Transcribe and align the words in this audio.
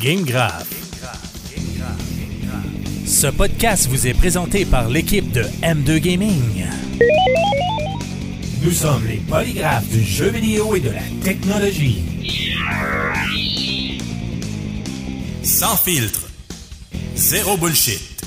Game 0.00 0.22
Grave. 0.22 0.64
Ce 3.06 3.26
podcast 3.26 3.88
vous 3.88 4.06
est 4.06 4.14
présenté 4.14 4.64
par 4.64 4.88
l'équipe 4.88 5.32
de 5.32 5.42
M2 5.62 5.98
Gaming. 5.98 6.66
Nous 8.62 8.70
sommes 8.70 9.06
les 9.08 9.16
polygraphes 9.16 9.88
du 9.88 10.02
jeu 10.02 10.28
vidéo 10.28 10.76
et 10.76 10.80
de 10.80 10.90
la 10.90 11.02
technologie. 11.24 12.02
Sans 15.42 15.76
filtre. 15.76 16.28
Zéro 17.16 17.56
bullshit. 17.56 18.24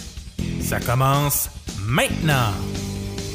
Ça 0.61 0.79
commence 0.79 1.49
maintenant. 1.87 2.53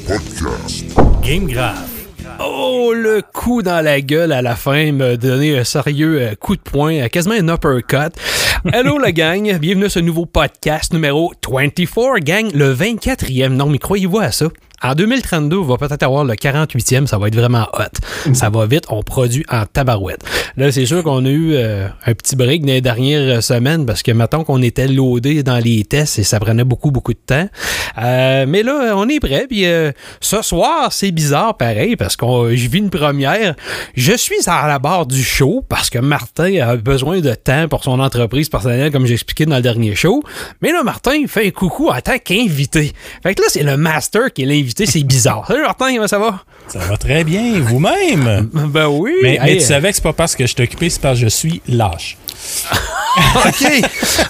Podcast. 0.07 0.85
Game 1.23 1.47
Grave. 1.47 1.97
Oh, 2.39 2.93
le 2.93 3.21
coup 3.21 3.61
dans 3.61 3.83
la 3.83 3.99
gueule 4.01 4.31
à 4.31 4.41
la 4.41 4.55
fin 4.55 4.91
me 4.91 5.17
donnait 5.17 5.57
un 5.57 5.63
sérieux 5.63 6.21
euh, 6.21 6.35
coup 6.35 6.55
de 6.55 6.61
poing, 6.61 6.93
euh, 6.93 7.07
quasiment 7.07 7.35
un 7.35 7.47
uppercut. 7.47 8.13
Hello 8.65 8.97
la 8.97 9.11
gang, 9.11 9.57
bienvenue 9.59 9.85
à 9.85 9.89
ce 9.89 9.99
nouveau 9.99 10.25
podcast 10.25 10.91
numéro 10.91 11.31
24, 11.47 12.19
gang, 12.19 12.51
le 12.53 12.73
24e. 12.73 13.49
Non, 13.49 13.67
mais 13.67 13.77
croyez-vous 13.77 14.19
à 14.19 14.31
ça? 14.31 14.47
En 14.83 14.93
2032, 14.93 15.57
on 15.57 15.63
va 15.63 15.77
peut-être 15.77 16.03
avoir 16.03 16.23
le 16.23 16.35
48e, 16.35 17.07
ça 17.07 17.17
va 17.17 17.29
être 17.29 17.35
vraiment 17.35 17.67
hot. 17.73 18.33
Ça 18.33 18.51
va 18.51 18.67
vite, 18.67 18.85
on 18.89 19.01
produit 19.01 19.43
en 19.49 19.65
tabarouette. 19.65 20.23
Là, 20.55 20.71
c'est 20.71 20.85
sûr 20.85 21.03
qu'on 21.03 21.25
a 21.25 21.29
eu 21.29 21.53
euh, 21.55 21.87
un 22.05 22.13
petit 22.13 22.35
break 22.35 22.61
dans 22.61 22.73
les 22.73 22.81
dernières 22.81 23.41
semaines 23.41 23.87
parce 23.87 24.03
que 24.03 24.11
maintenant 24.11 24.43
qu'on 24.43 24.61
était 24.61 24.87
loadé 24.87 25.41
dans 25.41 25.57
les 25.57 25.83
tests 25.83 26.19
et 26.19 26.23
ça 26.23 26.39
prenait 26.39 26.63
beaucoup, 26.63 26.91
beaucoup 26.91 27.13
de 27.13 27.19
temps. 27.25 27.49
Euh, 27.97 28.45
mais 28.47 28.61
là, 28.61 28.93
on 28.95 29.09
est 29.09 29.19
prêt. 29.19 29.47
Puis 29.49 29.65
euh, 29.65 29.91
ce 30.21 30.43
soir, 30.43 30.93
c'est 30.93 31.11
bizarre 31.11 31.57
pareil 31.57 31.95
parce 31.95 32.15
que 32.15 32.55
je 32.55 32.69
vis 32.69 32.77
une 32.77 32.91
première. 32.91 33.55
Je 33.95 34.13
suis 34.13 34.47
à 34.47 34.67
la 34.67 34.77
barre 34.77 35.07
du 35.07 35.23
show 35.23 35.65
parce 35.67 35.89
que 35.89 35.97
Martin 35.97 36.53
a 36.61 36.75
besoin 36.75 37.19
de 37.19 37.33
temps 37.33 37.67
pour 37.67 37.83
son 37.83 37.99
entreprise 37.99 38.49
personnelle, 38.49 38.91
comme 38.91 39.07
j'ai 39.07 39.13
expliqué 39.15 39.47
dans 39.47 39.55
le 39.55 39.63
dernier 39.63 39.95
show. 39.95 40.21
Mais 40.61 40.71
là, 40.71 40.83
Martin 40.83 41.25
fait 41.27 41.47
un 41.47 41.51
coucou 41.51 41.89
en 41.89 41.99
tant 41.99 42.19
qu'invité. 42.19 42.93
Fait 43.23 43.33
que 43.33 43.41
là, 43.41 43.47
c'est 43.49 43.63
le 43.63 43.75
master 43.75 44.31
qui 44.31 44.43
est 44.43 44.45
l'invité 44.45 44.66
c'est 44.75 45.03
bizarre. 45.03 45.45
Salut 45.47 45.61
Martin, 45.61 45.93
comment 45.93 46.07
ça 46.07 46.19
va? 46.19 46.43
Ça 46.67 46.79
va 46.79 46.97
très 46.97 47.23
bien, 47.23 47.59
vous-même? 47.61 48.49
ben 48.51 48.87
oui. 48.87 49.13
Mais, 49.23 49.39
mais 49.43 49.53
tu 49.57 49.61
savais 49.61 49.89
que 49.89 49.95
c'est 49.95 50.03
pas 50.03 50.13
parce 50.13 50.35
que 50.35 50.45
je 50.45 50.53
suis 50.53 50.63
occupé, 50.63 50.89
c'est 50.89 51.01
parce 51.01 51.15
que 51.19 51.23
je 51.23 51.29
suis 51.29 51.61
lâche. 51.67 52.17
OK. 53.35 53.81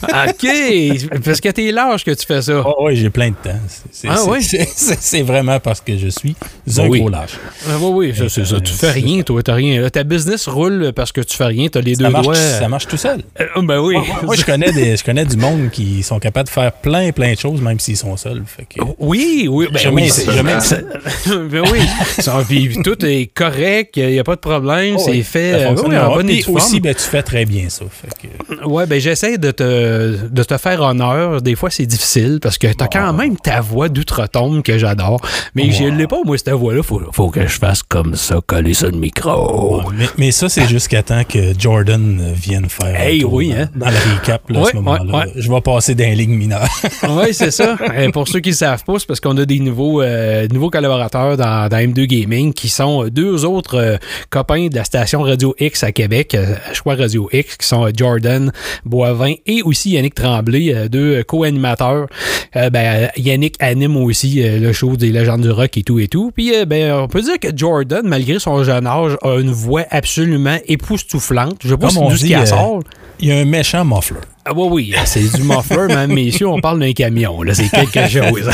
OK. 0.04 1.20
Parce 1.24 1.42
que 1.42 1.50
t'es 1.50 1.72
lâche 1.72 2.04
que 2.06 2.12
tu 2.12 2.26
fais 2.26 2.42
ça. 2.42 2.62
Oh, 2.66 2.76
oui, 2.86 2.96
j'ai 2.96 3.10
plein 3.10 3.30
de 3.30 3.36
temps. 3.36 3.60
C'est, 3.92 4.08
Ah 4.10 4.20
oui? 4.28 4.42
c'est- 4.44 5.22
vraiment 5.22 5.60
parce 5.60 5.82
que 5.82 5.98
je 5.98 6.08
suis 6.08 6.36
un 6.78 6.88
Oui. 6.88 7.00
gros 7.02 7.10
lâche. 7.10 7.32
Ah, 7.68 7.72
oui, 7.82 8.10
oui, 8.12 8.16
ça, 8.18 8.30
c'est 8.30 8.46
ça. 8.46 8.60
Tu 8.62 8.72
fais 8.74 8.92
rien, 8.92 9.22
toi, 9.24 9.42
t'as 9.44 9.56
rien. 9.56 9.82
Là, 9.82 9.90
ta 9.90 10.04
business 10.04 10.48
roule 10.48 10.94
parce 10.96 11.12
que 11.12 11.22
tu 11.22 11.36
fais 11.36 11.46
rien, 11.46 11.68
t'as 11.70 11.82
les 11.82 11.96
deux 11.96 12.06
Ça 12.06 12.10
marche, 12.10 12.26
doigts. 12.26 12.36
ça 12.36 12.68
marche 12.70 12.88
tout 12.88 12.98
seul. 12.98 13.24
Euh, 13.42 13.62
ben 13.62 13.80
oui. 13.80 13.96
Moi, 14.24 14.36
je 14.36 14.46
connais, 14.46 14.72
des, 14.72 14.96
je 14.96 15.04
connais 15.04 15.26
du 15.26 15.36
monde 15.38 15.70
qui 15.72 16.02
sont 16.04 16.20
capables 16.20 16.48
de 16.48 16.54
faire 16.54 16.72
plein, 16.72 17.12
plein 17.12 17.34
de 17.34 17.40
choses, 17.40 17.60
même 17.62 17.80
s'ils 17.80 17.98
sont 17.98 18.16
seuls. 18.16 18.44
Fait 18.46 18.64
que, 18.66 18.80
Oui, 19.00 19.48
oui, 19.50 19.68
ben 19.72 19.80
Je 19.80 19.90
oui, 19.90 20.10
c'est- 20.10 20.32
je 20.32 20.42
m'insère. 20.42 20.84
ben 21.50 21.64
oui. 21.72 21.80
Ça, 22.20 22.42
puis 22.48 22.78
tout 22.84 23.04
est 23.06 23.30
correct, 23.34 23.98
il 23.98 24.08
n'y 24.10 24.20
a 24.20 24.24
pas 24.24 24.36
de 24.36 24.42
problème, 24.42 24.96
Oh, 24.98 25.02
c'est 25.04 25.12
oui, 25.12 25.24
fait 25.24 25.54
euh, 25.54 25.76
oui, 25.86 25.98
en 25.98 26.14
bonne 26.14 26.30
et 26.30 26.44
aussi, 26.48 26.80
ben, 26.80 26.94
tu 26.96 27.02
fais 27.04 27.24
très 27.24 27.46
bien 27.46 27.68
ça. 27.70 27.86
Fait 28.02 28.10
que, 28.28 28.66
Ouais, 28.66 28.86
ben 28.86 29.00
j'essaie 29.00 29.38
de 29.38 29.52
te, 29.52 30.28
de 30.28 30.44
te 30.44 30.58
faire 30.58 30.82
honneur. 30.82 31.42
Des 31.42 31.56
fois, 31.56 31.70
c'est 31.70 31.86
difficile 31.86 32.40
parce 32.42 32.58
que 32.58 32.68
t'as 32.74 32.88
quand 32.88 33.14
même 33.14 33.38
ta 33.38 33.62
voix 33.62 33.90
d'outre-tombe 33.90 34.62
que 34.64 34.78
j'adore. 34.78 35.22
Mais 35.56 35.72
je 35.72 35.86
l'ai 35.86 36.08
pas, 36.08 36.18
moi, 36.26 36.38
cette 36.38 36.50
voix-là. 36.50 36.84
Faut, 36.84 37.02
faut 37.12 37.30
que 37.30 37.42
je 37.48 37.58
fasse 37.58 37.84
comme 37.84 38.16
ça, 38.16 38.40
coller 38.46 38.74
ça 38.74 38.88
le 38.88 38.98
micro. 38.98 39.82
mais, 39.98 40.06
mais 40.18 40.32
ça, 40.32 40.50
c'est 40.50 40.68
jusqu'à 40.68 41.04
temps 41.04 41.24
que 41.24 41.54
Jordan 41.58 42.32
vienne 42.34 42.68
faire 42.70 42.88
un 42.96 43.08
Hey, 43.08 43.24
oui, 43.24 43.54
hein. 43.58 43.70
dans 43.76 43.90
le 43.90 43.96
recap 44.20 44.50
là, 44.50 44.62
à 44.62 44.66
ce 44.66 44.76
moment-là. 44.76 45.18
ouais. 45.18 45.32
Je 45.36 45.52
vais 45.52 45.62
passer 45.62 45.96
dans 45.96 46.04
les 46.06 46.16
lignes 46.16 46.36
mineures. 46.38 46.68
oui, 47.10 47.34
c'est 47.34 47.52
ça. 47.52 47.78
Et 47.98 48.10
pour 48.12 48.28
ceux 48.28 48.40
qui 48.40 48.50
ne 48.50 48.56
savent 48.56 48.84
pas, 48.84 49.00
c'est 49.00 49.08
parce 49.08 49.20
qu'on 49.20 49.38
a 49.38 49.46
des 49.46 49.60
nouveaux, 49.60 50.02
euh, 50.02 50.48
nouveaux 50.52 50.70
collaborateurs 50.70 51.38
dans, 51.38 51.68
dans 51.70 51.78
M2 51.78 52.06
Gaming 52.06 52.54
qui 52.54 52.70
sont 52.70 53.08
deux 53.08 53.46
autres 53.46 53.78
euh, 53.78 53.98
copains 54.30 54.68
de 54.68 54.76
la 54.76 54.84
station 54.84 55.22
Radio 55.22 55.56
X 55.60 55.84
à 55.84 55.92
Québec, 55.92 56.36
euh, 56.36 56.56
Choix 56.74 56.96
Radio 56.96 57.30
X, 57.32 57.58
qui 57.58 57.68
sont 57.68 57.87
euh, 57.88 57.92
Jordan 57.96 58.52
Boivin 58.86 59.34
et 59.46 59.62
aussi 59.64 59.92
Yannick 59.92 60.16
Tremblay, 60.16 60.74
euh, 60.74 60.88
deux 60.88 61.24
co-animateurs. 61.24 62.08
Euh, 62.56 62.70
ben, 62.70 63.10
Yannick 63.18 63.56
anime 63.60 63.98
aussi 63.98 64.42
le 64.44 64.72
show 64.74 64.96
des 64.96 65.12
légendes 65.12 65.42
du 65.42 65.52
rock 65.52 65.78
et 65.78 65.84
tout 65.84 66.00
et 66.00 66.08
tout. 66.08 66.32
Puis, 66.34 66.52
ben, 66.66 66.94
on 66.94 67.08
peut 67.08 67.22
dire 67.22 67.40
que 67.40 67.50
Jordan, 67.56 68.02
malgré 68.06 68.40
son 68.40 68.64
jeune 68.64 68.88
âge, 68.88 69.18
a 69.22 69.36
une 69.40 69.52
voix 69.52 69.86
absolument 69.92 70.58
époustouflante. 70.68 71.58
Je 71.64 71.70
sais 71.70 71.78
pas 71.78 71.88
Comme 71.88 71.90
si 71.90 71.98
on 71.98 72.10
d'où 72.10 72.18
ce 72.18 72.24
dit, 72.24 72.28
qui 72.30 72.36
euh, 72.36 72.46
sort. 72.46 72.80
Il 73.20 73.30
y 73.30 73.32
a 73.32 73.38
un 73.38 73.46
méchant 73.46 73.84
muffler. 73.84 74.20
Ah 74.46 74.52
oui, 74.56 74.68
oui, 74.72 74.96
c'est 75.06 75.38
du 75.38 75.44
muffler, 75.44 75.88
même 75.94 76.14
messieurs, 76.14 76.48
on 76.48 76.62
parle 76.62 76.80
d'un 76.80 76.94
camion, 76.94 77.42
là, 77.42 77.54
c'est 77.54 77.70
quelque 77.70 78.08
chose. 78.08 78.50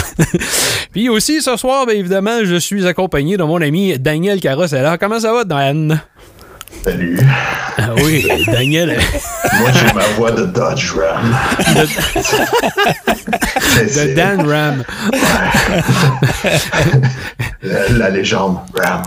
Puis 0.92 1.10
aussi, 1.10 1.42
ce 1.42 1.56
soir, 1.58 1.86
bien 1.86 1.96
évidemment, 1.96 2.44
je 2.44 2.56
suis 2.56 2.88
accompagné 2.88 3.38
de 3.38 3.44
mon 3.44 3.62
ami 3.62 3.98
Daniel 4.00 4.40
Carossella. 4.40 4.98
Comment 4.98 5.20
ça 5.20 5.34
va, 5.34 5.44
Dan? 5.44 6.02
Salut. 6.84 7.20
Ah 7.78 7.90
oui, 8.04 8.28
Daniel, 8.48 9.00
Moi, 9.60 9.70
j'ai 9.72 9.94
ma 9.94 10.04
voix 10.18 10.32
de 10.32 10.46
Dodge 10.46 10.92
Ram. 10.94 11.36
De 13.74 14.14
Dan 14.16 14.48
Ram. 14.50 14.84
La, 17.62 17.90
la 17.90 18.10
légende 18.10 18.58
Ram. 18.76 19.02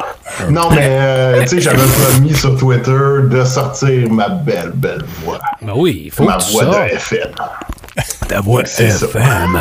Non, 0.50 0.70
mais 0.70 0.88
euh, 0.90 1.42
tu 1.42 1.48
sais, 1.48 1.60
j'avais 1.60 1.86
promis 1.86 2.34
sur 2.34 2.56
Twitter 2.58 2.90
de 3.30 3.44
sortir 3.44 4.10
ma 4.10 4.28
belle, 4.28 4.72
belle 4.74 5.02
voix. 5.22 5.38
Ben 5.62 5.72
oui, 5.76 6.02
il 6.06 6.10
faut 6.10 6.24
ma 6.24 6.36
que 6.38 6.44
voix 6.52 6.64
de 6.64 6.94
FM. 6.94 7.30
Ta 8.28 8.40
voix. 8.40 8.62
FM. 8.64 9.60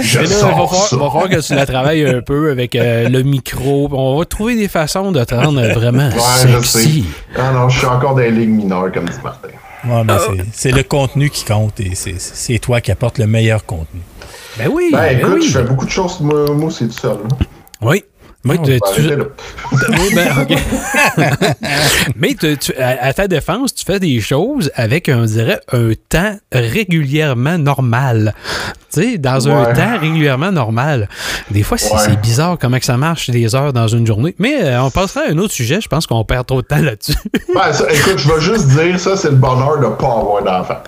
Je 0.00 0.18
là, 0.18 0.24
il 0.24 0.28
va 0.28 0.34
sors 0.34 0.50
falloir, 0.50 0.74
ça. 0.74 0.96
va 0.96 1.10
falloir 1.10 1.28
que 1.28 1.40
tu 1.40 1.54
la 1.54 1.66
travailles 1.66 2.06
un 2.06 2.20
peu 2.22 2.50
avec 2.50 2.74
euh, 2.74 3.08
le 3.08 3.22
micro. 3.22 3.88
On 3.92 4.18
va 4.18 4.24
trouver 4.24 4.54
des 4.56 4.68
façons 4.68 5.12
de 5.12 5.22
te 5.24 5.34
rendre 5.34 5.60
vraiment 5.74 6.08
Ouais, 6.08 6.48
je 6.48 6.60
sais. 6.66 6.88
Ah 7.36 7.52
non, 7.52 7.68
je 7.68 7.78
suis 7.78 7.86
encore 7.86 8.12
dans 8.14 8.20
les 8.20 8.30
lignes 8.30 8.54
mineures, 8.56 8.90
comme 8.92 9.04
dit 9.06 9.16
Martin. 9.22 9.48
Ouais, 9.84 10.04
mais 10.04 10.12
Ah. 10.16 10.42
c'est- 10.52 10.70
le 10.70 10.82
contenu 10.84 11.28
qui 11.28 11.44
compte 11.44 11.80
et 11.80 11.94
c'est- 11.94 12.58
toi 12.60 12.80
qui 12.80 12.92
apporte 12.92 13.18
le 13.18 13.26
meilleur 13.26 13.64
contenu. 13.66 14.00
Ben 14.58 14.68
oui, 14.72 14.90
Ben 14.92 14.98
ben 15.00 15.18
écoute, 15.18 15.32
oui. 15.40 15.46
je 15.48 15.58
fais 15.58 15.64
beaucoup 15.64 15.86
de 15.86 15.90
choses, 15.90 16.20
moi, 16.20 16.44
moi 16.52 16.70
c'est 16.70 16.86
tout 16.86 16.92
seul. 16.98 17.12
là. 17.28 17.36
Oui. 17.80 18.04
Oui, 18.44 18.56
Non, 18.58 18.62
tu- 18.64 18.78
tu-. 18.96 19.12
Oui, 19.90 20.14
ben, 20.14 20.28
ok. 20.42 20.58
Mais 22.16 22.34
tu- 22.34 22.56
tu- 22.58 22.74
à, 22.76 23.04
à 23.04 23.12
ta 23.12 23.28
défense, 23.28 23.74
tu 23.74 23.84
fais 23.84 24.00
des 24.00 24.20
choses 24.20 24.70
avec, 24.74 25.08
on 25.12 25.24
dirait, 25.24 25.60
un 25.72 25.92
temps 26.08 26.36
régulièrement 26.50 27.58
normal. 27.58 28.34
Tu 28.92 29.00
sais, 29.12 29.18
dans 29.18 29.48
un 29.48 29.72
temps 29.72 29.98
régulièrement 30.00 30.52
normal. 30.52 31.08
Des 31.50 31.62
fois, 31.62 31.78
c'est 31.78 31.92
Ouais. 31.94 32.16
bizarre 32.16 32.58
comment 32.60 32.78
que 32.78 32.84
ça 32.84 32.96
marche 32.96 33.30
des 33.30 33.54
heures 33.54 33.72
dans 33.72 33.88
une 33.88 34.06
journée. 34.06 34.34
Mais 34.38 34.62
euh, 34.64 34.82
on 34.82 34.90
passera 34.90 35.22
à 35.28 35.30
un 35.32 35.38
autre 35.38 35.52
sujet. 35.54 35.80
Je 35.80 35.88
pense 35.88 36.06
qu'on 36.06 36.24
perd 36.24 36.46
trop 36.46 36.60
de 36.62 36.66
temps 36.66 36.82
là-dessus. 36.82 37.14
Ben, 37.54 37.70
ça, 37.72 37.84
écoute, 37.92 38.16
je 38.18 38.28
vais 38.32 38.40
juste 38.40 38.66
dire, 38.68 38.98
ça, 38.98 39.14
c'est 39.16 39.28
le 39.30 39.36
bonheur 39.36 39.78
de 39.78 39.86
pas 39.86 40.06
avoir 40.18 40.42
d'enfant. 40.42 40.78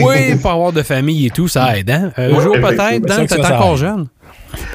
Oui, 0.00 0.36
pour 0.36 0.50
avoir 0.52 0.72
de 0.72 0.82
famille 0.82 1.26
et 1.26 1.30
tout, 1.30 1.48
ça 1.48 1.76
aide. 1.76 1.90
Hein? 1.90 2.12
Un 2.16 2.30
Ouais, 2.30 2.42
jour 2.42 2.54
peut-être, 2.54 3.06
t'es 3.06 3.26
que 3.36 3.42
ça 3.42 3.56
encore 3.56 3.76
jeune. 3.76 4.06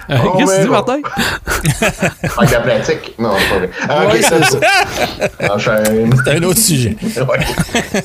Euh, 0.09 0.17
Oh, 0.23 0.37
Qu'est-ce 0.37 0.51
que 0.51 0.55
tu 0.55 0.61
dis, 0.61 0.65
non. 0.67 0.71
Martin? 0.71 0.99
Avec 2.37 2.51
la 2.51 2.59
pratique? 2.59 3.15
Non, 3.19 3.31
c'est 3.37 3.49
pas 3.49 3.57
vrai. 3.57 3.69
Ah, 3.89 4.05
c'est 4.21 4.43
ça. 4.45 5.55
Enchaîne. 5.55 6.13
C'est 6.23 6.31
un 6.37 6.43
autre 6.43 6.59
sujet. 6.59 6.95
Ouais. 7.25 7.39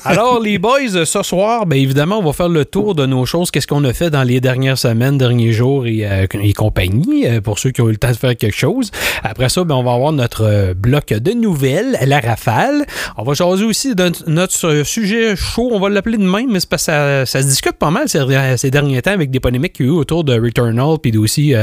Alors, 0.04 0.40
les 0.40 0.58
boys, 0.58 0.78
euh, 0.94 1.04
ce 1.04 1.22
soir, 1.22 1.66
bien 1.66 1.78
évidemment, 1.78 2.18
on 2.18 2.22
va 2.22 2.32
faire 2.32 2.48
le 2.48 2.64
tour 2.64 2.94
de 2.94 3.04
nos 3.06 3.26
choses. 3.26 3.50
Qu'est-ce 3.50 3.66
qu'on 3.66 3.84
a 3.84 3.92
fait 3.92 4.08
dans 4.08 4.22
les 4.22 4.40
dernières 4.40 4.78
semaines, 4.78 5.18
derniers 5.18 5.52
jours 5.52 5.86
et, 5.86 6.06
euh, 6.06 6.26
et 6.42 6.52
compagnie, 6.54 7.26
pour 7.40 7.58
ceux 7.58 7.70
qui 7.70 7.82
ont 7.82 7.88
eu 7.88 7.92
le 7.92 7.96
temps 7.98 8.10
de 8.10 8.16
faire 8.16 8.34
quelque 8.36 8.56
chose. 8.56 8.90
Après 9.24 9.48
ça, 9.48 9.64
ben, 9.64 9.74
on 9.74 9.82
va 9.82 9.92
avoir 9.92 10.12
notre 10.12 10.72
bloc 10.74 11.08
de 11.12 11.32
nouvelles, 11.32 11.98
la 12.06 12.20
rafale. 12.20 12.86
On 13.16 13.24
va 13.24 13.34
jaser 13.34 13.64
aussi 13.64 13.94
de 13.94 14.10
notre 14.26 14.82
sujet 14.84 15.36
chaud, 15.36 15.70
on 15.72 15.80
va 15.80 15.88
l'appeler 15.90 16.16
de 16.16 16.22
même, 16.24 16.50
mais 16.50 16.60
c'est 16.60 16.68
parce 16.68 16.86
que 16.86 16.92
ça, 16.92 17.26
ça 17.26 17.42
se 17.42 17.46
discute 17.48 17.72
pas 17.76 17.90
mal 17.90 18.08
ces, 18.08 18.20
ces 18.56 18.70
derniers 18.70 19.02
temps 19.02 19.12
avec 19.12 19.30
des 19.30 19.40
polémiques 19.40 19.74
qu'il 19.74 19.86
y 19.86 19.88
a 19.88 19.92
eu 19.92 19.96
autour 19.96 20.24
de 20.24 20.38
Returnal 20.40 20.96
puis 21.02 21.16
aussi 21.18 21.54
euh, 21.54 21.59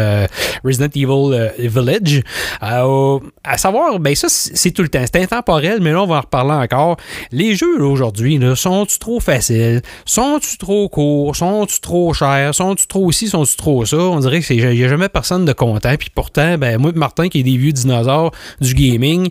Resident 0.63 0.89
Evil 0.95 1.33
euh, 1.33 1.49
Village. 1.57 2.21
Euh, 2.63 3.19
à 3.43 3.57
savoir, 3.57 3.99
ben 3.99 4.15
ça, 4.15 4.27
c'est 4.29 4.71
tout 4.71 4.81
le 4.81 4.89
temps. 4.89 5.03
C'est 5.05 5.21
intemporel, 5.21 5.79
mais 5.81 5.91
là, 5.91 6.03
on 6.03 6.07
va 6.07 6.17
en 6.17 6.21
reparler 6.21 6.53
encore. 6.53 6.97
Les 7.31 7.55
jeux, 7.55 7.81
aujourd'hui, 7.81 8.39
sont-tu 8.55 8.99
trop 8.99 9.19
faciles? 9.19 9.81
Sont-tu 10.05 10.57
trop 10.57 10.89
courts? 10.89 11.35
Sont-tu 11.35 11.79
trop 11.79 12.13
chers? 12.13 12.53
Sont-tu 12.53 12.87
trop 12.87 13.11
ci? 13.11 13.27
Sont-tu 13.27 13.55
trop 13.55 13.85
ça? 13.85 13.97
On 13.97 14.19
dirait 14.19 14.41
qu'il 14.41 14.69
n'y 14.69 14.83
a 14.83 14.87
jamais 14.87 15.09
personne 15.09 15.45
de 15.45 15.53
content. 15.53 15.95
Puis 15.97 16.09
pourtant, 16.13 16.57
ben, 16.57 16.77
moi 16.77 16.91
et 16.95 16.97
Martin, 16.97 17.29
qui 17.29 17.39
est 17.39 17.43
des 17.43 17.57
vieux 17.57 17.71
dinosaures 17.71 18.31
du 18.61 18.73
gaming, 18.73 19.29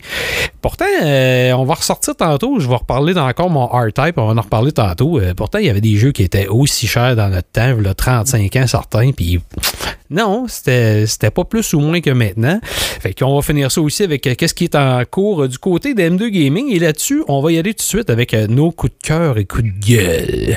Pourtant, 0.66 0.84
euh, 1.02 1.52
on 1.52 1.64
va 1.64 1.74
ressortir 1.74 2.16
tantôt. 2.16 2.58
Je 2.58 2.68
vais 2.68 2.74
reparler 2.74 3.16
encore 3.16 3.50
mon 3.50 3.66
R-Type. 3.66 4.18
On 4.18 4.26
va 4.26 4.32
en 4.32 4.42
reparler 4.42 4.72
tantôt. 4.72 5.20
Euh, 5.20 5.32
pourtant, 5.32 5.58
il 5.58 5.66
y 5.66 5.70
avait 5.70 5.80
des 5.80 5.96
jeux 5.96 6.12
qui 6.12 6.24
étaient 6.24 6.48
aussi 6.48 6.88
chers 6.88 7.14
dans 7.14 7.28
notre 7.28 7.48
temps, 7.50 7.76
là, 7.80 7.94
35 7.94 8.56
ans 8.56 8.66
certains. 8.66 9.12
Puis 9.12 9.40
non, 10.10 10.46
c'était 10.56 11.06
c'était 11.06 11.30
pas 11.30 11.44
plus 11.44 11.72
ou 11.74 11.80
moins 11.80 12.00
que 12.00 12.10
maintenant. 12.10 12.60
Fait 13.00 13.14
qu'on 13.14 13.34
va 13.34 13.42
finir 13.42 13.70
ça 13.70 13.80
aussi 13.80 14.02
avec 14.02 14.26
euh, 14.26 14.34
qu'est-ce 14.36 14.54
qui 14.54 14.64
est 14.64 14.74
en 14.74 15.02
cours 15.10 15.44
euh, 15.44 15.48
du 15.48 15.58
côté 15.58 15.94
de 15.94 16.02
M2 16.02 16.28
Gaming. 16.28 16.68
Et 16.70 16.78
là-dessus, 16.78 17.22
on 17.28 17.40
va 17.40 17.52
y 17.52 17.58
aller 17.58 17.74
tout 17.74 17.78
de 17.78 17.82
suite 17.82 18.10
avec 18.10 18.34
euh, 18.34 18.46
nos 18.46 18.70
coups 18.70 18.92
de 18.92 19.06
cœur 19.06 19.38
et 19.38 19.44
coups 19.44 19.64
de 19.64 19.86
gueule. 19.86 20.56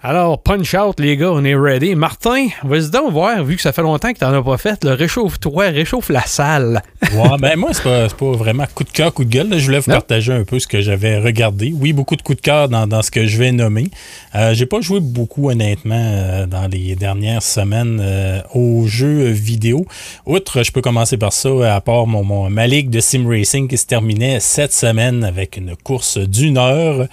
Alors, 0.00 0.40
punch 0.40 0.74
out, 0.74 1.00
les 1.00 1.16
gars, 1.16 1.32
on 1.32 1.44
est 1.44 1.56
ready. 1.56 1.96
Martin, 1.96 2.46
vas-y 2.62 2.88
donc 2.88 3.10
voir, 3.10 3.42
vu 3.42 3.56
que 3.56 3.62
ça 3.62 3.72
fait 3.72 3.82
longtemps 3.82 4.12
que 4.12 4.18
t'en 4.20 4.32
as 4.32 4.42
pas 4.44 4.56
fait, 4.56 4.84
le 4.84 4.92
réchauffe-toi, 4.92 5.64
réchauffe 5.70 6.08
la 6.10 6.22
salle. 6.22 6.82
Ouais, 7.16 7.36
ben 7.40 7.56
moi, 7.58 7.70
c'est 7.72 7.82
pas, 7.82 8.06
pas 8.08 8.30
vraiment 8.32 8.64
coup 8.72 8.84
de 8.84 8.90
cœur, 8.90 9.12
coup 9.12 9.24
de 9.24 9.30
gueule. 9.30 9.48
là. 9.48 9.58
Je 9.58 9.64
voulais 9.64 9.80
vous 9.80 9.90
Non? 9.90 9.96
partager 9.96 10.32
un 10.32 10.44
peu 10.44 10.60
ce 10.60 10.68
que 10.68 10.80
j'avais 10.80 11.18
regardé. 11.18 11.74
Oui, 11.76 11.92
beaucoup 11.92 12.14
de 12.14 12.22
coups 12.22 12.36
de 12.36 12.42
cœur 12.42 12.68
dans, 12.68 12.86
dans 12.86 13.02
ce 13.02 13.10
que 13.10 13.26
je 13.26 13.38
vais 13.38 13.50
nommer. 13.50 13.90
Euh, 14.36 14.54
J'ai 14.54 14.66
pas 14.66 14.80
joué 14.80 15.00
beaucoup, 15.00 15.50
honnêtement, 15.50 15.96
euh, 16.00 16.46
dans 16.46 16.68
les 16.68 16.94
dernières 16.94 17.42
semaines 17.42 17.98
euh, 18.00 18.40
aux 18.54 18.86
jeux 18.86 19.24
vidéo. 19.30 19.84
Outre, 20.26 20.62
je 20.62 20.70
peux 20.70 20.80
commencer 20.80 21.16
par 21.16 21.32
ça, 21.32 21.74
à 21.74 21.80
part 21.80 22.06
mon, 22.06 22.22
mon- 22.22 22.50
ma 22.50 22.68
ligue 22.68 22.90
de 22.90 23.00
sim 23.00 23.24
racing 23.28 23.66
qui 23.66 23.76
se 23.76 23.86
terminait 23.86 24.38
cette 24.38 24.72
semaine 24.72 25.24
avec 25.24 25.56
une 25.56 25.74
course 25.74 26.18
d'une 26.18 26.56
heure 26.56 27.08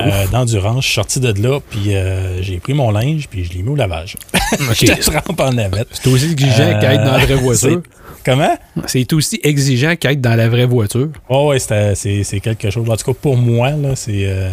euh, 0.00 0.26
d'endurance. 0.32 0.84
Je 0.84 0.88
suis 0.88 0.94
sorti 0.94 1.20
de 1.20 1.32
là, 1.42 1.60
puis 1.68 1.90
euh, 2.30 2.38
j'ai 2.42 2.58
pris 2.58 2.74
mon 2.74 2.90
linge, 2.90 3.28
puis 3.28 3.44
je 3.44 3.52
l'ai 3.52 3.62
mis 3.62 3.70
au 3.70 3.76
lavage. 3.76 4.16
je 4.74 4.86
te 4.86 5.42
en 5.42 5.52
navette. 5.52 5.88
C'est 5.92 6.08
aussi 6.08 6.26
exigeant 6.30 6.78
qu'être 6.80 7.02
dans 7.04 7.12
la 7.16 7.24
vraie 7.24 7.34
voiture. 7.42 7.70
Euh, 7.70 7.82
Comment? 8.24 8.54
C'est 8.86 9.10
aussi 9.14 9.40
exigeant 9.42 9.96
qu'être 9.96 10.20
dans 10.20 10.34
la 10.34 10.48
vraie 10.48 10.66
voiture. 10.66 11.08
Oh 11.30 11.54
c'était- 11.56 11.94
c'est 11.94 12.40
quelque 12.40 12.68
chose. 12.68 12.88
En 12.90 12.96
tout 12.96 13.12
cas, 13.12 13.18
pour 13.20 13.36
moi, 13.36 13.70
euh, 13.70 14.50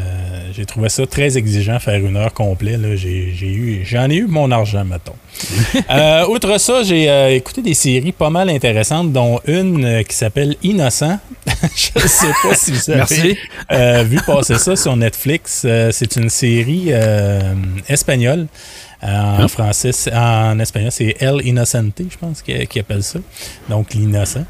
j'ai 0.55 0.65
trouvé 0.65 0.87
ça 0.87 1.05
très 1.05 1.37
exigeant, 1.37 1.77
faire 1.79 1.99
une 2.05 2.15
heure 2.15 2.33
complète. 2.33 2.79
j'en 3.83 4.09
ai 4.09 4.15
eu 4.15 4.27
mon 4.27 4.51
argent, 4.51 4.85
mettons. 4.85 5.15
Euh, 5.89 6.25
outre 6.27 6.57
ça, 6.59 6.83
j'ai 6.83 7.09
euh, 7.09 7.35
écouté 7.35 7.61
des 7.61 7.73
séries 7.73 8.11
pas 8.13 8.29
mal 8.29 8.49
intéressantes, 8.49 9.11
dont 9.11 9.39
une 9.45 9.83
euh, 9.85 10.03
qui 10.03 10.15
s'appelle 10.15 10.55
Innocent. 10.63 11.19
Je 11.75 12.01
ne 12.01 12.07
sais 12.07 12.27
pas 12.41 12.55
si 12.55 12.71
vous 12.71 12.89
avez 12.89 12.97
Merci. 12.99 13.37
euh, 13.71 14.03
vu 14.03 14.19
passer 14.25 14.57
ça 14.57 14.75
sur 14.75 14.95
Netflix. 14.95 15.63
Euh, 15.65 15.89
c'est 15.91 16.15
une 16.15 16.29
série 16.29 16.85
euh, 16.89 17.53
espagnole. 17.87 18.47
Euh, 19.03 19.43
en 19.43 19.47
français, 19.47 19.91
c'est- 19.91 20.13
en 20.13 20.57
espagnol, 20.59 20.91
c'est 20.91 21.15
El 21.19 21.45
Inocente, 21.45 22.01
je 22.09 22.17
pense 22.17 22.41
qu'ils 22.41 22.67
qu'ils 22.67 22.81
appellent 22.81 23.03
ça. 23.03 23.19
Donc, 23.69 23.93
l'innocent. 23.93 24.43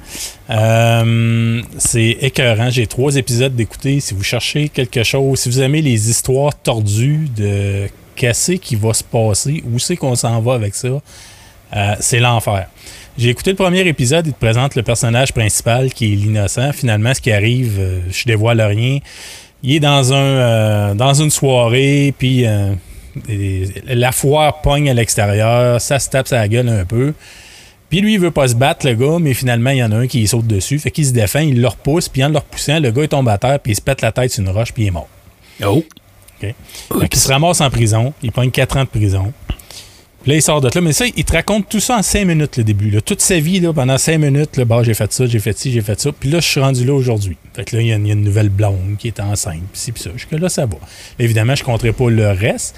Euh, 0.49 1.61
c'est 1.77 2.17
écœurant. 2.21 2.69
J'ai 2.69 2.87
trois 2.87 3.15
épisodes 3.15 3.55
d'écouter. 3.55 3.99
Si 3.99 4.13
vous 4.13 4.23
cherchez 4.23 4.69
quelque 4.69 5.03
chose, 5.03 5.39
si 5.39 5.49
vous 5.49 5.59
aimez 5.61 5.81
les 5.81 6.09
histoires 6.09 6.55
tordues 6.55 7.27
de 7.35 7.87
qu'est-ce 8.15 8.53
qui 8.53 8.75
va 8.75 8.93
se 8.93 9.03
passer, 9.03 9.63
où 9.69 9.79
c'est 9.79 9.97
qu'on 9.97 10.15
s'en 10.15 10.39
va 10.41 10.53
avec 10.53 10.75
ça, 10.75 10.87
euh, 10.87 11.95
c'est 11.99 12.19
l'enfer. 12.19 12.67
J'ai 13.17 13.29
écouté 13.29 13.49
le 13.51 13.55
premier 13.57 13.85
épisode, 13.87 14.27
il 14.27 14.33
te 14.33 14.39
présente 14.39 14.75
le 14.75 14.83
personnage 14.83 15.33
principal 15.33 15.91
qui 15.91 16.13
est 16.13 16.15
l'innocent. 16.15 16.71
Finalement, 16.71 17.13
ce 17.13 17.19
qui 17.21 17.31
arrive, 17.31 17.77
euh, 17.79 17.99
je 18.11 18.23
dévoile 18.25 18.61
rien. 18.61 18.99
Il 19.63 19.73
est 19.75 19.79
dans 19.79 20.13
un 20.13 20.15
euh, 20.15 20.93
dans 20.93 21.15
une 21.15 21.31
soirée, 21.31 22.13
puis 22.17 22.45
la 23.87 24.11
foire 24.11 24.61
pogne 24.61 24.89
à 24.89 24.93
l'extérieur, 24.93 25.79
ça 25.81 25.99
se 25.99 26.09
tape 26.09 26.27
sa 26.27 26.47
gueule 26.47 26.69
un 26.69 26.85
peu. 26.85 27.13
Puis 27.89 28.01
lui, 28.01 28.15
il 28.15 28.19
veut 28.19 28.31
pas 28.31 28.47
se 28.49 28.55
battre, 28.55 28.85
le 28.85 28.95
gars, 28.95 29.17
mais 29.19 29.33
finalement, 29.33 29.69
il 29.69 29.77
y 29.77 29.83
en 29.83 29.91
a 29.93 29.95
un 29.97 30.07
qui 30.07 30.27
saute 30.27 30.45
dessus. 30.47 30.77
Fait 30.77 30.91
qu'il 30.91 31.05
se 31.05 31.13
défend, 31.13 31.39
il 31.39 31.61
le 31.61 31.67
repousse, 31.67 32.09
puis 32.09 32.23
en 32.23 32.29
le 32.29 32.37
repoussant, 32.37 32.79
le 32.79 32.91
gars, 32.91 33.03
il 33.03 33.07
tombe 33.07 33.29
à 33.29 33.37
terre, 33.37 33.59
puis 33.61 33.71
il 33.71 33.75
se 33.75 33.81
pète 33.81 34.01
la 34.01 34.11
tête 34.11 34.31
sur 34.31 34.43
une 34.43 34.49
roche, 34.49 34.73
puis 34.73 34.83
il 34.83 34.87
est 34.87 34.91
mort. 34.91 35.07
Oh. 35.65 35.83
Fait 36.39 36.53
qu'il 37.09 37.19
se 37.19 37.29
ramasse 37.29 37.61
en 37.61 37.69
prison, 37.69 38.13
il 38.21 38.31
pogne 38.31 38.51
4 38.51 38.77
ans 38.77 38.83
de 38.83 38.89
prison. 38.89 39.33
Puis 40.21 40.31
là, 40.31 40.35
il 40.35 40.41
sort 40.41 40.59
de 40.59 40.69
là. 40.73 40.81
Mais 40.81 40.91
ça, 40.91 41.05
il 41.15 41.23
te 41.23 41.31
raconte 41.31 41.69
tout 41.69 41.79
ça 41.79 41.97
en 41.97 42.03
5 42.03 42.25
minutes, 42.25 42.57
le 42.57 42.63
début. 42.65 42.89
là. 42.91 42.99
Toute 42.99 43.21
sa 43.21 43.39
vie, 43.39 43.59
là, 43.61 43.71
pendant 43.71 43.97
5 43.97 44.17
minutes, 44.17 44.57
là, 44.57 44.65
bah, 44.65 44.81
j'ai 44.83 44.93
fait 44.93 45.11
ça, 45.13 45.25
j'ai 45.25 45.39
fait 45.39 45.57
ci, 45.57 45.71
j'ai 45.71 45.81
fait 45.81 45.99
ça. 45.99 46.11
Puis 46.11 46.29
là, 46.29 46.41
je 46.41 46.47
suis 46.47 46.59
rendu 46.59 46.83
là 46.85 46.93
aujourd'hui. 46.93 47.37
Fait 47.55 47.63
que 47.63 47.75
là, 47.75 47.81
il 47.81 47.87
y, 47.87 47.93
a 47.93 47.95
une- 47.95 48.05
il 48.05 48.09
y 48.09 48.11
a 48.11 48.15
une 48.15 48.23
nouvelle 48.25 48.49
blonde 48.49 48.97
qui 48.99 49.07
est 49.07 49.19
enceinte, 49.21 49.61
puis 49.71 49.79
ci, 49.81 49.91
puis 49.93 50.03
ça. 50.03 50.09
Jusque-là, 50.13 50.49
ça 50.49 50.65
va. 50.65 50.75
Évidemment, 51.17 51.55
je 51.55 51.61
ne 51.61 51.65
compterai 51.65 51.93
pas 51.93 52.09
le 52.09 52.29
reste. 52.31 52.75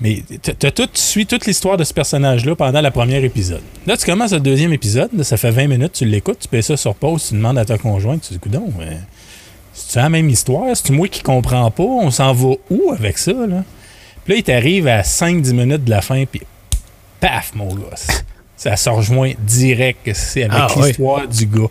Mais 0.00 0.22
t- 0.42 0.54
t'as 0.54 0.70
tout, 0.70 0.86
tu 0.86 1.00
suis 1.00 1.26
toute 1.26 1.46
l'histoire 1.46 1.76
de 1.76 1.84
ce 1.84 1.92
personnage-là 1.92 2.56
pendant 2.56 2.80
le 2.80 2.90
premier 2.90 3.22
épisode. 3.22 3.60
Là, 3.86 3.96
tu 3.96 4.06
commences 4.06 4.32
le 4.32 4.40
deuxième 4.40 4.72
épisode, 4.72 5.10
ça 5.22 5.36
fait 5.36 5.50
20 5.50 5.66
minutes, 5.68 5.92
tu 5.92 6.04
l'écoutes, 6.06 6.38
tu 6.40 6.48
payes 6.48 6.62
ça 6.62 6.76
sur 6.76 6.94
pause, 6.94 7.26
tu 7.28 7.34
demandes 7.34 7.58
à 7.58 7.64
ta 7.66 7.76
conjointe, 7.76 8.22
tu 8.26 8.32
dis, 8.32 8.38
coudon, 8.38 8.72
euh, 8.80 8.94
c'est 9.74 10.00
la 10.00 10.08
même 10.08 10.28
histoire, 10.30 10.64
c'est 10.74 10.90
moi 10.90 11.06
qui 11.08 11.22
comprends 11.22 11.70
pas, 11.70 11.82
on 11.82 12.10
s'en 12.10 12.32
va 12.32 12.54
où 12.70 12.92
avec 12.92 13.18
ça, 13.18 13.32
là? 13.32 13.62
Puis 14.24 14.34
là, 14.34 14.38
il 14.38 14.42
t'arrive 14.42 14.88
à 14.88 15.02
5-10 15.02 15.52
minutes 15.52 15.84
de 15.84 15.90
la 15.90 16.00
fin, 16.02 16.24
puis 16.24 16.40
paf, 17.20 17.52
mon 17.54 17.74
gosse. 17.74 18.06
Ça 18.56 18.76
se 18.76 18.90
rejoint 18.90 19.32
direct, 19.40 20.10
c'est 20.14 20.44
avec 20.44 20.54
Ah, 20.54 20.68
l'histoire 20.86 21.26
du 21.26 21.46
gars. 21.46 21.68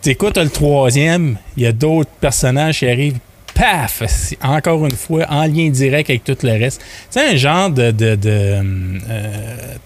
T'écoutes 0.00 0.36
le 0.36 0.48
troisième, 0.50 1.38
il 1.56 1.62
y 1.62 1.66
a 1.66 1.70
d'autres 1.72 2.10
personnages 2.20 2.80
qui 2.80 2.88
arrivent, 2.88 3.18
paf, 3.54 4.02
encore 4.42 4.84
une 4.86 4.92
fois 4.96 5.26
en 5.28 5.44
lien 5.44 5.68
direct 5.70 6.10
avec 6.10 6.24
tout 6.24 6.36
le 6.42 6.52
reste. 6.52 6.80
C'est 7.10 7.32
un 7.32 7.36
genre 7.36 7.70
de, 7.70 7.90
de, 7.90 8.14
de 8.14 8.30
euh, 8.30 8.62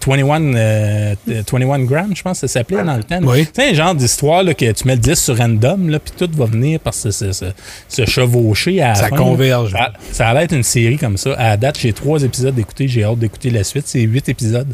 21, 0.05 0.55
euh, 0.55 1.15
21 1.27 1.79
grammes, 1.85 2.15
je 2.15 2.21
pense 2.21 2.41
que 2.41 2.47
ça 2.47 2.59
s'appelait 2.59 2.83
dans 2.83 2.97
le 2.97 3.03
temps. 3.03 3.19
Oui. 3.23 3.47
C'est 3.53 3.69
un 3.69 3.73
genre 3.73 3.95
d'histoire 3.95 4.43
là, 4.43 4.53
que 4.53 4.71
tu 4.71 4.87
mets 4.87 4.95
le 4.95 5.01
10 5.01 5.15
sur 5.15 5.37
random, 5.37 5.89
là, 5.89 5.99
puis 5.99 6.13
tout 6.17 6.29
va 6.35 6.45
venir 6.45 6.79
par 6.79 6.93
se, 6.93 7.11
se, 7.11 7.31
se, 7.31 7.45
se 7.87 8.05
chevaucher 8.05 8.81
à 8.81 8.89
la 8.89 8.95
Ça 8.95 9.07
fin. 9.09 9.15
converge. 9.15 9.71
Ça, 9.71 9.93
ça 10.11 10.27
allait 10.29 10.43
être 10.45 10.55
une 10.55 10.63
série 10.63 10.97
comme 10.97 11.17
ça. 11.17 11.33
À 11.33 11.49
la 11.49 11.57
date, 11.57 11.79
j'ai 11.79 11.93
trois 11.93 12.21
épisodes 12.23 12.55
d'écouter. 12.55 12.87
J'ai 12.87 13.03
hâte 13.03 13.19
d'écouter 13.19 13.49
la 13.49 13.63
suite. 13.63 13.83
C'est 13.87 14.01
huit 14.01 14.27
épisodes. 14.29 14.73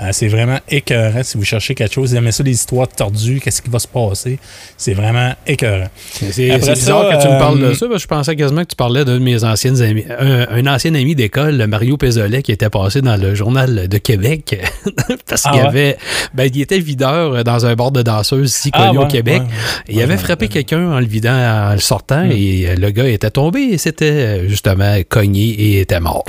Euh, 0.00 0.08
c'est 0.12 0.26
vraiment 0.28 0.58
écœurant. 0.68 1.22
Si 1.22 1.36
vous 1.38 1.44
cherchez 1.44 1.74
quelque 1.76 1.92
chose, 1.94 2.10
vous 2.10 2.16
aimez 2.16 2.32
ça, 2.32 2.42
les 2.42 2.50
histoires 2.50 2.88
tordues, 2.88 3.40
qu'est-ce 3.40 3.62
qui 3.62 3.70
va 3.70 3.78
se 3.78 3.86
passer, 3.86 4.38
c'est 4.76 4.92
vraiment 4.94 5.32
écœurant. 5.46 5.86
C'est 6.10 6.56
bizarre 6.58 6.76
ça, 6.76 7.16
que 7.16 7.22
tu 7.22 7.28
me 7.28 7.38
parles 7.38 7.60
de 7.60 7.64
euh, 7.66 7.74
ça, 7.74 7.86
parce 7.86 7.98
que 7.98 8.02
je 8.02 8.06
pensais 8.08 8.34
quasiment 8.36 8.62
que 8.62 8.70
tu 8.70 8.76
parlais 8.76 9.04
d'un 9.04 9.14
de 9.14 9.18
mes 9.24 9.44
anciennes 9.44 9.80
amis, 9.82 10.04
un, 10.18 10.46
un 10.50 10.66
ancien 10.66 10.94
ami 10.96 11.14
d'école, 11.14 11.56
le 11.58 11.66
Mario 11.68 11.96
Pézolet, 11.96 12.42
qui 12.42 12.50
était 12.50 12.70
passé 12.70 13.02
dans 13.02 13.16
le 13.16 13.36
journal 13.36 13.86
de 13.86 13.98
Québec, 13.98 14.60
parce 15.28 15.42
Ah 15.46 15.50
qu'il 15.52 15.60
ouais? 15.60 15.66
avait, 15.68 15.96
ben, 16.34 16.50
il 16.52 16.60
était 16.60 16.80
videur 16.80 17.44
dans 17.44 17.64
un 17.66 17.74
bar 17.76 17.92
de 17.92 18.02
danseuses 18.02 18.50
ici 18.50 18.70
Ah 18.72 18.86
connu 18.88 18.98
au 18.98 19.02
ouais, 19.02 19.08
Québec. 19.08 19.42
ouais. 19.42 19.48
Il 19.88 20.02
avait 20.02 20.16
frappé 20.16 20.48
quelqu'un 20.48 20.90
en 20.90 20.98
le 20.98 21.06
vidant, 21.06 21.34
en 21.70 21.72
le 21.72 21.78
sortant, 21.78 22.24
Hmm. 22.24 22.32
et 22.32 22.68
euh, 22.68 22.74
le 22.76 22.90
gars 22.90 23.08
était 23.08 23.30
tombé 23.30 23.60
et 23.60 23.78
c'était 23.78 24.04
euh, 24.10 24.48
justement 24.48 24.96
cogné 25.08 25.44
et 25.50 25.80
était 25.80 26.00
mort. 26.00 26.24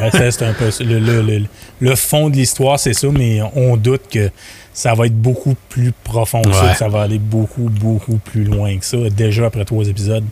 Ben, 0.00 0.10
c'est 0.30 0.42
un 0.42 0.52
peu 0.52 0.70
ça. 0.70 0.82
le, 0.84 0.98
le, 0.98 1.22
le, 1.22 1.42
le 1.80 1.94
fond 1.96 2.28
de 2.30 2.36
l'histoire, 2.36 2.78
c'est 2.94 3.06
ça, 3.06 3.08
mais 3.12 3.40
on 3.54 3.76
doute 3.76 4.02
que 4.10 4.30
ça 4.72 4.94
va 4.94 5.06
être 5.06 5.16
beaucoup 5.20 5.54
plus 5.68 5.92
profond 6.04 6.42
que 6.42 6.52
ça, 6.52 6.72
que 6.72 6.78
ça 6.78 6.88
va 6.88 7.02
aller 7.02 7.18
beaucoup, 7.18 7.68
beaucoup 7.68 8.16
plus 8.18 8.44
loin 8.44 8.76
que 8.78 8.84
ça. 8.84 8.96
Déjà 9.10 9.46
après 9.46 9.64
trois 9.64 9.86
épisodes, 9.88 10.24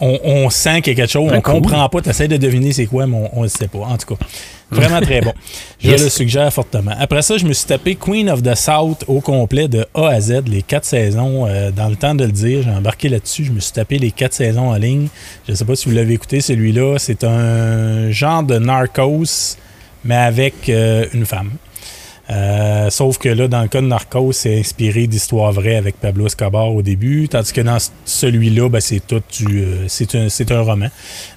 on, 0.00 0.18
on 0.24 0.50
sent 0.50 0.80
qu'il 0.82 0.92
y 0.92 0.96
a 0.96 1.02
quelque 1.02 1.12
chose, 1.12 1.30
Ben, 1.30 1.38
on 1.38 1.40
cool. 1.42 1.52
comprend 1.62 1.88
pas, 1.88 2.00
tu 2.02 2.08
essaies 2.08 2.26
de 2.26 2.36
deviner 2.36 2.72
c'est 2.72 2.86
quoi, 2.86 3.06
mais 3.06 3.30
on 3.32 3.42
ne 3.42 3.48
sait 3.48 3.68
pas. 3.68 3.78
En 3.78 3.96
tout 3.96 4.14
cas, 4.16 4.24
vraiment 4.70 5.00
très 5.00 5.20
bon. 5.20 5.32
Je 5.78 5.88
Yes. 5.90 6.02
le 6.02 6.08
suggère 6.08 6.52
fortement. 6.52 6.92
Après 6.98 7.22
ça, 7.22 7.36
je 7.38 7.44
me 7.44 7.52
suis 7.52 7.66
tapé 7.66 7.94
Queen 7.94 8.28
of 8.28 8.42
the 8.42 8.54
South 8.56 9.04
au 9.06 9.20
complet 9.20 9.68
de 9.68 9.86
A 9.94 10.08
à 10.08 10.20
Z, 10.20 10.42
les 10.48 10.62
quatre 10.62 10.84
saisons. 10.86 11.46
Euh, 11.46 11.70
dans 11.70 11.88
le 11.88 11.94
temps 11.96 12.14
de 12.16 12.24
le 12.24 12.32
dire, 12.32 12.62
j'ai 12.64 12.70
embarqué 12.70 13.08
là-dessus. 13.08 13.44
Je 13.44 13.52
me 13.52 13.60
suis 13.60 13.72
tapé 13.72 13.98
les 13.98 14.10
quatre 14.10 14.32
saisons 14.32 14.70
en 14.70 14.76
ligne. 14.76 15.08
Je 15.46 15.52
ne 15.52 15.56
sais 15.56 15.64
pas 15.64 15.76
si 15.76 15.88
vous 15.88 15.94
l'avez 15.94 16.14
écouté, 16.14 16.40
celui-là. 16.40 16.96
C'est 16.98 17.22
un 17.22 18.10
genre 18.10 18.42
de 18.42 18.58
Narcos, 18.58 19.56
mais 20.04 20.16
avec 20.16 20.68
euh, 20.70 21.06
une 21.14 21.26
femme. 21.26 21.50
Euh, 22.30 22.88
sauf 22.88 23.18
que 23.18 23.28
là, 23.28 23.48
dans 23.48 23.60
le 23.60 23.68
cas 23.68 23.82
de 23.82 23.86
Narcos, 23.86 24.32
c'est 24.32 24.58
inspiré 24.58 25.06
d'histoires 25.06 25.52
vraies 25.52 25.76
avec 25.76 25.96
Pablo 26.00 26.26
Escobar 26.26 26.74
au 26.74 26.80
début, 26.80 27.28
tandis 27.28 27.52
que 27.52 27.60
dans 27.60 27.76
celui-là, 28.06 28.68
ben, 28.70 28.80
c'est 28.80 29.06
tout 29.06 29.22
du, 29.38 29.60
euh, 29.60 29.84
c'est 29.88 30.14
un, 30.14 30.28
c'est 30.30 30.50
un 30.50 30.62
roman. 30.62 30.88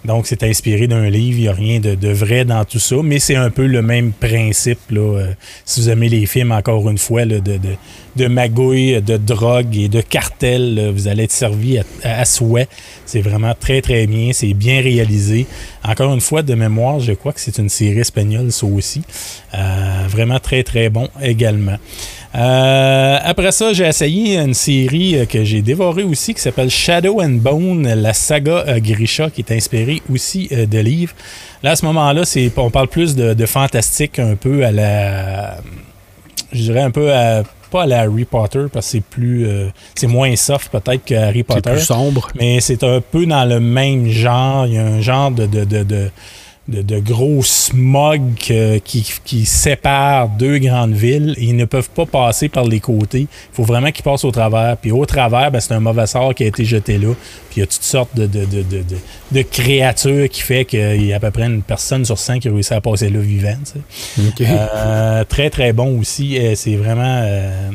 Donc, 0.06 0.28
c'est 0.28 0.44
inspiré 0.44 0.88
d'un 0.88 1.10
livre. 1.10 1.38
Il 1.38 1.42
n'y 1.42 1.48
a 1.50 1.54
rien 1.54 1.80
de, 1.80 1.96
de 1.96 2.10
vrai 2.10 2.46
dans 2.46 2.64
tout 2.64 2.80
ça, 2.80 2.96
mais 3.04 3.20
c'est 3.20 3.36
un 3.36 3.50
peu 3.50 3.66
le 3.66 3.82
même 3.82 4.14
principe. 4.14 4.80
Là, 4.90 5.20
euh, 5.20 5.34
si 5.66 5.82
vous 5.82 5.90
aimez 5.90 6.08
les 6.08 6.26
films, 6.26 6.54
encore 6.54 6.90
une 6.90 6.98
fois, 6.98 7.26
là, 7.26 7.40
de, 7.40 7.58
de, 7.58 7.70
de 8.18 8.28
magouilles, 8.28 9.02
de 9.02 9.16
drogue 9.16 9.78
et 9.78 9.88
de 9.88 10.02
cartel, 10.02 10.76
là, 10.76 10.92
vous 10.92 11.08
allez 11.08 11.24
être 11.24 11.32
servi 11.32 11.80
à, 12.04 12.26
souhait. 12.26 12.68
C'est 13.06 13.22
vraiment 13.22 13.54
très, 13.58 13.82
très 13.82 14.08
bien. 14.08 14.32
C'est 14.34 14.54
bien 14.54 14.82
réalisé. 14.82 15.46
Encore 15.88 16.14
une 16.14 16.20
fois, 16.20 16.42
de 16.42 16.54
mémoire, 16.54 17.00
je 17.00 17.14
crois 17.14 17.32
que 17.32 17.40
c'est 17.40 17.58
une 17.60 17.70
série 17.70 18.00
espagnole, 18.00 18.52
ça 18.52 18.66
aussi. 18.66 19.04
Euh, 19.54 20.08
vraiment 20.10 20.40
très, 20.40 20.64
très 20.64 20.90
bon 20.90 21.08
également. 21.22 21.78
Euh, 22.36 23.18
après 23.24 23.52
ça, 23.52 23.72
j'ai 23.72 23.86
essayé 23.86 24.38
une 24.38 24.54
série 24.54 25.18
euh, 25.18 25.26
que 25.26 25.44
j'ai 25.44 25.62
dévorée 25.62 26.04
aussi 26.04 26.34
qui 26.34 26.42
s'appelle 26.42 26.70
Shadow 26.70 27.22
and 27.22 27.40
Bone, 27.42 27.88
la 27.88 28.14
saga 28.14 28.80
Grisha, 28.80 29.30
qui 29.30 29.42
est 29.42 29.52
inspirée 29.54 30.02
aussi 30.12 30.50
de 30.50 30.80
livres. 30.80 31.14
Là, 31.64 31.72
à 31.72 31.76
ce 31.76 31.86
moment-là, 31.86 32.24
on 32.58 32.70
parle 32.70 32.90
plus 32.90 33.16
de, 33.16 33.34
de 33.34 33.46
fantastique, 33.46 34.20
un 34.20 34.36
peu 34.36 34.66
à 34.66 34.72
la. 34.72 35.58
Je 36.52 36.62
dirais 36.62 36.82
un 36.82 36.92
peu 36.92 37.14
à 37.14 37.44
pas 37.68 37.84
à 37.84 37.86
la 37.86 38.02
Harry 38.02 38.26
Potter 38.26 38.66
parce 38.72 38.86
que 38.88 38.92
c'est 38.94 39.02
plus 39.02 39.48
euh, 39.48 39.68
c'est 39.96 40.08
moins 40.08 40.36
soft 40.36 40.72
peut-être 40.72 41.06
que 41.06 41.16
Harry 41.16 41.40
C'est 41.40 41.44
Potter. 41.56 41.72
plus 41.72 41.82
sombre. 41.82 42.30
Mais 42.36 42.60
c'est 42.62 42.84
un 42.84 43.02
peu 43.02 43.26
dans 43.26 43.46
le 43.48 43.60
même 43.60 44.08
genre. 44.10 44.66
Il 44.68 44.74
y 44.74 44.78
a 44.78 44.86
un 44.86 45.02
genre 45.02 45.32
de, 45.32 45.46
de, 45.46 45.64
de, 45.66 45.84
de, 45.84 46.10
de- 46.68 46.82
de 46.82 47.00
gros 47.00 47.42
smog 47.44 48.22
euh, 48.52 48.80
qui, 48.84 49.06
qui 49.24 49.46
sépare 49.46 50.30
deux 50.30 50.58
grandes 50.60 50.94
villes 50.94 51.34
ils 51.38 51.56
ne 51.56 51.66
peuvent 51.66 51.90
pas 51.90 52.06
passer 52.06 52.50
par 52.50 52.66
les 52.66 52.80
côtés. 52.80 53.22
Il 53.22 53.28
faut 53.54 53.64
vraiment 53.64 53.92
qu'ils 53.92 54.04
passent 54.04 54.26
au 54.26 54.32
travers. 54.32 54.78
Puis 54.78 54.92
au 54.92 55.06
travers, 55.06 55.52
ben, 55.52 55.60
c'est 55.60 55.74
un 55.74 55.80
mauvais 55.80 56.08
sort 56.08 56.34
qui 56.36 56.44
a 56.44 56.48
été 56.48 56.66
jeté 56.66 56.98
là. 56.98 57.14
Puis 57.50 57.58
il 57.58 57.60
y 57.62 57.64
a 57.64 57.68
toutes 57.68 57.84
sortes 57.84 58.16
de, 58.16 58.26
de, 58.26 58.46
de, 58.46 58.64
de, 59.32 59.42
créatures 59.42 60.30
qui 60.30 60.42
fait 60.42 60.66
qu'il 60.66 61.06
y 61.06 61.14
a 61.14 61.18
à 61.18 61.20
peu 61.20 61.32
près 61.32 61.46
une 61.46 61.62
personne 61.62 62.04
sur 62.06 62.18
100 62.18 62.40
qui 62.40 62.48
a 62.48 62.52
réussi 62.52 62.74
à 62.74 62.82
passer 62.82 63.10
là 63.10 63.20
vivant. 63.20 63.56
tu 63.66 63.80
sais. 64.22 64.28
OK. 64.30 64.42
Euh, 64.50 65.24
très 65.24 65.50
très 65.50 65.74
bon 65.74 66.00
aussi. 66.00 66.38
Euh, 66.38 66.54
c'est 66.56 66.76
vraiment 66.76 67.22
euh, 67.24 67.70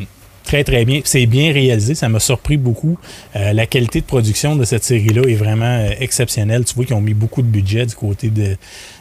très 0.45 0.65
très 0.65 0.85
bien. 0.85 1.01
C'est 1.05 1.27
bien 1.27 1.53
réalisé. 1.53 1.95
Ça 1.95 2.09
m'a 2.09 2.21
surpris 2.21 2.57
beaucoup. 2.57 2.99
Euh, 3.37 3.53
la 3.53 3.67
qualité 3.67 4.01
de 4.01 4.07
production 4.07 4.57
de 4.57 4.65
cette 4.65 4.85
série-là 4.85 5.23
est 5.29 5.35
vraiment 5.35 5.65
euh, 5.65 5.91
exceptionnelle. 6.01 6.65
Tu 6.65 6.75
vois 6.75 6.85
qu'ils 6.85 6.95
ont 6.95 7.01
mis 7.01 7.15
beaucoup 7.15 7.43
de 7.43 7.47
budget 7.47 7.87
du 7.87 7.95
côté 7.95 8.31
de, 8.31 8.57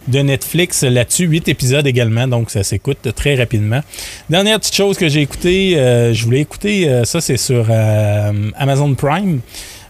Netflix 0.07 0.83
là-dessus. 0.83 1.25
Huit 1.25 1.47
épisodes 1.47 1.85
également, 1.85 2.27
donc 2.27 2.49
ça 2.49 2.63
s'écoute 2.63 3.13
très 3.15 3.35
rapidement. 3.35 3.81
Dernière 4.29 4.59
petite 4.59 4.75
chose 4.75 4.97
que 4.97 5.09
j'ai 5.09 5.21
écouté, 5.21 5.77
euh, 5.77 6.13
je 6.13 6.23
voulais 6.25 6.41
écouter, 6.41 7.01
ça 7.05 7.21
c'est 7.21 7.37
sur 7.37 7.69
Amazon 8.55 8.93
Prime. 8.95 9.41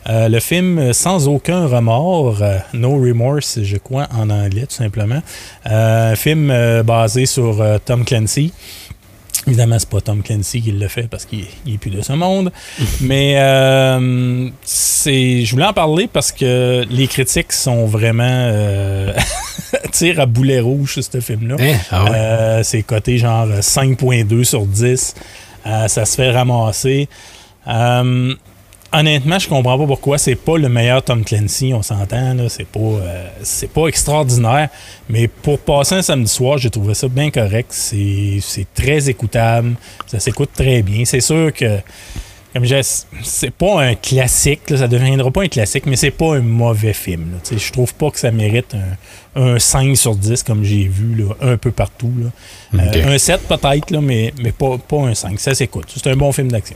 Le 0.08 0.39
film 0.39 0.93
Sans 0.93 1.27
aucun 1.27 1.67
remords, 1.67 2.41
No 2.74 2.96
Remorse, 2.98 3.60
je 3.63 3.77
crois, 3.77 4.08
en 4.13 4.29
anglais, 4.29 4.65
tout 4.65 4.75
simplement. 4.75 5.22
Euh, 5.70 6.12
un 6.12 6.15
film 6.15 6.53
basé 6.84 7.25
sur 7.25 7.63
Tom 7.86 8.03
Clancy. 8.03 8.51
Évidemment, 9.48 9.80
c'est 9.80 9.90
pas 9.90 10.02
Tom 10.02 10.22
Clancy 10.22 10.62
qui 10.62 10.72
le 10.72 10.88
fait 10.88 11.08
parce 11.10 11.26
qu'il 11.26 11.46
il 11.66 11.76
est 11.76 11.78
plus 11.78 11.90
de 11.90 12.02
ce 12.02 12.14
monde. 12.14 12.52
Mais 13.02 13.36
euh, 13.38 14.50
c'est, 14.64 15.44
je 15.44 15.52
voulais 15.52 15.66
en 15.66 15.74
parler 15.74 16.08
parce 16.12 16.32
que 16.32 16.86
les 16.90 17.08
critiques 17.08 17.52
sont 17.52 17.86
vraiment 17.86 18.24
euh, 18.24 19.14
tirent 19.92 20.20
à 20.20 20.26
boulet 20.26 20.60
rouge 20.60 20.94
sur 20.94 21.04
ce 21.04 21.20
film-là. 21.20 21.56
Hein? 21.60 21.78
Ah 21.90 22.04
ouais. 22.04 22.12
Euh, 22.14 22.64
c'est 22.64 22.84
coté 22.84 23.18
genre 23.18 23.48
5.2 23.48 24.44
sur 24.44 24.66
10. 24.66 25.16
Euh, 25.66 25.88
ça 25.88 26.06
se 26.06 26.16
fait 26.16 26.32
ramasser. 26.32 27.10
Honnêtement, 28.94 29.40
je 29.40 29.48
comprends 29.48 29.78
pas 29.78 29.86
pourquoi 29.86 30.18
c'est 30.18 30.36
pas 30.36 30.58
le 30.58 30.68
meilleur 30.68 31.02
Tom 31.02 31.24
Clancy, 31.24 31.74
on 31.74 31.82
s'entend. 31.82 32.36
C'est 32.50 32.68
pas, 32.68 32.80
euh, 32.80 33.28
c'est 33.42 33.72
pas 33.72 33.88
extraordinaire. 33.88 34.68
Mais 35.08 35.30
pour 35.30 35.60
passer 35.60 35.96
un 35.96 36.02
samedi 36.02 36.30
soir, 36.30 36.58
j'ai 36.58 36.70
trouvé 36.70 36.94
ça 36.94 37.08
bien 37.08 37.32
correct. 37.32 37.70
C'est, 37.72 38.42
très 38.76 39.10
écoutable. 39.10 39.76
Ça 40.08 40.20
s'écoute 40.20 40.50
très 40.54 40.82
bien. 40.82 41.06
C'est 41.06 41.22
sûr 41.22 41.54
que 41.54 41.80
comme 42.54 42.66
je 42.66 42.82
c'est 43.24 43.52
pas 43.52 43.82
un 43.82 43.96
classique, 43.96 44.70
là, 44.70 44.76
ça 44.76 44.90
deviendra 44.90 45.32
pas 45.32 45.44
un 45.44 45.48
classique, 45.48 45.86
mais 45.86 45.96
c'est 45.96 46.12
pas 46.12 46.36
un 46.36 46.42
mauvais 46.42 46.92
film. 46.92 47.40
Je 47.50 47.72
trouve 47.72 47.94
pas 47.94 48.12
que 48.12 48.20
ça 48.20 48.30
mérite 48.30 48.76
un, 49.38 49.42
un 49.42 49.58
5 49.58 49.96
sur 49.96 50.18
10 50.18 50.44
comme 50.44 50.66
j'ai 50.66 50.84
vu 50.84 51.16
là, 51.16 51.34
un 51.40 51.56
peu 51.56 51.72
partout. 51.72 52.12
là. 52.18 52.84
Euh, 52.84 53.16
un 53.16 53.18
7 53.18 53.48
peut-être, 53.48 53.98
mais, 54.02 54.34
mais 54.44 54.52
pas, 54.52 54.78
pas 54.78 54.98
un 54.98 55.16
5. 55.16 55.40
Ça 55.40 55.56
s'écoute. 55.56 55.86
C'est 55.96 56.08
un 56.08 56.18
bon 56.18 56.34
film 56.34 56.52
d'action. 56.52 56.76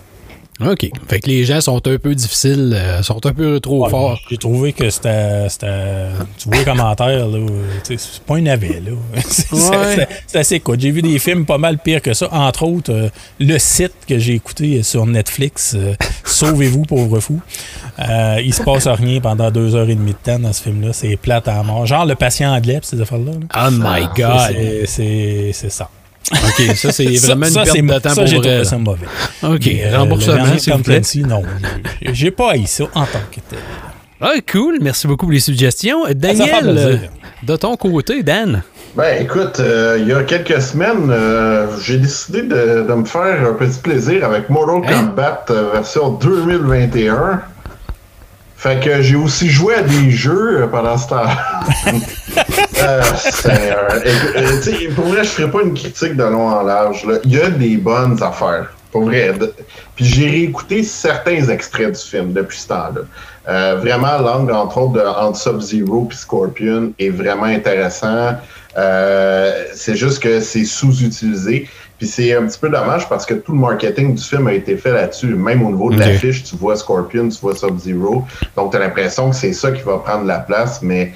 OK. 0.61 0.89
Fait 1.09 1.19
que 1.19 1.27
les 1.27 1.43
gens 1.43 1.59
sont 1.59 1.85
un 1.85 1.97
peu 1.97 2.15
difficiles, 2.15 2.71
euh, 2.73 3.03
sont 3.03 3.25
un 3.25 3.33
peu 3.33 3.59
trop 3.59 3.83
Ouais, 3.83 3.89
forts. 3.89 4.17
J'ai 4.29 4.37
trouvé 4.37 4.71
que 4.71 4.89
c'était. 4.89 5.47
Tu 6.37 6.47
vois 6.47 6.57
les 6.59 6.63
commentaires, 6.63 7.27
là. 7.27 7.39
C'est 7.83 7.99
pas 8.25 8.35
un 8.37 8.41
navet, 8.41 8.81
là. 8.85 8.91
C'est 9.27 9.51
Ouais. 9.53 10.07
assez 10.33 10.61
cool. 10.61 10.79
J'ai 10.79 10.91
vu 10.91 11.01
des 11.01 11.19
films 11.19 11.45
pas 11.45 11.57
mal 11.57 11.77
pires 11.77 12.01
que 12.01 12.13
ça. 12.13 12.29
Entre 12.31 12.63
autres, 12.63 12.93
euh, 12.93 13.09
le 13.39 13.57
site 13.59 13.91
que 14.07 14.17
j'ai 14.17 14.35
écouté 14.35 14.81
sur 14.81 15.05
Netflix, 15.05 15.73
euh, 15.75 15.93
Sauvez-vous, 16.23 16.83
pauvre 16.83 17.19
fou. 17.19 17.41
Il 18.43 18.53
se 18.53 18.63
passe 18.63 18.87
rien 18.87 19.19
pendant 19.19 19.51
deux 19.51 19.75
heures 19.75 19.89
et 19.89 19.95
demie 19.95 20.11
de 20.13 20.17
temps 20.31 20.39
dans 20.39 20.53
ce 20.53 20.63
film-là. 20.63 20.93
C'est 20.93 21.17
plate 21.17 21.47
à 21.49 21.61
mort. 21.63 21.85
Genre 21.85 22.05
le 22.05 22.15
patient 22.15 22.53
anglais, 22.53 22.79
ces 22.81 22.99
affaires-là. 23.01 23.31
là. 23.33 23.67
Oh 23.67 23.71
my 23.71 24.07
God. 24.15 24.85
C'est 24.85 25.51
ça. 25.69 25.89
OK, 26.31 26.75
ça, 26.75 26.91
c'est 26.91 27.05
vraiment 27.17 27.45
ça, 27.45 27.63
une 27.75 27.87
perte 27.87 28.03
de 28.03 28.09
temps 28.09 28.15
ça, 28.15 28.23
pour 28.23 28.41
vrai. 28.41 28.65
ça 28.65 28.77
mauvais. 28.77 29.05
OK, 29.43 29.59
Mais, 29.65 29.85
euh, 29.85 29.97
remboursement, 29.99 30.57
s'il 30.57 30.73
vous 30.73 30.79
plaît. 30.83 31.01
Non. 31.27 31.43
J'ai- 32.13 32.31
pas 32.31 32.51
haï 32.53 32.65
ça 32.65 32.85
en 32.95 33.05
tant 33.05 33.19
que 33.31 33.39
tel. 33.49 33.59
Ah, 34.21 34.33
cool. 34.51 34.79
Merci 34.81 35.05
beaucoup 35.07 35.25
pour 35.25 35.33
les 35.33 35.39
suggestions. 35.39 35.99
Daniel, 36.15 36.63
euh, 36.77 36.97
de 37.43 37.55
ton 37.55 37.75
côté, 37.77 38.23
Dan? 38.23 38.63
Ben 38.97 39.21
écoute, 39.21 39.59
euh, 39.59 39.97
il 40.01 40.07
y 40.07 40.13
a 40.13 40.23
quelques 40.23 40.61
semaines, 40.61 41.09
euh, 41.11 41.67
j'ai 41.83 41.97
décidé 41.97 42.43
de, 42.43 42.85
de 42.87 42.93
me 42.93 43.03
faire 43.03 43.45
un 43.47 43.53
petit 43.53 43.77
plaisir 43.79 44.23
avec 44.25 44.49
Mortal 44.49 44.81
Hein? 44.87 45.07
Kombat 45.07 45.45
euh, 45.51 45.69
version 45.73 46.11
2021. 46.11 47.41
Fait 48.55 48.79
que 48.81 49.01
j'ai 49.01 49.17
aussi 49.17 49.49
joué 49.49 49.75
à 49.75 49.81
des 49.83 50.09
jeux 50.11 50.61
euh, 50.61 50.67
pendant 50.67 50.97
ce 50.97 51.09
temps. 51.09 51.25
Euh, 52.81 53.01
euh, 53.45 54.95
pour 54.95 55.05
vrai, 55.05 55.23
je 55.23 55.29
ferai 55.29 55.51
pas 55.51 55.61
une 55.61 55.73
critique 55.73 56.15
de 56.15 56.23
long 56.23 56.49
en 56.49 56.63
large. 56.63 57.05
là. 57.05 57.17
Il 57.23 57.33
y 57.33 57.41
a 57.41 57.49
des 57.49 57.77
bonnes 57.77 58.21
affaires. 58.21 58.71
Pour 58.91 59.05
vrai. 59.05 59.33
Puis 59.95 60.05
j'ai 60.05 60.29
réécouté 60.29 60.81
certains 60.83 61.49
extraits 61.49 61.91
du 61.91 61.99
film 62.01 62.31
depuis 62.31 62.57
ce 62.57 62.69
temps-là. 62.69 63.01
Euh, 63.47 63.75
vraiment, 63.79 64.17
l'angle, 64.19 64.53
entre 64.53 64.77
autres, 64.77 64.93
de, 64.93 65.01
entre 65.01 65.37
Sub-Zero 65.37 66.07
et 66.11 66.15
Scorpion 66.15 66.93
est 66.97 67.09
vraiment 67.09 67.43
intéressant. 67.43 68.35
Euh, 68.77 69.65
c'est 69.73 69.95
juste 69.95 70.19
que 70.23 70.39
c'est 70.39 70.63
sous-utilisé. 70.63 71.67
Puis 71.97 72.07
c'est 72.07 72.33
un 72.35 72.45
petit 72.45 72.59
peu 72.59 72.69
dommage 72.69 73.07
parce 73.07 73.25
que 73.25 73.35
tout 73.35 73.53
le 73.53 73.59
marketing 73.59 74.15
du 74.15 74.23
film 74.23 74.47
a 74.47 74.53
été 74.53 74.75
fait 74.75 74.91
là-dessus. 74.91 75.27
Même 75.35 75.65
au 75.65 75.71
niveau 75.71 75.91
de 75.91 75.99
l'affiche, 75.99 76.43
tu 76.43 76.55
vois 76.55 76.75
Scorpion, 76.75 77.29
tu 77.29 77.39
vois 77.41 77.55
Sub-Zero. 77.55 78.25
Donc, 78.55 78.71
tu 78.71 78.77
as 78.77 78.79
l'impression 78.79 79.29
que 79.29 79.35
c'est 79.35 79.53
ça 79.53 79.71
qui 79.71 79.81
va 79.83 79.97
prendre 79.97 80.25
la 80.25 80.39
place, 80.39 80.81
mais 80.81 81.13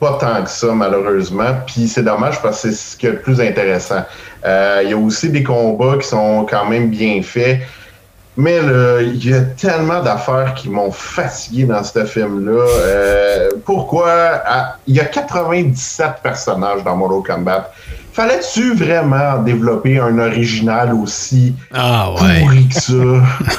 pas 0.00 0.18
tant 0.20 0.42
que 0.42 0.50
ça, 0.50 0.72
malheureusement. 0.72 1.54
Puis 1.66 1.88
c'est 1.88 2.02
dommage 2.02 2.40
parce 2.42 2.62
que 2.62 2.70
c'est 2.70 2.74
ce 2.76 2.96
qui 2.96 3.06
est 3.06 3.10
le 3.12 3.20
plus 3.20 3.40
intéressant. 3.40 4.02
Euh, 4.44 4.80
Il 4.84 4.90
y 4.90 4.92
a 4.92 4.96
aussi 4.96 5.28
des 5.30 5.42
combats 5.42 5.96
qui 6.00 6.08
sont 6.08 6.46
quand 6.48 6.66
même 6.66 6.88
bien 6.90 7.20
faits. 7.22 7.60
Mais 8.36 8.58
il 9.02 9.24
y 9.30 9.32
a 9.32 9.42
tellement 9.42 10.02
d'affaires 10.02 10.54
qui 10.54 10.68
m'ont 10.68 10.90
fatigué 10.90 11.64
dans 11.66 11.84
ce 11.84 12.04
film-là. 12.04 12.64
Euh, 12.80 13.48
pourquoi? 13.64 14.10
à- 14.44 14.76
Il 14.88 14.96
y 14.96 15.00
a 15.00 15.04
97 15.04 16.14
personnages 16.20 16.82
dans 16.82 16.96
Mortal 16.96 17.36
Kombat. 17.36 17.70
Fallait-tu 18.12 18.74
vraiment 18.74 19.38
développer 19.38 20.00
un 20.00 20.18
original 20.18 20.92
aussi 20.94 21.54
Ah, 21.72 22.10
ouais. 22.20 22.40
pourri 22.40 22.68
que 22.68 22.74
ça? 22.74 23.52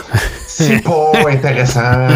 C'est 0.48 0.82
pas 0.84 1.12
intéressant. 1.30 2.08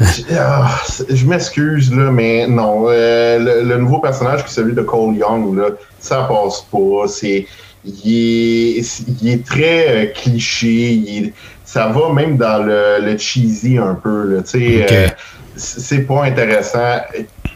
Je- 0.00 0.22
ah, 0.38 0.70
je 1.08 1.26
m'excuse, 1.26 1.94
là, 1.94 2.10
mais 2.10 2.46
non. 2.46 2.86
euh, 2.88 3.38
le, 3.38 3.68
le 3.68 3.76
nouveau 3.78 3.98
personnage, 3.98 4.44
qui 4.44 4.50
est 4.50 4.54
celui 4.54 4.74
de 4.74 4.82
Cole 4.82 5.14
Young, 5.16 5.56
là, 5.56 5.66
ça 5.98 6.22
passe 6.28 6.62
pas. 6.72 7.06
C'est, 7.08 7.46
il, 7.84 8.78
est, 8.78 9.02
il 9.22 9.28
est 9.30 9.46
très 9.46 9.88
euh, 9.88 10.06
cliché. 10.14 10.92
il 10.92 11.32
ça 11.64 11.86
va 11.86 12.12
même 12.12 12.36
dans 12.36 12.64
le, 12.64 12.96
le 13.00 13.16
cheesy 13.16 13.78
un 13.78 13.94
peu. 13.94 14.24
Là, 14.34 14.42
tu 14.42 14.58
sais, 14.58 14.82
Ok. 14.84 14.92
euh, 14.92 15.08
c'est 15.54 16.00
pas 16.02 16.24
intéressant. 16.24 16.96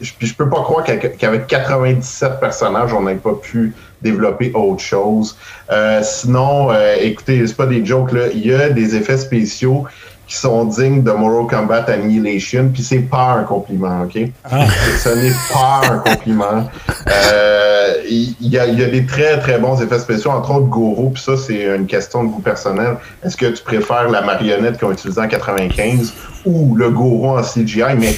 Je- 0.00 0.12
je 0.20 0.34
peux 0.34 0.48
pas 0.48 0.62
croire 0.62 0.84
qu'avec 0.84 1.16
qu'avec 1.18 1.46
97 1.48 2.38
personnages, 2.40 2.92
on 2.92 3.02
n'ait 3.02 3.14
pas 3.16 3.32
pu 3.34 3.72
développer 4.02 4.52
autre 4.54 4.82
chose. 4.82 5.36
Euh, 5.72 6.00
sinon, 6.04 6.70
euh, 6.70 6.94
écoutez, 7.00 7.44
c'est 7.46 7.56
pas 7.56 7.66
des 7.66 7.84
jokes 7.84 8.12
là. 8.12 8.26
Il 8.32 8.46
y 8.46 8.52
a 8.54 8.68
des 8.68 8.94
effets 8.94 9.16
spéciaux 9.18 9.84
qui 10.26 10.36
sont 10.36 10.64
dignes 10.64 11.02
de 11.02 11.10
Mortal 11.12 11.58
Kombat 11.58 11.84
Annihilation, 11.88 12.70
puis 12.72 12.82
c'est 12.82 12.98
pas 13.00 13.34
un 13.38 13.44
compliment, 13.44 14.02
ok? 14.02 14.22
Ah. 14.50 14.66
Ce 14.98 15.08
n'est 15.10 15.34
pas 15.52 15.80
un 15.92 15.98
compliment. 15.98 16.68
Euh, 17.08 17.94
Il 18.08 18.34
il 18.40 18.48
y, 18.48 18.58
a, 18.58 18.66
il 18.66 18.78
y 18.78 18.84
a 18.84 18.88
des 18.88 19.04
très 19.06 19.38
très 19.38 19.58
bons 19.58 19.80
effets 19.82 19.98
spéciaux, 19.98 20.30
entre 20.30 20.50
autres 20.52 20.66
Goro, 20.66 21.10
puis 21.10 21.22
ça 21.22 21.36
c'est 21.36 21.64
une 21.76 21.86
question 21.86 22.24
de 22.24 22.28
goût 22.28 22.40
personnel. 22.40 22.96
Est-ce 23.22 23.36
que 23.36 23.46
tu 23.46 23.62
préfères 23.62 24.08
la 24.10 24.22
marionnette 24.22 24.78
qu'ils 24.78 24.88
ont 24.88 24.92
utilisée 24.92 25.20
en 25.20 25.28
95 25.28 26.12
ou 26.46 26.74
le 26.76 26.90
Goro 26.90 27.38
en 27.38 27.42
CGI? 27.42 27.94
Mais 27.98 28.14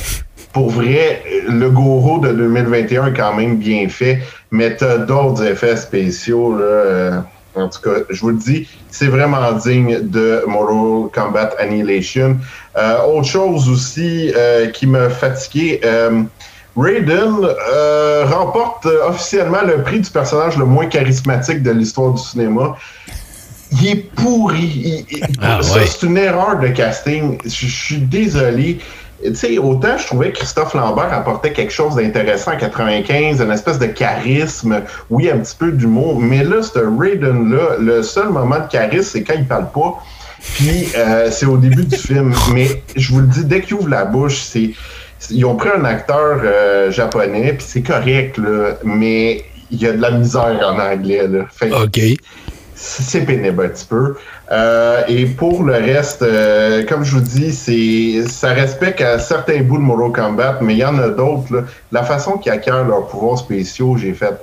pour 0.53 0.71
vrai, 0.71 1.23
le 1.49 1.69
Goro 1.71 2.19
de 2.19 2.33
2021 2.33 3.07
est 3.07 3.13
quand 3.13 3.35
même 3.35 3.57
bien 3.57 3.89
fait, 3.89 4.21
mais 4.51 4.77
t'as 4.77 4.99
d'autres 4.99 5.45
effets 5.45 5.77
spéciaux, 5.77 6.57
là. 6.57 7.25
En 7.57 7.69
tout 7.69 7.81
cas, 7.81 8.01
je 8.11 8.21
vous 8.21 8.31
le 8.31 8.37
dis, 8.37 8.69
c'est 8.91 9.07
vraiment 9.07 9.53
digne 9.53 10.01
de 10.03 10.45
Mortal 10.47 11.11
Kombat 11.13 11.55
Annihilation. 11.59 12.37
Euh, 12.77 13.03
autre 13.07 13.27
chose 13.27 13.69
aussi 13.69 14.33
euh, 14.37 14.69
qui 14.69 14.87
m'a 14.87 15.09
fatigué, 15.09 15.81
euh, 15.85 16.23
Raiden 16.77 17.39
euh, 17.43 18.27
remporte 18.27 18.87
officiellement 18.87 19.63
le 19.67 19.83
prix 19.83 20.01
du 20.01 20.11
personnage 20.11 20.59
le 20.59 20.67
moins 20.67 20.87
charismatique 20.87 21.63
de 21.63 21.71
l'histoire 21.71 22.13
du 22.13 22.23
cinéma. 22.23 22.77
Il 23.73 23.89
est 23.89 24.11
pourri. 24.15 25.07
Ah, 25.41 25.61
ouais. 25.61 25.87
c'est 25.87 26.07
une 26.07 26.19
erreur 26.19 26.61
de 26.61 26.69
casting. 26.69 27.39
Je 27.45 27.67
suis 27.67 27.99
désolé. 27.99 28.79
Tu 29.25 29.35
sais, 29.35 29.59
autant 29.59 29.99
je 29.99 30.07
trouvais 30.07 30.31
que 30.31 30.39
Christophe 30.39 30.75
Lambert 30.75 31.13
apportait 31.13 31.53
quelque 31.53 31.73
chose 31.73 31.97
d'intéressant 31.97 32.53
en 32.53 32.57
95, 32.57 33.41
une 33.41 33.51
espèce 33.51 33.79
de 33.79 33.87
charisme, 33.87 34.83
oui, 35.11 35.31
un 35.31 35.39
petit 35.39 35.57
peu 35.57 35.73
d'humour, 35.73 36.21
mais 36.21 36.45
là, 36.45 36.63
ce 36.63 36.79
Raiden-là, 36.79 37.77
le 37.79 38.03
seul 38.03 38.29
moment 38.29 38.61
de 38.61 38.69
charisme, 38.69 39.11
c'est 39.13 39.23
quand 39.23 39.35
il 39.37 39.47
parle 39.47 39.71
pas. 39.71 39.95
Puis 40.55 40.89
euh, 40.97 41.31
c'est 41.31 41.47
au 41.47 41.57
début 41.57 41.85
du 41.85 41.97
film. 41.97 42.35
Mais 42.53 42.83
je 42.95 43.13
vous 43.13 43.21
le 43.21 43.27
dis, 43.27 43.45
dès 43.45 43.63
qu'il 43.63 43.75
ouvre 43.75 43.89
la 43.89 44.05
bouche, 44.05 44.43
c'est. 44.43 44.71
Ils 45.31 45.45
ont 45.47 45.57
pris 45.57 45.71
un 45.75 45.85
acteur 45.85 46.41
euh, 46.45 46.91
japonais, 46.91 47.55
puis 47.55 47.67
c'est 47.67 47.83
correct, 47.83 48.37
là, 48.37 48.77
mais 48.85 49.45
il 49.71 49.81
y 49.81 49.87
a 49.87 49.93
de 49.93 50.01
la 50.01 50.11
misère 50.11 50.61
en 50.63 50.79
anglais. 50.79 51.27
Là. 51.27 51.47
OK. 51.83 51.99
C'est 52.79 53.23
pénible 53.23 53.65
un 53.65 53.69
petit 53.69 53.87
peu. 53.87 54.17
Euh, 54.53 55.03
et 55.09 55.25
pour 55.27 55.65
le 55.65 55.73
reste, 55.73 56.23
euh, 56.23 56.85
comme 56.87 57.03
je 57.05 57.13
vous 57.15 57.21
dis, 57.23 57.53
c'est 57.53 58.29
ça 58.29 58.51
respecte 58.51 59.01
à 59.01 59.19
certains 59.19 59.63
bouts 59.63 59.79
de 59.79 59.83
Mortal 59.83 60.13
Kombat, 60.13 60.59
mais 60.61 60.75
il 60.75 60.79
y 60.79 60.85
en 60.85 60.99
a 60.99 61.09
d'autres. 61.09 61.65
La 61.91 62.03
façon 62.05 62.33
qu'ils 62.39 62.53
acquièrent 62.53 62.85
leurs 62.85 63.07
pouvoirs 63.09 63.39
spéciaux, 63.39 63.97
j'ai 63.97 64.13
fait. 64.13 64.35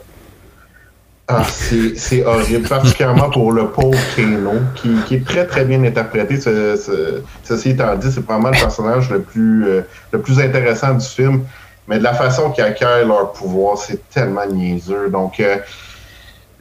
Ah, 1.30 1.44
c'est 1.48 1.96
c'est 1.96 2.26
horrible, 2.26 2.68
particulièrement 2.68 3.30
pour 3.30 3.54
le 3.54 3.68
pauvre 3.68 3.98
Kano, 4.16 4.56
qui, 4.76 4.94
qui 5.06 5.16
est 5.16 5.26
très 5.26 5.46
très 5.46 5.64
bien 5.64 5.82
interprété. 5.84 6.38
Ce, 6.40 6.76
ce- 6.76 7.22
ceci 7.44 7.70
étant 7.70 7.96
dit, 7.96 8.12
c'est 8.12 8.22
probablement 8.22 8.52
le 8.52 8.60
personnage 8.60 9.10
le 9.10 9.22
plus, 9.22 9.66
euh, 9.68 9.82
le 10.12 10.20
plus 10.20 10.40
intéressant 10.42 10.94
du 10.96 11.06
film. 11.06 11.44
Mais 11.88 11.98
de 12.00 12.04
la 12.04 12.14
façon 12.14 12.50
qu'ils 12.52 12.64
acquièrent 12.64 13.06
leur 13.06 13.32
pouvoir, 13.32 13.78
c'est 13.78 14.10
tellement 14.10 14.46
niaiseux. 14.46 15.10
Donc, 15.10 15.40
euh, 15.40 15.58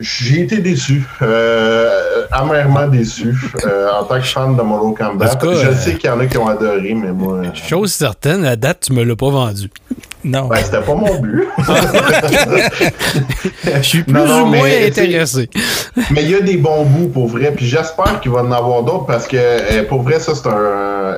j'ai 0.01 0.41
été 0.41 0.59
déçu, 0.59 1.05
euh, 1.21 2.27
amèrement 2.31 2.89
déçu, 2.89 3.35
euh, 3.67 3.89
en 4.01 4.05
tant 4.05 4.17
que 4.17 4.27
fan 4.27 4.57
de 4.57 4.63
Mortal 4.63 5.07
Kombat. 5.09 5.37
Cas, 5.37 5.55
je 5.55 5.69
euh, 5.69 5.75
sais 5.75 5.95
qu'il 5.95 6.09
y 6.09 6.13
en 6.13 6.19
a 6.21 6.27
qui 6.27 6.39
ont 6.39 6.49
adoré, 6.49 6.95
mais 6.95 7.13
moi, 7.13 7.43
Chose 7.55 7.93
certaine, 7.93 8.45
à 8.45 8.57
date, 8.57 8.85
tu 8.87 8.93
me 8.93 9.05
l'as 9.05 9.17
pas 9.17 9.31
vendu. 9.31 9.71
Non. 10.25 10.47
ben, 10.47 10.57
c'était 10.63 10.81
pas 10.81 10.95
mon 10.95 11.19
but. 11.19 11.49
Je 13.65 13.83
suis 13.83 14.05
plus 14.05 14.13
Non, 14.13 14.27
non, 14.27 14.43
ou 14.43 14.47
moins 14.47 14.63
mais, 14.63 14.87
intéressé. 14.87 15.51
Mais 16.13 16.23
il 16.23 16.31
y 16.31 16.35
a 16.37 16.41
des 16.41 16.57
bons 16.57 16.85
bouts 16.85 17.09
pour 17.09 17.27
vrai, 17.27 17.53
puis 17.55 17.67
j'espère 17.67 18.21
qu'il 18.21 18.31
va 18.31 18.43
en 18.43 18.53
avoir 18.53 18.85
d'autres 18.85 19.07
parce 19.07 19.27
que 19.27 19.83
pour 19.83 20.03
vrai, 20.03 20.21
ça 20.21 20.35
c'est 20.37 20.47
un. 20.47 21.17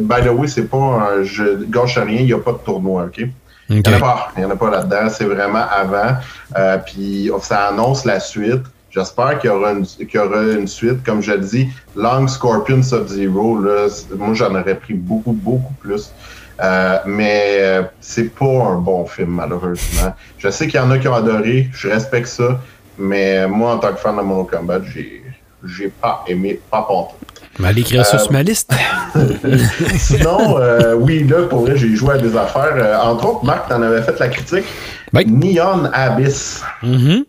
by 0.00 0.24
the 0.24 0.30
way, 0.32 0.46
c'est 0.46 0.70
pas 0.70 0.76
un 0.76 1.24
jeu 1.24 1.66
gauche 1.68 1.98
à 1.98 2.04
rien, 2.04 2.20
il 2.20 2.26
n'y 2.26 2.32
a 2.32 2.38
pas 2.38 2.52
de 2.52 2.58
tournoi, 2.58 3.06
ok? 3.06 3.26
Il 3.68 3.76
n'y 3.76 3.88
en 3.88 3.92
a 3.96 3.98
pas, 4.00 4.28
il 4.36 4.42
y 4.42 4.44
en 4.46 4.50
a 4.50 4.56
pas 4.56 4.70
là-dedans, 4.70 5.08
c'est 5.10 5.24
vraiment 5.24 5.64
avant. 5.70 6.16
Euh, 6.56 6.78
puis 6.78 7.30
ça 7.42 7.66
annonce 7.68 8.04
la 8.04 8.18
suite. 8.20 8.62
J'espère 8.90 9.38
qu'il 9.38 9.50
y, 9.50 9.52
aura 9.52 9.72
une- 9.72 9.84
qu'il 9.84 10.14
y 10.14 10.18
aura 10.18 10.42
une 10.42 10.66
suite. 10.66 11.04
Comme 11.04 11.20
je 11.20 11.32
le 11.32 11.38
dis, 11.40 11.68
Long 11.94 12.26
Scorpion 12.26 12.82
Sub-Zero, 12.82 13.60
moi 14.16 14.32
j'en 14.32 14.54
aurais 14.54 14.74
pris 14.76 14.94
beaucoup, 14.94 15.32
beaucoup 15.32 15.74
plus. 15.74 16.10
Euh, 16.60 16.98
mais 17.06 17.58
euh, 17.60 17.82
c'est 18.00 18.34
pas 18.34 18.46
un 18.46 18.76
bon 18.76 19.06
film, 19.06 19.30
malheureusement. 19.30 20.14
Je 20.38 20.48
sais 20.48 20.66
qu'il 20.66 20.80
y 20.80 20.82
en 20.82 20.90
a 20.90 20.98
qui 20.98 21.06
ont 21.06 21.14
adoré, 21.14 21.68
je 21.72 21.88
respecte 21.88 22.26
ça, 22.26 22.58
mais 22.98 23.46
moi, 23.46 23.74
en 23.74 23.78
tant 23.78 23.92
que 23.92 23.98
fan 24.00 24.16
de 24.16 24.22
Mortal 24.22 24.58
Kombat, 24.60 24.80
j'ai, 24.92 25.22
j'ai 25.64 25.88
pas 25.88 26.24
aimé, 26.26 26.58
pas 26.70 26.84
Mais 27.58 27.68
allez 27.68 27.80
écrire 27.80 28.06
ça 28.06 28.18
sur 28.18 28.32
ma 28.32 28.42
liste. 28.42 28.70
Sinon, 29.98 30.58
euh, 30.58 30.94
oui, 30.94 31.24
là, 31.24 31.42
pour 31.48 31.60
vrai, 31.62 31.76
j'ai 31.76 31.94
joué 31.94 32.14
à 32.14 32.18
des 32.18 32.36
affaires. 32.36 32.74
Euh, 32.76 32.96
entre 33.00 33.26
autres, 33.28 33.44
Marc, 33.44 33.68
t'en 33.68 33.82
avais 33.82 34.02
fait 34.02 34.18
la 34.18 34.28
critique. 34.28 34.64
Neon 35.12 35.86
Abyss. 35.92 36.62
Mhm. 36.82 37.24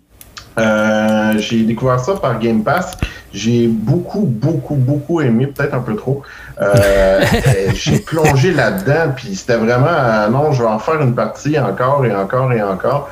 Euh, 0.59 1.33
j'ai 1.37 1.61
découvert 1.63 1.99
ça 1.99 2.13
par 2.15 2.37
Game 2.39 2.63
Pass. 2.63 2.97
J'ai 3.33 3.67
beaucoup, 3.67 4.21
beaucoup, 4.21 4.75
beaucoup 4.75 5.21
aimé, 5.21 5.47
peut-être 5.47 5.73
un 5.73 5.79
peu 5.81 5.95
trop. 5.95 6.21
Euh, 6.61 7.21
j'ai 7.73 7.99
plongé 7.99 8.51
là-dedans, 8.51 9.13
puis 9.15 9.33
c'était 9.33 9.55
vraiment, 9.55 9.87
euh, 9.87 10.27
non, 10.27 10.51
je 10.51 10.61
vais 10.61 10.67
en 10.67 10.77
faire 10.77 11.01
une 11.01 11.15
partie 11.15 11.57
encore 11.57 12.05
et 12.05 12.13
encore 12.13 12.51
et 12.51 12.61
encore. 12.61 13.09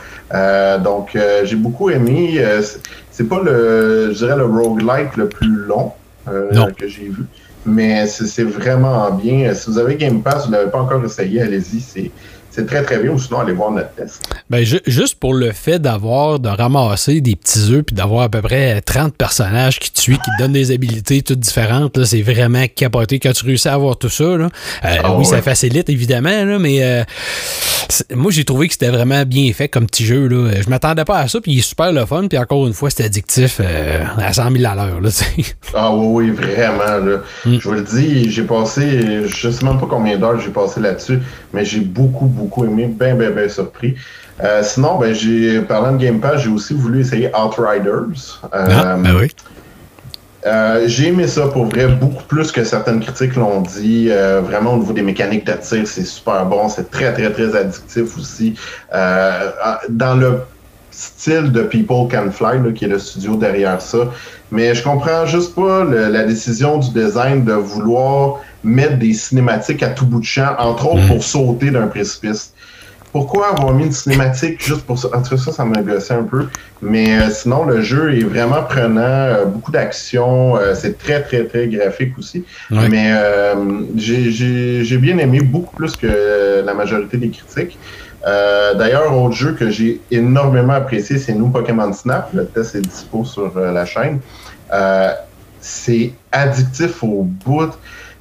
Donc, 0.84 1.18
j'ai 1.46 1.56
beaucoup 1.56 1.90
aimé. 1.90 2.44
C'est- 2.62 2.82
c'est 3.10 3.24
pas 3.24 3.40
le, 3.42 4.10
je 4.12 4.18
dirais, 4.18 4.36
le 4.36 4.44
roguelike 4.44 5.16
le 5.16 5.30
plus 5.30 5.48
long 5.66 5.94
euh, 6.28 6.72
que 6.72 6.88
j'ai 6.88 7.10
vu, 7.10 7.26
mais 7.66 8.08
c'est 8.08 8.44
vraiment 8.44 9.12
bien. 9.12 9.54
Si 9.54 9.70
vous 9.70 9.78
avez 9.78 9.96
Game 9.96 10.22
Pass, 10.22 10.46
vous 10.46 10.52
l'avez 10.52 10.72
pas 10.72 10.80
encore 10.80 11.04
essayé, 11.04 11.42
allez-y, 11.42 12.12
c'est 12.58 12.62
c'est 12.62 12.66
très 12.66 12.84
très 12.84 12.98
bien. 13.00 13.12
Ou 13.12 13.20
sinon, 13.20 13.40
allez 13.40 13.54
voir 13.54 13.72
notre 13.72 13.92
test. 13.94 14.22
Ben, 14.50 14.64
ju- 14.64 14.82
juste 14.88 15.20
pour 15.20 15.34
le 15.34 15.52
fait 15.52 15.80
d'avoir, 15.80 16.40
de 16.40 16.50
ramasser 16.50 17.22
des 17.22 17.36
petits 17.36 17.72
œufs 17.72 17.84
puis 17.84 17.96
d'avoir 17.96 18.24
à 18.24 18.30
peu 18.30 18.42
près 18.42 18.82
30 18.82 19.16
personnages 19.16 19.80
qui 19.80 19.92
te 19.92 20.00
suivent, 20.00 20.18
qui 20.18 20.32
te 20.38 20.42
donnent 20.44 20.54
des 20.54 20.72
habilités 20.72 21.22
toutes 21.22 21.40
différentes, 21.40 22.04
c'est 22.04 22.22
vraiment 22.22 22.66
capoté 22.76 23.20
quand 23.20 23.32
tu 23.32 23.46
réussis 23.46 23.68
à 23.70 23.74
avoir 23.76 23.98
tout 23.98 24.10
ça. 24.10 24.24
Là. 24.38 24.50
Euh, 24.86 24.96
Ah 25.04 25.16
oui, 25.16 25.26
ça 25.26 25.42
facilite 25.42 25.90
évidemment, 25.90 26.44
là, 26.46 26.58
mais 26.60 26.84
euh, 26.84 27.04
c'est- 27.90 28.14
moi 28.16 28.32
j'ai 28.32 28.44
trouvé 28.44 28.68
que 28.68 28.74
c'était 28.74 28.90
vraiment 28.90 29.24
bien 29.24 29.52
fait 29.54 29.68
comme 29.70 29.86
petit 29.86 30.06
jeu. 30.06 30.28
Là. 30.28 30.52
Je 30.62 30.70
m'attendais 30.70 31.06
pas 31.06 31.20
à 31.20 31.28
ça, 31.28 31.40
puis 31.40 31.52
il 31.54 31.60
est 31.60 31.62
super 31.62 31.92
le 31.92 32.06
fun, 32.06 32.28
puis 32.28 32.38
encore 32.38 32.66
une 32.68 32.74
fois, 32.74 32.90
c'était 32.90 33.04
addictif 33.06 33.60
euh, 33.62 34.04
à 34.18 34.34
100 34.34 34.52
000 34.52 34.66
à 34.66 34.76
l'heure. 34.76 35.00
Ah 35.74 35.94
oui, 35.94 36.30
oui, 36.30 36.32
vraiment. 36.32 37.06
Là. 37.06 37.18
Mm. 37.46 37.58
Je 37.60 37.68
vous 37.70 37.76
le 37.76 37.82
dis, 37.84 38.32
j'ai 38.32 38.44
passé, 38.44 39.28
je 39.28 39.50
sais 39.50 39.66
même 39.66 39.80
pas 39.80 39.88
combien 39.90 40.18
d'heures 40.18 40.40
j'ai 40.40 40.50
passé 40.52 40.80
là-dessus, 40.80 41.20
mais 41.54 41.64
j'ai 41.66 41.80
beaucoup, 41.82 42.26
beaucoup 42.26 42.47
aimé, 42.66 42.88
bien, 42.88 43.16
bien, 43.16 43.30
bien 43.32 43.50
surpris. 43.50 43.96
Euh, 44.44 44.62
sinon, 44.64 44.98
ben, 45.00 45.14
j'ai, 45.14 45.62
parlant 45.62 45.94
de 45.94 45.98
Game 45.98 46.20
Pass, 46.20 46.42
j'ai 46.42 46.50
aussi 46.50 46.74
voulu 46.74 47.02
essayer 47.02 47.30
Outriders. 47.36 48.42
Euh, 48.54 48.68
Ah, 48.70 48.96
ben 48.98 49.16
oui. 49.20 49.32
euh, 50.46 50.84
j'ai 50.86 51.08
aimé 51.08 51.28
ça 51.28 51.48
pour 51.48 51.66
vrai, 51.66 51.88
beaucoup 51.88 52.24
plus 52.24 52.52
que 52.52 52.64
certaines 52.64 53.00
critiques 53.00 53.36
l'ont 53.36 53.62
dit. 53.62 54.08
Euh, 54.12 54.42
vraiment 54.42 54.74
au 54.76 54.78
niveau 54.78 54.94
des 54.94 55.02
mécaniques 55.02 55.46
de 55.46 55.54
tir, 55.54 55.86
c'est 55.88 56.06
super 56.06 56.46
bon, 56.46 56.70
c'est 56.70 56.90
très 56.92 57.12
très 57.14 57.32
très 57.32 57.56
addictif 57.56 58.18
aussi. 58.18 58.54
Euh, 58.94 59.50
dans 59.90 60.16
le 60.16 60.40
style 60.92 61.52
de 61.52 61.64
People 61.64 62.08
Can 62.10 62.32
Fly, 62.32 62.60
là, 62.64 62.72
qui 62.74 62.86
est 62.86 62.88
le 62.88 63.00
studio 63.00 63.36
derrière 63.36 63.82
ça. 63.82 63.98
Mais 64.52 64.74
je 64.74 64.84
comprends 64.84 65.26
juste 65.26 65.54
pas 65.54 65.84
le- 65.84 66.08
la 66.10 66.24
décision 66.24 66.78
du 66.78 66.90
design 66.92 67.44
de 67.44 67.54
vouloir 67.54 68.40
mettre 68.64 68.98
des 68.98 69.14
cinématiques 69.14 69.84
à 69.84 69.90
tout 69.90 70.06
bout 70.06 70.20
de 70.20 70.26
champ, 70.26 70.56
entre 70.60 70.88
autres 70.88 71.02
Mhm. 71.04 71.08
pour 71.08 71.24
sauter 71.24 71.72
d'un 71.72 71.88
précipice. 71.88 72.54
Pourquoi 73.14 73.52
avoir 73.52 73.74
mis 73.74 73.86
une 73.86 73.92
cinématique 73.94 74.62
juste 74.64 74.82
pour 74.82 75.00
ça? 75.00 75.08
En 75.14 75.22
tout 75.22 75.32
cas, 75.32 75.38
ça, 75.42 75.52
ça 75.52 75.66
m'a 75.66 75.82
gossé 75.82 76.14
un 76.14 76.24
peu. 76.24 76.48
Mais 76.82 77.18
euh, 77.18 77.30
sinon, 77.32 77.64
le 77.66 77.82
jeu 77.82 78.14
est 78.16 78.24
vraiment 78.24 78.62
prenant, 78.64 79.00
euh, 79.02 79.46
beaucoup 79.46 79.72
d'action, 79.72 80.58
euh, 80.58 80.76
c'est 80.76 80.98
très, 81.00 81.24
très, 81.24 81.46
très 81.46 81.68
graphique 81.68 82.18
aussi. 82.20 82.44
Ouais. 82.70 82.90
Mais 82.90 83.12
j'ai- 83.96 84.98
bien 84.98 85.18
aimé, 85.18 85.40
beaucoup 85.42 85.76
plus 85.76 85.96
que 85.96 86.64
la 86.66 86.74
majorité 86.74 87.18
des 87.18 87.30
critiques. 87.30 87.78
Euh, 88.28 88.74
D'ailleurs, 88.76 89.16
autre 89.18 89.36
jeu 89.36 89.54
que 89.54 89.70
j'ai 89.70 90.02
énormément 90.12 90.74
apprécié, 90.74 91.18
c'est 91.18 91.34
nous 91.34 91.48
Pokémon 91.48 91.94
Snap. 91.94 92.30
Le 92.34 92.46
test 92.46 92.76
est 92.76 92.82
dispo 92.82 93.24
sur 93.24 93.54
euh, 93.58 93.72
la 93.72 93.86
chaîne. 93.86 94.20
Euh, 94.74 95.12
c'est 95.62 96.12
addictif 96.32 97.04
au 97.04 97.24
bout. 97.24 97.72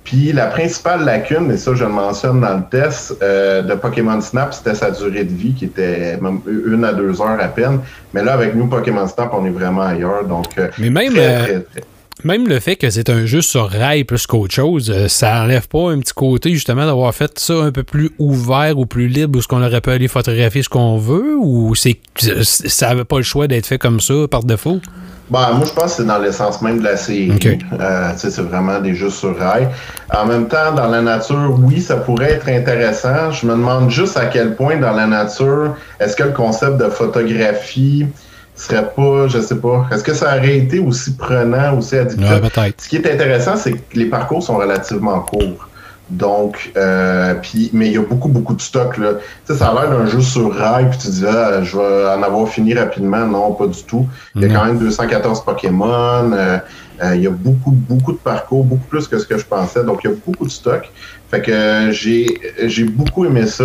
Puis 0.06 0.32
la 0.32 0.46
principale 0.46 1.04
lacune, 1.04 1.50
et 1.50 1.56
ça 1.58 1.74
je 1.74 1.82
le 1.84 1.90
mentionne 1.90 2.40
dans 2.40 2.56
le 2.56 2.62
test 2.70 3.16
euh, 3.22 3.60
de 3.60 3.74
Pokémon 3.74 4.20
Snap, 4.20 4.54
c'était 4.54 4.76
sa 4.76 4.90
durée 4.92 5.24
de 5.24 5.34
vie 5.34 5.52
qui 5.52 5.64
était 5.66 6.16
même 6.20 6.40
une 6.46 6.84
à 6.84 6.92
deux 6.92 7.20
heures 7.20 7.38
à 7.40 7.48
peine. 7.48 7.80
Mais 8.14 8.22
là, 8.24 8.32
avec 8.34 8.54
nous 8.54 8.68
Pokémon 8.68 9.06
Snap, 9.08 9.30
on 9.34 9.44
est 9.44 9.50
vraiment 9.50 9.82
ailleurs. 9.82 10.24
Donc, 10.24 10.46
euh, 10.58 10.68
Mais 10.78 10.90
même, 10.90 11.12
très, 11.12 11.34
euh, 11.34 11.42
très, 11.42 11.60
très- 11.60 11.84
Même 12.24 12.46
le 12.48 12.60
fait 12.60 12.76
que 12.76 12.88
c'est 12.88 13.10
un 13.10 13.26
jeu 13.26 13.42
sur 13.42 13.68
rail 13.68 14.04
plus 14.04 14.26
qu'autre 14.28 14.54
chose, 14.54 15.06
ça 15.08 15.42
enlève 15.42 15.66
pas 15.68 15.90
un 15.90 15.98
petit 15.98 16.14
côté 16.14 16.50
justement 16.54 16.86
d'avoir 16.86 17.12
fait 17.12 17.36
ça 17.38 17.54
un 17.54 17.72
peu 17.72 17.82
plus 17.82 18.10
ouvert 18.20 18.78
ou 18.78 18.86
plus 18.86 19.08
libre 19.08 19.38
où 19.38 19.42
ce 19.42 19.48
qu'on 19.48 19.62
aurait 19.62 19.80
pu 19.80 19.90
aller 19.90 20.08
photographier 20.08 20.62
ce 20.62 20.68
qu'on 20.68 20.96
veut 20.98 21.34
ou 21.38 21.74
c'est 21.74 21.98
ça 22.42 22.88
avait 22.90 23.04
pas 23.04 23.16
le 23.18 23.22
choix 23.24 23.48
d'être 23.48 23.66
fait 23.66 23.78
comme 23.78 24.00
ça 24.00 24.14
par 24.30 24.44
défaut? 24.44 24.80
Bah, 25.28 25.50
moi, 25.54 25.66
je 25.66 25.72
pense 25.72 25.96
que 25.96 26.02
c'est 26.02 26.06
dans 26.06 26.18
l'essence 26.18 26.62
même 26.62 26.78
de 26.78 26.84
la 26.84 26.96
série. 26.96 27.32
Ok. 27.34 27.46
Euh, 27.46 28.12
c'est 28.16 28.38
vraiment 28.40 28.78
des 28.78 28.94
jeux 28.94 29.10
sur 29.10 29.36
rail. 29.36 29.68
En 30.14 30.24
même 30.26 30.46
temps, 30.46 30.72
dans 30.74 30.86
la 30.86 31.02
nature, 31.02 31.56
oui, 31.60 31.80
ça 31.80 31.96
pourrait 31.96 32.32
être 32.32 32.48
intéressant. 32.48 33.32
Je 33.32 33.46
me 33.46 33.52
demande 33.52 33.90
juste 33.90 34.16
à 34.16 34.26
quel 34.26 34.54
point 34.54 34.76
dans 34.76 34.92
la 34.92 35.06
nature, 35.06 35.74
est-ce 35.98 36.14
que 36.14 36.22
le 36.22 36.32
concept 36.32 36.76
de 36.76 36.88
photographie 36.88 38.06
serait 38.54 38.88
pas, 38.94 39.28
je 39.28 39.40
sais 39.40 39.56
pas, 39.56 39.86
est-ce 39.92 40.02
que 40.02 40.14
ça 40.14 40.36
aurait 40.36 40.56
été 40.56 40.78
aussi 40.78 41.14
prenant, 41.14 41.76
aussi 41.76 41.96
addictif? 41.96 42.30
Ouais, 42.30 42.40
peut-être. 42.40 42.80
Ce 42.80 42.88
qui 42.88 42.96
est 42.96 43.12
intéressant, 43.12 43.56
c'est 43.56 43.72
que 43.72 43.96
les 43.98 44.06
parcours 44.06 44.42
sont 44.42 44.56
relativement 44.56 45.20
courts. 45.20 45.68
Donc, 46.08 46.70
euh, 46.76 47.34
puis, 47.42 47.70
mais 47.72 47.86
il 47.88 47.92
y 47.94 47.98
a 47.98 48.02
beaucoup, 48.02 48.28
beaucoup 48.28 48.54
de 48.54 48.60
stock. 48.60 48.96
Là. 48.96 49.14
Tu 49.46 49.52
sais, 49.52 49.58
ça 49.58 49.68
a 49.70 49.74
l'air 49.74 49.90
d'un 49.90 50.06
jeu 50.06 50.20
sur 50.20 50.54
rail, 50.54 50.88
puis 50.90 50.98
tu 50.98 51.08
dis, 51.08 51.24
ah, 51.26 51.62
je 51.64 51.76
vais 51.76 52.08
en 52.16 52.22
avoir 52.22 52.48
fini 52.48 52.74
rapidement. 52.74 53.26
Non, 53.26 53.52
pas 53.52 53.66
du 53.66 53.82
tout. 53.82 54.06
Il 54.36 54.42
y 54.42 54.44
a 54.44 54.48
Non. 54.48 54.54
quand 54.54 54.64
même 54.66 54.78
214 54.78 55.44
Pokémon. 55.44 56.32
euh, 56.32 56.58
euh, 57.02 57.14
il 57.16 57.22
y 57.22 57.26
a 57.26 57.30
beaucoup, 57.30 57.72
beaucoup 57.72 58.12
de 58.12 58.18
parcours, 58.18 58.64
beaucoup 58.64 58.86
plus 58.88 59.06
que 59.08 59.18
ce 59.18 59.26
que 59.26 59.36
je 59.36 59.44
pensais. 59.44 59.82
Donc, 59.84 60.00
il 60.04 60.10
y 60.10 60.12
a 60.12 60.16
beaucoup 60.24 60.46
de 60.46 60.50
stock. 60.50 60.90
Fait 61.30 61.42
que 61.42 61.50
euh, 61.50 61.90
j'ai 61.90 62.26
j'ai 62.66 62.84
beaucoup 62.84 63.24
aimé 63.26 63.46
ça. 63.46 63.64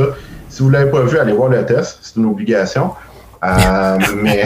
Si 0.50 0.64
vous 0.64 0.70
l'avez 0.70 0.90
pas 0.92 1.02
vu, 1.04 1.18
allez 1.20 1.32
voir 1.34 1.50
le 1.50 1.64
test. 1.66 2.00
C'est 2.02 2.18
une 2.20 2.26
obligation. 2.26 2.92
Euh, 3.44 3.98
mais 4.22 4.44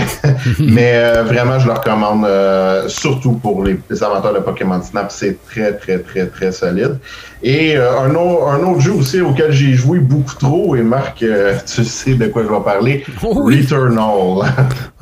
mais 0.59 0.91
euh, 0.95 1.23
vraiment, 1.23 1.59
je 1.59 1.67
le 1.67 1.73
recommande 1.73 2.25
euh, 2.25 2.87
surtout 2.87 3.33
pour 3.33 3.63
les, 3.63 3.77
les 3.89 4.03
amateurs 4.03 4.33
de 4.33 4.39
Pokémon 4.39 4.81
Snap. 4.81 5.11
C'est 5.11 5.37
très, 5.45 5.73
très, 5.73 5.99
très, 5.99 6.27
très 6.27 6.51
solide. 6.51 6.97
Et 7.43 7.75
un, 7.75 8.09
autre, 8.15 8.47
un 8.47 8.63
autre 8.63 8.79
jeu 8.79 8.93
aussi 8.93 9.21
auquel 9.21 9.51
j'ai 9.51 9.73
joué 9.73 9.99
beaucoup 9.99 10.33
trop, 10.35 10.75
et 10.75 10.81
Marc, 10.81 11.23
tu 11.65 11.83
sais 11.83 12.13
de 12.15 12.27
quoi 12.27 12.43
je 12.43 12.47
vais 12.47 12.63
parler, 12.63 13.05
Oh 13.21 13.41
oui. 13.43 13.61
Returnal. 13.61 13.99
Alors, 13.99 14.45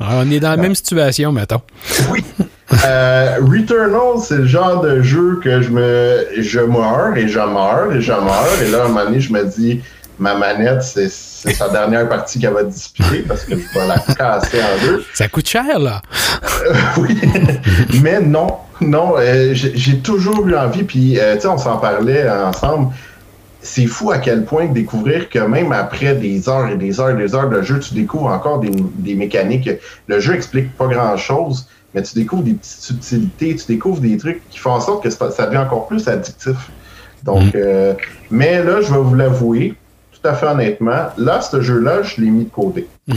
on 0.00 0.30
est 0.30 0.40
dans 0.40 0.50
la 0.50 0.56
même 0.56 0.74
situation, 0.74 1.32
mettons. 1.32 1.60
oui. 2.10 2.24
Euh, 2.84 3.36
Returnal, 3.40 4.18
c'est 4.22 4.38
le 4.38 4.46
genre 4.46 4.80
de 4.80 5.02
jeu 5.02 5.38
que 5.42 5.60
je 5.62 5.70
me 5.70 6.26
je 6.38 6.60
meurs 6.60 7.16
et 7.16 7.28
je 7.28 7.38
meurs 7.38 7.92
et 7.92 8.00
je 8.00 8.12
meurs. 8.12 8.62
Et 8.66 8.70
là, 8.70 8.82
à 8.82 8.84
un 8.86 8.88
moment 8.88 9.04
donné, 9.04 9.20
je 9.20 9.32
me 9.32 9.44
dis, 9.44 9.80
ma 10.18 10.34
manette, 10.34 10.82
c'est 10.82 11.08
c'est 11.08 11.52
sa 11.52 11.68
dernière 11.68 12.08
partie 12.08 12.38
qu'elle 12.38 12.54
va 12.54 12.62
disputer 12.62 13.22
parce 13.28 13.44
que 13.44 13.54
je 13.56 13.78
vais 13.78 13.86
la 13.86 13.98
casser 13.98 14.58
en 14.62 14.86
deux. 14.86 15.04
Ça 15.12 15.28
coûte 15.28 15.48
cher, 15.48 15.78
là. 15.78 16.00
oui, 16.96 17.20
mais 18.02 18.20
non, 18.20 18.48
non, 18.80 19.14
euh, 19.18 19.52
j'ai 19.52 19.98
toujours 19.98 20.46
eu 20.46 20.56
envie, 20.56 20.84
puis 20.84 21.18
euh, 21.18 21.34
tu 21.34 21.42
sais, 21.42 21.48
on 21.48 21.58
s'en 21.58 21.76
parlait 21.78 22.28
ensemble. 22.30 22.92
C'est 23.60 23.86
fou 23.86 24.10
à 24.10 24.18
quel 24.18 24.44
point 24.44 24.66
de 24.66 24.74
découvrir 24.74 25.28
que 25.30 25.38
même 25.38 25.72
après 25.72 26.14
des 26.14 26.48
heures 26.48 26.68
et 26.68 26.76
des 26.76 27.00
heures 27.00 27.10
et 27.10 27.16
des 27.16 27.34
heures 27.34 27.48
de 27.48 27.62
jeu, 27.62 27.80
tu 27.80 27.94
découvres 27.94 28.26
encore 28.26 28.60
des, 28.60 28.70
des 28.70 29.14
mécaniques. 29.14 29.70
Le 30.06 30.20
jeu 30.20 30.34
explique 30.34 30.76
pas 30.76 30.86
grand-chose, 30.86 31.66
mais 31.94 32.02
tu 32.02 32.14
découvres 32.14 32.42
des 32.42 32.54
petites 32.54 32.82
subtilités, 32.82 33.56
tu 33.56 33.66
découvres 33.66 34.00
des 34.00 34.16
trucs 34.18 34.46
qui 34.50 34.58
font 34.58 34.72
en 34.72 34.80
sorte 34.80 35.02
que 35.02 35.10
ça 35.10 35.46
devient 35.46 35.58
encore 35.58 35.86
plus 35.86 36.06
addictif. 36.08 36.56
Donc, 37.22 37.54
euh, 37.54 37.94
mais 38.30 38.62
là, 38.62 38.80
je 38.82 38.92
vais 38.92 39.00
vous 39.00 39.14
l'avouer, 39.14 39.74
tout 40.24 40.30
à 40.30 40.34
fait 40.34 40.46
honnêtement, 40.46 41.08
là, 41.18 41.40
ce 41.42 41.60
jeu-là, 41.60 42.02
je 42.02 42.20
l'ai 42.22 42.30
mis 42.30 42.44
de 42.44 42.50
côté. 42.50 42.86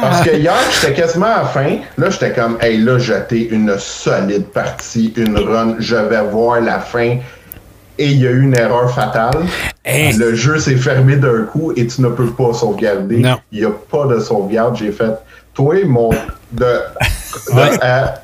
Parce 0.00 0.22
que 0.22 0.34
hier, 0.34 0.54
j'étais 0.80 0.94
quasiment 0.94 1.26
à 1.26 1.38
la 1.42 1.44
fin. 1.44 1.76
Là, 1.98 2.08
j'étais 2.10 2.32
comme, 2.32 2.56
hey, 2.62 2.78
là, 2.78 2.98
j'étais 2.98 3.42
une 3.50 3.74
solide 3.78 4.46
partie, 4.46 5.12
une 5.16 5.36
run. 5.38 5.76
Je 5.78 5.96
vais 5.96 6.22
voir 6.22 6.60
la 6.62 6.78
fin. 6.80 7.18
Et 7.98 8.06
il 8.06 8.22
y 8.22 8.26
a 8.26 8.30
eu 8.30 8.42
une 8.42 8.56
erreur 8.56 8.90
fatale. 8.94 9.44
Le 9.86 10.34
jeu 10.34 10.58
s'est 10.58 10.76
fermé 10.76 11.16
d'un 11.16 11.42
coup 11.44 11.72
et 11.76 11.86
tu 11.86 12.00
ne 12.02 12.08
peux 12.08 12.30
pas 12.30 12.52
sauvegarder. 12.54 13.18
Non. 13.18 13.36
Il 13.52 13.60
n'y 13.60 13.66
a 13.66 13.70
pas 13.70 14.06
de 14.06 14.18
sauvegarde. 14.20 14.76
J'ai 14.76 14.92
fait, 14.92 15.12
toi, 15.54 15.74
mon. 15.84 16.10
De, 16.10 16.16
de- 16.64 17.54
Ouais. 17.54 17.78
à- 17.82 18.22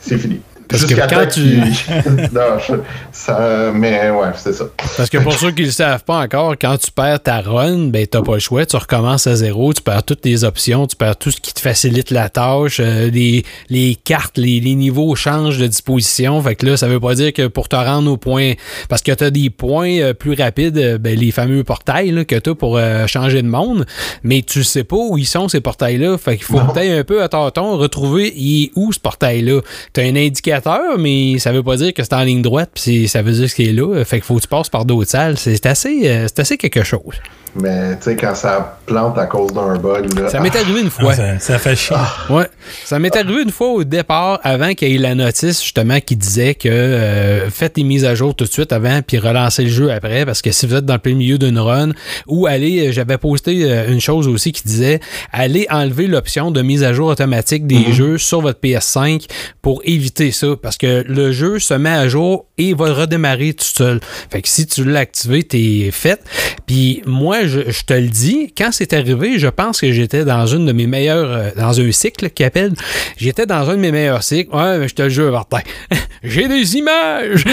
c'est 0.00 0.18
fini. 0.18 0.40
Parce 0.68 0.86
que 0.86 0.94
quand 0.94 1.26
tu- 1.32 1.58
non, 2.32 2.58
je- 2.66 2.74
ça, 3.12 3.70
mais 3.74 4.10
ouais, 4.10 4.28
c'est 4.36 4.52
ça. 4.52 4.64
Parce 4.96 5.08
que 5.10 5.18
pour 5.18 5.32
ceux 5.34 5.50
qui 5.52 5.62
ne 5.62 5.66
le 5.66 5.72
savent 5.72 6.04
pas 6.04 6.18
encore, 6.18 6.54
quand 6.60 6.76
tu 6.78 6.90
perds 6.90 7.22
ta 7.22 7.40
run, 7.40 7.88
ben 7.88 8.06
t'as 8.06 8.22
pas 8.22 8.34
le 8.34 8.38
choix, 8.40 8.64
tu 8.66 8.76
recommences 8.76 9.26
à 9.26 9.36
zéro, 9.36 9.72
tu 9.72 9.82
perds 9.82 10.02
toutes 10.04 10.24
les 10.24 10.44
options, 10.44 10.86
tu 10.86 10.96
perds 10.96 11.16
tout 11.16 11.30
ce 11.30 11.40
qui 11.40 11.52
te 11.54 11.60
facilite 11.60 12.10
la 12.10 12.28
tâche, 12.28 12.78
euh, 12.80 13.10
les, 13.10 13.44
les 13.68 13.94
cartes, 13.94 14.38
les, 14.38 14.60
les 14.60 14.74
niveaux 14.74 15.14
changent 15.14 15.58
de 15.58 15.66
disposition. 15.66 16.40
Fait 16.42 16.54
que 16.56 16.66
là, 16.66 16.76
ça 16.76 16.88
veut 16.88 17.00
pas 17.00 17.14
dire 17.14 17.32
que 17.32 17.46
pour 17.46 17.68
te 17.68 17.76
rendre 17.76 18.10
au 18.10 18.16
point, 18.16 18.52
parce 18.88 19.02
que 19.02 19.12
tu 19.12 19.22
as 19.24 19.30
des 19.30 19.50
points 19.50 19.98
euh, 20.00 20.14
plus 20.14 20.34
rapides, 20.34 20.78
euh, 20.78 20.98
ben, 20.98 21.18
les 21.18 21.30
fameux 21.30 21.62
portails 21.64 22.10
là, 22.10 22.24
que 22.24 22.36
tu 22.36 22.50
as 22.50 22.54
pour 22.54 22.80
changer 23.06 23.42
de 23.42 23.48
monde, 23.48 23.86
mais 24.22 24.42
tu 24.42 24.64
sais 24.64 24.84
pas 24.84 24.96
où 24.96 25.18
ils 25.18 25.26
sont 25.26 25.48
ces 25.48 25.60
portails-là. 25.60 26.16
Fait 26.18 26.36
qu'il 26.36 26.44
faut 26.46 26.58
peut-être 26.60 26.98
un 27.00 27.04
peu 27.04 27.22
à 27.22 27.28
tâton 27.28 27.76
retrouver 27.76 28.32
où 28.74 28.92
ce 28.92 28.98
portail-là. 28.98 29.60
Tu 29.92 30.00
as 30.00 30.04
un 30.04 30.16
indicateur, 30.16 30.53
mais 30.98 31.38
ça 31.38 31.52
veut 31.52 31.62
pas 31.62 31.76
dire 31.76 31.92
que 31.94 32.02
c'est 32.02 32.14
en 32.14 32.22
ligne 32.22 32.42
droite, 32.42 32.70
puis 32.74 33.08
ça 33.08 33.22
veut 33.22 33.32
dire 33.32 33.46
que 33.46 33.54
c'est 33.54 33.72
là. 33.72 34.04
Fait 34.04 34.16
qu'il 34.16 34.24
faut 34.24 34.36
que 34.36 34.42
tu 34.42 34.48
passes 34.48 34.68
par 34.68 34.84
d'autres 34.84 35.10
salles. 35.10 35.38
C'est 35.38 35.66
assez, 35.66 36.08
euh, 36.08 36.26
c'est 36.28 36.40
assez 36.40 36.56
quelque 36.58 36.82
chose. 36.82 37.20
Mais 37.56 37.96
tu 37.98 38.02
sais, 38.04 38.16
quand 38.16 38.34
ça 38.34 38.78
plante 38.86 39.16
à 39.16 39.26
cause 39.26 39.52
d'un 39.52 39.76
bug, 39.78 40.18
là, 40.18 40.28
Ça 40.28 40.40
m'est 40.40 40.54
arrivé 40.54 40.80
une 40.80 40.88
Ah, 40.88 41.02
fois. 41.02 41.14
ça, 41.14 41.38
ça 41.38 41.58
fait 41.58 41.76
chier. 41.76 41.96
Ouais. 42.28 42.46
Ça 42.84 42.98
m'est 42.98 43.14
arrivé 43.14 43.42
une 43.42 43.50
fois 43.52 43.68
au 43.68 43.84
départ, 43.84 44.40
avant 44.42 44.74
qu'il 44.74 44.88
y 44.90 44.94
ait 44.96 44.98
la 44.98 45.14
notice, 45.14 45.62
justement, 45.62 46.00
qui 46.00 46.16
disait 46.16 46.54
que 46.54 46.68
euh, 46.68 47.50
faites 47.50 47.76
les 47.76 47.84
mises 47.84 48.04
à 48.04 48.14
jour 48.14 48.34
tout 48.34 48.44
de 48.44 48.50
suite 48.50 48.72
avant, 48.72 49.00
puis 49.06 49.18
relancez 49.18 49.64
le 49.64 49.68
jeu 49.70 49.92
après, 49.92 50.26
parce 50.26 50.42
que 50.42 50.50
si 50.52 50.66
vous 50.66 50.74
êtes 50.74 50.84
dans 50.84 50.94
le 50.94 50.98
plein 50.98 51.14
milieu 51.14 51.38
d'une 51.38 51.58
run, 51.58 51.90
ou 52.26 52.46
allez, 52.46 52.88
euh, 52.88 52.92
j'avais 52.92 53.18
posté 53.18 53.64
euh, 53.70 53.88
une 53.88 54.00
chose 54.00 54.26
aussi 54.26 54.52
qui 54.52 54.62
disait, 54.64 55.00
allez 55.32 55.66
enlever 55.70 56.06
l'option 56.06 56.50
de 56.50 56.60
mise 56.62 56.82
à 56.82 56.92
jour 56.92 57.08
automatique 57.08 57.66
des 57.66 57.92
jeux 57.92 58.18
sur 58.18 58.40
votre 58.40 58.58
PS5 58.60 59.26
pour 59.62 59.80
éviter 59.84 60.32
ça, 60.32 60.48
parce 60.60 60.76
que 60.76 61.04
le 61.06 61.30
jeu 61.32 61.58
se 61.58 61.74
met 61.74 61.90
à 61.90 62.08
jour 62.08 62.46
et 62.58 62.74
va 62.74 62.92
redémarrer 62.92 63.52
tout 63.54 63.64
seul. 63.64 64.00
Fait 64.30 64.42
que 64.42 64.48
si 64.48 64.66
tu 64.66 64.84
l'as 64.84 65.00
activé, 65.00 65.42
t'es 65.42 65.90
fait. 65.92 66.20
Puis 66.66 67.02
moi, 67.06 67.43
je, 67.46 67.84
te 67.84 67.94
le 67.94 68.08
dis, 68.08 68.52
quand 68.56 68.70
c'est 68.72 68.92
arrivé, 68.92 69.38
je 69.38 69.48
pense 69.48 69.80
que 69.80 69.92
j'étais 69.92 70.24
dans 70.24 70.46
une 70.46 70.66
de 70.66 70.72
mes 70.72 70.86
meilleures, 70.86 71.30
euh, 71.30 71.50
dans 71.56 71.80
un 71.80 71.92
cycle 71.92 72.30
qui 72.30 72.44
appelle, 72.44 72.72
j'étais 73.16 73.46
dans 73.46 73.70
un 73.70 73.74
de 73.74 73.80
mes 73.80 73.92
meilleurs 73.92 74.22
cycles. 74.22 74.54
Ouais, 74.54 74.78
mais 74.78 74.88
je 74.88 74.94
te 74.94 75.02
le 75.02 75.08
jure, 75.08 75.32
Martin. 75.32 75.60
J'ai 76.22 76.48
des 76.48 76.76
images! 76.76 77.44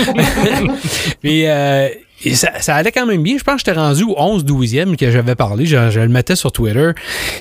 Puis, 1.22 1.46
euh, 1.46 1.90
et 2.24 2.36
ça, 2.36 2.52
ça 2.60 2.76
allait 2.76 2.92
quand 2.92 3.06
même 3.06 3.24
bien. 3.24 3.38
Je 3.38 3.44
pense 3.44 3.56
que 3.56 3.60
j'étais 3.66 3.80
rendu 3.80 4.04
au 4.04 4.16
11-12e 4.16 4.96
que 4.96 5.12
j'avais 5.12 5.36
parlé. 5.36 5.66
Je, 5.66 5.90
je 5.90 6.00
le 6.00 6.10
mettais 6.10 6.36
sur 6.36 6.52
Twitter. 6.52 6.92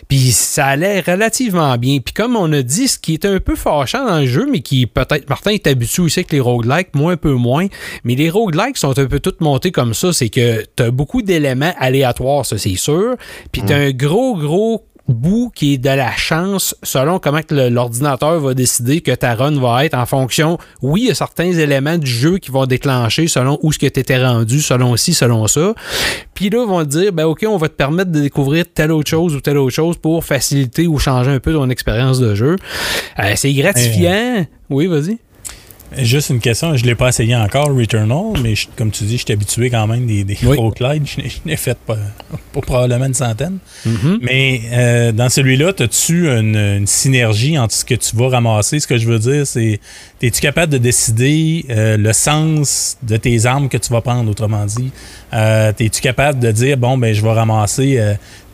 Puis 0.09 0.33
ça 0.33 0.67
allait 0.67 1.01
relativement 1.01 1.77
bien. 1.77 1.99
Puis 1.99 2.15
comme 2.15 2.37
on 2.37 2.53
a 2.53 2.63
dit, 2.63 2.89
ce 2.89 2.99
qui 2.99 3.15
est 3.15 3.25
un 3.25 3.41
peu 3.41 3.57
fâchant 3.57 4.07
dans 4.07 4.21
le 4.21 4.27
jeu, 4.27 4.47
mais 4.51 4.61
qui 4.61 4.87
peut-être, 4.87 5.29
Martin 5.29 5.51
est 5.51 5.67
habitué 5.67 6.03
aussi 6.03 6.21
avec 6.21 6.33
les 6.33 6.41
roguelikes, 6.41 6.95
moi 6.95 7.13
un 7.13 7.17
peu 7.17 7.33
moins. 7.33 7.67
Mais 8.05 8.15
les 8.15 8.31
roguelikes 8.31 8.77
sont 8.77 8.99
un 8.99 9.07
peu 9.07 9.21
toutes 9.21 9.41
montés 9.41 9.71
comme 9.71 9.95
ça. 9.95 10.13
C'est 10.13 10.29
que 10.29 10.65
tu 10.77 10.83
as 10.83 10.91
beaucoup 10.91 11.23
d'éléments 11.23 11.75
aléatoires, 11.79 12.47
ça 12.47 12.59
c'est 12.59 12.77
sûr. 12.77 13.17
Puis 13.53 13.63
tu 13.67 13.73
as 13.73 13.77
un 13.77 13.91
gros, 13.91 14.37
gros 14.37 14.87
bout 15.11 15.51
qui 15.55 15.75
est 15.75 15.79
de 15.79 15.91
la 15.91 16.13
chance 16.13 16.75
selon 16.83 17.19
comment 17.19 17.41
l'ordinateur 17.51 18.41
va 18.41 18.55
décider 18.55 19.01
que 19.01 19.13
ta 19.13 19.35
run 19.35 19.59
va 19.61 19.85
être 19.85 19.95
en 19.95 20.07
fonction. 20.07 20.59
Oui, 20.83 21.03
il 21.03 21.09
y 21.09 21.11
a 21.11 21.15
certains 21.15 21.53
éléments 21.53 21.99
du 21.99 22.11
jeu 22.11 22.39
qui 22.39 22.51
vont 22.51 22.67
déclencher 22.67 23.29
selon 23.29 23.59
où 23.63 23.73
ce 23.73 23.79
que 23.79 23.87
tu 23.87 24.01
étais 24.01 24.25
rendu, 24.25 24.61
selon 24.61 24.97
ci, 24.97 25.15
selon 25.15 25.47
ça. 25.47 25.75
Puis 26.35 26.51
là, 26.51 26.63
ils 26.63 26.69
vont 26.69 26.85
te 26.85 26.89
dire, 26.89 27.13
ben 27.13 27.25
OK, 27.25 27.45
on 27.47 27.57
va 27.57 27.69
te 27.69 27.75
permettre 27.75 28.11
de 28.11 28.21
découvrir 28.21 28.65
telle 28.73 28.93
autre 28.93 29.11
chose 29.11 29.35
ou 29.35 29.41
telle 29.41 29.59
autre 29.59 29.75
chose 29.75 29.97
pour 29.97 30.25
faciliter 30.25 30.87
ou 30.87 30.99
changer 30.99 31.31
un 31.31 31.41
peu 31.41 31.53
ton 31.53 31.69
expérience 31.71 32.19
de 32.19 32.35
jeu. 32.35 32.57
Euh, 33.19 33.33
c'est 33.37 33.53
gratifiant. 33.53 34.47
Oui, 34.71 34.87
vas-y. 34.87 35.19
Juste 35.99 36.31
une 36.31 36.39
question, 36.41 36.77
je 36.77 36.83
ne 36.85 36.89
l'ai 36.89 36.95
pas 36.95 37.09
essayé 37.09 37.35
encore, 37.35 37.69
Returnal, 37.75 38.41
mais 38.43 38.55
je- 38.55 38.69
comme 38.77 38.91
tu 38.93 39.03
dis, 39.05 39.19
je 39.19 39.25
suis 39.25 39.33
habitué 39.33 39.71
quand 39.71 39.87
même 39.89 40.07
des, 40.07 40.23
des 40.25 40.39
Oui. 40.45 40.57
Je 40.81 41.21
n'ai- 41.21 41.29
je 41.29 41.39
n'ai 41.45 41.57
fait 41.57 41.77
pas, 41.79 41.97
pas 42.53 42.61
probablement 42.61 43.07
une 43.07 43.15
centaine. 43.15 43.59
Mhm. 43.85 44.19
Mais 44.23 44.61
euh, 44.73 45.13
dans 45.13 45.29
celui-là, 45.29 45.73
as-tu 45.79 46.29
une, 46.29 46.55
une 46.57 46.87
synergie 46.87 47.59
entre 47.59 47.75
ce 47.75 47.85
que 47.85 47.95
tu 47.97 48.15
vas 48.17 48.29
ramasser? 48.29 48.79
Ce 48.79 48.87
que 48.87 48.97
je 48.99 49.07
veux 49.09 49.19
dire, 49.19 49.47
c'est 49.47 49.81
es-tu 50.23 50.41
capable 50.41 50.73
de 50.73 50.79
décider 50.79 51.65
euh, 51.71 51.97
le 51.97 52.13
sens 52.13 52.97
de 53.03 53.17
tes 53.17 53.45
armes 53.47 53.69
que 53.69 53.77
tu 53.79 53.93
vas 53.93 54.01
prendre, 54.01 54.31
autrement 54.31 54.65
dit? 54.67 54.91
Euh, 55.35 55.73
Es-tu 55.79 56.01
capable 56.01 56.39
de 56.39 56.53
dire, 56.53 56.77
bon, 56.77 56.99
ben 56.99 57.13
je 57.15 57.23
vais 57.23 57.33
ramasser 57.33 58.01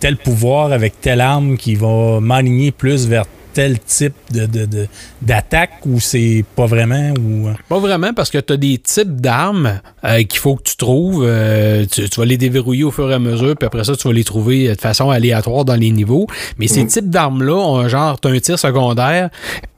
tel 0.01 0.17
pouvoir 0.17 0.73
avec 0.73 1.01
telle 1.01 1.21
arme 1.21 1.57
qui 1.57 1.75
va 1.75 2.21
m'aligner 2.21 2.71
plus 2.71 3.07
vers 3.09 3.25
tel 3.57 3.79
type 3.81 4.13
de, 4.33 4.45
de- 4.45 4.67
de- 4.67 4.87
d'attaque 5.23 5.71
ou 5.87 5.99
c'est 5.99 6.45
pas 6.55 6.67
vraiment? 6.67 7.15
Ou... 7.19 7.49
Pas 7.71 7.79
vraiment, 7.79 8.13
parce 8.13 8.29
que 8.29 8.37
tu 8.37 8.53
as 8.53 8.57
des 8.59 8.77
types 8.77 9.19
d'armes 9.19 9.81
euh, 10.05 10.23
qu'il 10.25 10.39
faut 10.41 10.57
que 10.57 10.63
tu 10.65 10.77
trouves. 10.77 11.25
euh, 11.27 11.87
tu, 11.91 12.07
tu 12.07 12.21
vas 12.21 12.27
les 12.27 12.37
déverrouiller 12.37 12.85
au 12.85 12.91
fur 12.91 13.11
et 13.11 13.15
à 13.15 13.19
mesure, 13.19 13.57
puis 13.57 13.67
après 13.67 13.83
ça, 13.85 13.97
tu 13.97 14.07
vas 14.09 14.13
les 14.13 14.25
trouver 14.25 14.69
de 14.75 14.79
façon 14.79 15.09
aléatoire 15.09 15.65
dans 15.65 15.75
les 15.75 15.91
niveaux. 15.91 16.27
Mais 16.59 16.69
ces 16.69 16.87
types 16.87 17.09
d'armes-là 17.09 17.55
ont 17.55 17.79
un 17.79 17.89
genre, 17.89 18.21
tu 18.21 18.29
un 18.29 18.39
tir 18.41 18.59
secondaire 18.59 19.31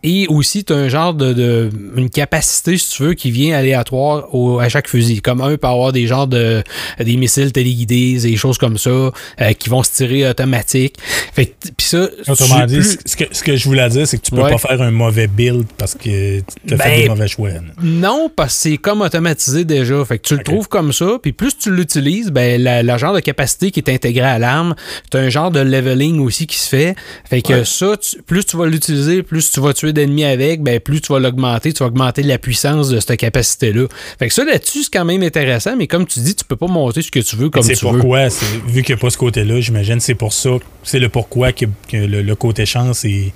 et 0.02 0.26
aussi 0.28 0.64
tu 0.64 0.72
as 0.72 0.76
un 0.76 0.88
genre 0.88 1.12
de, 1.14 1.32
de- 1.32 1.70
une 1.96 2.08
capacité, 2.10 2.78
si 2.78 2.90
tu 2.90 3.02
veux, 3.02 3.14
qui 3.14 3.30
vient 3.30 3.56
aléatoire 3.58 4.32
au- 4.34 4.58
à 4.60 4.68
chaque 4.68 4.88
fusil. 4.88 5.20
Comme 5.20 5.40
un 5.40 5.56
peut 5.56 5.66
avoir 5.66 5.92
des 5.92 6.06
genres 6.06 6.26
de 6.26 6.62
des 7.00 7.16
missiles 7.16 7.52
téléguidés, 7.52 8.18
des 8.20 8.36
choses 8.36 8.58
comme 8.58 8.78
ça, 8.78 8.90
euh, 8.90 9.12
qui 9.58 9.68
vont 9.68 9.82
se 9.82 9.90
tirer 9.92 10.28
automatique. 10.28 10.96
Fait 11.32 11.46
que, 11.46 11.52
puis 11.76 11.86
ça, 11.86 12.08
Autrement 12.28 12.66
dit, 12.66 12.76
plus- 12.76 12.98
ce 13.04 13.16
que, 13.16 13.24
ce 13.32 13.42
que 13.42 13.56
je 13.56 13.64
voulais 13.64 13.88
dire, 13.88 14.06
c'est 14.06 14.18
que 14.18 14.22
tu 14.24 14.30
peux 14.30 14.42
Ouais. 14.42 14.50
pas 14.50 14.58
faire 14.58 14.80
un 14.82 14.90
mauvais 14.90 15.26
build 15.26 15.66
parce 15.76 15.94
que 15.94 16.40
tu 16.40 16.74
as 16.74 16.76
Ben, 16.76 16.78
fait 16.78 17.02
des 17.02 17.08
mauvais 17.08 17.28
choix. 17.28 17.50
Non, 17.82 18.30
parce 18.34 18.54
que 18.54 18.60
c'est 18.70 18.76
comme 18.76 19.00
automatisé 19.02 19.64
déjà. 19.64 20.04
Fait 20.04 20.18
que 20.18 20.26
tu 20.28 20.36
le 20.36 20.42
trouves 20.42 20.68
comme 20.68 20.92
ça, 20.92 21.18
puis 21.20 21.32
plus 21.32 21.56
tu 21.56 21.74
l'utilises, 21.74 22.30
ben 22.30 22.62
la, 22.62 22.82
la 22.82 22.98
genre 22.98 23.14
de 23.14 23.20
capacité 23.20 23.70
qui 23.70 23.80
est 23.80 23.90
intégrée 23.90 24.24
à 24.26 24.38
l'arme, 24.38 24.74
tu 25.10 25.16
as 25.16 25.20
un 25.20 25.28
genre 25.28 25.50
de 25.50 25.60
leveling 25.60 26.20
aussi 26.20 26.46
qui 26.46 26.58
se 26.58 26.68
fait. 26.68 26.94
Fait 27.28 27.42
que 27.42 27.52
Ouais. 27.52 27.64
ça, 27.64 27.96
tu- 27.96 28.22
plus 28.22 28.44
tu 28.44 28.56
vas 28.56 28.66
l'utiliser, 28.66 29.22
plus 29.22 29.50
tu 29.50 29.60
vas 29.60 29.72
tuer 29.72 29.87
d'ennemis 29.92 30.24
avec, 30.24 30.62
ben 30.62 30.80
plus 30.80 31.00
tu 31.00 31.12
vas 31.12 31.18
l'augmenter, 31.20 31.72
tu 31.72 31.80
vas 31.82 31.86
augmenter 31.88 32.22
la 32.22 32.38
puissance 32.38 32.88
de 32.88 33.00
cette 33.00 33.16
capacité-là. 33.16 33.86
Fait 34.18 34.28
que 34.28 34.34
ça 34.34 34.44
là-dessus, 34.44 34.84
c'est 34.84 34.92
quand 34.92 35.04
même 35.04 35.22
intéressant, 35.22 35.76
mais 35.76 35.86
comme 35.86 36.06
tu 36.06 36.20
dis, 36.20 36.34
tu 36.34 36.44
peux 36.44 36.56
pas 36.56 36.66
monter 36.66 37.02
ce 37.02 37.10
que 37.10 37.20
tu 37.20 37.36
veux 37.36 37.50
comme 37.50 37.62
C'est 37.62 37.74
tu 37.74 37.84
veux. 37.86 37.92
pourquoi, 37.92 38.30
c'est- 38.30 38.44
vu 38.66 38.82
qu'il 38.82 38.94
n'y 38.94 39.00
a 39.00 39.02
pas 39.02 39.10
ce 39.10 39.18
côté-là, 39.18 39.60
j'imagine, 39.60 40.00
c'est 40.00 40.14
pour 40.14 40.32
ça, 40.32 40.50
c'est 40.82 40.98
le 40.98 41.08
pourquoi 41.08 41.52
que, 41.52 41.66
que 41.88 41.96
le, 41.96 42.22
le 42.22 42.34
côté 42.34 42.66
chance 42.66 43.04
est, 43.04 43.32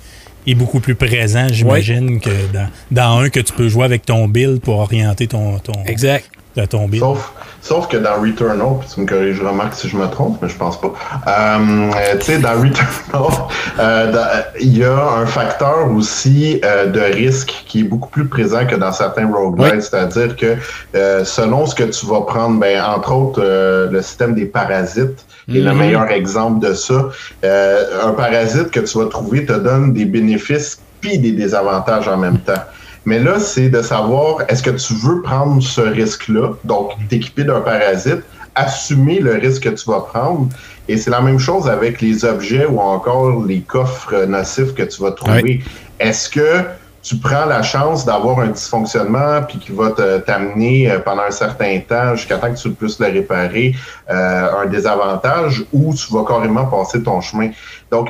est 0.47 0.55
beaucoup 0.55 0.79
plus 0.79 0.95
présent, 0.95 1.47
j'imagine, 1.51 2.19
que 2.19 2.29
dans, 2.53 2.69
dans 2.91 3.17
un 3.19 3.29
que 3.29 3.39
tu 3.39 3.53
peux 3.53 3.69
jouer 3.69 3.85
avec 3.85 4.05
ton 4.05 4.27
build 4.27 4.59
pour 4.61 4.79
orienter 4.79 5.27
ton, 5.27 5.59
ton, 5.59 5.73
Exact. 5.85 6.29
tomber. 6.69 6.99
Sauf, 6.99 7.31
sauf 7.63 7.87
que 7.87 7.95
dans 7.97 8.21
Returnal, 8.21 8.77
puis 8.81 8.89
tu 8.93 8.99
me 9.01 9.05
corrigeras 9.07 9.53
Marc 9.53 9.73
si 9.75 9.87
je 9.87 9.95
me 9.95 10.05
trompe, 10.07 10.37
mais 10.41 10.49
je 10.49 10.57
pense 10.57 10.79
pas. 10.79 10.91
Euh, 11.27 11.91
tu 12.19 12.25
sais, 12.25 12.37
dans 12.39 12.51
Returnal, 12.51 13.31
euh, 13.79 14.41
il 14.59 14.77
y 14.77 14.83
a 14.83 14.93
un 15.21 15.25
facteur 15.25 15.89
aussi 15.95 16.59
euh, 16.65 16.87
de 16.87 16.99
risque 16.99 17.63
qui 17.65 17.79
est 17.79 17.83
beaucoup 17.83 18.09
plus 18.09 18.27
présent 18.27 18.65
que 18.67 18.75
dans 18.75 18.91
certains 18.91 19.31
roguelites, 19.31 19.81
c'est-à-dire 19.81 20.35
que 20.35 20.57
euh, 20.95 21.23
selon 21.23 21.65
ce 21.65 21.73
que 21.73 21.83
tu 21.85 22.05
vas 22.05 22.21
prendre, 22.21 22.59
ben, 22.59 22.83
entre 22.83 23.13
autres, 23.13 23.41
euh, 23.43 23.89
le 23.89 24.01
système 24.01 24.33
des 24.35 24.45
parasites 24.45 25.25
est 25.47 25.59
le 25.59 25.71
Mhm. 25.71 25.77
meilleur 25.77 26.11
exemple 26.11 26.65
de 26.67 26.73
ça. 26.73 27.05
Un 27.43 28.11
parasite 28.11 28.71
que 28.71 28.81
tu 28.81 28.97
vas 28.97 29.05
trouver 29.05 29.45
te 29.45 29.53
donne 29.53 29.93
des 29.93 30.05
bénéfices 30.05 30.79
puis 31.01 31.17
des 31.17 31.31
désavantages 31.31 32.07
en 32.07 32.17
même 32.17 32.39
temps. 32.39 32.63
Mais 33.05 33.19
là, 33.19 33.39
c'est 33.39 33.69
de 33.69 33.81
savoir, 33.81 34.41
est-ce 34.47 34.63
que 34.63 34.69
tu 34.69 34.93
veux 34.93 35.21
prendre 35.21 35.61
ce 35.61 35.81
risque-là, 35.81 36.53
donc 36.63 36.91
t'équiper 37.09 37.43
d'un 37.43 37.61
parasite, 37.61 38.23
assumer 38.55 39.19
le 39.19 39.33
risque 39.33 39.63
que 39.63 39.69
tu 39.69 39.89
vas 39.89 40.01
prendre. 40.01 40.49
Et 40.87 40.97
c'est 40.97 41.11
la 41.11 41.21
même 41.21 41.39
chose 41.39 41.67
avec 41.69 42.01
les 42.01 42.25
objets 42.25 42.65
ou 42.65 42.79
encore 42.79 43.45
les 43.45 43.61
coffres 43.61 44.25
nocifs 44.25 44.73
que 44.73 44.83
tu 44.83 45.01
vas 45.01 45.11
trouver. 45.11 45.63
Est-ce 45.99 46.29
que 46.29 46.63
tu 47.03 47.17
prends 47.17 47.45
la 47.45 47.61
chance 47.63 48.05
d'avoir 48.05 48.39
un 48.39 48.47
dysfonctionnement 48.47 49.41
puis 49.47 49.59
qui 49.59 49.71
va 49.73 49.91
te- 49.91 50.19
t'amener 50.19 50.89
euh, 50.89 50.99
pendant 50.99 51.23
un 51.23 51.31
certain 51.31 51.77
temps 51.87 52.15
jusqu'à 52.15 52.37
temps 52.37 52.51
que 52.53 52.57
tu 52.57 52.71
puisses 52.71 52.97
le 52.99 53.07
réparer 53.07 53.75
euh, 54.09 54.61
un 54.63 54.65
désavantage 54.67 55.65
ou 55.73 55.93
tu 55.93 56.13
vas 56.13 56.23
carrément 56.25 56.65
passer 56.65 57.03
ton 57.03 57.19
chemin. 57.19 57.49
Donc 57.91 58.09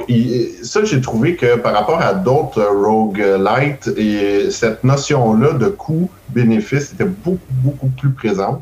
ça 0.63 0.84
j'ai 0.86 1.01
trouvé 1.01 1.36
que 1.36 1.56
par 1.58 1.73
rapport 1.73 1.99
à 2.01 2.13
d'autres 2.13 2.60
euh, 2.60 2.86
roguelites 2.88 3.89
et 3.97 4.51
cette 4.51 4.84
notion 4.84 5.34
là 5.36 5.53
de 5.53 5.67
coût 5.67 6.10
bénéfice 6.29 6.93
était 6.93 7.03
beaucoup 7.06 7.39
beaucoup 7.49 7.88
plus 7.89 8.12
présente. 8.12 8.62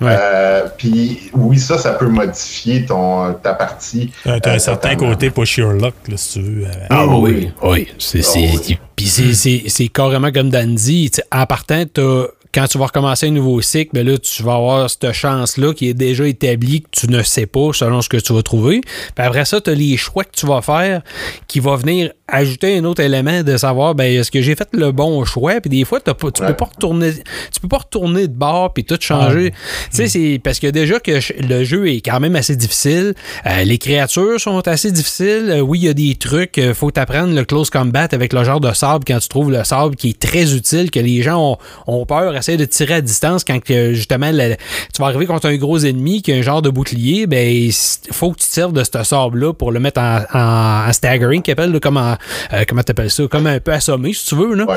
Ouais. 0.00 0.08
Euh, 0.18 0.62
puis 0.76 1.30
oui 1.34 1.58
ça 1.58 1.78
ça 1.78 1.92
peut 1.92 2.08
modifier 2.08 2.84
ton 2.84 3.32
ta 3.34 3.54
partie. 3.54 4.12
T'as 4.24 4.40
t'as 4.40 4.50
Euh, 4.50 4.54
un 4.56 4.58
certain 4.58 4.96
côté 4.96 5.30
push 5.30 5.58
your 5.58 5.72
luck, 5.72 5.94
là, 6.08 6.16
si 6.16 6.40
tu 6.40 6.44
veux. 6.44 6.64
euh, 6.66 6.86
Ah 6.90 7.06
oui, 7.06 7.50
oui. 7.62 7.88
C'est, 7.98 8.22
c'est- 8.22 8.48
Ah 8.48 8.56
oui. 8.68 8.78
Puis 8.98 9.06
c'est, 9.06 9.32
c'est, 9.34 9.62
c'est 9.68 9.88
carrément 9.88 10.30
comme 10.32 10.50
Dan 10.50 10.74
dit. 10.74 11.10
tu 11.10 11.16
sais, 11.16 11.22
En 11.32 11.46
partant, 11.46 11.84
t'as- 11.86 12.26
quand 12.52 12.66
tu 12.66 12.78
vas 12.78 12.86
recommencer 12.86 13.26
un 13.28 13.30
nouveau 13.30 13.60
cycle, 13.60 13.90
ben 13.92 14.06
là, 14.06 14.16
tu 14.18 14.42
vas 14.42 14.54
avoir 14.54 14.88
cette 14.90 15.12
chance-là 15.12 15.74
qui 15.74 15.88
est 15.88 15.94
déjà 15.94 16.26
établie 16.26 16.80
que 16.80 16.88
tu 16.90 17.06
ne 17.08 17.22
sais 17.22 17.44
pas 17.46 17.72
selon 17.74 18.00
ce 18.00 18.08
que 18.08 18.16
tu 18.16 18.32
vas 18.32 18.42
trouver. 18.42 18.80
Puis 18.80 19.24
après 19.24 19.44
ça, 19.44 19.60
tu 19.60 19.68
as 19.70 19.74
les 19.74 19.96
choix 19.98 20.24
que 20.24 20.34
tu 20.34 20.46
vas 20.46 20.62
faire 20.62 21.02
qui 21.46 21.60
va 21.60 21.76
venir 21.76 22.10
ajouter 22.28 22.76
un 22.78 22.84
autre 22.84 23.02
élément 23.02 23.42
de 23.42 23.56
savoir 23.56 23.94
ben 23.94 24.04
est-ce 24.20 24.30
que 24.30 24.42
j'ai 24.42 24.54
fait 24.54 24.68
le 24.72 24.92
bon 24.92 25.24
choix? 25.24 25.60
Puis 25.60 25.70
des 25.70 25.84
fois 25.84 25.98
t'as 26.00 26.14
pas, 26.14 26.30
tu 26.30 26.42
Ouais. 26.42 26.48
peux 26.48 26.54
pas 26.56 26.66
retourner 26.66 27.12
tu 27.14 27.60
peux 27.60 27.68
pas 27.68 27.78
retourner 27.78 28.28
de 28.28 28.32
bord 28.34 28.72
puis 28.74 28.84
tout 28.84 28.98
changer. 29.00 29.52
Tu 29.90 29.96
sais 29.96 30.08
c'est 30.08 30.40
parce 30.42 30.58
que 30.60 30.66
déjà 30.66 31.00
que 31.00 31.18
le 31.42 31.64
jeu 31.64 31.88
est 31.88 32.00
quand 32.00 32.20
même 32.20 32.36
assez 32.36 32.54
difficile 32.56 33.14
Euh, 33.46 33.64
les 33.64 33.78
créatures 33.78 34.38
sont 34.40 34.66
assez 34.68 34.92
difficiles. 34.92 35.46
Euh, 35.50 35.60
oui 35.60 35.78
il 35.80 35.84
y 35.86 35.88
a 35.88 35.94
des 35.94 36.14
trucs 36.16 36.58
euh, 36.58 36.74
faut 36.74 36.90
t'apprendre 36.90 37.34
le 37.34 37.44
close 37.44 37.70
combat 37.70 38.08
avec 38.12 38.32
le 38.32 38.44
genre 38.44 38.60
de 38.60 38.72
sable 38.72 39.04
quand 39.06 39.18
tu 39.18 39.28
trouves 39.28 39.50
le 39.50 39.64
sable 39.64 39.96
qui 39.96 40.10
est 40.10 40.18
très 40.20 40.54
utile 40.54 40.90
que 40.90 41.00
les 41.00 41.22
gens 41.22 41.52
ont, 41.52 41.56
ont 42.00 42.04
peur 42.06 42.36
essayer 42.36 42.58
de 42.58 42.64
tirer 42.66 42.94
à 42.94 43.00
distance 43.00 43.42
quand 43.44 43.58
justement 43.66 44.30
tu 44.32 45.00
vas 45.00 45.06
arriver 45.06 45.26
contre 45.26 45.46
un 45.48 45.56
gros 45.56 45.78
ennemi 45.78 46.20
qui 46.22 46.32
a 46.32 46.36
un 46.36 46.42
genre 46.42 46.60
de 46.62 46.68
bouclier 46.70 47.26
ben 47.26 47.48
il 47.48 47.72
faut 48.12 48.32
que 48.32 48.38
tu 48.38 48.46
te 48.46 48.52
serves 48.52 48.72
de 48.72 48.84
ce 48.84 49.02
sable 49.02 49.38
là 49.40 49.52
pour 49.54 49.72
le 49.72 49.80
mettre 49.80 50.00
en, 50.00 50.20
en, 50.34 50.88
en 50.88 50.92
staggering 50.92 51.42
qu'il 51.42 51.52
appelle 51.52 51.78
comme 51.80 51.96
en, 51.96 52.16
euh, 52.52 52.64
comment 52.68 52.82
t'appelles 52.82 53.10
ça? 53.10 53.24
Comme 53.30 53.46
un 53.46 53.60
peu 53.60 53.72
assommé 53.72 54.12
si 54.12 54.26
tu 54.26 54.34
veux 54.36 54.54
là. 54.54 54.64
Ouais. 54.66 54.76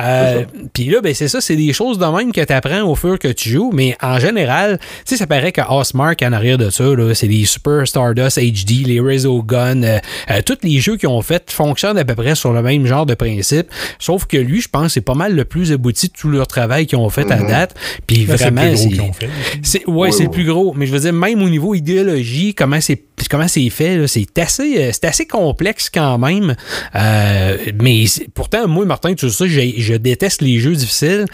Euh, 0.00 0.42
Puis 0.72 0.84
là, 0.84 1.00
ben, 1.00 1.14
c'est 1.14 1.28
ça, 1.28 1.40
c'est 1.40 1.56
des 1.56 1.72
choses 1.72 1.98
de 1.98 2.06
même 2.06 2.32
que 2.32 2.40
tu 2.42 2.52
apprends 2.52 2.82
au 2.82 2.94
fur 2.94 3.18
que 3.18 3.28
tu 3.28 3.50
joues, 3.50 3.70
mais 3.72 3.96
en 4.02 4.18
général, 4.18 4.78
tu 4.80 4.86
sais, 5.06 5.16
ça 5.16 5.26
paraît 5.26 5.52
que 5.52 5.60
Osmark, 5.68 6.22
en 6.22 6.32
arrière 6.32 6.58
de 6.58 6.70
ça, 6.70 6.84
là, 6.84 7.14
c'est 7.14 7.26
les 7.26 7.44
Super 7.44 7.86
Stardust 7.86 8.38
HD, 8.38 8.86
les 8.86 9.00
Resogun, 9.00 9.82
euh, 9.82 9.98
euh, 10.30 10.40
tous 10.44 10.58
les 10.62 10.78
jeux 10.80 10.96
qu'ils 10.96 11.08
ont 11.08 11.22
fait 11.22 11.50
fonctionnent 11.50 11.98
à 11.98 12.04
peu 12.04 12.14
près 12.14 12.34
sur 12.34 12.52
le 12.52 12.62
même 12.62 12.86
genre 12.86 13.06
de 13.06 13.14
principe, 13.14 13.68
sauf 13.98 14.24
que 14.26 14.36
lui, 14.36 14.60
je 14.60 14.68
pense, 14.68 14.94
c'est 14.94 15.00
pas 15.00 15.14
mal 15.14 15.34
le 15.34 15.44
plus 15.44 15.72
abouti 15.72 16.08
de 16.08 16.12
tout 16.12 16.28
leur 16.28 16.46
travail 16.46 16.86
qu'ils 16.86 16.98
ont 16.98 17.10
fait 17.10 17.30
à 17.30 17.36
Mhm. 17.36 17.48
date. 17.48 17.74
Puis 18.06 18.24
vraiment, 18.24 18.62
plus 18.62 18.70
gros 18.70 18.76
c'est- 18.76 18.88
qu'ils 18.88 19.00
ont 19.00 19.12
fait. 19.12 19.28
c'est 19.62 19.86
ouais, 19.86 19.92
Oui, 19.94 20.08
c'est 20.12 20.18
oui. 20.20 20.24
le 20.24 20.30
plus 20.30 20.44
gros, 20.44 20.72
mais 20.76 20.86
je 20.86 20.92
veux 20.92 21.00
dire 21.00 21.12
même 21.12 21.42
au 21.42 21.48
niveau 21.48 21.74
idéologie, 21.74 22.54
comment 22.54 22.80
c'est 22.80 22.96
comment 23.28 23.48
c'est 23.48 23.68
fait, 23.70 23.96
là, 23.96 24.06
c'est 24.08 24.26
assez 24.38 24.76
euh, 24.78 24.90
c'est 24.92 25.04
assez 25.04 25.26
complexe 25.26 25.90
quand 25.92 26.18
même. 26.18 26.54
Euh, 26.94 27.56
mais 27.80 28.04
pourtant 28.34 28.66
moi 28.68 28.84
Martin, 28.84 29.14
tu 29.14 29.28
sais 29.30 29.48
j'ai- 29.48 29.74
je 29.78 29.94
déteste 29.94 30.42
les 30.42 30.58
jeux 30.58 30.74
difficiles. 30.74 31.24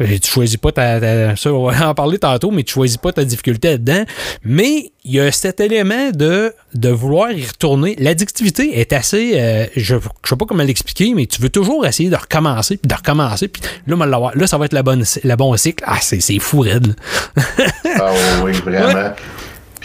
Euh, 0.00 0.06
Tu 0.22 0.30
choisis 0.30 0.56
pas 0.56 0.72
ta, 0.72 1.00
ta- 1.00 1.36
ça 1.36 1.52
on 1.52 1.70
va 1.70 1.88
en 1.90 1.94
parler 1.94 2.18
tantôt, 2.18 2.50
mais 2.50 2.62
tu 2.62 2.72
choisis 2.74 2.96
pas 2.96 3.12
ta 3.12 3.24
difficulté 3.24 3.68
là-dedans, 3.70 4.04
mais 4.44 4.92
il 5.04 5.12
y 5.14 5.20
a 5.20 5.30
cet 5.32 5.60
élément 5.60 6.10
de 6.12 6.52
de 6.74 6.88
vouloir 6.90 7.30
y 7.32 7.44
retourner. 7.46 7.96
L'addictivité 7.98 8.78
est 8.80 8.92
assez 8.92 9.32
euh, 9.34 9.66
je 9.76 9.96
je 10.24 10.28
sais 10.28 10.36
pas 10.36 10.44
comment 10.46 10.64
l'expliquer, 10.64 11.14
mais 11.14 11.26
tu 11.26 11.40
veux 11.40 11.48
toujours 11.50 11.86
essayer 11.86 12.10
de 12.10 12.16
recommencer 12.16 12.76
puis 12.76 12.88
de 12.88 12.94
recommencer 12.94 13.48
puis 13.48 13.62
là 13.86 14.30
là 14.34 14.46
ça 14.46 14.58
va 14.58 14.64
être 14.66 14.72
la 14.74 14.82
bonne 14.82 15.04
la 15.24 15.36
bon 15.36 15.56
cycle. 15.56 15.84
Ah 15.86 15.98
c'est 16.00 16.20
c'est 16.20 16.38
fou 16.38 16.62
là. 16.64 16.74
Ah 17.36 18.10
oui, 18.44 18.52
oui, 18.52 18.60
vraiment. 18.64 19.12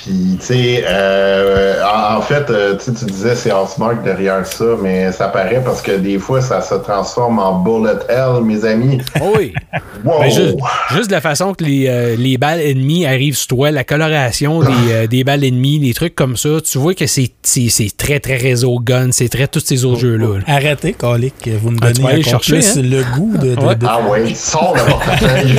Puis, 0.03 0.37
tu 0.39 0.45
sais, 0.45 0.83
euh, 0.85 1.81
en, 1.83 2.17
en 2.17 2.21
fait, 2.21 2.49
euh, 2.49 2.75
tu 2.75 2.85
sais, 2.85 2.93
tu 2.93 3.05
disais 3.05 3.35
c'est 3.35 3.53
Housemark 3.53 4.03
derrière 4.03 4.45
ça, 4.45 4.65
mais 4.81 5.11
ça 5.13 5.29
paraît 5.29 5.61
parce 5.63 5.81
que 5.81 5.93
des 5.93 6.19
fois, 6.19 6.41
ça 6.41 6.61
se 6.61 6.75
transforme 6.75 7.39
en 7.39 7.59
bullet 7.59 7.99
hell, 8.09 8.43
mes 8.43 8.65
amis. 8.65 8.99
Oh 9.21 9.33
oui. 9.37 9.53
Wow! 10.03 10.19
Ben, 10.19 10.29
juste, 10.31 10.57
juste 10.91 11.07
de 11.07 11.13
la 11.13 11.21
façon 11.21 11.53
que 11.53 11.63
les, 11.63 11.87
euh, 11.87 12.17
les 12.17 12.37
balles 12.37 12.59
ennemies 12.59 13.05
arrivent 13.05 13.37
sur 13.37 13.47
toi, 13.47 13.71
la 13.71 13.85
coloration 13.85 14.59
des, 14.61 14.67
euh, 14.91 15.07
des 15.07 15.23
balles 15.23 15.45
ennemies, 15.45 15.79
des 15.79 15.93
trucs 15.93 16.13
comme 16.13 16.35
ça, 16.35 16.49
tu 16.69 16.77
vois 16.77 16.93
que 16.93 17.07
c'est 17.07 17.31
c'est- 17.41 17.69
c'est 17.69 17.95
très, 17.95 18.19
très 18.19 18.35
réseau 18.35 18.79
gun, 18.79 19.09
c'est 19.11 19.29
très 19.29 19.47
tous 19.47 19.61
ces 19.65 19.85
autres 19.85 19.99
jeux-là. 20.01 20.39
là. 20.39 20.43
Arrêtez, 20.47 20.91
Colic. 20.91 21.35
Vous 21.61 21.69
me 21.71 21.77
Ah, 21.81 21.93
donnez 21.93 22.05
encore 22.19 22.23
chercher, 22.43 22.53
plus 22.55 22.77
hein? 22.77 22.81
le 22.83 23.03
goût 23.15 23.37
de. 23.37 23.55
de- 23.55 23.61
Ouais. 23.61 23.75
de- 23.75 23.85
Ah 23.87 24.01
ouais, 24.09 24.33
sors 24.35 24.75
le 24.75 24.81
portefeuille! 24.91 25.55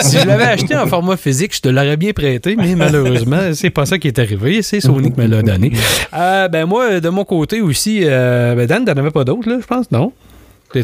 si 0.02 0.18
je 0.20 0.26
l'avais 0.28 0.44
acheté 0.44 0.76
en 0.76 0.86
format 0.86 1.16
physique, 1.16 1.56
je 1.56 1.60
te 1.60 1.68
l'aurais 1.68 1.96
bien 1.96 2.12
prêté, 2.12 2.54
mais 2.56 2.76
malheureusement, 2.76 3.40
c'est 3.54 3.70
pas 3.70 3.86
ça 3.88 3.98
qui 3.98 4.08
est 4.08 4.18
arrivé. 4.18 4.62
C'est 4.62 4.80
Sony 4.80 5.10
qui 5.12 5.20
me 5.20 5.26
l'a 5.26 5.42
donné. 5.42 5.72
Euh, 6.14 6.48
ben 6.48 6.64
moi, 6.64 7.00
de 7.00 7.08
mon 7.10 7.24
côté 7.24 7.60
aussi, 7.60 8.00
euh, 8.02 8.54
ben 8.54 8.66
Dan, 8.66 8.84
t'en 8.84 8.92
avais 8.92 9.10
pas 9.10 9.24
d'autres, 9.24 9.48
là, 9.48 9.58
je 9.60 9.66
pense, 9.66 9.90
non? 9.90 10.12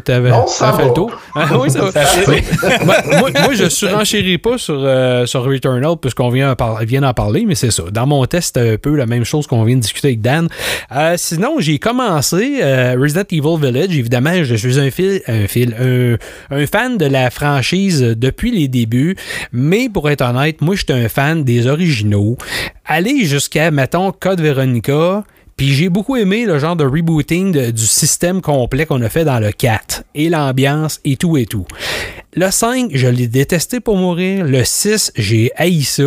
T'avais 0.05 0.31
Non, 0.31 0.47
ça 0.47 0.73
fait 0.73 0.87
le 0.87 0.93
tour? 0.93 1.13
Ah, 1.37 1.59
oui, 1.59 1.69
ça 1.69 1.85
va. 1.85 1.93
Ça 1.93 2.31
moi, 2.85 2.95
moi, 3.19 3.31
moi, 3.31 3.55
je 3.55 3.69
surenchéris 3.69 4.39
pas 4.39 4.57
sur, 4.57 4.79
euh, 4.79 5.27
sur 5.27 5.43
Returnal 5.43 5.97
puisqu'on 6.01 6.31
vient, 6.31 6.55
vient 6.83 7.01
d'en 7.01 7.13
parler, 7.13 7.45
mais 7.45 7.55
c'est 7.57 7.73
ça. 7.73 7.83
Dans 7.91 8.07
mon 8.07 8.25
test, 8.25 8.57
c'est 8.57 8.75
un 8.75 8.77
peu 8.77 8.95
la 8.95 9.07
même 9.07 9.25
chose 9.25 9.47
qu'on 9.47 9.65
vient 9.65 9.77
de 9.77 9.81
discuter 9.81 10.09
avec 10.09 10.21
Dan. 10.21 10.49
Euh, 10.93 11.15
sinon, 11.19 11.57
j'ai 11.59 11.79
commencé 11.79 12.61
euh, 12.63 12.97
Resident 12.99 13.25
Evil 13.31 13.59
Village. 13.61 13.97
Évidemment, 13.97 14.45
je 14.45 14.55
suis 14.55 14.79
un 14.79 14.91
fil, 14.91 15.21
un 15.27 15.49
fil, 15.49 15.75
un, 15.79 16.57
un 16.57 16.67
fan 16.67 16.97
de 16.97 17.07
la 17.07 17.31
franchise 17.31 18.01
depuis 18.01 18.53
les 18.53 18.69
débuts, 18.69 19.17
mais 19.53 19.89
pour 19.89 20.09
être 20.09 20.23
honnête, 20.23 20.61
moi, 20.61 20.77
j'étais 20.77 20.93
un 20.93 21.09
fan 21.09 21.43
des 21.45 21.67
originaux. 21.67 22.39
Aller 22.87 23.25
jusqu'à, 23.25 23.71
mettons, 23.71 24.13
Code 24.13 24.41
Veronica. 24.41 25.25
Puis 25.57 25.73
j'ai 25.73 25.89
beaucoup 25.89 26.17
aimé 26.17 26.47
le 26.47 26.59
genre 26.59 26.77
de 26.77 26.85
rebooting 26.85 27.71
du 27.71 27.87
système 27.87 28.41
complet 28.41 28.87
qu'on 28.87 29.01
a 29.03 29.09
fait 29.09 29.25
dans 29.25 29.39
le 29.39 29.53
4 29.53 30.05
et 30.15 30.29
l'ambiance 30.29 31.01
et 31.05 31.17
tout 31.17 31.37
et 31.37 31.47
tout. 31.47 31.67
Le 32.37 32.51
5, 32.51 32.91
je 32.93 33.07
l'ai 33.07 33.29
détesté 33.29 33.79
pour 33.79 33.97
mourir. 33.97 34.45
Le 34.45 34.65
6, 34.65 35.13
j'ai 35.15 35.53
haï 35.55 35.83
ça. 35.83 36.03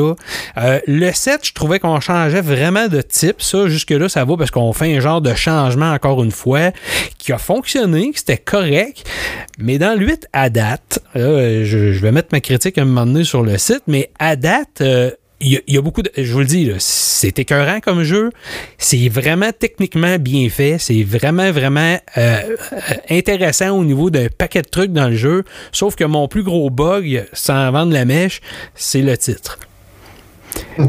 Euh, 0.57 0.79
le 0.86 1.12
7, 1.13 1.39
je 1.47 1.53
trouvais 1.53 1.79
qu'on 1.79 2.01
changeait 2.01 2.41
vraiment 2.41 2.89
de 2.89 3.01
type. 3.01 3.41
Ça, 3.41 3.69
jusque-là, 3.69 4.10
ça 4.10 4.25
va 4.25 4.36
parce 4.36 4.51
qu'on 4.51 4.73
fait 4.73 4.93
un 4.93 4.99
genre 4.99 5.21
de 5.21 5.33
changement 5.33 5.93
encore 5.93 6.21
une 6.21 6.31
fois 6.31 6.71
qui 7.17 7.31
a 7.31 7.38
fonctionné, 7.38 8.12
que 8.12 8.19
c'était 8.19 8.38
correct. 8.38 9.10
Mais 9.57 9.77
dans 9.77 9.97
le 9.97 10.05
8, 10.05 10.27
à 10.33 10.49
date, 10.49 10.99
je 11.15 11.99
vais 11.99 12.12
mettre 12.12 12.29
ma 12.33 12.41
critique 12.41 12.77
à 12.77 12.81
un 12.81 12.86
moment 12.86 13.05
donné 13.05 13.23
sur 13.23 13.41
le 13.41 13.57
site, 13.57 13.83
mais 13.88 14.10
à 14.19 14.36
date, 14.36 14.81
euh, 14.81 15.12
il 15.39 15.50
y, 15.54 15.58
a- 15.58 15.62
il 15.67 15.76
y 15.76 15.78
a 15.78 15.82
beaucoup 15.82 16.02
de. 16.02 16.10
Je 16.17 16.32
vous 16.34 16.39
le 16.39 16.45
dis, 16.45 16.71
c'est 16.80 17.38
écœurant 17.39 17.80
comme 17.80 18.04
jeu. 18.04 18.32
C'est 18.78 19.08
vraiment 19.10 19.52
techniquement 19.58 20.17
bien 20.17 20.50
fait. 20.50 20.78
C'est 20.80 21.04
vraiment, 21.04 21.52
vraiment 21.52 22.00
euh, 22.17 22.39
euh, 22.73 22.80
intéressant 23.10 23.69
au 23.78 23.84
niveau 23.84 24.10
d'un 24.10 24.28
paquet 24.36 24.62
de 24.63 24.67
trucs 24.69 24.91
dans 24.93 25.10
le 25.10 25.15
jeu. 25.15 25.43
Sauf 25.71 25.95
que 25.95 26.04
mon 26.06 26.28
plus 26.28 26.43
gros 26.43 26.69
bug, 26.69 27.26
sans 27.34 27.71
vendre 27.71 27.93
la 27.93 28.06
mèche, 28.06 28.41
c'est 28.76 29.02
le 29.02 29.15
titre. 29.17 29.60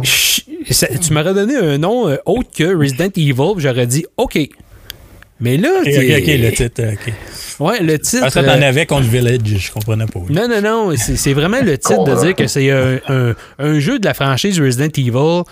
Je- 0.03 0.41
ça- 0.73 0.89
tu 0.99 1.13
m'aurais 1.13 1.35
donné 1.35 1.57
un 1.57 1.79
nom 1.79 2.09
euh, 2.09 2.17
autre 2.25 2.49
que 2.57 2.75
Resident 2.75 3.11
Evil, 3.17 3.55
j'aurais 3.61 3.87
dit 3.87 4.07
OK. 4.17 4.39
Mais 5.41 5.57
là, 5.57 5.69
Ok, 5.81 5.87
ok, 5.87 5.95
ok, 6.19 6.27
le 6.27 6.51
titre. 6.53 6.83
Ok. 6.93 7.13
Ouais, 7.61 7.81
le 7.83 7.99
titre. 7.99 8.21
Parce 8.23 8.35
que 8.35 8.41
euh, 8.41 8.43
t'en 8.47 8.63
avais 8.63 8.87
contre 8.87 9.09
Village, 9.09 9.41
je 9.45 9.73
comprenais 9.73 10.07
pas. 10.07 10.21
Non, 10.31 10.49
non, 10.49 10.61
non. 10.61 10.95
C'est 10.97 11.33
vraiment 11.33 11.61
le 11.61 11.77
titre 11.79 12.05
de 12.05 12.21
dire 12.25 12.35
que 12.37 12.47
c'est 12.47 12.71
un, 12.71 12.99
un- 13.09 13.35
un 13.59 13.79
jeu 13.81 13.99
de 13.99 14.05
la 14.05 14.15
franchise 14.15 14.61
Resident 14.61 14.89
Evil. 14.97 15.43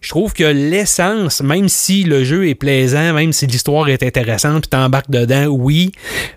Je 0.00 0.08
trouve 0.10 0.32
que 0.32 0.44
l'essence, 0.44 1.40
même 1.42 1.68
si 1.68 2.04
le 2.04 2.22
jeu 2.22 2.48
est 2.48 2.54
plaisant, 2.54 3.12
même 3.12 3.32
si 3.32 3.46
l'histoire 3.48 3.88
est 3.88 4.02
intéressante, 4.04 4.62
puis 4.62 4.68
t'embarques 4.70 5.10
dedans, 5.10 5.46
oui. 5.46 5.90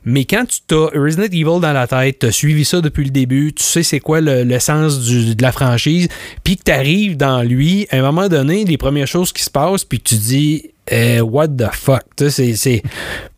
Mais 0.06 0.26
quand 0.26 0.46
tu 0.48 0.60
t'as 0.68 0.88
Resident 1.00 1.26
Evil 1.26 1.60
dans 1.62 1.74
la 1.74 1.86
tête, 1.88 2.20
t'as 2.20 2.32
suivi 2.32 2.66
ça 2.66 2.82
depuis 2.82 3.04
le 3.04 3.12
début, 3.12 3.54
tu 3.54 3.64
sais 3.64 3.84
c'est 3.84 4.00
quoi 4.00 4.22
le- 4.22 4.44
l'essence 4.44 5.00
du- 5.02 5.36
de 5.36 5.42
la 5.44 5.52
franchise, 5.52 6.08
puis 6.44 6.58
que 6.58 6.64
t'arrives 6.64 7.18
dans 7.18 7.44
lui, 7.44 7.88
à 7.92 7.98
un 7.98 8.02
moment 8.02 8.28
donné, 8.28 8.66
les 8.66 8.78
premières 8.78 9.08
choses 9.08 9.32
qui 9.32 9.44
se 9.44 9.50
passent, 9.52 9.86
puis 9.86 10.00
tu 10.00 10.16
dis, 10.16 10.72
euh, 10.92 11.22
what 11.22 11.48
the 11.50 11.68
fuck? 11.72 12.04
Tu 12.16 12.30
sais, 12.30 12.56
c'est- 12.56 12.84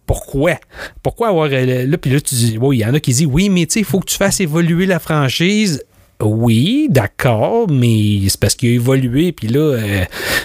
pourquoi? 0.05 0.59
Pourquoi 1.01 1.29
avoir. 1.29 1.49
euh, 1.51 1.85
Là, 1.85 1.97
puis 1.97 2.11
là, 2.11 2.19
tu 2.21 2.35
dis, 2.35 2.57
il 2.61 2.77
y 2.79 2.85
en 2.85 2.93
a 2.93 2.99
qui 2.99 3.11
disent, 3.11 3.27
oui, 3.29 3.49
mais 3.49 3.65
tu 3.65 3.73
sais, 3.73 3.79
il 3.79 3.85
faut 3.85 3.99
que 3.99 4.05
tu 4.09 4.17
fasses 4.17 4.39
évoluer 4.41 4.85
la 4.85 4.99
franchise. 4.99 5.83
Oui, 6.25 6.87
d'accord, 6.89 7.67
mais 7.69 8.19
c'est 8.27 8.39
parce 8.39 8.55
qu'il 8.55 8.69
a 8.69 8.73
évolué, 8.73 9.31
puis 9.31 9.47
là, 9.47 9.59
euh, 9.59 10.03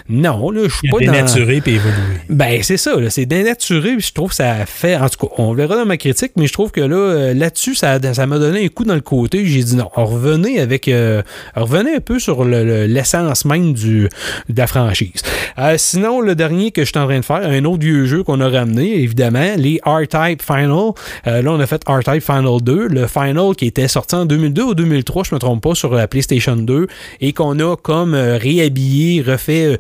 non, 0.09 0.51
là, 0.51 0.62
je 0.69 0.75
suis 0.75 0.88
pas 0.88 0.97
a 0.99 1.07
dans... 1.07 1.12
dénaturé 1.12 1.61
puis 1.61 1.75
évolué. 1.75 1.95
Ben, 2.29 2.62
c'est 2.62 2.77
ça, 2.77 2.97
là, 2.99 3.11
c'est 3.11 3.27
dénaturé, 3.27 3.93
puis 3.97 4.07
je 4.09 4.12
trouve 4.12 4.31
que 4.31 4.37
ça 4.37 4.67
fait. 4.67 4.97
En 4.97 5.09
tout 5.09 5.27
cas, 5.27 5.35
on 5.38 5.53
verra 5.55 5.77
dans 5.77 5.87
ma 5.87 5.97
critique, 5.97 6.33
mais 6.37 6.47
je 6.47 6.53
trouve 6.53 6.71
que 6.71 6.81
là, 6.81 6.97
euh, 6.97 7.35
là-dessus, 7.35 7.75
ça, 7.75 7.99
ça 8.14 8.27
m'a 8.27 8.38
donné 8.38 8.64
un 8.64 8.69
coup 8.69 8.85
dans 8.85 8.95
le 8.95 9.01
côté. 9.01 9.45
J'ai 9.47 9.62
dit 9.62 9.77
non, 9.77 9.88
revenez 9.95 10.61
avec. 10.61 10.88
euh, 10.88 11.23
revenez 11.55 11.97
un 11.97 12.01
peu 12.01 12.19
sur 12.19 12.45
le- 12.45 12.64
le- 12.64 12.87
l'essence 12.87 13.45
même 13.45 13.73
du, 13.73 14.09
de 14.49 14.57
la 14.59 14.67
franchise. 14.67 15.23
Euh, 15.59 15.75
sinon, 15.79 16.21
le 16.21 16.35
dernier 16.35 16.71
que 16.71 16.83
je 16.85 16.91
suis 16.91 16.99
en 16.99 17.07
train 17.07 17.19
de 17.21 17.25
faire, 17.25 17.43
un 17.49 17.64
autre 17.64 17.81
vieux 17.81 18.05
jeu 18.07 18.23
qu'on 18.23 18.41
a 18.41 18.49
ramené, 18.49 19.01
évidemment, 19.03 19.55
les 19.57 19.81
R-Type 19.85 20.43
Final. 20.43 20.93
Euh, 21.27 21.43
là, 21.43 21.51
on 21.53 21.61
a 21.61 21.67
fait 21.67 21.83
R-Type 21.87 22.23
Final 22.23 22.61
2, 22.62 22.88
le 22.88 23.07
Final 23.07 23.55
qui 23.57 23.67
était 23.67 23.88
sorti 23.88 24.14
en 24.14 24.25
2002 24.27 24.62
ou 24.62 24.75
2003, 24.75 25.25
je 25.25 25.35
me 25.35 25.41
trompe 25.41 25.62
pas, 25.62 25.67
sur 25.74 25.94
la 25.94 26.09
PlayStation 26.09 26.57
2, 26.57 26.87
et 27.20 27.33
qu'on 27.33 27.59
a 27.61 27.76
comme 27.76 28.14
euh, 28.14 28.38
réhabillé, 28.38 29.22
refait. 29.22 29.66
euh, 29.66 29.76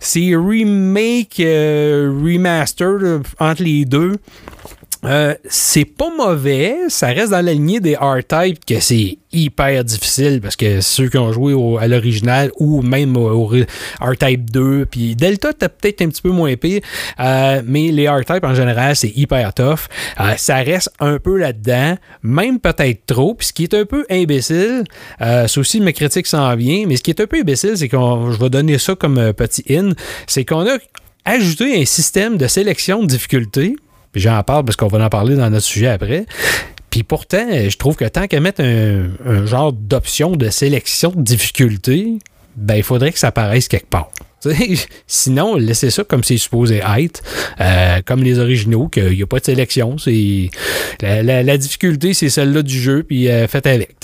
c'est 0.00 0.34
remake, 0.34 1.40
euh, 1.40 2.12
remaster 2.24 3.20
entre 3.38 3.62
les 3.62 3.84
deux. 3.84 4.16
Euh, 5.04 5.34
c'est 5.48 5.84
pas 5.84 6.10
mauvais, 6.16 6.74
ça 6.88 7.06
reste 7.08 7.30
dans 7.30 7.40
la 7.44 7.52
lignée 7.52 7.78
des 7.78 7.94
R-Type 7.94 8.64
que 8.66 8.80
c'est 8.80 9.18
hyper 9.32 9.84
difficile 9.84 10.40
parce 10.42 10.56
que 10.56 10.80
ceux 10.80 11.08
qui 11.08 11.16
ont 11.18 11.30
joué 11.32 11.52
au- 11.52 11.78
à 11.78 11.86
l'original 11.86 12.50
ou 12.58 12.82
même 12.82 13.16
au, 13.16 13.46
R-Type 14.00 14.50
2, 14.50 14.86
puis 14.86 15.14
Delta 15.14 15.52
t'as 15.52 15.68
peut-être 15.68 16.02
un 16.02 16.08
petit 16.08 16.20
peu 16.22 16.30
moins 16.30 16.56
pire, 16.56 16.80
euh, 17.20 17.62
mais 17.64 17.92
les 17.92 18.08
R-Type 18.08 18.42
en 18.42 18.54
général 18.54 18.96
c'est 18.96 19.16
hyper 19.16 19.54
tough. 19.54 19.86
Euh, 20.20 20.34
ça 20.36 20.56
reste 20.56 20.90
un 20.98 21.18
peu 21.20 21.36
là-dedans, 21.38 21.96
même 22.24 22.58
peut-être 22.58 23.06
trop, 23.06 23.34
puis 23.34 23.46
ce 23.46 23.52
qui 23.52 23.62
est 23.64 23.74
un 23.74 23.84
peu 23.84 24.04
imbécile, 24.10 24.82
euh, 25.20 25.46
c'est 25.46 25.60
aussi 25.60 25.80
ma 25.80 25.92
critique 25.92 26.26
s'en 26.26 26.56
vient, 26.56 26.86
mais 26.88 26.96
ce 26.96 27.02
qui 27.04 27.10
est 27.10 27.20
un 27.20 27.26
peu 27.28 27.36
imbécile, 27.38 27.76
c'est 27.76 27.88
qu'on, 27.88 28.32
je 28.32 28.38
vais 28.40 28.50
donner 28.50 28.78
ça 28.78 28.96
comme 28.96 29.18
euh, 29.18 29.32
petit 29.32 29.64
in, 29.70 29.90
c'est 30.26 30.44
qu'on 30.44 30.66
a 30.66 30.76
ajouté 31.24 31.80
un 31.80 31.84
système 31.84 32.36
de 32.36 32.48
sélection 32.48 33.02
de 33.02 33.06
difficulté 33.06 33.76
puis 34.12 34.20
j'en 34.20 34.42
parle 34.42 34.64
parce 34.64 34.76
qu'on 34.76 34.88
va 34.88 35.04
en 35.04 35.08
parler 35.08 35.36
dans 35.36 35.50
notre 35.50 35.66
sujet 35.66 35.88
après. 35.88 36.26
Puis 36.90 37.02
pourtant, 37.02 37.46
je 37.50 37.76
trouve 37.76 37.96
que 37.96 38.04
tant 38.06 38.26
qu'à 38.26 38.40
mettre 38.40 38.62
un, 38.62 39.08
un 39.26 39.46
genre 39.46 39.72
d'option 39.72 40.32
de 40.32 40.48
sélection 40.48 41.10
de 41.10 41.22
difficulté, 41.22 42.18
ben 42.56 42.76
il 42.76 42.82
faudrait 42.82 43.12
que 43.12 43.18
ça 43.18 43.28
apparaisse 43.28 43.68
quelque 43.68 43.88
part. 43.88 44.10
Sinon, 45.06 45.56
laissez 45.56 45.90
ça 45.90 46.04
comme 46.04 46.22
c'est 46.22 46.36
supposé 46.36 46.80
être, 46.98 47.22
euh, 47.60 47.98
comme 48.04 48.22
les 48.22 48.38
originaux, 48.38 48.88
qu'il 48.88 49.10
n'y 49.10 49.22
a 49.22 49.26
pas 49.26 49.40
de 49.40 49.44
sélection. 49.44 49.96
La, 51.00 51.42
la- 51.42 51.58
difficulté, 51.58 52.14
c'est 52.14 52.28
celle-là 52.28 52.62
du 52.62 52.78
jeu, 52.78 53.02
puis 53.02 53.28
euh, 53.28 53.48
faites 53.48 53.66
avec. 53.66 53.96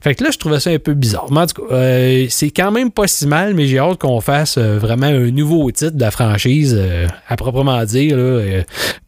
Fait 0.00 0.14
que 0.14 0.22
là, 0.22 0.30
je 0.30 0.38
trouvais 0.38 0.60
ça 0.60 0.70
un 0.70 0.78
peu 0.78 0.94
bizarre. 0.94 1.26
En 1.30 1.46
tout 1.46 1.66
cas, 1.66 1.74
euh, 1.74 2.26
c'est 2.28 2.50
quand 2.50 2.70
même 2.70 2.90
pas 2.92 3.08
si 3.08 3.26
mal, 3.26 3.54
mais 3.54 3.66
j'ai 3.66 3.78
hâte 3.78 3.98
qu'on 3.98 4.20
fasse 4.20 4.56
vraiment 4.58 5.06
un 5.06 5.30
nouveau 5.30 5.70
titre 5.72 5.96
de 5.96 6.00
la 6.00 6.10
franchise, 6.10 6.80
à 7.28 7.36
proprement 7.36 7.84
dire. 7.84 8.16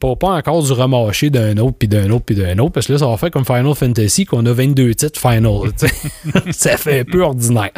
Pas, 0.00 0.14
encore 0.22 0.62
du 0.62 0.72
remarché 0.72 1.30
d'un 1.30 1.56
autre, 1.58 1.76
puis 1.78 1.88
d'un 1.88 2.10
autre, 2.10 2.24
puis 2.24 2.34
d'un 2.36 2.58
autre, 2.58 2.72
parce 2.72 2.86
que 2.86 2.92
là, 2.94 2.98
ça 2.98 3.06
va 3.06 3.16
faire 3.16 3.30
comme 3.30 3.44
Final 3.44 3.74
Fantasy, 3.74 4.24
qu'on 4.24 4.44
a 4.46 4.52
22 4.52 4.94
titres 4.94 5.20
Final. 5.20 5.70
ça 6.50 6.76
fait 6.76 7.00
un 7.00 7.04
peu 7.04 7.22
ordinaire. 7.22 7.70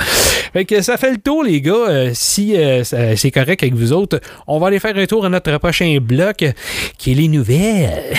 Fait 0.53 0.65
que 0.65 0.81
ça 0.83 0.97
fait 0.97 1.13
le 1.13 1.19
tour, 1.19 1.45
les 1.45 1.61
gars. 1.61 2.11
Si 2.15 2.55
c'est 2.85 3.31
correct 3.31 3.63
avec 3.63 3.75
vous 3.75 3.93
autres, 3.93 4.21
on 4.47 4.59
va 4.59 4.69
aller 4.69 4.79
faire 4.79 4.97
un 4.97 5.07
tour 5.07 5.25
à 5.25 5.29
notre 5.29 5.57
prochain 5.59 5.99
bloc, 6.01 6.43
euh, 6.43 6.53
qui 6.99 7.13
est 7.13 7.15
les 7.15 7.29
nouvelles. 7.29 8.17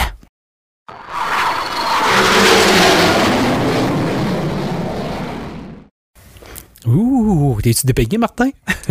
Ouh, 6.88 7.58
t'es-tu 7.62 7.86
dépayé, 7.86 8.18
Martin? 8.18 8.50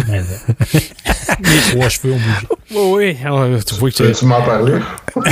Les 1.42 1.72
trois 1.72 1.88
cheveux 1.88 2.12
ont 2.14 2.16
bougé. 2.16 2.46
Oui, 2.72 3.16
oui. 3.24 3.60
Tu 3.66 3.74
vois 3.74 3.90
que 3.90 4.12
Tu 4.18 4.24
m'en 4.26 4.42
parlais? 4.42 4.78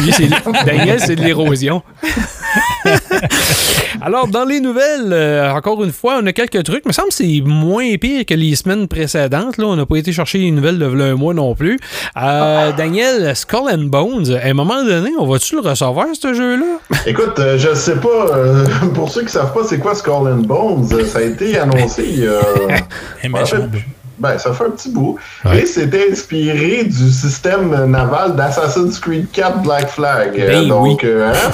Lui, 0.01 0.13
c'est- 0.13 0.29
Daniel, 0.67 0.99
c'est 1.01 1.17
de 1.17 1.23
l'érosion. 1.23 1.83
Alors, 4.01 4.29
dans 4.29 4.45
les 4.45 4.61
nouvelles, 4.61 5.13
euh, 5.13 5.53
encore 5.53 5.83
une 5.83 5.93
fois, 5.93 6.19
on 6.23 6.27
a 6.27 6.33
quelques 6.33 6.63
trucs. 6.63 6.83
Il 6.85 6.89
me 6.89 6.93
semble 6.93 7.09
que 7.09 7.15
c'est 7.15 7.43
moins 7.45 7.97
pire 7.97 8.25
que 8.27 8.35
les 8.35 8.55
semaines 8.55 8.87
précédentes. 8.89 9.57
Là, 9.57 9.67
on 9.67 9.77
n'a 9.77 9.87
pas 9.87 9.97
été 9.97 10.13
chercher 10.13 10.39
les 10.39 10.51
nouvelles 10.51 10.79
de 10.79 10.87
un 10.87 11.15
mois 11.15 11.35
non 11.35 11.55
plus. 11.55 11.79
Euh, 12.17 12.73
Daniel, 12.73 13.35
Skull 13.37 13.71
and 13.71 13.85
Bones, 13.89 14.33
à 14.43 14.47
un 14.49 14.55
moment 14.55 14.83
donné, 14.85 15.11
on 15.19 15.27
va-tu 15.27 15.55
le 15.57 15.61
recevoir, 15.61 16.07
ce 16.21 16.33
jeu-là? 16.35 16.79
Écoute, 17.07 17.39
euh, 17.39 17.59
je 17.59 17.75
sais 17.75 17.97
pas, 17.97 18.09
euh, 18.37 18.67
pour 18.95 19.11
ceux 19.11 19.23
qui 19.25 19.33
savent 19.33 19.53
pas 19.53 19.61
c'est 19.69 19.79
quoi 19.79 19.95
Skull 19.95 20.29
and 20.29 20.43
Bones, 20.47 20.89
ça 21.07 21.19
a 21.19 21.23
été 21.23 21.59
annoncé 21.59 22.27
il 22.57 22.63
y 22.63 22.73
a... 22.73 22.77
Un 22.77 23.43
en 23.43 23.47
fait, 23.47 23.57
méchant 23.59 23.69
bout. 23.69 23.79
ben, 24.19 24.39
ça 24.39 24.53
fait 24.53 24.65
un 24.65 24.71
petit 24.71 24.91
bout. 24.91 25.17
Ouais. 25.45 25.61
Et 25.61 25.67
c'était 25.67 26.11
inspiré 26.11 26.85
du 26.85 27.11
système 27.11 27.85
naval 27.87 28.35
d'Assassin's 28.37 28.99
Creed 28.99 29.31
4 29.33 29.63
Black 29.63 29.89
Flag. 29.91 30.35
Ben 30.37 30.67
donc, 30.69 31.05
euh, 31.05 31.33
hein, 31.33 31.51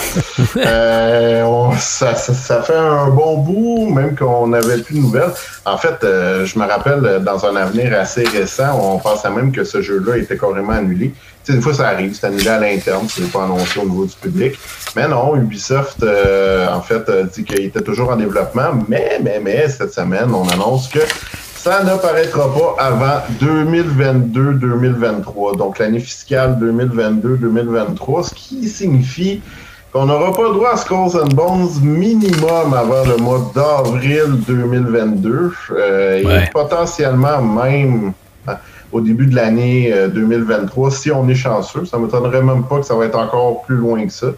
euh, 0.57 1.42
on- 1.44 1.72
ça, 1.78 2.14
ça- 2.14 2.33
ça 2.35 2.62
fait 2.62 2.76
un 2.76 3.09
bon 3.11 3.38
bout, 3.38 3.90
même 3.94 4.16
qu'on 4.16 4.46
n'avait 4.48 4.78
plus 4.78 4.94
de 4.96 5.00
nouvelles. 5.00 5.33
En 5.64 5.76
fait, 5.78 6.02
euh, 6.04 6.44
je 6.46 6.59
me 6.59 6.64
rappelle, 6.66 7.22
dans 7.24 7.44
un 7.46 7.57
avenir 7.57 7.98
assez 7.98 8.24
récent, 8.24 8.78
on 8.80 8.98
pensait 8.98 9.30
même 9.30 9.52
que 9.52 9.64
ce 9.64 9.83
jeu-là 9.83 10.16
était 10.18 10.37
carrément 10.38 10.72
annulé. 10.72 11.12
Des 11.46 11.61
fois, 11.61 11.74
ça 11.74 11.88
arrive, 11.88 12.14
c'est 12.14 12.26
annulé 12.26 12.48
à 12.48 12.59
l'interne, 12.59 13.07
c'est 13.09 13.30
pas 13.30 13.44
annoncé 13.44 13.78
au 13.80 13.85
niveau 13.85 14.07
du 14.07 14.14
public. 14.14 14.59
Mais 14.96 15.07
non, 15.07 15.37
Ubisoft, 15.37 16.02
euh, 16.02 16.66
en 16.72 16.80
fait, 16.80 17.07
euh, 17.09 17.24
dit 17.24 17.44
qu'il 17.44 17.66
était 17.66 17.83
toujours 17.83 18.11
en 18.11 18.16
développement, 18.16 18.70
mais, 18.88 19.18
mais, 19.22 19.40
mais, 19.42 19.68
cette 19.68 19.92
semaine, 19.92 20.33
on 20.35 20.48
annonce 20.48 20.88
que 20.88 21.00
ça 21.54 21.83
n'apparaîtra 21.83 22.48
pas 22.52 22.76
avant 22.78 23.20
2022-2023, 23.42 25.57
donc 25.57 25.78
l'année 25.78 26.00
fiscale 26.00 26.59
2022-2023, 26.61 28.28
ce 28.28 28.35
qui 28.35 28.68
signifie 28.68 29.40
qu'on 29.92 30.07
n'aura 30.07 30.35
pas 30.35 30.48
le 30.48 30.54
droit 30.54 30.72
à 30.72 30.76
Skulls 30.76 31.16
and 31.22 31.28
Bones 31.35 31.80
minimum 31.83 32.74
avant 32.74 33.04
le 33.04 33.16
mois 33.16 33.50
d'avril 33.54 34.40
2022 34.46 35.52
euh, 35.70 36.22
Ouais. 36.24 36.44
et 36.44 36.50
potentiellement 36.52 37.40
même 37.40 38.12
au 38.94 39.00
début 39.00 39.26
de 39.26 39.35
l'année 39.35 39.92
euh, 39.92 40.09
2023 40.09 40.90
si 40.92 41.11
on 41.11 41.28
est 41.28 41.35
chanceux. 41.35 41.85
Ça 41.85 41.98
ne 41.98 42.04
m'étonnerait 42.04 42.42
même 42.42 42.64
pas 42.64 42.78
que 42.78 42.87
ça 42.87 42.94
va 42.94 43.07
être 43.07 43.18
encore 43.18 43.62
plus 43.62 43.76
loin 43.76 44.07
que 44.07 44.12
ça. 44.12 44.28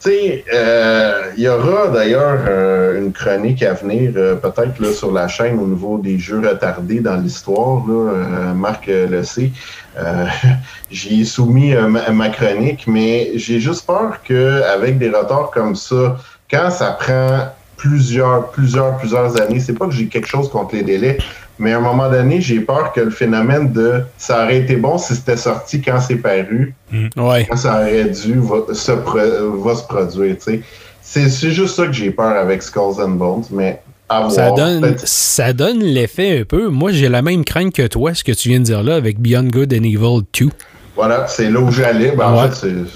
Tu 0.00 0.10
sais, 0.10 0.44
euh, 0.52 1.30
il 1.38 1.44
y 1.44 1.48
aura 1.48 1.88
d'ailleurs 1.88 2.40
euh, 2.46 3.00
une 3.00 3.10
chronique 3.10 3.62
à 3.62 3.72
venir, 3.72 4.12
euh, 4.16 4.34
peut-être 4.34 4.92
sur 4.92 5.10
la 5.10 5.28
chaîne 5.28 5.58
au 5.58 5.66
niveau 5.66 5.96
des 5.96 6.18
jeux 6.18 6.46
retardés 6.46 7.00
dans 7.00 7.16
l'histoire. 7.16 7.82
Euh, 7.88 8.52
Marc 8.52 8.86
euh, 8.88 9.08
le 9.08 9.24
sait. 9.24 9.50
Euh, 9.98 10.26
J'y 10.90 11.22
ai 11.22 11.24
soumis 11.24 11.74
euh, 11.74 11.88
ma, 11.88 12.10
ma 12.10 12.28
chronique, 12.28 12.84
mais 12.86 13.30
j'ai 13.36 13.60
juste 13.60 13.86
peur 13.86 14.22
qu'avec 14.22 14.98
des 14.98 15.08
retards 15.08 15.50
comme 15.54 15.74
ça, 15.74 16.18
quand 16.50 16.70
ça 16.70 16.98
prend 17.00 17.48
plusieurs, 17.78 18.50
plusieurs, 18.50 18.98
plusieurs 18.98 19.40
années, 19.40 19.60
c'est 19.60 19.72
pas 19.72 19.86
que 19.86 19.92
j'ai 19.92 20.06
quelque 20.06 20.28
chose 20.28 20.50
contre 20.50 20.74
les 20.74 20.82
délais, 20.82 21.18
mais 21.58 21.72
à 21.72 21.78
un 21.78 21.80
moment 21.80 22.10
donné, 22.10 22.40
j'ai 22.40 22.60
peur 22.60 22.92
que 22.92 23.00
le 23.00 23.10
phénomène 23.10 23.72
de 23.72 24.02
ça 24.18 24.44
aurait 24.44 24.58
été 24.58 24.76
bon 24.76 24.98
si 24.98 25.14
c'était 25.14 25.36
sorti 25.36 25.80
quand 25.80 26.00
c'est 26.00 26.16
paru, 26.16 26.74
Ouais. 27.16 27.46
quand 27.48 27.56
ça 27.56 27.80
aurait 27.80 28.04
dû 28.06 28.34
va 28.40 28.74
se, 28.74 28.92
pro- 28.92 29.62
va 29.62 29.74
se 29.76 29.84
produire. 29.84 30.36
tu 30.36 30.42
sais. 30.44 30.60
C'est 31.02 31.28
c'est 31.28 31.50
juste 31.50 31.76
ça 31.76 31.86
que 31.86 31.92
j'ai 31.92 32.10
peur 32.10 32.36
avec 32.36 32.62
Skulls 32.62 33.00
and 33.00 33.10
Bones, 33.10 33.44
mais 33.50 33.80
à 34.08 34.20
voir. 34.20 34.32
Ça 34.32 34.50
donne, 34.52 34.94
ça 35.04 35.52
donne 35.52 35.80
l'effet 35.80 36.40
un 36.40 36.44
peu. 36.44 36.68
Moi, 36.68 36.92
j'ai 36.92 37.08
la 37.08 37.20
même 37.22 37.44
crainte 37.44 37.72
que 37.74 37.86
toi, 37.86 38.14
ce 38.14 38.24
que 38.24 38.32
tu 38.32 38.48
viens 38.48 38.58
de 38.58 38.64
dire 38.64 38.82
là, 38.82 38.94
avec 38.96 39.20
Beyond 39.20 39.48
Good 39.52 39.72
and 39.74 39.84
Evil 39.84 40.22
2. 40.40 40.48
Voilà, 40.96 41.26
c'est 41.26 41.50
là 41.50 41.58
où 41.60 41.70
j'allais. 41.72 42.12
Ben, 42.12 42.28
En 42.32 42.48
fait, 42.48 42.68
ils 42.68 42.86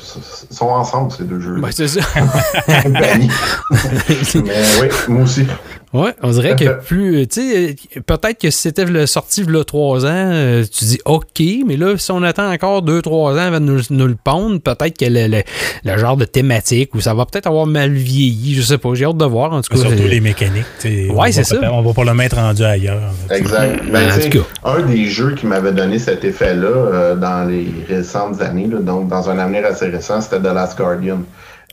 sont 0.54 0.66
ensemble, 0.68 1.10
ces 1.12 1.24
deux 1.24 1.40
jeux. 1.40 1.56
Ben, 1.60 1.68
c'est 1.72 1.88
ça. 1.88 2.00
Mais 2.94 3.18
oui, 4.80 4.88
moi 5.08 5.22
aussi. 5.22 5.46
Ouais, 5.94 6.10
on 6.22 6.30
dirait 6.30 6.54
que 6.54 6.80
plus. 6.84 7.26
Tu 7.28 7.40
sais, 7.40 7.76
peut-être 8.06 8.38
que 8.38 8.50
si 8.50 8.58
c'était 8.60 8.84
le 8.84 9.06
sorti 9.06 9.40
il 9.42 9.54
y 9.54 9.56
a 9.58 9.64
trois 9.64 10.04
ans, 10.04 10.08
euh, 10.12 10.62
tu 10.64 10.84
dis 10.84 10.98
OK, 11.06 11.40
mais 11.66 11.76
là, 11.78 11.96
si 11.96 12.10
on 12.12 12.22
attend 12.22 12.52
encore 12.52 12.82
deux, 12.82 13.00
trois 13.00 13.32
ans 13.32 13.38
avant 13.38 13.60
de 13.60 13.64
nous, 13.64 13.80
nous 13.90 14.06
le 14.06 14.14
pondre, 14.22 14.60
peut-être 14.60 14.98
que 14.98 15.06
le, 15.06 15.28
le- 15.28 15.42
le 15.84 15.96
genre 15.98 16.18
de 16.18 16.26
thématique 16.26 16.94
ou 16.94 17.00
ça 17.00 17.14
va 17.14 17.24
peut-être 17.24 17.46
avoir 17.46 17.64
mal 17.64 17.90
vieilli. 17.92 18.54
Je 18.54 18.60
sais 18.62 18.76
pas, 18.76 18.90
j'ai 18.92 19.06
hâte 19.06 19.16
de 19.16 19.24
voir. 19.24 19.52
En 19.54 19.62
tout 19.62 19.74
cas, 19.74 19.80
Surtout 19.80 20.02
euh, 20.02 20.08
les 20.08 20.20
mécaniques. 20.20 20.66
tu 20.80 20.88
sais, 21.06 21.10
Ouais, 21.10 21.28
on 21.28 21.32
c'est 21.32 21.38
va 21.38 21.44
ça. 21.44 21.56
pas- 21.56 21.70
On 21.72 21.80
va 21.82 21.92
pas 21.94 22.04
le 22.04 22.14
mettre 22.14 22.36
rendu 22.36 22.64
ailleurs. 22.64 23.00
Exact. 23.30 23.80
Ben, 23.90 24.10
En 24.12 24.28
tout 24.30 24.44
un 24.64 24.82
des 24.82 25.06
jeux 25.06 25.34
qui 25.36 25.46
m'avait 25.46 25.72
donné 25.72 25.98
cet 25.98 26.22
effet-là 26.24 26.66
euh, 26.68 27.14
dans 27.16 27.48
les 27.48 27.66
récentes 27.88 28.42
années, 28.42 28.66
là, 28.66 28.78
donc 28.80 29.08
dans 29.08 29.30
un 29.30 29.38
avenir 29.38 29.64
assez 29.64 29.86
récent, 29.86 30.20
c'était 30.20 30.38
The 30.40 30.52
Last 30.52 30.76
Guardian. 30.76 31.20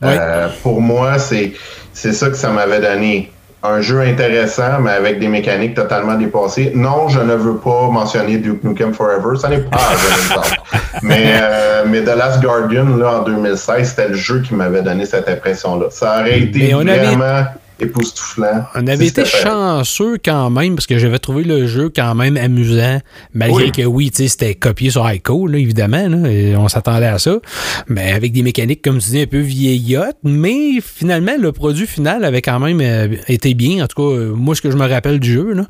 Ouais. 0.02 0.16
Euh, 0.18 0.48
pour 0.62 0.80
moi, 0.80 1.18
c'est 1.18 1.52
c'est 1.92 2.12
ça 2.12 2.28
que 2.30 2.36
ça 2.36 2.50
m'avait 2.50 2.80
donné. 2.80 3.30
Un 3.62 3.80
jeu 3.80 4.00
intéressant, 4.00 4.78
mais 4.80 4.92
avec 4.92 5.18
des 5.18 5.26
mécaniques 5.28 5.74
totalement 5.74 6.14
dépassées. 6.14 6.70
Non, 6.74 7.08
je 7.08 7.18
ne 7.20 7.34
veux 7.34 7.56
pas 7.56 7.88
mentionner 7.90 8.36
Duke 8.36 8.62
Nukem 8.62 8.92
Forever. 8.94 9.36
Ça 9.40 9.48
n'est 9.48 9.58
pas 9.58 9.78
un 9.78 9.94
exemple. 9.94 10.60
Mais, 11.02 11.32
euh, 11.42 11.82
mais 11.86 12.02
The 12.02 12.16
Last 12.16 12.40
Guardian, 12.42 12.96
là, 12.96 13.18
en 13.20 13.22
2016, 13.22 13.88
c'était 13.90 14.08
le 14.08 14.14
jeu 14.14 14.40
qui 14.40 14.54
m'avait 14.54 14.82
donné 14.82 15.04
cette 15.04 15.28
impression-là. 15.28 15.86
Ça 15.90 16.20
aurait 16.20 16.40
été 16.40 16.58
Mais 16.58 16.74
on 16.74 16.80
avait- 16.80 16.98
vraiment 17.14 17.44
époustouflant. 17.80 18.64
On 18.74 18.86
avait 18.86 19.06
été 19.06 19.24
chanceux 19.24 20.16
quand 20.24 20.50
même 20.50 20.74
parce 20.76 20.86
que 20.86 20.98
j'avais 20.98 21.18
trouvé 21.18 21.44
le 21.44 21.66
jeu 21.66 21.90
quand 21.94 22.14
même 22.14 22.36
amusant, 22.36 23.00
malgré 23.34 23.64
Oui. 23.64 23.72
que 23.72 23.82
oui, 23.82 24.10
c'était 24.12 24.54
copié 24.54 24.90
sur 24.90 25.10
ICO, 25.10 25.46
là, 25.46 25.58
évidemment, 25.58 26.08
là, 26.08 26.30
et 26.30 26.56
on 26.56 26.68
s'attendait 26.68 27.06
à 27.06 27.18
ça, 27.18 27.36
mais 27.88 28.12
avec 28.12 28.32
des 28.32 28.42
mécaniques, 28.42 28.82
comme 28.82 28.98
tu 28.98 29.10
dis, 29.10 29.20
un 29.22 29.26
peu 29.26 29.40
vieillottes, 29.40 30.16
mais 30.24 30.80
finalement, 30.82 31.34
le 31.38 31.52
produit 31.52 31.86
final 31.86 32.24
avait 32.24 32.42
quand 32.42 32.58
même 32.60 32.80
euh, 32.80 33.08
été 33.28 33.54
bien. 33.54 33.84
En 33.84 33.86
tout 33.86 34.02
cas, 34.02 34.16
euh, 34.16 34.32
moi, 34.34 34.54
ce 34.54 34.62
que 34.62 34.70
je 34.70 34.76
me 34.76 34.86
rappelle 34.88 35.20
du 35.20 35.32
jeu, 35.34 35.52
là. 35.52 35.66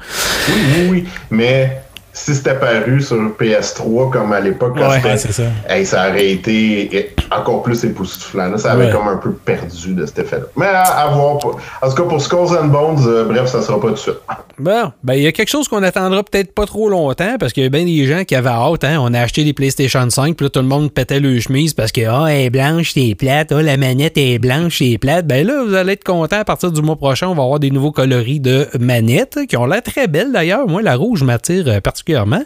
Oui, 0.49 0.55
oui, 0.55 0.89
oui. 0.91 1.05
Mais 1.31 1.83
si 2.19 2.35
c'était 2.35 2.55
paru 2.55 3.03
sur 3.03 3.17
PS3 3.39 4.11
comme 4.11 4.33
à 4.33 4.41
l'époque, 4.41 4.75
Ouais, 4.77 5.17
ça. 5.19 5.43
hey, 5.69 5.85
ça 5.85 6.09
aurait 6.09 6.31
été 6.31 7.15
encore 7.31 7.63
plus 7.63 7.85
époustouflant. 7.85 8.49
là. 8.49 8.57
Ça 8.59 8.73
avait 8.73 8.87
Ouais. 8.87 8.91
comme 8.91 9.07
un 9.09 9.19
peu 9.19 9.33
perdu 9.33 9.93
de 9.95 10.07
cet 10.07 10.21
effet-là. 10.21 10.45
Mais 10.57 10.65
à, 10.67 10.81
à 10.83 11.09
voir. 11.11 11.37
Pour... 11.39 11.61
En 11.83 11.89
tout 11.91 11.95
cas, 11.95 12.03
pour 12.09 12.21
Skulls 12.23 12.57
and 12.59 12.69
Bones, 12.69 13.05
euh, 13.07 13.25
bref, 13.25 13.47
ça 13.51 13.61
sera 13.61 13.79
pas 13.79 13.89
tout 13.89 13.95
de 13.95 13.99
suite. 13.99 14.15
Bon, 14.59 14.91
ben 15.05 15.13
il 15.15 15.23
y 15.25 15.27
a 15.27 15.33
quelque 15.33 15.51
chose 15.51 15.69
qu'on 15.69 15.83
attendra 15.83 16.23
peut-être 16.23 16.55
pas 16.55 16.65
trop 16.65 16.89
longtemps 16.89 17.37
parce 17.39 17.53
qu'il 17.53 17.63
y 17.63 17.67
a 17.67 17.69
bien 17.69 17.85
des 17.85 18.07
gens 18.07 18.25
qui 18.25 18.35
avaient 18.35 18.49
hâte. 18.49 18.85
Hein? 18.85 18.97
On 19.01 19.13
a 19.13 19.21
acheté 19.21 19.45
des 19.45 19.53
PlayStation 19.53 20.09
5, 20.09 20.35
puis 20.37 20.47
là 20.47 20.51
tout 20.51 20.61
le 20.61 20.67
monde 20.67 20.91
pétait 20.91 21.21
le 21.21 21.39
chemise 21.39 21.75
parce 21.75 21.93
que 21.93 22.01
ah, 22.09 22.29
elle 22.31 22.47
est 22.47 22.51
blanche, 22.51 22.93
c'est 22.95 23.15
plate, 23.15 23.53
ah, 23.53 23.61
la 23.61 23.77
manette 23.77 24.17
est 24.17 24.39
blanche, 24.39 24.79
c'est 24.79 24.97
plate. 24.97 25.27
Ben 25.27 25.47
là, 25.47 25.63
vous 25.67 25.75
allez 25.75 25.93
être 25.93 26.05
content 26.05 26.39
à 26.41 26.45
partir 26.47 26.73
du 26.73 26.81
mois 26.81 26.97
prochain. 26.97 27.29
On 27.29 27.35
va 27.35 27.43
avoir 27.43 27.61
des 27.61 27.71
nouveaux 27.71 27.93
coloris 27.93 28.41
de 28.41 28.67
manettes 28.81 29.41
qui 29.47 29.59
ont 29.59 29.67
l'air 29.67 29.83
très 29.83 30.07
belles 30.07 30.33
d'ailleurs. 30.33 30.67
Moi, 30.67 30.81
la 30.81 30.97
rouge 30.97 31.23
m'attire 31.23 31.65
euh, 31.69 31.81
particulièrement, 32.07 32.45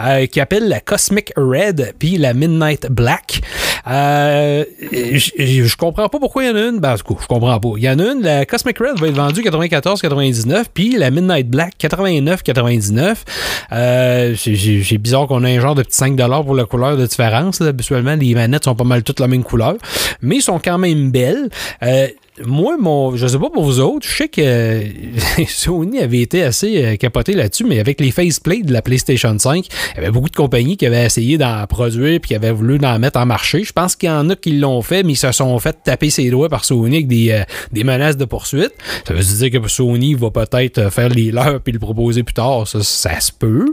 euh, 0.00 0.26
qui 0.26 0.40
appelle 0.40 0.68
la 0.68 0.80
Cosmic 0.80 1.32
Red 1.36 1.94
puis 1.98 2.16
la 2.16 2.32
Midnight 2.32 2.86
Black. 2.90 3.42
Euh, 3.86 4.64
je 4.90 5.76
comprends 5.76 6.08
pas 6.08 6.18
pourquoi 6.18 6.44
il 6.44 6.48
y 6.48 6.50
en 6.50 6.56
a 6.56 6.68
une. 6.68 6.78
Ben, 6.78 6.96
cas, 6.96 7.14
je 7.20 7.26
comprends 7.26 7.58
pas. 7.60 7.68
Il 7.76 7.82
y 7.82 7.90
en 7.90 7.98
a 7.98 8.12
une, 8.12 8.22
la 8.22 8.46
Cosmic 8.46 8.78
Red 8.78 8.98
va 8.98 9.08
être 9.08 9.14
vendue 9.14 9.42
94,99, 9.42 10.64
puis 10.72 10.96
la 10.96 11.10
Midnight 11.10 11.48
Black 11.48 11.74
89,99. 11.78 13.16
Euh, 13.72 14.34
c'est 14.36 14.98
bizarre 14.98 15.26
qu'on 15.26 15.44
ait 15.44 15.56
un 15.56 15.60
genre 15.60 15.74
de 15.74 15.82
petit 15.82 15.96
5 15.96 16.16
pour 16.44 16.54
la 16.54 16.64
couleur 16.64 16.96
de 16.96 17.04
différence. 17.04 17.60
Habituellement, 17.60 18.16
les 18.16 18.34
manettes 18.34 18.64
sont 18.64 18.74
pas 18.74 18.84
mal 18.84 19.02
toutes 19.02 19.20
la 19.20 19.28
même 19.28 19.42
couleur, 19.42 19.74
mais 20.22 20.40
sont 20.40 20.58
quand 20.58 20.78
même 20.78 21.10
belles. 21.10 21.50
Euh, 21.82 22.08
moi, 22.46 22.78
mon, 22.78 23.14
je 23.14 23.26
sais 23.26 23.38
pas 23.38 23.50
pour 23.50 23.62
vous 23.62 23.78
autres, 23.78 24.08
je 24.08 24.16
sais 24.16 24.28
que 24.28 24.82
Sony 25.48 25.98
avait 25.98 26.22
été 26.22 26.42
assez 26.42 26.82
euh, 26.82 26.96
capoté 26.96 27.34
là-dessus, 27.34 27.64
mais 27.64 27.78
avec 27.78 28.00
les 28.00 28.10
faceplates 28.10 28.64
de 28.64 28.72
la 28.72 28.80
PlayStation 28.80 29.38
5, 29.38 29.66
il 29.66 29.96
y 29.96 29.98
avait 29.98 30.10
beaucoup 30.10 30.30
de 30.30 30.36
compagnies 30.36 30.78
qui 30.78 30.86
avaient 30.86 31.04
essayé 31.04 31.36
d'en 31.36 31.66
produire 31.66 32.18
puis 32.20 32.28
qui 32.28 32.34
avaient 32.34 32.50
voulu 32.50 32.78
en 32.82 32.98
mettre 32.98 33.20
en 33.20 33.26
marché. 33.26 33.64
Je 33.64 33.72
pense 33.72 33.96
qu'il 33.96 34.08
y 34.08 34.12
en 34.12 34.30
a 34.30 34.36
qui 34.36 34.52
l'ont 34.52 34.80
fait, 34.80 35.02
mais 35.02 35.12
ils 35.12 35.16
se 35.16 35.30
sont 35.30 35.58
fait 35.58 35.76
taper 35.84 36.08
ses 36.08 36.30
doigts 36.30 36.48
par 36.48 36.64
Sony 36.64 36.96
avec 36.96 37.06
des, 37.06 37.32
euh, 37.32 37.42
des 37.70 37.84
menaces 37.84 38.16
de 38.16 38.24
poursuite. 38.24 38.72
Ça 39.06 39.12
veut 39.12 39.22
dire 39.22 39.60
que 39.60 39.68
Sony 39.68 40.14
va 40.14 40.30
peut-être 40.30 40.78
euh, 40.78 40.90
faire 40.90 41.10
les 41.10 41.32
leurs 41.32 41.60
puis 41.60 41.74
le 41.74 41.78
proposer 41.78 42.22
plus 42.22 42.34
tard. 42.34 42.66
Ça, 42.66 42.82
ça 42.82 43.20
se 43.20 43.30
peut. 43.30 43.66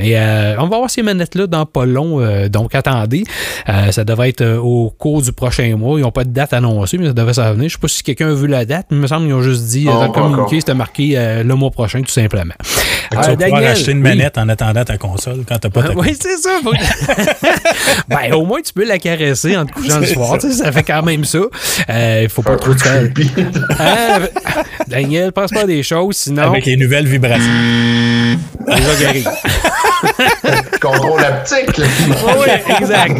Et 0.00 0.16
on 0.16 0.68
va 0.68 0.78
voir 0.78 0.90
ces 0.90 1.02
manettes-là 1.02 1.46
dans 1.46 1.66
pas 1.66 1.84
long. 1.84 2.20
donc 2.48 2.74
attendez. 2.74 3.24
Ça 3.66 4.04
devrait 4.04 4.30
être 4.30 4.56
au 4.56 4.90
cours 4.96 5.22
du 5.22 5.32
prochain 5.32 5.76
mois. 5.76 5.98
Ils 5.98 6.02
n'ont 6.02 6.12
pas 6.12 6.24
de 6.24 6.30
date 6.30 6.52
annoncée, 6.52 6.96
mais 6.98 7.06
ça 7.06 7.12
devrait 7.12 7.34
s'en 7.34 7.52
venir. 7.52 7.68
Je 7.68 7.74
sais 7.74 7.80
pas 7.80 7.88
si 7.96 8.02
quelqu'un 8.02 8.30
a 8.30 8.34
vu 8.34 8.46
la 8.46 8.64
date, 8.64 8.86
mais 8.90 8.96
il 8.96 9.00
me 9.02 9.06
semble 9.06 9.26
qu'ils 9.26 9.34
ont 9.34 9.42
juste 9.42 9.64
dit 9.64 9.86
euh, 9.88 9.92
Non, 9.92 9.98
dans 10.00 10.06
le 10.06 10.12
communiqué, 10.12 10.60
c'était 10.60 10.74
marqué 10.74 11.12
euh, 11.16 11.42
le 11.42 11.54
mois 11.54 11.70
prochain, 11.70 12.00
tout 12.02 12.10
simplement. 12.10 12.54
Euh, 12.60 12.64
tu 13.10 13.16
vas 13.16 13.22
pouvoir 13.22 13.36
Daniel, 13.36 13.64
acheter 13.66 13.90
une 13.92 13.98
oui. 13.98 14.02
manette 14.04 14.38
en 14.38 14.48
attendant 14.48 14.84
ta 14.84 14.96
console 14.96 15.44
quand 15.48 15.58
t'as 15.58 15.70
pas 15.70 15.82
ta 15.82 15.92
Oui, 15.96 16.16
c'est 16.20 16.36
ça. 16.36 16.50
faut 16.62 16.72
ben, 18.08 18.32
au 18.34 18.44
moins, 18.44 18.60
tu 18.60 18.72
peux 18.72 18.84
la 18.86 18.98
caresser 18.98 19.56
en 19.56 19.66
te 19.66 19.72
couchant 19.72 19.98
le 20.00 20.06
soir. 20.14 20.40
ça. 20.40 20.72
fait 20.72 20.82
quand 20.82 21.02
même 21.02 21.24
ça. 21.24 21.40
Il 22.22 22.28
faut 22.28 22.42
pas 22.42 22.56
trop 22.56 22.74
te 22.74 22.82
faire. 22.82 23.08
Daniel, 24.86 25.32
pense 25.32 25.50
pas 25.50 25.62
à 25.62 25.66
des 25.66 25.82
choses, 25.82 26.16
sinon, 26.16 26.42
Avec 26.42 26.66
les 26.66 26.76
nouvelles 26.76 27.06
vibrations. 27.06 27.50
arrivent. 28.68 29.28
Contrôle 30.80 31.22
haptique. 31.24 31.76
là. 31.76 31.86
oui, 32.38 32.74
exact. 32.78 33.16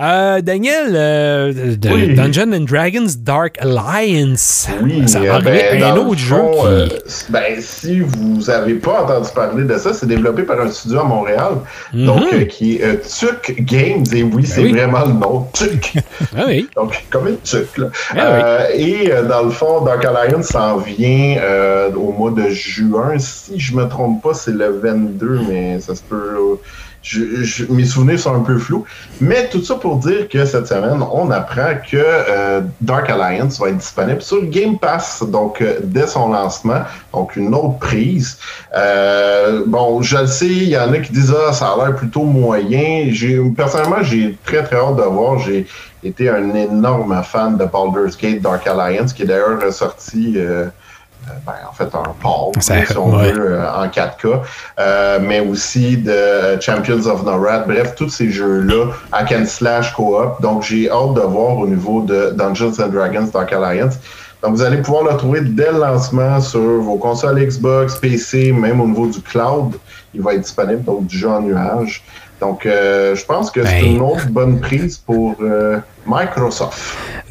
Euh, 0.00 0.40
Daniel, 0.40 0.92
euh, 0.94 1.76
de 1.76 1.88
Oui. 1.90 2.14
Dungeons 2.14 2.52
and 2.52 2.60
Dragons 2.64 3.06
Dark 3.30 3.58
Alliance. 3.60 4.66
Oui, 4.82 5.08
ça 5.08 5.20
euh, 5.20 5.30
arriver 5.34 5.62
ben, 5.78 5.82
un 5.84 5.96
autre 5.98 6.18
jeu 6.18 6.34
fond, 6.36 6.50
qui. 6.62 6.66
euh, 6.66 6.88
ben, 7.28 7.60
si 7.60 8.00
vous 8.00 8.50
avez 8.50 8.74
pas 8.74 9.04
entendu 9.04 9.28
parler 9.32 9.62
de 9.62 9.78
ça, 9.78 9.94
c'est 9.94 10.06
développé 10.06 10.42
par 10.42 10.60
un 10.60 10.68
studio 10.68 10.98
à 10.98 11.04
Montréal, 11.04 11.52
donc 11.94 12.24
euh, 12.32 12.44
qui 12.46 12.78
est 12.78 12.82
euh, 12.84 12.96
Tuc 12.96 13.62
Games, 13.64 14.02
et 14.12 14.24
oui, 14.24 14.44
c'est 14.44 14.62
Mhm. 14.62 14.66
oui. 14.66 14.72
vraiment 14.72 15.04
le 15.06 15.12
nom, 15.12 15.46
Tuc. 15.52 15.92
Ah 16.36 16.42
oui. 16.48 16.68
Donc, 16.76 17.04
comme 17.08 17.28
une 17.28 17.36
là. 17.78 17.86
Ah 18.16 18.16
Euh, 18.18 18.66
Et 18.74 19.10
dans 19.28 19.42
le 19.44 19.50
fond, 19.50 19.82
Dark 19.84 20.04
Alliance 20.04 20.46
s'en 20.48 20.78
vient 20.78 21.36
au 21.94 22.10
mois 22.10 22.32
de 22.32 22.48
juin. 22.50 23.16
Si 23.18 23.60
je 23.60 23.76
me 23.76 23.84
trompe 23.88 24.24
pas, 24.24 24.34
c'est 24.34 24.50
le 24.52 24.70
22, 24.82 25.40
mais 25.48 25.78
ça 25.78 25.94
se 25.94 26.02
peut. 26.02 26.36
Je- 27.02 27.42
je- 27.42 27.64
mes 27.70 27.84
souvenirs 27.84 28.18
sont 28.20 28.34
un 28.34 28.40
peu 28.40 28.58
flous. 28.58 28.84
Mais 29.20 29.48
tout 29.48 29.62
ça 29.62 29.76
pour 29.76 29.96
dire 29.96 30.28
que 30.28 30.44
cette 30.44 30.66
semaine, 30.66 31.02
on 31.12 31.30
apprend 31.30 31.74
que 31.90 31.96
euh, 31.96 32.60
Dark 32.80 33.08
Alliance 33.10 33.58
va 33.58 33.68
être 33.70 33.78
disponible 33.78 34.20
sur 34.22 34.44
Game 34.46 34.78
Pass, 34.78 35.22
donc 35.26 35.60
euh, 35.62 35.78
dès 35.82 36.06
son 36.06 36.28
lancement. 36.30 36.82
Donc 37.12 37.36
une 37.36 37.54
autre 37.54 37.78
prise. 37.78 38.38
Euh, 38.76 39.62
bon, 39.66 40.02
je 40.02 40.16
le 40.18 40.26
sais, 40.26 40.46
il 40.46 40.68
y 40.68 40.78
en 40.78 40.92
a 40.92 40.98
qui 40.98 41.12
disent 41.12 41.34
ah, 41.48 41.52
ça 41.52 41.68
a 41.68 41.76
l'air 41.76 41.96
plutôt 41.96 42.22
moyen. 42.22 43.06
J'ai 43.10 43.38
personnellement, 43.56 44.02
j'ai 44.02 44.36
très 44.44 44.62
très 44.62 44.76
hâte 44.76 44.96
de 44.96 45.02
voir. 45.02 45.38
J'ai 45.38 45.66
été 46.04 46.28
un 46.28 46.54
énorme 46.54 47.20
fan 47.24 47.56
de 47.56 47.64
Baldur's 47.64 48.16
Gate 48.16 48.40
Dark 48.40 48.66
Alliance, 48.66 49.12
qui 49.12 49.22
est 49.22 49.26
d'ailleurs 49.26 49.72
sorti. 49.72 50.34
euh, 50.36 50.50
euh, 50.50 50.66
ben, 51.46 51.52
en 51.68 51.72
fait, 51.72 51.94
un 51.94 52.14
port, 52.20 52.52
si 52.60 52.72
on 52.96 53.16
ouais. 53.16 53.32
veut, 53.32 53.52
euh, 53.52 53.72
en 53.72 53.86
4K, 53.86 54.40
euh, 54.78 55.18
mais 55.22 55.40
aussi 55.40 55.96
de 55.96 56.60
Champions 56.60 57.06
of 57.06 57.24
Norad. 57.24 57.66
Bref, 57.66 57.94
tous 57.94 58.08
ces 58.08 58.30
jeux-là, 58.30 58.86
hack 59.12 59.32
and 59.32 59.46
slash 59.46 59.92
co-op. 59.94 60.40
Donc, 60.42 60.62
j'ai 60.62 60.90
hâte 60.90 61.14
de 61.14 61.20
voir 61.20 61.58
au 61.58 61.66
niveau 61.66 62.02
de 62.02 62.32
Dungeons 62.36 62.72
and 62.80 62.88
Dragons 62.88 63.28
Dark 63.32 63.52
Alliance. 63.52 63.98
Donc, 64.42 64.54
vous 64.54 64.62
allez 64.62 64.78
pouvoir 64.78 65.04
le 65.04 65.16
trouver 65.18 65.42
dès 65.42 65.70
le 65.70 65.78
lancement 65.78 66.40
sur 66.40 66.60
vos 66.60 66.96
consoles 66.96 67.38
Xbox, 67.44 67.96
PC, 67.96 68.52
même 68.52 68.80
au 68.80 68.86
niveau 68.86 69.06
du 69.06 69.20
cloud. 69.20 69.74
Il 70.14 70.22
va 70.22 70.34
être 70.34 70.42
disponible, 70.42 70.82
donc 70.82 71.06
du 71.06 71.18
jeu 71.18 71.28
en 71.28 71.42
nuage. 71.42 72.02
Donc, 72.40 72.64
euh, 72.64 73.14
je 73.14 73.24
pense 73.24 73.50
que 73.50 73.62
c'est 73.64 73.82
Ben. 73.82 73.96
une 73.96 74.00
autre 74.00 74.26
bonne 74.28 74.60
prise 74.60 74.96
pour 74.96 75.36
euh, 75.42 75.78
Microsoft. 76.06 76.78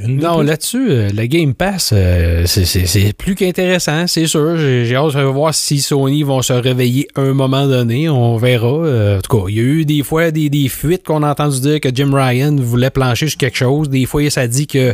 Non, 0.07 0.41
là-dessus, 0.41 0.87
euh, 0.91 1.09
le 1.13 1.25
Game 1.25 1.53
Pass, 1.53 1.89
euh, 1.91 2.45
c'est- 2.45 3.11
plus 3.17 3.35
qu'intéressant, 3.35 4.07
c'est 4.07 4.27
sûr. 4.27 4.55
J'ai 4.57 4.95
hâte 4.95 5.15
de 5.15 5.21
voir 5.23 5.53
si 5.53 5.81
Sony 5.81 6.23
vont 6.23 6.41
se 6.41 6.53
réveiller 6.53 7.07
à 7.15 7.21
un 7.21 7.33
moment 7.33 7.67
donné. 7.67 8.07
On 8.07 8.37
verra. 8.37 8.67
Euh, 8.67 9.17
en 9.17 9.21
tout 9.21 9.37
cas, 9.37 9.43
il 9.49 9.55
y 9.57 9.59
a 9.59 9.63
eu 9.63 9.85
des 9.85 10.01
fois 10.03 10.31
des, 10.31 10.49
des 10.49 10.69
fuites 10.69 11.03
qu'on 11.05 11.21
a 11.23 11.31
entendu 11.31 11.59
dire 11.59 11.81
que 11.81 11.89
Jim 11.93 12.11
Ryan 12.13 12.55
voulait 12.57 12.91
plancher 12.91 13.27
sur 13.27 13.37
quelque 13.37 13.57
chose. 13.57 13.89
Des 13.89 14.05
fois, 14.05 14.29
ça 14.29 14.47
dit 14.47 14.67
que 14.67 14.93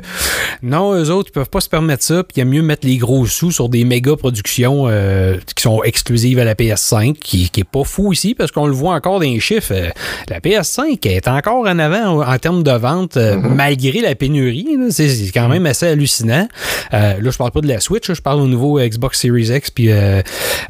non, 0.63 0.93
eux 0.95 1.11
autres, 1.11 1.29
ils 1.29 1.33
peuvent 1.33 1.49
pas 1.49 1.61
se 1.61 1.69
permettre 1.69 2.03
ça. 2.03 2.23
Puis 2.23 2.33
il 2.37 2.39
y 2.39 2.41
a 2.41 2.45
mieux 2.45 2.63
mettre 2.63 2.87
les 2.87 2.97
gros 2.97 3.27
sous 3.27 3.51
sur 3.51 3.69
des 3.69 3.83
méga 3.85 4.15
productions 4.15 4.85
euh, 4.87 5.37
qui 5.55 5.61
sont 5.61 5.83
exclusives 5.83 6.39
à 6.39 6.45
la 6.45 6.55
PS5, 6.55 7.13
qui, 7.19 7.49
qui 7.51 7.59
est 7.61 7.63
pas 7.69 7.83
fou 7.83 8.11
ici, 8.13 8.33
parce 8.33 8.51
qu'on 8.51 8.65
le 8.65 8.73
voit 8.73 8.95
encore 8.95 9.19
dans 9.19 9.25
les 9.25 9.39
chiffres. 9.39 9.73
Euh, 9.75 9.89
la 10.29 10.39
PS5 10.39 11.05
est 11.05 11.27
encore 11.27 11.67
en 11.67 11.77
avant 11.77 12.21
en, 12.23 12.33
en 12.33 12.37
termes 12.39 12.63
de 12.63 12.71
vente, 12.71 13.17
euh, 13.17 13.37
malgré 13.37 13.74
malgré 13.75 14.01
la 14.01 14.15
pénurie. 14.15 14.67
C'est 14.89 15.31
quand 15.33 15.47
même 15.49 15.65
assez 15.65 15.87
hallucinant. 15.87 16.47
Euh, 16.93 17.19
là, 17.21 17.31
je 17.31 17.37
parle 17.37 17.51
pas 17.51 17.61
de 17.61 17.67
la 17.67 17.79
Switch, 17.79 18.11
je 18.11 18.21
parle 18.21 18.41
au 18.41 18.47
nouveau 18.47 18.79
Xbox 18.79 19.19
Series 19.19 19.49
X 19.55 19.69
puis 19.71 19.91
euh, 19.91 20.21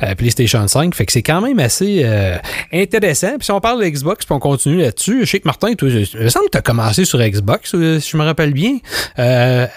euh, 0.04 0.16
PlayStation 0.16 0.68
5. 0.68 0.96
Fait 0.96 1.06
que 1.06 1.12
c'est 1.12 1.22
quand 1.22 1.42
même 1.42 1.60
assez 1.60 2.02
euh, 2.04 2.38
intéressant. 2.74 3.38
Puis 3.38 3.46
si 3.46 3.52
on 3.52 3.60
parle 3.62 3.84
de 3.84 3.88
Xbox, 3.90 4.26
puis 4.26 4.34
on 4.36 4.40
continue 4.40 4.78
là-dessus, 4.82 5.22
je 5.22 5.30
sais 5.30 5.40
que 5.40 5.48
Martin, 5.48 5.74
toi, 5.76 5.90
il 5.90 6.00
me 6.20 6.30
semble 6.30 6.46
que 6.46 6.52
tu 6.52 6.58
as 6.58 6.62
commencé 6.62 7.06
sur 7.06 7.20
Xbox, 7.20 7.72
si 7.72 8.10
je 8.12 8.18
me 8.18 8.24
rappelle 8.24 8.54
bien, 8.54 8.78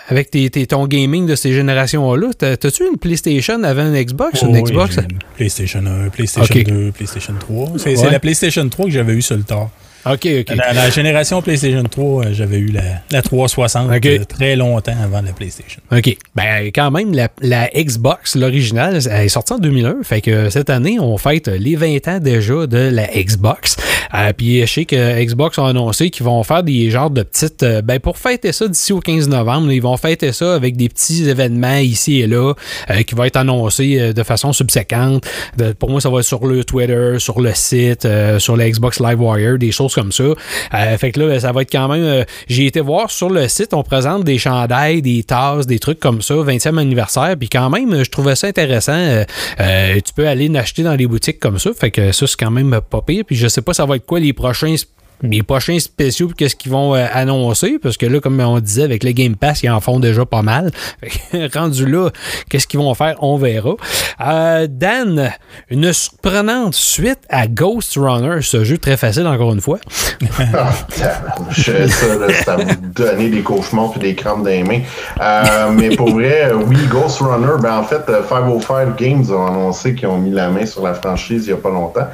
avec 0.08 0.30
tes, 0.30 0.48
tes- 0.50 0.66
ton 0.66 0.86
gaming 0.86 1.26
de 1.26 1.34
ces 1.34 1.52
générations-là. 1.52 2.28
T'as- 2.36 2.56
T'as-tu 2.56 2.84
une 2.90 2.98
PlayStation 2.98 3.62
avant 3.62 3.86
une 3.92 4.02
Xbox? 4.02 4.40
Oh, 4.42 4.46
une 4.48 4.60
Xbox? 4.62 4.96
PlayStation 5.36 5.84
1, 5.86 6.08
PlayStation 6.10 6.54
Ok. 6.60 6.64
2, 6.66 6.92
PlayStation 6.92 7.34
3. 7.38 7.72
C'est 7.76 7.90
Ouais. 7.90 7.96
c'est 7.96 8.10
la 8.10 8.18
PlayStation 8.20 8.68
3 8.68 8.86
que 8.86 8.92
j'avais 8.92 9.12
eu 9.14 9.22
sur 9.22 9.36
le 9.36 9.42
tard. 9.42 9.70
OK, 10.12 10.28
OK. 10.40 10.56
La, 10.56 10.72
la 10.72 10.90
génération 10.90 11.42
PlayStation 11.42 11.82
3, 11.82 12.24
euh, 12.24 12.28
j'avais 12.32 12.58
eu 12.58 12.68
la, 12.68 12.82
la 13.10 13.22
360 13.22 13.90
Ok. 13.96 14.06
euh, 14.06 14.18
très 14.24 14.56
longtemps 14.56 14.96
avant 15.02 15.20
la 15.22 15.32
PlayStation. 15.32 15.80
OK. 15.92 16.16
Ben, 16.34 16.66
quand 16.74 16.90
même, 16.90 17.12
la, 17.14 17.28
la 17.40 17.68
Xbox, 17.74 18.34
l'originale, 18.36 18.98
elle 19.10 19.24
est 19.24 19.28
sortie 19.28 19.52
en 19.52 19.58
2001. 19.58 19.96
Fait 20.02 20.20
que 20.20 20.50
cette 20.50 20.70
année, 20.70 20.98
on 21.00 21.16
fête 21.18 21.48
les 21.48 21.76
20 21.76 22.08
ans 22.08 22.18
déjà 22.18 22.66
de 22.66 22.78
la 22.92 23.06
Xbox. 23.06 23.76
Euh, 24.14 24.32
Puis 24.36 24.60
je 24.60 24.66
sais 24.66 24.84
que 24.84 25.22
Xbox 25.24 25.58
a 25.58 25.66
annoncé 25.66 26.10
qu'ils 26.10 26.24
vont 26.24 26.42
faire 26.42 26.62
des 26.62 26.90
genres 26.90 27.10
de 27.10 27.22
petites. 27.22 27.62
euh, 27.62 27.82
ben, 27.82 27.98
pour 28.00 28.16
fêter 28.18 28.52
ça 28.52 28.66
d'ici 28.68 28.92
au 28.92 29.00
15 29.00 29.28
novembre, 29.28 29.70
ils 29.72 29.82
vont 29.82 29.96
fêter 29.96 30.32
ça 30.32 30.54
avec 30.54 30.76
des 30.76 30.88
petits 30.88 31.28
événements 31.28 31.76
ici 31.76 32.20
et 32.20 32.26
là 32.26 32.54
euh, 32.90 33.02
qui 33.02 33.14
vont 33.14 33.24
être 33.24 33.36
annoncés 33.36 33.98
euh, 34.00 34.12
de 34.12 34.22
façon 34.22 34.52
subséquente. 34.52 35.24
De- 35.56 35.72
pour 35.72 35.90
moi, 35.90 36.00
ça 36.00 36.08
va 36.08 36.20
être 36.20 36.24
sur 36.24 36.46
le 36.46 36.64
Twitter, 36.64 37.16
sur 37.18 37.40
le 37.40 37.52
site, 37.54 38.04
euh, 38.04 38.38
sur 38.38 38.56
la 38.56 38.68
Xbox 38.70 39.00
Live 39.00 39.20
Wire, 39.20 39.58
des 39.58 39.72
choses 39.72 39.92
comme 39.98 40.12
ça. 40.12 40.22
Euh, 40.24 40.98
fait 40.98 41.10
que 41.12 41.20
là, 41.20 41.40
ça 41.40 41.52
va 41.52 41.62
être 41.62 41.72
quand 41.72 41.88
même. 41.88 42.02
euh, 42.04 42.24
J'ai 42.48 42.66
été 42.66 42.80
voir 42.80 43.10
sur 43.10 43.30
le 43.30 43.48
site, 43.48 43.74
on 43.74 43.82
présente 43.82 44.24
des 44.24 44.38
chandails, 44.38 45.02
des 45.02 45.22
tasses, 45.24 45.66
des 45.66 45.78
trucs 45.78 45.98
comme 46.00 46.22
ça, 46.22 46.34
20e 46.34 46.78
anniversaire. 46.78 47.34
Puis 47.38 47.48
quand 47.48 47.68
même, 47.70 48.04
je 48.04 48.10
trouvais 48.10 48.36
ça 48.36 48.46
intéressant. 48.46 48.92
Euh, 48.92 49.94
tu 50.04 50.12
peux 50.14 50.28
aller 50.28 50.48
l'acheter 50.48 50.82
dans 50.82 50.94
les 50.94 51.06
boutiques 51.06 51.40
comme 51.40 51.58
ça. 51.58 51.70
Fait 51.78 51.90
que 51.90 52.12
ça, 52.12 52.26
c'est 52.26 52.38
quand 52.38 52.50
même 52.50 52.80
pas 52.88 53.02
pire. 53.02 53.24
Puis 53.26 53.36
je 53.36 53.48
sais 53.48 53.62
pas, 53.62 53.74
ça 53.74 53.86
va 53.86 53.96
être 53.96 54.06
quoi 54.06 54.20
les 54.20 54.32
prochains 54.32 54.74
les 55.22 55.42
prochains 55.42 55.78
spéciaux, 55.78 56.30
qu'est-ce 56.36 56.56
qu'ils 56.56 56.72
vont 56.72 56.94
euh, 56.94 57.06
annoncer, 57.12 57.78
parce 57.82 57.96
que 57.96 58.06
là, 58.06 58.20
comme 58.20 58.40
on 58.40 58.60
disait, 58.60 58.84
avec 58.84 59.04
le 59.04 59.12
Game 59.12 59.36
Pass, 59.36 59.62
ils 59.62 59.70
en 59.70 59.80
font 59.80 59.98
déjà 59.98 60.24
pas 60.24 60.42
mal. 60.42 60.70
Rendu 61.54 61.86
là, 61.86 62.10
qu'est-ce 62.48 62.66
qu'ils 62.66 62.80
vont 62.80 62.94
faire, 62.94 63.16
on 63.20 63.36
verra. 63.36 63.74
Euh, 64.20 64.66
Dan, 64.68 65.32
une 65.70 65.92
surprenante 65.92 66.74
suite 66.74 67.20
à 67.28 67.46
Ghost 67.46 67.94
Runner, 67.96 68.40
ce 68.42 68.64
jeu 68.64 68.78
très 68.78 68.96
facile 68.96 69.26
encore 69.26 69.52
une 69.52 69.60
fois. 69.60 69.78
Ah, 70.54 70.72
tabarnouche, 70.88 71.70
ça, 71.88 72.14
là, 72.16 72.34
ça 72.44 72.56
vous 72.56 72.74
donner 72.94 73.28
des 73.28 73.42
cauchemars 73.42 73.90
puis 73.92 74.00
des 74.00 74.14
crampes 74.14 74.44
dans 74.44 74.50
les 74.50 74.62
mains. 74.62 74.80
Euh, 75.20 75.70
mais 75.72 75.94
pour 75.94 76.10
vrai, 76.10 76.50
euh, 76.50 76.56
oui, 76.66 76.76
Ghost 76.90 77.20
Runner, 77.20 77.60
ben 77.60 77.78
en 77.78 77.84
fait, 77.84 78.02
euh, 78.08 78.22
505 78.28 78.96
Games 78.96 79.24
ont 79.30 79.46
annoncé 79.46 79.94
qu'ils 79.94 80.08
ont 80.08 80.18
mis 80.18 80.30
la 80.30 80.48
main 80.48 80.66
sur 80.66 80.82
la 80.82 80.94
franchise 80.94 81.46
il 81.46 81.52
n'y 81.52 81.52
a 81.52 81.56
pas 81.56 81.70
longtemps. 81.70 82.06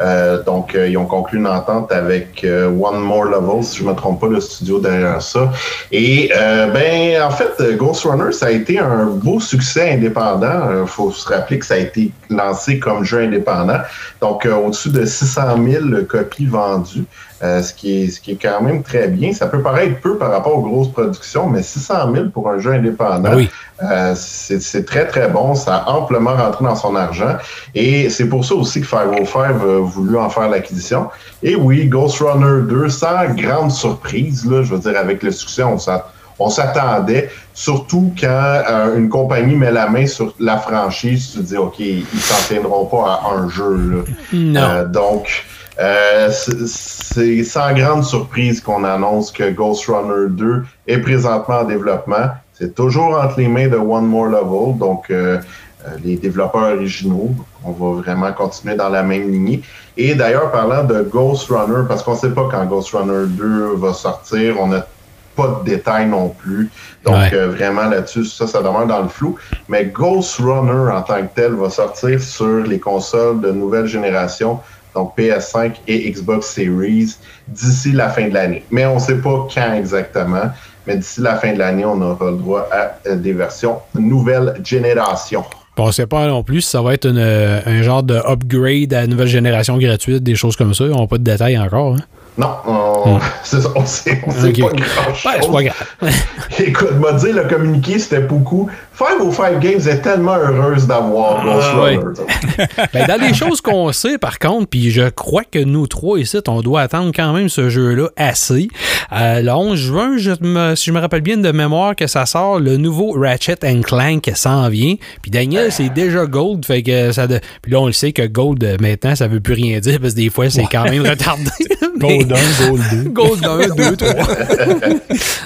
Euh, 0.00 0.42
donc, 0.42 0.74
euh, 0.74 0.88
ils 0.88 0.96
ont 0.96 1.06
conclu 1.06 1.38
une 1.38 1.46
entente 1.46 1.92
avec 1.92 2.44
euh, 2.52 2.68
One 2.68 3.00
More 3.00 3.24
Level, 3.24 3.62
si 3.64 3.78
je 3.78 3.84
me 3.84 3.94
trompe 3.94 4.20
pas, 4.20 4.28
le 4.28 4.40
studio 4.40 4.78
derrière 4.78 5.20
ça. 5.22 5.50
Et 5.90 6.30
euh, 6.36 6.68
ben, 6.68 7.22
en 7.22 7.30
fait, 7.30 7.52
euh, 7.60 7.76
Ghost 7.76 8.04
Runner, 8.04 8.32
ça 8.32 8.46
a 8.46 8.50
été 8.50 8.78
un 8.78 9.06
beau 9.06 9.40
succès 9.40 9.92
indépendant. 9.92 10.82
Il 10.82 10.86
faut 10.86 11.10
se 11.10 11.28
rappeler 11.28 11.58
que 11.58 11.66
ça 11.66 11.74
a 11.74 11.78
été 11.78 12.12
lancé 12.30 12.78
comme 12.78 13.04
jeu 13.04 13.20
indépendant. 13.20 13.78
Donc, 14.20 14.46
euh, 14.46 14.54
au-dessus 14.54 14.90
de 14.90 15.04
600 15.04 15.42
000 15.64 15.84
copies 16.08 16.46
vendues. 16.46 17.04
Euh, 17.42 17.60
ce, 17.60 17.74
qui 17.74 18.04
est, 18.04 18.06
ce 18.06 18.20
qui 18.20 18.30
est 18.32 18.38
quand 18.40 18.62
même 18.62 18.84
très 18.84 19.08
bien. 19.08 19.32
Ça 19.32 19.46
peut 19.48 19.60
paraître 19.62 19.98
peu 20.00 20.16
par 20.16 20.30
rapport 20.30 20.56
aux 20.56 20.62
grosses 20.62 20.92
productions, 20.92 21.48
mais 21.48 21.64
600 21.64 22.14
000 22.14 22.26
pour 22.28 22.48
un 22.48 22.60
jeu 22.60 22.70
indépendant, 22.72 23.34
Oui. 23.34 23.50
euh, 23.82 24.12
c'est 24.14 24.62
c'est 24.62 24.84
très, 24.84 25.08
très 25.08 25.26
bon. 25.28 25.56
Ça 25.56 25.78
a 25.78 25.90
amplement 25.90 26.36
rentré 26.36 26.64
dans 26.64 26.76
son 26.76 26.94
argent. 26.94 27.34
Et 27.74 28.10
c'est 28.10 28.28
pour 28.28 28.44
ça 28.44 28.54
aussi 28.54 28.80
que 28.80 28.86
505 28.86 29.38
a 29.38 29.80
voulu 29.80 30.16
en 30.18 30.30
faire 30.30 30.48
l'acquisition. 30.48 31.08
Et 31.42 31.56
oui, 31.56 31.86
Ghost 31.88 32.20
Runner 32.20 32.62
2, 32.68 32.88
sans 32.88 33.24
grande 33.34 33.72
surprise, 33.72 34.46
là, 34.48 34.62
je 34.62 34.72
veux 34.74 34.78
dire, 34.78 34.96
avec 34.96 35.24
le 35.24 35.32
succès, 35.32 35.64
on 35.64 35.78
s'attend. 35.78 36.04
On 36.38 36.48
s'attendait, 36.48 37.28
surtout 37.54 38.12
quand 38.20 38.26
euh, 38.68 38.96
une 38.96 39.08
compagnie 39.08 39.54
met 39.54 39.70
la 39.70 39.88
main 39.88 40.06
sur 40.06 40.32
la 40.40 40.58
franchise, 40.58 41.32
tu 41.32 41.38
te 41.38 41.44
dis, 41.44 41.56
OK, 41.56 41.78
ils 41.78 42.04
s'en 42.20 42.40
tiendront 42.54 42.86
pas 42.86 43.20
à 43.24 43.34
un 43.36 43.48
jeu. 43.48 43.76
Là. 43.76 44.02
Non. 44.32 44.60
Euh, 44.60 44.84
donc, 44.86 45.44
euh, 45.80 46.30
c'est- 46.30 47.44
sans 47.44 47.72
grande 47.74 48.04
surprise 48.04 48.60
qu'on 48.60 48.84
annonce 48.84 49.30
que 49.32 49.50
Ghost 49.50 49.86
Runner 49.86 50.28
2 50.30 50.64
est 50.86 50.98
présentement 50.98 51.60
en 51.60 51.64
développement. 51.64 52.28
C'est 52.52 52.74
toujours 52.74 53.18
entre 53.18 53.38
les 53.40 53.48
mains 53.48 53.68
de 53.68 53.76
One 53.76 54.06
More 54.06 54.26
Level, 54.26 54.78
donc 54.78 55.04
euh, 55.10 55.38
euh, 55.84 55.88
les 56.04 56.16
développeurs 56.16 56.74
originaux. 56.74 57.30
On 57.64 57.72
va 57.72 58.00
vraiment 58.02 58.32
continuer 58.32 58.74
dans 58.76 58.88
la 58.88 59.02
même 59.02 59.30
lignée. 59.30 59.62
Et 59.96 60.14
d'ailleurs, 60.14 60.50
parlant 60.52 60.84
de 60.84 61.02
Ghost 61.02 61.48
Runner, 61.50 61.86
parce 61.88 62.02
qu'on 62.02 62.12
ne 62.12 62.18
sait 62.18 62.30
pas 62.30 62.48
quand 62.50 62.64
Ghost 62.66 62.90
Runner 62.92 63.26
2 63.26 63.74
va 63.76 63.92
sortir, 63.92 64.56
on 64.60 64.68
n'a 64.68 64.86
pas 65.34 65.60
de 65.64 65.70
détails 65.70 66.06
non 66.06 66.28
plus. 66.28 66.70
Donc, 67.04 67.14
Ouais. 67.14 67.30
euh, 67.34 67.48
vraiment 67.48 67.84
là-dessus, 67.88 68.26
ça, 68.26 68.46
ça 68.46 68.58
demeure 68.58 68.86
dans 68.86 69.02
le 69.02 69.08
flou. 69.08 69.36
Mais 69.68 69.86
Ghost 69.86 70.36
Runner 70.38 70.92
en 70.92 71.02
tant 71.02 71.22
que 71.22 71.34
tel 71.34 71.54
va 71.54 71.70
sortir 71.70 72.20
sur 72.20 72.58
les 72.58 72.78
consoles 72.78 73.40
de 73.40 73.50
nouvelle 73.50 73.86
génération, 73.86 74.60
donc 74.94 75.16
PS5 75.16 75.72
et 75.88 76.10
Xbox 76.10 76.46
Series, 76.46 77.16
d'ici 77.48 77.92
la 77.92 78.08
fin 78.08 78.28
de 78.28 78.34
l'année. 78.34 78.64
Mais 78.70 78.86
on 78.86 78.94
ne 78.94 79.00
sait 79.00 79.16
pas 79.16 79.46
quand 79.52 79.74
exactement. 79.74 80.50
Mais 80.86 80.96
d'ici 80.96 81.20
la 81.20 81.36
fin 81.36 81.52
de 81.52 81.58
l'année, 81.58 81.84
on 81.84 82.00
aura 82.00 82.30
le 82.30 82.36
droit 82.36 82.68
à 82.72 82.92
euh, 83.08 83.16
des 83.16 83.32
versions 83.32 83.78
nouvelle 83.94 84.60
génération. 84.64 85.44
On 85.78 85.90
sait 85.90 86.06
pas 86.06 86.26
non 86.26 86.42
plus 86.42 86.60
si 86.60 86.70
ça 86.70 86.82
va 86.82 86.92
être 86.94 87.06
une, 87.06 87.18
euh, 87.18 87.60
un 87.64 87.82
genre 87.82 88.02
de 88.02 88.16
upgrade 88.16 88.92
à 88.92 89.02
la 89.02 89.06
nouvelle 89.06 89.28
génération 89.28 89.78
gratuite, 89.78 90.22
des 90.22 90.34
choses 90.34 90.54
comme 90.54 90.74
ça. 90.74 90.84
On 90.84 91.00
n'a 91.00 91.06
pas 91.06 91.18
de 91.18 91.24
détails 91.24 91.58
encore. 91.58 91.94
Hein? 91.94 92.02
Non, 92.36 92.48
on, 92.66 93.18
c'est 93.42 93.60
ça, 93.60 93.68
on 93.74 93.84
sait, 93.84 94.20
on 94.26 94.30
sait 94.30 94.48
Ok. 94.48 94.60
pas 94.60 94.76
grand 94.76 95.14
c'est 95.40 95.52
pas 95.52 95.62
grave. 95.62 95.86
Écoute, 96.58 96.92
m'a 97.00 97.12
dit, 97.12 97.32
le 97.32 97.44
communiqué, 97.44 97.98
c'était 97.98 98.20
beaucoup. 98.20 98.70
505 98.98 99.58
Games 99.60 99.80
est 99.88 100.02
tellement 100.02 100.36
heureuse 100.36 100.86
d'avoir 100.86 101.42
Ghost 101.44 101.68
Ah. 101.72 101.80
Runner. 101.80 101.98
Ben, 102.92 103.06
dans 103.06 103.20
les 103.20 103.32
choses 103.34 103.60
qu'on 103.60 103.90
sait, 103.92 104.18
par 104.18 104.38
contre, 104.38 104.66
puis 104.68 104.90
je 104.90 105.08
crois 105.08 105.42
que 105.50 105.58
nous 105.58 105.86
trois 105.86 106.18
ici, 106.18 106.38
on 106.48 106.60
doit 106.60 106.82
attendre 106.82 107.10
quand 107.14 107.32
même 107.32 107.48
ce 107.48 107.70
jeu-là 107.70 108.08
assez. 108.16 108.68
Euh, 109.12 109.40
le 109.40 109.50
11 109.50 109.78
juin, 109.78 110.12
je 110.18 110.32
me- 110.40 110.74
si 110.74 110.86
je 110.86 110.92
me 110.92 111.00
rappelle 111.00 111.22
bien 111.22 111.36
de 111.38 111.50
mémoire 111.52 111.96
que 111.96 112.06
ça 112.06 112.26
sort, 112.26 112.60
le 112.60 112.76
nouveau 112.76 113.12
Ratchet 113.18 113.56
Clank 113.82 114.30
s'en 114.34 114.68
vient. 114.68 114.94
Puis 115.22 115.30
Daniel, 115.30 115.72
c'est 115.72 115.88
déjà 115.88 116.26
Gold, 116.26 116.64
fait 116.64 116.82
que 116.82 117.12
ça. 117.12 117.26
De... 117.26 117.40
Puis 117.62 117.72
là, 117.72 117.80
on 117.80 117.86
le 117.86 117.92
sait 117.92 118.12
que 118.12 118.26
Gold, 118.26 118.62
euh, 118.62 118.76
maintenant, 118.80 119.14
ça 119.16 119.26
veut 119.28 119.40
plus 119.40 119.54
rien 119.54 119.78
dire, 119.80 119.98
parce 120.00 120.12
que 120.14 120.18
des 120.18 120.30
fois, 120.30 120.50
c'est 120.50 120.66
quand 120.70 120.84
même 120.84 121.06
retardé. 121.06 121.42
Mais- 122.00 122.18
Gold 122.18 122.32
1, 122.32 122.66
Gold 122.68 122.82
2. 123.04 123.10
Gold 123.10 123.44
1, 123.46 123.74
2, 123.90 123.96
3. 123.96 124.14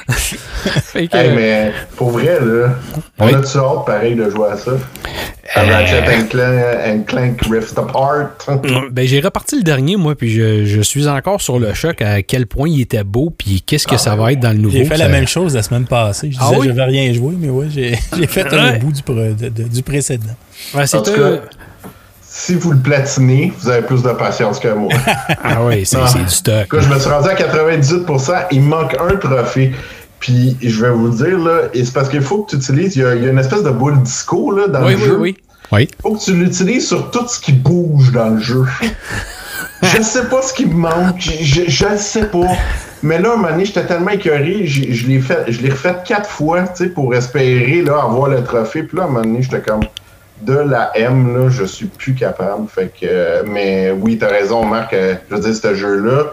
fait 0.08 1.06
que, 1.08 1.16
Hey, 1.16 1.30
mais 1.34 1.72
pour 1.96 2.10
vrai, 2.10 2.38
là, 2.40 2.70
on 3.18 3.26
Oui. 3.26 3.32
Hâte, 3.44 3.84
pareil, 3.86 4.14
de 4.14 4.28
jouer 4.30 4.48
à 4.52 4.56
ça? 4.56 4.70
Euh. 4.72 4.76
Ratchet 5.54 6.26
Clank, 6.28 6.34
and 6.86 7.02
Clank 7.06 7.40
Rift 7.50 7.78
Apart. 7.78 8.30
Ben, 8.90 9.06
j'ai 9.06 9.20
reparti 9.20 9.56
le 9.56 9.62
dernier, 9.62 9.96
moi, 9.96 10.14
puis 10.14 10.30
je, 10.30 10.64
je 10.64 10.80
suis 10.80 11.06
encore 11.08 11.40
sur 11.40 11.58
le 11.58 11.72
choc 11.72 12.02
à 12.02 12.22
quel 12.22 12.46
point 12.46 12.68
il 12.68 12.80
était 12.80 13.04
beau, 13.04 13.30
puis 13.36 13.62
qu'est-ce 13.64 13.86
que 13.86 13.96
ça 13.96 14.16
va 14.16 14.32
être 14.32 14.40
dans 14.40 14.50
le 14.52 14.58
nouveau. 14.58 14.76
J'ai 14.76 14.84
fait 14.84 14.96
la 14.96 15.06
ça- 15.06 15.10
même 15.10 15.28
chose 15.28 15.54
la 15.54 15.62
semaine 15.62 15.84
passée. 15.86 16.30
Je 16.32 16.38
Ah 16.40 16.46
disais 16.48 16.60
oui? 16.60 16.66
je 16.68 16.72
vais 16.72 16.84
rien 16.84 17.12
jouer, 17.12 17.34
mais 17.38 17.48
ouais, 17.48 17.66
j'ai 17.70 17.96
j'ai 18.18 18.26
fait 18.26 18.52
un 18.52 18.78
bout 18.78 18.92
du, 18.92 19.02
pre- 19.02 19.36
de- 19.36 19.48
de- 19.48 19.68
du 19.68 19.82
précédent. 19.82 20.24
Ouais, 20.74 20.82
En 20.82 20.86
c'est 20.86 21.02
tout 21.02 21.10
un- 21.12 21.36
cas, 21.36 21.42
si 22.22 22.54
vous 22.54 22.72
le 22.72 22.78
platinez, 22.78 23.52
vous 23.58 23.68
avez 23.70 23.82
plus 23.82 24.02
de 24.02 24.10
patience 24.10 24.58
que 24.58 24.68
moi. 24.68 24.92
Ah 25.42 25.64
oui, 25.64 25.86
c'est 25.86 25.96
Ah. 25.96 26.06
c'est 26.06 26.18
du 26.24 26.28
stock. 26.28 26.66
Quand 26.68 26.80
je 26.80 26.88
me 26.92 26.98
suis 26.98 27.08
rendu 27.08 27.28
à 27.28 27.34
98%, 27.34 28.32
il 28.50 28.62
me 28.62 28.68
manque 28.68 28.94
un 29.00 29.16
trophée. 29.16 29.72
Puis 30.20 30.56
je 30.62 30.82
vais 30.84 30.90
vous 30.90 31.08
le 31.08 31.14
dire, 31.14 31.38
là, 31.38 31.60
et 31.74 31.84
c'est 31.84 31.92
parce 31.92 32.08
qu'il 32.08 32.22
faut 32.22 32.42
que 32.42 32.50
tu 32.50 32.56
utilises, 32.56 32.96
il 32.96 33.02
y, 33.02 33.04
a, 33.04 33.14
il 33.14 33.24
y 33.24 33.26
a 33.26 33.30
une 33.30 33.38
espèce 33.38 33.62
de 33.62 33.70
boule 33.70 34.02
disco 34.02 34.50
là, 34.50 34.66
dans 34.68 34.84
Oui, 34.84 34.92
le 34.92 34.96
oui, 34.98 35.04
jeu. 35.04 35.18
oui. 35.18 35.36
Oui. 35.72 35.88
faut 36.00 36.14
que 36.14 36.22
tu 36.22 36.32
l'utilises 36.32 36.86
sur 36.86 37.10
tout 37.10 37.26
ce 37.26 37.40
qui 37.40 37.52
bouge 37.52 38.12
dans 38.12 38.30
le 38.30 38.40
jeu. 38.40 38.64
je 39.82 40.00
sais 40.02 40.24
pas 40.28 40.40
ce 40.42 40.54
qui 40.54 40.64
me 40.66 40.74
manque, 40.74 41.20
je, 41.20 41.62
je 41.66 41.86
le 41.88 41.96
sais 41.98 42.26
pas. 42.26 42.46
Mais 43.02 43.20
là, 43.20 43.32
un 43.32 43.36
moment 43.36 43.50
donné, 43.50 43.64
j'étais 43.64 43.84
tellement 43.84 44.10
écœuré, 44.10 44.66
je 44.66 45.06
l'ai 45.06 45.20
fait, 45.20 45.44
je 45.48 45.60
l'ai 45.60 45.70
refait 45.70 45.96
quatre 46.04 46.30
fois, 46.30 46.62
tu 46.68 46.84
sais, 46.84 46.90
pour 46.90 47.14
espérer 47.14 47.82
là, 47.82 48.00
avoir 48.02 48.28
le 48.28 48.42
trophée. 48.42 48.84
Puis 48.84 48.96
là, 48.96 49.04
à 49.04 49.06
un 49.06 49.08
moment 49.10 49.22
donné, 49.22 49.42
j'étais 49.42 49.60
comme 49.60 49.80
de 50.42 50.54
la 50.56 50.92
M, 50.96 51.36
là, 51.36 51.48
je 51.50 51.64
suis 51.64 51.86
plus 51.86 52.14
capable. 52.14 52.68
Fait 52.68 52.90
que, 52.98 53.04
euh, 53.06 53.42
mais 53.46 53.90
oui, 53.90 54.18
t'as 54.18 54.28
raison, 54.28 54.64
Marc. 54.64 54.92
euh, 54.92 55.14
je 55.30 55.34
veux 55.36 55.42
dire, 55.42 55.54
ce 55.54 55.74
jeu-là, 55.74 56.26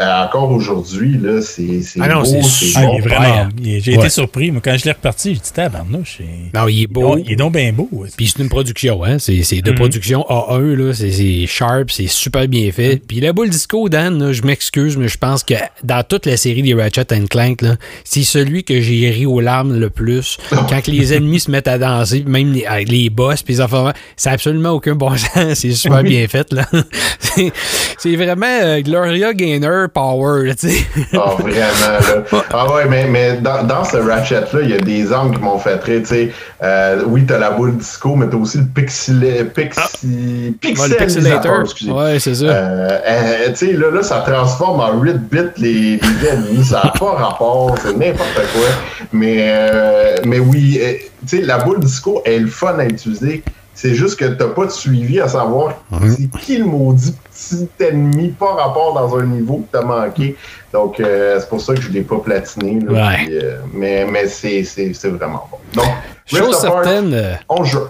encore 0.00 0.50
aujourd'hui, 0.50 1.18
là, 1.18 1.40
c'est 1.42 1.80
Ah 2.00 2.08
non, 2.08 2.24
c'est 2.24 2.42
super. 2.42 2.82
Ah, 2.82 2.86
bon. 2.86 2.92
il 2.94 2.98
est 2.98 3.00
vraiment. 3.08 3.48
il 3.62 3.68
est- 3.74 3.80
J'ai 3.80 3.92
Ouais. 3.92 3.98
été 3.98 4.08
surpris. 4.10 4.50
Moi, 4.50 4.60
quand 4.64 4.76
je 4.78 4.84
l'ai 4.84 4.92
reparti, 4.92 5.34
j'ai 5.34 5.40
dit 5.40 5.52
tabarnouche. 5.52 6.18
c'est- 6.18 6.58
Non, 6.58 6.66
il 6.68 6.82
est 6.82 6.86
beau. 6.86 7.18
Il 7.18 7.32
est 7.32 7.36
donc 7.36 7.52
bien 7.54 7.72
beau. 7.72 7.88
Puis 8.16 8.28
c'est 8.28 8.42
une 8.42 8.48
production, 8.48 9.04
hein? 9.04 9.18
C'est 9.18 9.42
c'est 9.42 9.60
de 9.60 9.70
Mhm. 9.70 9.76
production 9.76 10.24
A1, 10.28 10.74
là. 10.76 10.92
C'est- 10.94 11.10
C'est 11.12 11.46
sharp, 11.46 11.90
c'est 11.90 12.06
super 12.06 12.48
bien 12.48 12.70
fait. 12.72 13.00
Puis 13.06 13.20
la 13.20 13.32
boule 13.32 13.50
disco, 13.50 13.88
Dan, 13.88 14.18
là, 14.18 14.32
je 14.32 14.42
m'excuse, 14.42 14.96
mais 14.96 15.08
je 15.08 15.18
pense 15.18 15.42
que 15.44 15.54
dans 15.84 16.02
toute 16.02 16.26
la 16.26 16.36
série 16.36 16.62
des 16.62 16.74
Ratchet 16.74 17.04
Clank, 17.28 17.60
là, 17.62 17.76
c'est 18.04 18.22
celui 18.22 18.64
que 18.64 18.80
j'ai 18.80 19.10
ri 19.10 19.26
aux 19.26 19.40
larmes 19.40 19.78
le 19.78 19.90
plus. 19.90 20.38
Quand 20.50 20.80
que 20.82 20.90
les 20.90 21.12
ennemis 21.14 21.40
se 21.40 21.50
mettent 21.50 21.68
à 21.68 21.78
danser, 21.78 22.24
même 22.26 22.52
les, 22.52 23.10
boss, 23.10 23.42
puis 23.42 23.54
les 23.54 23.60
enfants, 23.60 23.90
c'est 24.16 24.30
absolument 24.30 24.70
aucun 24.70 24.94
bon 24.94 25.14
sens. 25.16 25.54
C'est 25.54 25.72
super 25.72 26.02
bien 26.02 26.26
fait, 26.28 26.52
là. 26.52 26.64
C'est- 27.18 27.52
C'est 27.98 28.16
vraiment 28.16 28.46
euh, 28.62 28.80
Gloria 28.80 29.32
Gaynor 29.34 29.81
Power, 29.88 30.46
là, 30.46 30.54
tu 30.54 30.70
sais. 30.70 30.86
Ah, 31.14 31.34
vraiment, 31.38 32.24
là. 32.32 32.42
Ah 32.50 32.72
ouais, 32.72 32.86
mais, 32.88 33.06
mais 33.06 33.36
dans, 33.38 33.64
dans 33.64 33.84
ce 33.84 33.96
Ratchet-là, 33.96 34.60
il 34.62 34.70
y 34.70 34.74
a 34.74 34.78
des 34.78 35.12
angles 35.12 35.36
qui 35.36 35.42
m'ont 35.42 35.58
fait 35.58 35.82
rire, 35.82 36.00
tu 36.02 36.06
sais. 36.06 36.32
Euh, 36.62 37.02
oui, 37.06 37.24
t'as 37.26 37.38
la 37.38 37.50
boule 37.50 37.76
disco, 37.76 38.14
mais 38.16 38.26
t'as 38.28 38.36
aussi 38.36 38.58
le 38.58 38.64
pixel... 38.64 39.50
Pixi... 39.54 40.06
Le 40.06 40.52
pixelisateur, 40.52 41.62
Pixelator. 41.64 41.96
Ouais, 41.96 42.18
c'est 42.18 42.34
ça. 42.34 42.44
Euh, 42.44 42.98
euh, 43.06 43.48
tu 43.50 43.66
sais, 43.66 43.72
là, 43.72 43.90
là, 43.90 44.02
ça 44.02 44.24
transforme 44.26 44.80
en 44.80 45.00
8 45.00 45.16
bits 45.30 45.38
les, 45.58 45.98
les 45.98 46.28
ennemis. 46.28 46.64
Ça 46.64 46.82
n'a 46.84 46.90
pas 46.90 47.12
rapport, 47.12 47.74
c'est 47.82 47.96
n'importe 47.96 48.34
quoi. 48.52 48.68
Mais, 49.12 49.36
euh, 49.40 50.16
mais 50.24 50.38
oui, 50.38 50.78
euh, 50.82 50.92
tu 51.26 51.38
sais, 51.38 51.42
la 51.42 51.58
boule 51.58 51.80
disco 51.80 52.22
est 52.24 52.38
le 52.38 52.48
fun 52.48 52.78
à 52.78 52.84
utiliser. 52.84 53.42
C'est 53.74 53.94
juste 53.94 54.18
que 54.18 54.26
t'as 54.26 54.48
pas 54.48 54.66
de 54.66 54.70
suivi 54.70 55.18
à 55.18 55.28
savoir 55.28 55.74
c'est 56.06 56.30
qui 56.40 56.58
le 56.58 56.66
maudit 56.66 57.14
petit 57.42 57.68
ennemi 57.80 58.28
par 58.30 58.56
rapport 58.56 58.94
dans 58.94 59.16
un 59.16 59.26
niveau 59.26 59.58
que 59.58 59.78
t'as 59.78 59.82
manqué. 59.82 60.36
Donc, 60.72 61.00
euh, 61.00 61.38
c'est 61.38 61.48
pour 61.48 61.60
ça 61.60 61.74
que 61.74 61.80
je 61.82 61.90
l'ai 61.90 62.02
pas 62.02 62.18
platiné. 62.18 62.80
là. 62.80 62.92
Ouais. 62.92 63.24
Puis, 63.24 63.38
euh, 63.38 63.56
mais 63.74 64.06
mais 64.06 64.26
c'est 64.26 64.62
vraiment 65.08 65.46
bon. 65.50 65.58
Donc, 65.74 65.92
Chose 66.24 66.56
certaine, 66.60 67.12
euh, 67.12 67.34
on 67.48 67.64
joue. 67.64 67.80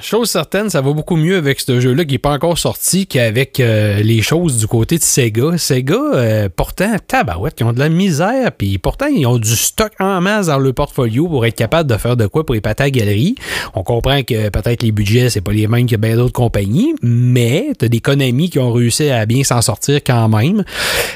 Chose 0.00 0.30
certaine, 0.30 0.68
ça 0.70 0.80
va 0.80 0.92
beaucoup 0.92 1.16
mieux 1.16 1.38
avec 1.38 1.58
ce 1.58 1.80
jeu-là 1.80 2.04
qui 2.04 2.12
n'est 2.12 2.18
pas 2.18 2.32
encore 2.32 2.58
sorti 2.58 3.06
qu'avec 3.06 3.58
euh, 3.58 4.00
les 4.02 4.20
choses 4.20 4.58
du 4.58 4.66
côté 4.66 4.98
de 4.98 5.02
Sega. 5.02 5.56
Sega, 5.56 6.48
pourtant, 6.54 6.94
tabarouette, 7.06 7.54
ils 7.58 7.64
ont 7.64 7.72
de 7.72 7.78
la 7.78 7.88
misère, 7.88 8.52
puis 8.52 8.78
pourtant, 8.78 9.06
ils 9.06 9.26
ont 9.26 9.38
du 9.38 9.56
stock 9.56 9.92
en 9.98 10.20
masse 10.20 10.46
dans 10.46 10.58
le 10.58 10.72
portfolio 10.72 11.26
pour 11.26 11.46
être 11.46 11.56
capable 11.56 11.90
de 11.90 11.96
faire 11.96 12.16
de 12.16 12.26
quoi 12.26 12.44
pour 12.44 12.54
les 12.54 12.62
à 12.64 12.90
galerie. 12.90 13.34
On 13.74 13.82
comprend 13.82 14.22
que 14.22 14.50
peut-être 14.50 14.82
les 14.82 14.92
budgets, 14.92 15.30
c'est 15.30 15.40
pas 15.40 15.52
les 15.52 15.66
mêmes 15.66 15.86
que 15.86 15.96
bien 15.96 16.16
d'autres 16.16 16.34
compagnies, 16.34 16.94
mais 17.02 17.72
t'as 17.78 17.88
des 17.88 18.00
Konami 18.00 18.50
qui 18.50 18.58
ont 18.58 18.72
réussi 18.72 19.10
à 19.10 19.24
bien 19.26 19.42
s'en 19.42 19.62
sortir 19.62 20.00
quand 20.06 20.28
même. 20.28 20.64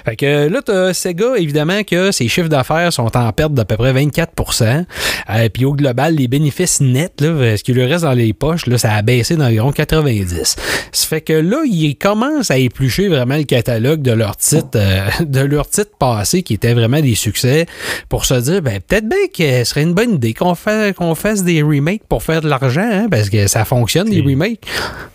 Fait 0.04 0.16
que 0.16 0.48
là, 0.48 0.60
t'as 0.64 0.94
Sega, 0.94 1.11
évidemment, 1.36 1.82
que 1.84 2.10
ses 2.12 2.28
chiffres 2.28 2.48
d'affaires 2.48 2.92
sont 2.92 3.16
en 3.16 3.32
perte 3.32 3.54
d'à 3.54 3.64
peu 3.64 3.76
près 3.76 3.92
24% 3.92 4.84
Euh, 5.30 5.48
Puis 5.52 5.64
au 5.64 5.74
global, 5.74 6.14
les 6.14 6.28
bénéfices 6.28 6.80
nets, 6.80 7.20
là, 7.20 7.56
ce 7.56 7.62
qui 7.62 7.72
lui 7.72 7.84
reste 7.84 8.04
dans 8.04 8.12
les 8.12 8.32
poches, 8.32 8.66
là, 8.66 8.78
ça 8.78 8.92
a 8.92 9.02
baissé 9.02 9.36
d'environ 9.36 9.72
90. 9.72 10.56
Ça 10.92 11.06
fait 11.06 11.20
que 11.20 11.32
là, 11.32 11.58
ils 11.64 11.96
commencent 11.96 12.50
à 12.50 12.58
éplucher 12.58 13.08
vraiment 13.08 13.36
le 13.36 13.44
catalogue 13.44 14.02
de 14.02 14.12
leurs 14.12 14.36
titres, 14.36 14.68
euh, 14.76 15.08
de 15.20 15.40
leurs 15.40 15.68
titres 15.68 15.96
passés 15.98 16.42
qui 16.42 16.54
étaient 16.54 16.74
vraiment 16.74 17.00
des 17.00 17.14
succès 17.14 17.66
pour 18.08 18.24
se 18.24 18.34
dire, 18.34 18.62
ben, 18.62 18.80
peut-être 18.86 19.08
bien 19.08 19.18
que 19.32 19.64
ce 19.64 19.70
serait 19.70 19.82
une 19.82 19.94
bonne 19.94 20.14
idée 20.14 20.34
qu'on 20.34 20.54
fasse 20.54 21.44
des 21.44 21.62
remakes 21.62 22.02
pour 22.08 22.22
faire 22.22 22.40
de 22.40 22.48
l'argent, 22.48 22.88
hein, 22.90 23.06
parce 23.10 23.30
que 23.30 23.46
ça 23.46 23.64
fonctionne, 23.64 24.08
les 24.08 24.20
remakes. 24.20 24.60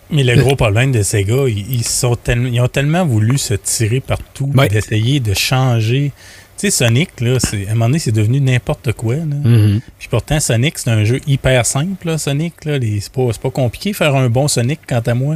Mais 0.10 0.24
le 0.24 0.36
gros 0.42 0.56
problème 0.56 0.92
de 0.92 1.02
Sega, 1.02 1.48
ils, 1.48 1.66
ils 1.76 1.84
sont 1.84 2.16
tellement- 2.16 2.50
ils 2.52 2.62
ont 2.62 2.68
tellement 2.68 3.06
voulu 3.06 3.38
se 3.38 3.54
tirer 3.56 4.00
partout, 4.00 4.52
Ouais. 4.56 4.70
d'essayer 4.70 5.20
de 5.20 5.34
changer. 5.34 6.12
Tu 6.60 6.72
sais, 6.72 6.86
Sonic, 6.86 7.22
là, 7.22 7.38
c'est- 7.40 7.68
à 7.68 7.72
un 7.72 7.74
moment 7.74 7.86
donné, 7.86 8.00
c'est 8.00 8.12
devenu 8.12 8.42
n'importe 8.42 8.92
quoi. 8.94 9.16
là. 9.18 9.24
Mhm. 9.26 9.80
Puis 10.00 10.08
pourtant, 10.08 10.40
Sonic, 10.40 10.80
c'est 10.80 10.90
un 10.90 11.04
jeu 11.04 11.20
hyper 11.28 11.66
simple, 11.68 12.08
là, 12.08 12.18
Sonic. 12.18 12.54
C'est 12.64 13.12
pas, 13.12 13.28
c'est 13.32 13.42
pas 13.42 13.52
compliqué 13.52 13.94
faire 13.94 14.16
un 14.16 14.28
bon 14.30 14.48
Sonic, 14.48 14.80
quant 14.88 15.02
à 15.06 15.14
moi. 15.14 15.36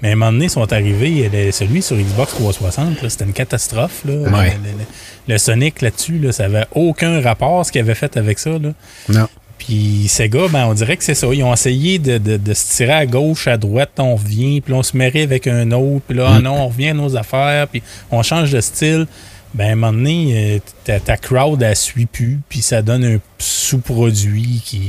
Mais 0.00 0.08
à 0.08 0.12
un 0.12 0.14
moment 0.14 0.32
donné, 0.32 0.46
ils 0.46 0.50
sont 0.50 0.72
arrivés, 0.72 1.28
le- 1.30 1.52
celui 1.52 1.82
sur 1.82 1.96
Xbox 1.96 2.32
360, 2.32 3.02
là, 3.02 3.10
c'était 3.10 3.24
une 3.24 3.34
catastrophe. 3.34 4.02
Là. 4.06 4.14
Ouais. 4.14 4.50
Le, 4.64 4.70
le- 4.78 5.32
le 5.34 5.38
Sonic 5.38 5.82
là-dessus, 5.82 6.18
là, 6.18 6.32
ça 6.32 6.46
avait 6.46 6.64
aucun 6.74 7.20
rapport 7.20 7.66
ce 7.66 7.70
qu'ils 7.70 7.82
avaient 7.82 7.94
fait 7.94 8.16
avec 8.16 8.38
ça. 8.38 8.50
Là. 8.58 8.72
Non. 9.10 9.28
Puis 9.64 10.06
Sega, 10.08 10.48
ben, 10.48 10.66
on 10.66 10.74
dirait 10.74 10.96
que 10.96 11.04
c'est 11.04 11.14
ça. 11.14 11.28
Ils 11.32 11.42
ont 11.44 11.52
essayé 11.52 11.98
de, 11.98 12.18
de- 12.18 12.36
de 12.36 12.54
se 12.54 12.74
tirer 12.76 12.92
à 12.92 13.06
gauche, 13.06 13.46
à 13.46 13.56
droite, 13.56 13.90
on 13.98 14.16
revient, 14.16 14.60
puis 14.60 14.74
on 14.74 14.82
se 14.82 14.96
mêlait 14.96 15.22
avec 15.22 15.46
un 15.46 15.70
autre, 15.72 16.02
puis 16.08 16.16
là, 16.18 16.32
ah 16.36 16.40
non, 16.40 16.54
on 16.62 16.68
revient 16.68 16.88
à 16.88 16.94
nos 16.94 17.16
affaires, 17.16 17.68
puis 17.68 17.82
on 18.10 18.22
change 18.22 18.50
de 18.50 18.60
style. 18.60 19.06
Ben, 19.54 19.66
à 19.68 19.72
un 19.72 19.74
moment 19.74 19.92
donné, 19.92 20.32
euh, 20.34 20.58
ta, 20.82 20.98
ta 20.98 21.18
crowd, 21.18 21.62
elle 21.62 21.76
suit 21.76 22.06
plus, 22.06 22.40
puis 22.48 22.62
ça 22.62 22.80
donne 22.80 23.04
un 23.04 23.18
sous-produit 23.38 24.62
qui, 24.64 24.88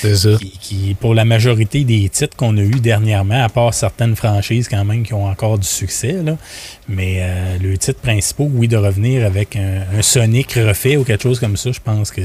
C'est 0.00 0.14
ça. 0.14 0.28
qui, 0.40 0.50
qui, 0.60 0.94
pour 0.94 1.12
la 1.12 1.24
majorité 1.24 1.82
des 1.82 2.08
titres 2.08 2.36
qu'on 2.36 2.56
a 2.56 2.60
eu 2.60 2.78
dernièrement, 2.80 3.42
à 3.42 3.48
part 3.48 3.74
certaines 3.74 4.14
franchises 4.14 4.68
quand 4.68 4.84
même 4.84 5.02
qui 5.02 5.12
ont 5.12 5.26
encore 5.26 5.58
du 5.58 5.66
succès, 5.66 6.12
là. 6.24 6.36
mais 6.88 7.16
euh, 7.20 7.58
le 7.60 7.76
titre 7.78 7.98
principal, 8.00 8.48
oui, 8.54 8.68
de 8.68 8.76
revenir 8.76 9.26
avec 9.26 9.56
un, 9.56 9.82
un 9.98 10.02
Sonic 10.02 10.52
refait 10.52 10.96
ou 10.96 11.02
quelque 11.02 11.24
chose 11.24 11.40
comme 11.40 11.56
ça, 11.56 11.72
je 11.72 11.80
pense 11.80 12.12
que 12.12 12.20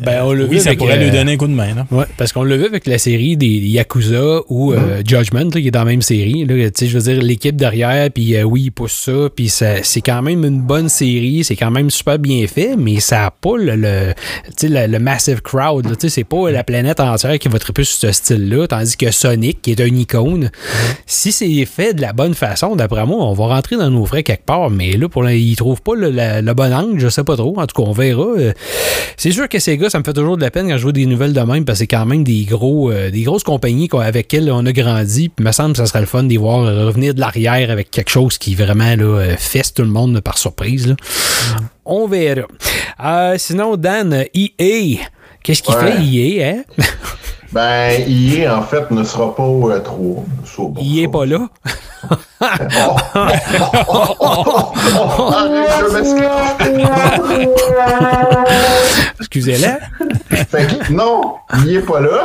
Ben, 0.00 0.22
on 0.24 0.32
l'a 0.32 0.44
oui, 0.44 0.50
vu 0.50 0.60
ça 0.60 0.68
avec, 0.68 0.78
pourrait 0.78 0.98
euh, 0.98 1.04
lui 1.04 1.10
donner 1.10 1.32
un 1.32 1.36
coup 1.36 1.46
de 1.48 1.52
main. 1.52 1.74
Là. 1.74 1.86
Ouais, 1.90 2.04
parce 2.16 2.32
qu'on 2.32 2.44
l'a 2.44 2.56
vu 2.56 2.66
avec 2.66 2.86
la 2.86 2.98
série 2.98 3.36
des 3.36 3.46
Yakuza 3.48 4.40
ou 4.48 4.72
euh, 4.72 5.02
Judgment, 5.04 5.44
là, 5.52 5.60
qui 5.60 5.66
est 5.68 5.70
dans 5.72 5.80
la 5.80 5.84
même 5.86 6.02
série. 6.02 6.44
Là, 6.44 6.54
tu 6.70 6.72
sais, 6.74 6.86
je 6.86 6.98
veux 6.98 7.12
dire, 7.12 7.22
l'équipe 7.22 7.56
derrière, 7.56 8.08
puis 8.10 8.36
euh, 8.36 8.42
oui, 8.44 8.62
il 8.66 8.70
pousse 8.70 8.92
ça, 8.92 9.28
puis 9.34 9.48
ça- 9.48 9.82
c'est 9.82 10.00
quand 10.00 10.22
même 10.22 10.44
une 10.44 10.60
bonne 10.60 10.88
série, 10.88 11.42
c'est 11.42 11.56
quand 11.56 11.70
même 11.70 11.90
super 11.90 12.18
bien 12.18 12.46
fait, 12.46 12.76
mais 12.76 13.00
ça 13.00 13.18
n'a 13.22 13.30
pas 13.32 13.56
le, 13.56 13.74
le, 13.76 14.12
tu 14.46 14.52
sais, 14.56 14.68
le, 14.68 14.86
le 14.92 14.98
massive 14.98 15.42
crowd. 15.42 15.84
là. 15.86 15.96
Tu 15.96 16.02
sais, 16.02 16.08
C'est 16.10 16.24
pas 16.24 16.50
la 16.50 16.62
planète 16.64 17.00
entière 17.00 17.38
qui 17.38 17.48
va 17.48 17.58
triper 17.58 17.82
sur 17.84 17.98
ce 17.98 18.12
style-là, 18.12 18.66
tandis 18.68 18.96
que 18.96 19.10
Sonic, 19.10 19.62
qui 19.62 19.72
est 19.72 19.80
un 19.80 19.86
icône, 19.94 20.50
si 21.06 21.32
c'est 21.32 21.64
fait 21.64 21.94
de 21.94 22.02
la 22.02 22.12
bonne 22.12 22.34
façon, 22.34 22.76
d'après 22.76 23.04
moi, 23.04 23.18
on 23.24 23.32
va 23.34 23.46
rentrer 23.46 23.76
dans 23.76 23.90
nos 23.90 24.04
frais 24.06 24.22
quelque 24.22 24.44
part, 24.44 24.70
mais 24.70 24.92
là, 24.92 25.08
pour 25.08 25.22
l'instant, 25.22 25.38
ils 25.40 25.56
trouvent 25.56 25.82
pas 25.82 25.94
le, 25.96 26.10
la- 26.10 26.40
le 26.40 26.54
bon 26.54 26.72
angle, 26.72 26.98
je 27.00 27.08
sais 27.08 27.24
pas 27.24 27.36
trop. 27.36 27.58
En 27.58 27.66
tout 27.66 27.82
cas, 27.82 27.88
on 27.88 27.92
verra. 27.92 28.26
Euh, 28.38 28.52
C'est 29.16 29.32
sûr 29.32 29.48
que 29.48 29.58
ces 29.58 29.76
gars, 29.76 29.87
ça 29.90 29.98
me 29.98 30.04
fait 30.04 30.12
toujours 30.12 30.36
de 30.36 30.42
la 30.42 30.50
peine 30.50 30.68
quand 30.68 30.76
je 30.76 30.82
vois 30.82 30.92
des 30.92 31.06
nouvelles 31.06 31.32
de 31.32 31.40
même, 31.40 31.64
parce 31.64 31.78
que 31.78 31.84
c'est 31.84 31.86
quand 31.86 32.06
même 32.06 32.24
des 32.24 32.44
gros, 32.44 32.90
euh, 32.90 33.10
des 33.10 33.22
grosses 33.22 33.42
compagnies 33.44 33.88
avec 33.92 34.14
lesquelles 34.32 34.50
on 34.50 34.64
a 34.66 34.72
grandi. 34.72 35.28
Puis, 35.28 35.36
il 35.42 35.44
me 35.44 35.52
semble 35.52 35.72
que 35.72 35.78
ça 35.78 35.86
serait 35.86 36.00
le 36.00 36.06
fun 36.06 36.24
d'y 36.24 36.36
voir 36.36 36.60
revenir 36.86 37.14
de 37.14 37.20
l'arrière 37.20 37.70
avec 37.70 37.90
quelque 37.90 38.10
chose 38.10 38.38
qui 38.38 38.54
vraiment 38.54 38.94
là, 38.96 39.02
euh, 39.04 39.36
fesse 39.38 39.72
tout 39.74 39.82
le 39.82 39.88
monde 39.88 40.20
par 40.20 40.38
surprise. 40.38 40.86
là. 40.88 40.94
On 41.84 42.06
verra. 42.06 42.42
Euh, 43.04 43.34
sinon, 43.38 43.76
Dan, 43.76 44.24
EA. 44.34 44.98
Qu'est-ce 45.42 45.62
qu'il 45.62 45.74
Ouais. 45.74 45.92
fait, 45.92 46.02
EA, 46.04 46.50
hein? 46.50 46.62
Ben, 47.50 48.02
EA, 48.06 48.58
en 48.58 48.62
fait, 48.62 48.90
ne 48.90 49.02
sera 49.04 49.34
pas 49.34 49.42
au 49.42 49.70
E3. 49.70 50.22
Ça, 50.44 50.52
bon, 50.58 50.74
Il 50.82 51.02
est 51.02 51.08
pas 51.08 51.24
là. 51.24 51.48
Excusez-la. 59.18 59.78
Non, 60.90 61.36
il 61.64 61.76
est 61.76 61.80
pas 61.80 62.00
là. 62.00 62.24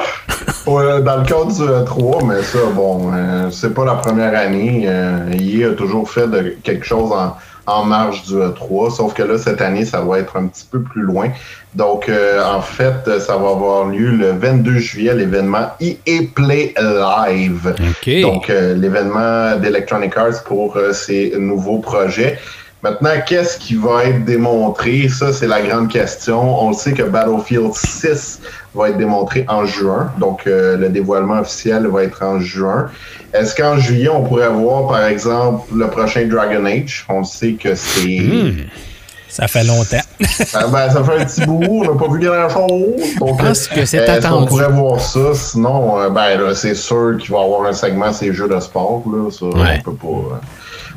Euh, 0.67 0.99
Dans 1.01 1.17
le 1.17 1.23
cadre 1.25 1.51
du 1.53 1.61
E3, 1.61 2.25
mais 2.25 2.41
ça, 2.43 2.59
bon, 2.75 3.11
euh, 3.13 3.49
c'est 3.49 3.73
pas 3.73 3.85
la 3.85 3.95
première 3.95 4.37
année. 4.37 4.83
Euh, 4.87 5.31
EA 5.31 5.69
a 5.69 5.73
toujours 5.73 6.09
fait 6.09 6.27
de 6.27 6.57
quelque 6.63 6.85
chose 6.85 7.11
en, 7.11 7.35
en 7.65 7.85
marge 7.85 8.23
du 8.23 8.33
E3, 8.33 8.95
sauf 8.95 9.13
que 9.13 9.23
là, 9.23 9.37
cette 9.37 9.61
année, 9.61 9.85
ça 9.85 10.01
va 10.01 10.19
être 10.19 10.37
un 10.37 10.47
petit 10.47 10.65
peu 10.69 10.81
plus 10.81 11.01
loin. 11.01 11.29
Donc, 11.75 12.07
euh, 12.07 12.43
en 12.43 12.61
fait, 12.61 13.19
ça 13.19 13.37
va 13.37 13.49
avoir 13.49 13.85
lieu 13.85 14.11
le 14.11 14.31
22 14.31 14.77
juillet, 14.77 15.13
l'événement 15.15 15.69
EA 15.79 16.21
Play 16.35 16.73
Live. 16.77 17.73
Donc, 18.21 18.49
euh, 18.49 18.75
l'événement 18.75 19.55
d'Electronic 19.57 20.15
Arts 20.17 20.43
pour 20.45 20.77
euh, 20.77 20.93
ces 20.93 21.33
nouveaux 21.37 21.79
projets. 21.79 22.37
Maintenant, 22.83 23.11
qu'est-ce 23.25 23.57
qui 23.57 23.75
va 23.75 24.03
être 24.03 24.25
démontré? 24.25 25.07
Ça, 25.07 25.31
c'est 25.31 25.47
la 25.47 25.61
grande 25.61 25.89
question. 25.89 26.61
On 26.61 26.69
le 26.71 26.75
sait 26.75 26.91
que 26.91 27.03
Battlefield 27.03 27.73
6 27.73 28.41
va 28.75 28.89
être 28.89 28.97
démontré 28.97 29.45
en 29.47 29.65
juin. 29.65 30.11
Donc, 30.17 30.45
euh, 30.47 30.75
le 30.75 30.89
dévoilement 30.89 31.39
officiel 31.39 31.87
va 31.87 32.03
être 32.03 32.21
en 32.23 32.41
juin. 32.41 32.89
Est-ce 33.33 33.55
qu'en 33.55 33.77
juillet, 33.77 34.09
on 34.09 34.23
pourrait 34.23 34.49
voir, 34.49 34.89
par 34.89 35.05
exemple, 35.05 35.63
le 35.73 35.87
prochain 35.87 36.27
Dragon 36.27 36.65
Age? 36.65 37.05
On 37.07 37.23
sait 37.23 37.53
que 37.53 37.73
c'est... 37.73 38.19
Hmm. 38.19 38.51
Ça 39.29 39.47
fait 39.47 39.63
longtemps. 39.63 39.97
Ah 40.53 40.67
ben, 40.67 40.89
ça 40.91 41.03
fait 41.03 41.19
un 41.21 41.25
petit 41.25 41.41
bout, 41.45 41.83
on 41.85 41.93
n'a 41.93 41.99
pas 41.99 42.11
vu 42.11 42.19
grand-chose. 42.19 43.15
Donc, 43.19 43.39
Je 43.39 43.45
pense 43.45 43.67
que 43.67 43.85
c'est 43.85 43.99
euh, 43.99 44.03
est-ce 44.03 44.21
qu'on 44.27 44.27
attendu. 44.27 44.47
pourrait 44.49 44.69
voir 44.69 44.99
ça? 44.99 45.33
Sinon, 45.33 45.99
euh, 45.99 46.09
ben 46.09 46.53
c'est 46.53 46.75
sûr 46.75 47.17
qu'il 47.19 47.31
va 47.31 47.39
y 47.39 47.43
avoir 47.43 47.65
un 47.67 47.73
segment 47.73 48.11
ces 48.13 48.31
jeux 48.33 48.47
de 48.47 48.59
sport. 48.59 49.03
Là, 49.07 49.29
ça, 49.31 49.45
Ouais. 49.45 49.81
on 49.85 49.91
peut 49.91 49.95
pas, 49.97 50.07
euh, 50.07 50.39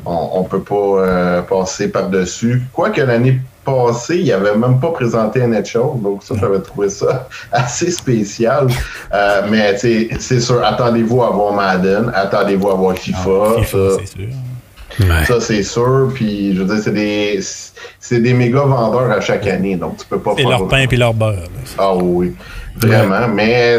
on, 0.07 0.39
on 0.39 0.43
peut 0.43 0.61
pas 0.61 0.75
euh, 0.75 1.41
passer 1.41 1.89
par-dessus. 1.89 2.63
Quoique 2.73 3.01
l'année 3.01 3.39
passée, 3.65 4.19
il 4.19 4.31
avait 4.31 4.55
même 4.55 4.79
pas 4.79 4.91
présenté 4.91 5.45
NHL, 5.45 6.01
donc 6.01 6.23
ça, 6.23 6.35
j'avais 6.39 6.59
trouvé 6.61 6.89
ça 6.89 7.27
assez 7.51 7.91
spécial. 7.91 8.67
Euh, 9.13 9.41
mais 9.49 9.73
tu 9.73 9.79
sais, 9.79 10.09
c'est 10.19 10.39
sûr, 10.39 10.63
attendez-vous 10.63 11.21
à 11.23 11.29
voir 11.31 11.53
Madden, 11.53 12.11
attendez-vous 12.15 12.69
à 12.69 12.75
voir 12.75 12.97
FIFA. 12.97 13.29
Ah, 13.29 13.61
FIFA, 13.61 13.77
ça, 13.89 13.97
c'est 13.99 14.07
sûr. 14.21 14.27
Ouais. 14.99 15.25
Ça, 15.25 15.39
c'est 15.41 15.63
sûr. 15.63 16.09
Puis, 16.13 16.55
je 16.55 16.61
veux 16.61 16.73
dire, 16.73 16.81
c'est 16.83 16.93
des, 16.93 17.39
c'est 17.99 18.19
des 18.19 18.33
méga 18.33 18.61
vendeurs 18.61 19.11
à 19.11 19.19
chaque 19.19 19.45
année. 19.45 19.75
Donc, 19.75 19.97
tu 19.97 20.05
peux 20.05 20.17
pas 20.17 20.31
Et 20.37 20.41
faire 20.41 20.49
leur 20.49 20.61
autre 20.61 20.69
pain 20.69 20.87
puis 20.87 20.97
leur 20.97 21.13
beurre. 21.13 21.33
là. 21.33 21.41
Ah 21.77 21.93
oui, 21.95 22.33
vraiment. 22.77 23.27
Mais, 23.27 23.77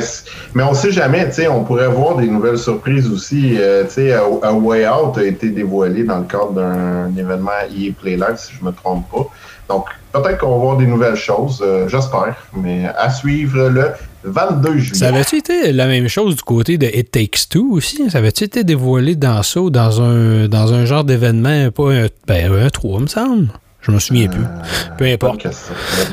mais 0.54 0.62
on 0.62 0.74
sait 0.74 0.92
jamais, 0.92 1.26
tu 1.28 1.34
sais, 1.34 1.48
on 1.48 1.64
pourrait 1.64 1.88
voir 1.88 2.16
des 2.16 2.26
nouvelles 2.26 2.58
surprises 2.58 3.10
aussi. 3.10 3.56
Euh, 3.58 3.84
tu 3.84 3.94
sais, 3.94 4.12
A 4.12 4.22
A 4.42 4.52
Way 4.52 4.88
Out 4.88 5.18
a 5.18 5.24
été 5.24 5.50
dévoilé 5.50 6.04
dans 6.04 6.18
le 6.18 6.24
cadre 6.24 6.52
d'un 6.52 7.14
événement 7.16 7.50
EA 7.70 7.92
Play 7.98 8.16
Live, 8.16 8.36
si 8.36 8.52
je 8.58 8.64
me 8.64 8.72
trompe 8.72 9.08
pas. 9.10 9.26
Donc, 9.68 9.86
peut-être 10.12 10.38
qu'on 10.38 10.50
va 10.50 10.56
voir 10.56 10.76
des 10.78 10.86
nouvelles 10.86 11.16
choses, 11.16 11.62
euh, 11.62 11.88
j'espère. 11.88 12.36
Mais 12.54 12.86
à 12.96 13.10
suivre 13.10 13.68
le 13.68 13.90
22 14.24 14.78
juillet. 14.78 14.98
Ça 14.98 15.08
avait-tu 15.08 15.36
été 15.36 15.72
la 15.72 15.86
même 15.86 16.08
chose 16.08 16.36
du 16.36 16.42
côté 16.42 16.78
de 16.78 16.86
It 16.86 17.10
Takes 17.10 17.48
Two 17.50 17.72
aussi? 17.72 18.10
Ça 18.10 18.18
avait-tu 18.18 18.44
été 18.44 18.64
dévoilé 18.64 19.14
dans 19.14 19.42
ça 19.42 19.60
ou 19.60 19.70
dans 19.70 20.00
un, 20.00 20.48
dans 20.48 20.72
un 20.72 20.84
genre 20.86 21.04
d'événement, 21.04 21.70
pas 21.70 21.92
un, 21.92 22.06
ben, 22.26 22.52
un 22.52 22.68
3, 22.68 23.00
me 23.00 23.06
semble? 23.06 23.48
Je 23.80 23.92
me 23.92 24.00
souviens 24.00 24.26
plus. 24.26 24.42
Peu 24.98 25.04
Bonne 25.04 25.14
importe. 25.14 25.46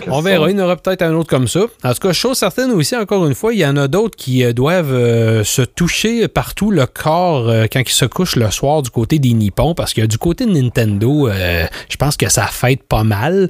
On 0.07 0.22
verra, 0.22 0.51
il 0.51 0.57
y 0.57 0.61
en 0.61 0.66
aura 0.66 0.78
peut-être 0.78 1.01
un 1.01 1.13
autre 1.13 1.30
comme 1.30 1.47
ça. 1.47 1.61
En 1.84 1.93
tout 1.93 2.07
cas, 2.07 2.13
chose 2.13 2.38
certaine 2.38 2.72
aussi, 2.72 2.95
encore 2.95 3.26
une 3.26 3.34
fois, 3.34 3.53
il 3.53 3.59
y 3.59 3.66
en 3.66 3.76
a 3.76 3.88
d'autres 3.88 4.16
qui 4.16 4.43
euh, 4.43 4.53
doivent 4.53 4.93
euh, 4.93 5.43
se 5.43 5.63
toucher 5.63 6.28
partout 6.28 6.70
le 6.70 6.86
corps 6.86 7.49
euh, 7.49 7.66
quand 7.72 7.82
ils 7.82 7.89
se 7.89 8.05
couchent 8.05 8.36
le 8.36 8.51
soir 8.51 8.84
du 8.84 8.91
côté 8.91 9.18
des 9.18 9.34
Nippons, 9.34 9.74
parce 9.74 9.93
que 9.93 10.05
du 10.05 10.20
côté 10.20 10.45
de 10.45 10.51
Nintendo, 10.51 11.28
euh, 11.28 11.66
je 11.89 11.97
pense 11.97 12.18
que 12.18 12.30
ça 12.30 12.45
fête 12.45 12.84
pas 12.84 13.03
mal. 13.03 13.49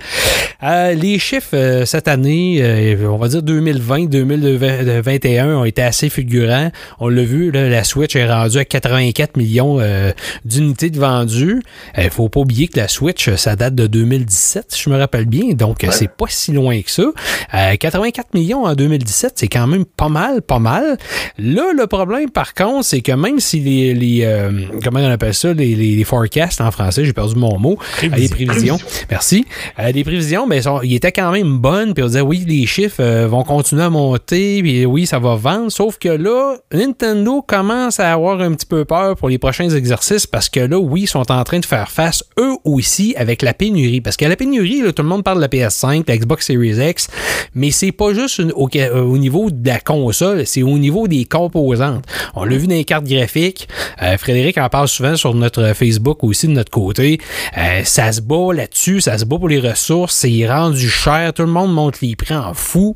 Euh, 0.64 0.94
les 0.94 1.20
chiffres 1.20 1.50
euh, 1.54 1.86
cette 1.86 2.08
année, 2.08 2.60
euh, 2.62 3.10
on 3.10 3.18
va 3.18 3.28
dire 3.28 3.42
2020-2021, 3.42 5.56
ont 5.56 5.66
été 5.66 5.82
assez 5.82 6.10
fulgurants. 6.10 6.72
On 7.00 7.10
l'a 7.10 7.24
vu, 7.24 7.52
là, 7.52 7.68
la 7.68 7.84
Switch 7.84 8.16
est 8.16 8.32
rendue 8.32 8.60
à 8.60 8.66
84 8.66 9.36
millions 9.38 9.78
euh, 9.80 10.12
d'unités 10.46 10.90
de 10.90 11.00
vendues. 11.00 11.62
Il 11.98 12.10
faut 12.10 12.30
pas 12.30 12.40
oublier 12.40 12.68
que 12.70 12.80
la 12.80 12.88
Switch, 12.88 13.30
ça 13.36 13.56
date 13.56 13.76
de 13.76 13.88
2017, 14.10 14.66
si 14.70 14.82
je 14.84 14.90
me 14.90 14.98
rappelle 14.98 15.26
bien. 15.26 15.54
Donc, 15.54 15.84
euh, 15.84 15.88
Ouais. 15.88 15.94
c'est 15.94 16.08
pas 16.10 16.26
si 16.30 16.52
loin 16.52 16.82
que 16.82 16.92
ça. 16.92 17.04
Euh, 17.54 17.76
84 17.76 18.34
millions 18.34 18.66
en 18.66 18.74
2017, 18.76 19.34
c'est 19.36 19.48
quand 19.48 19.68
même 19.68 19.86
pas 19.86 20.10
mal, 20.10 20.42
pas 20.42 20.60
mal. 20.60 20.98
Là, 21.38 21.72
le 21.76 21.88
problème, 21.88 22.30
par 22.30 22.54
contre, 22.54 22.86
c'est 22.86 23.02
que 23.02 23.12
même 23.12 23.40
si 23.40 23.60
les, 23.60 23.94
les, 23.94 24.22
euh, 24.24 24.52
comment 24.84 25.00
on 25.00 25.10
appelle 25.12 25.34
ça, 25.34 25.54
les, 25.54 25.76
les, 25.76 25.96
les 25.96 26.04
forecasts 26.04 26.62
en 26.62 26.72
français, 26.72 27.06
j'ai 27.06 27.14
perdu 27.14 27.36
mon 27.36 27.58
mot, 27.60 27.78
euh, 28.04 28.10
les 28.16 28.30
prévisions, 28.30 28.78
merci, 29.10 29.46
Euh, 29.80 29.92
les 29.92 30.04
prévisions, 30.04 30.48
ben, 30.48 30.62
sont, 30.62 30.82
ils 30.82 30.96
étaient 30.96 31.12
quand 31.12 31.32
même 31.32 31.58
bonnes, 31.60 31.94
puis 31.94 32.04
on 32.04 32.08
disait, 32.08 32.22
oui, 32.22 32.44
les 32.48 32.66
chiffres 32.66 33.02
euh, 33.02 33.28
vont 33.28 33.44
continuer 33.44 33.84
à 33.84 33.90
monter, 33.90 34.62
puis 34.62 34.86
oui, 34.86 35.06
ça 35.06 35.20
va 35.20 35.36
vendre, 35.36 35.72
sauf 35.72 35.98
que 35.98 36.10
là, 36.10 36.56
Nintendo 36.74 37.42
commence 37.42 38.00
à 38.00 38.12
avoir 38.14 38.42
un 38.42 38.54
petit 38.54 38.66
peu 38.66 38.86
peur 38.86 39.16
pour 39.16 39.30
les 39.30 39.38
prochains 39.38 39.70
exercices, 39.70 40.26
parce 40.28 40.50
que 40.50 40.60
là, 40.60 40.78
oui, 40.78 41.02
ils 41.04 41.08
sont 41.08 41.32
en 41.32 41.44
train 41.44 41.60
de 41.60 41.66
faire 41.66 41.90
face, 41.92 42.24
eux 42.40 42.54
aussi, 42.64 43.14
avec 43.18 43.42
la 43.42 43.54
pénurie, 43.54 43.95
parce 44.02 44.18
que 44.18 44.26
la 44.26 44.36
pénurie, 44.36 44.82
là, 44.82 44.92
tout 44.92 45.04
le 45.04 45.10
monde 45.10 45.24
parle 45.24 45.38
de 45.38 45.42
la 45.42 45.48
PS5, 45.48 46.04
la 46.08 46.18
Xbox 46.18 46.46
Series 46.48 46.90
X, 46.90 47.08
mais 47.54 47.72
c'est 47.72 47.92
pas 47.92 48.14
juste 48.14 48.40
euh, 48.40 49.02
au 49.02 49.18
niveau 49.18 49.50
de 49.52 49.68
la 49.68 49.80
console, 49.80 50.46
c'est 50.46 50.64
au 50.64 50.78
niveau 50.78 51.08
des 51.08 51.26
composantes. 51.26 52.04
On 52.36 52.44
l'a 52.44 52.58
vu 52.58 52.68
dans 52.68 52.76
les 52.76 52.86
cartes 52.86 53.06
graphiques. 53.06 53.68
Euh, 54.02 54.18
Frédéric 54.18 54.58
en 54.58 54.70
parle 54.70 54.88
souvent 54.88 55.16
sur 55.16 55.34
notre 55.34 55.74
Facebook 55.74 56.24
aussi 56.24 56.48
de 56.48 56.54
notre 56.54 56.72
côté. 56.72 57.20
Euh, 57.58 57.82
ça 57.84 58.12
se 58.12 58.22
bat 58.22 58.54
là-dessus, 58.54 59.02
ça 59.02 59.18
se 59.18 59.26
bat 59.26 59.38
pour 59.38 59.50
les 59.50 59.60
ressources, 59.60 60.16
c'est 60.16 60.48
rendu 60.48 60.90
cher, 60.90 61.34
tout 61.34 61.44
le 61.44 61.50
monde 61.50 61.74
monte 61.74 62.02
les 62.02 62.16
prix 62.16 62.36
en 62.36 62.54
fou. 62.54 62.94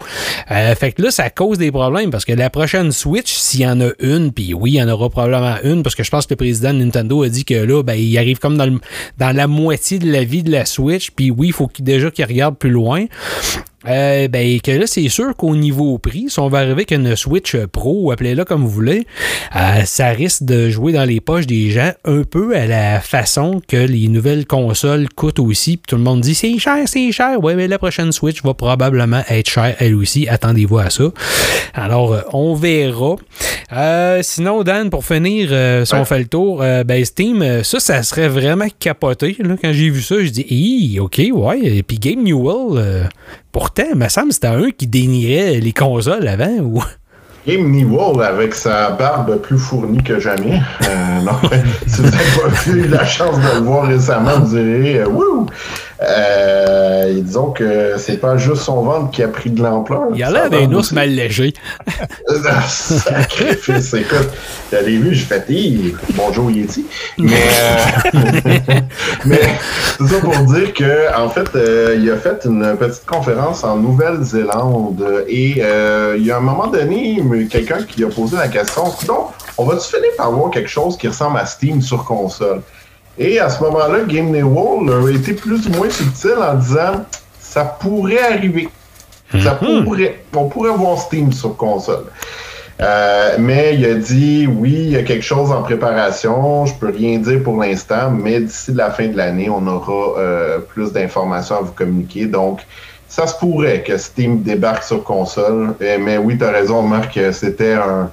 Fait 0.47 0.91
que 0.91 1.02
là, 1.02 1.12
ça 1.12 1.30
cause 1.30 1.58
des 1.58 1.72
problèmes 1.72 2.10
parce 2.12 2.26
que 2.26 2.34
la 2.34 2.50
prochaine 2.50 2.91
Switch, 2.91 3.34
s'il 3.34 3.62
y 3.62 3.68
en 3.68 3.80
a 3.82 3.89
une, 4.00 4.32
puis 4.32 4.54
oui, 4.54 4.72
il 4.72 4.76
y 4.76 4.84
en 4.84 4.89
aura 4.89 5.10
probablement 5.10 5.56
une, 5.64 5.84
parce 5.84 5.95
que 5.95 6.04
je 6.04 6.10
pense 6.10 6.26
que 6.26 6.34
le 6.34 6.38
président 6.38 6.74
de 6.74 6.80
Nintendo 6.80 7.24
a 7.24 7.30
dit 7.30 7.45
que 7.45 7.54
là, 7.54 7.84
ben, 7.84 7.93
il 7.95 8.18
arrive 8.18 8.39
comme 8.39 8.58
dans, 8.58 8.66
le- 8.66 8.80
dans 9.18 9.36
la 9.36 9.47
moitié 9.47 10.00
de 10.00 10.12
la 10.12 10.24
vie 10.24 10.43
de 10.43 10.52
la 10.52 10.66
Switch, 10.66 10.80
puis 11.16 11.32
oui, 11.32 11.48
il 11.48 11.54
faut 11.54 11.70
déjà 11.80 12.12
qu'il 12.12 12.26
regarde 12.26 12.58
plus 12.58 12.70
loin. 12.70 13.06
Euh, 13.88 14.27
ben, 14.27 14.59
que 14.59 14.71
là, 14.71 14.88
c'est 14.88 15.07
sûr 15.07 15.36
qu'au 15.36 15.55
niveau 15.55 15.97
prix, 15.97 16.25
si 16.27 16.39
on 16.39 16.49
va 16.49 16.59
arriver 16.59 16.73
avec 16.73 16.91
une 16.91 17.15
Switch 17.15 17.55
Pro, 17.55 18.11
appelez-la 18.11 18.43
comme 18.43 18.61
vous 18.61 18.69
voulez, 18.69 19.05
euh, 19.55 19.84
ça 19.86 20.09
risque 20.09 20.43
de 20.43 20.69
jouer 20.69 20.91
dans 20.91 21.05
les 21.05 21.21
poches 21.21 21.47
des 21.47 21.71
gens 21.71 21.91
un 22.03 22.23
peu 22.23 22.55
à 22.55 22.65
la 22.65 22.99
façon 22.99 23.61
que 23.67 23.77
les 23.77 24.07
nouvelles 24.09 24.45
consoles 24.45 25.07
coûtent 25.09 25.39
aussi. 25.39 25.77
Puis 25.77 25.86
tout 25.88 25.95
le 25.95 26.01
monde 26.01 26.21
dit 26.21 26.36
c'est 26.36 26.57
cher, 26.59 26.77
c'est 26.88 27.11
cher. 27.11 27.41
Ouais, 27.41 27.55
mais 27.55 27.67
la 27.67 27.77
prochaine 27.77 28.11
Switch 28.11 28.43
va 28.43 28.53
probablement 28.53 29.21
être 29.30 29.49
chère 29.49 29.75
elle 29.80 29.95
aussi. 29.95 30.27
Attendez-vous 30.27 30.80
à 30.80 30.89
ça. 30.89 31.05
Alors, 31.73 32.13
euh, 32.13 32.21
on 32.34 32.55
verra. 32.55 33.15
Euh, 33.71 34.19
sinon, 34.23 34.63
Dan, 34.63 34.89
pour 34.89 35.05
finir, 35.05 35.49
si 35.86 35.93
on 35.93 36.03
fait 36.03 36.19
le 36.19 36.25
tour, 36.25 36.57
ben 36.86 37.05
Steam, 37.05 37.63
ça, 37.63 37.80
ça 37.80 38.03
serait 38.03 38.27
vraiment 38.27 38.67
capoté. 38.80 39.38
Là, 39.39 39.55
quand 39.61 39.71
j'ai 39.71 39.89
vu 39.89 40.01
ça, 40.01 40.15
je 40.19 40.30
dis, 40.30 40.45
Hi, 40.49 40.99
ok, 40.99 41.21
ouais. 41.32 41.59
Et 41.61 41.84
puis 41.84 41.99
Game 41.99 42.23
Newell, 42.23 42.77
euh, 42.77 43.03
pourtant, 43.52 43.84
il 43.91 43.97
me 43.97 44.10
semble 44.10 44.34
c'était 44.34 44.47
un 44.47 44.72
qui 44.72 44.88
dénierait 44.88 45.60
les 45.60 45.74
consoles 45.74 46.28
avant. 46.28 46.58
Ou... 46.60 46.84
Game 47.47 47.72
Newell 47.72 48.22
avec 48.22 48.54
sa 48.54 48.91
barbe 48.91 49.38
plus 49.41 49.58
fournie 49.58 50.04
que 50.04 50.20
jamais. 50.20 50.62
Euh, 50.88 51.22
non, 51.22 51.32
si 51.88 52.02
vous 52.02 52.10
n'avez 52.10 52.16
pas 52.16 52.70
eu 52.70 52.88
la 52.88 53.06
chance 53.06 53.38
de 53.38 53.60
le 53.60 53.66
voir 53.66 53.88
récemment, 53.88 54.39
vous 54.39 54.56
direz 54.56 55.00
euh, 55.00 55.08
Wouh! 55.08 55.47
Euh, 56.02 57.18
et 57.18 57.22
disons 57.22 57.52
que 57.52 57.95
c'est 57.97 58.18
pas 58.18 58.38
juste 58.38 58.62
son 58.62 58.84
ventre 58.84 59.12
qui 59.12 59.22
a 59.22 59.28
pris 59.28 59.50
de 59.50 59.62
l'ampleur. 59.62 60.08
Il 60.16 60.24
a 60.24 60.28
Sa 60.28 60.32
l'air 60.32 60.50
d'un 60.50 60.72
ours 60.74 60.91
mal 60.91 61.10
léger. 61.10 61.54
Sacrifice, 62.68 63.93
écoute, 63.93 64.30
j'avais 64.72 64.95
vu, 64.97 65.14
je 65.14 65.26
Hi, 65.50 65.95
bonjour 66.14 66.52
Yeti. 66.52 66.86
Mais, 67.18 67.34
euh, 67.34 68.12
mais 69.26 69.41
c'est 69.97 70.08
ça 70.08 70.20
pour 70.20 70.38
dire 70.54 70.74
que 70.74 71.16
en 71.18 71.30
fait, 71.30 71.50
euh, 71.56 71.97
il 72.00 72.10
a 72.12 72.18
fait 72.18 72.45
une 72.45 72.78
petite 72.78 73.06
conférence 73.06 73.64
en 73.64 73.78
Nouvelle-Zélande 73.78 75.26
et 75.28 75.56
euh, 75.60 76.16
il 76.18 76.26
y 76.26 76.32
a 76.32 76.38
un 76.38 76.41
moment 76.41 76.68
donné, 76.68 77.22
quelqu'un 77.50 77.82
qui 77.84 78.04
a 78.04 78.10
posé 78.10 78.36
la 78.38 78.47
question, 78.47 78.84
donc, 79.08 79.30
on 79.58 79.66
va-tu 79.66 79.89
finir 79.89 80.12
par 80.18 80.28
avoir 80.28 80.52
quelque 80.52 80.70
chose 80.70 80.97
qui 80.97 81.08
ressemble 81.08 81.39
à 81.39 81.45
Steam 81.45 81.82
sur 81.82 82.04
console? 82.06 82.62
Et 83.20 83.38
à 83.38 83.49
ce 83.49 83.61
moment-là, 83.63 83.99
Game 84.07 84.32
Newell 84.32 84.89
a 84.89 85.09
été 85.11 85.34
plus 85.34 85.67
ou 85.67 85.72
moins 85.72 85.89
subtil 85.89 86.36
en 86.41 86.55
disant 86.55 87.05
ça 87.39 87.65
pourrait 87.65 88.34
arriver. 88.34 88.70
Ça 89.43 89.51
pourrait, 89.51 90.24
on 90.36 90.47
pourrait 90.47 90.72
voir 90.72 90.97
Steam 90.97 91.32
sur 91.34 91.55
console. 91.55 92.05
Euh, 92.82 93.36
mais 93.38 93.76
il 93.76 93.86
a 93.86 93.95
dit 93.95 94.47
oui, 94.47 94.72
il 94.72 94.91
y 94.91 94.95
a 94.95 95.03
quelque 95.03 95.26
chose 95.26 95.51
en 95.51 95.61
préparation. 95.61 96.65
Je 96.65 96.74
peux 96.76 96.91
rien 96.95 97.20
dire 97.20 97.43
pour 97.43 97.61
l'instant, 97.61 98.09
mais 98.09 98.39
d'ici 98.39 98.72
la 98.72 98.89
fin 98.89 99.07
de 99.07 99.17
l'année, 99.17 99.49
on 99.49 99.67
aura 99.67 100.17
euh, 100.17 100.59
plus 100.59 100.93
d'informations 100.93 101.57
à 101.57 101.61
vous 101.61 101.74
communiquer. 101.74 102.26
Donc, 102.26 102.61
ça 103.09 103.28
se 103.28 103.38
pourrait 103.38 103.84
que 103.84 103.97
Steam 103.97 104.43
débarque 104.43 104.84
sur 104.84 105.03
console. 105.03 105.74
Mais 105.82 106.17
oui, 106.17 106.38
tu 106.38 106.45
as 106.45 106.51
raison, 106.51 106.82
Marc, 106.84 107.20
c'était 107.34 107.74
un. 107.74 108.09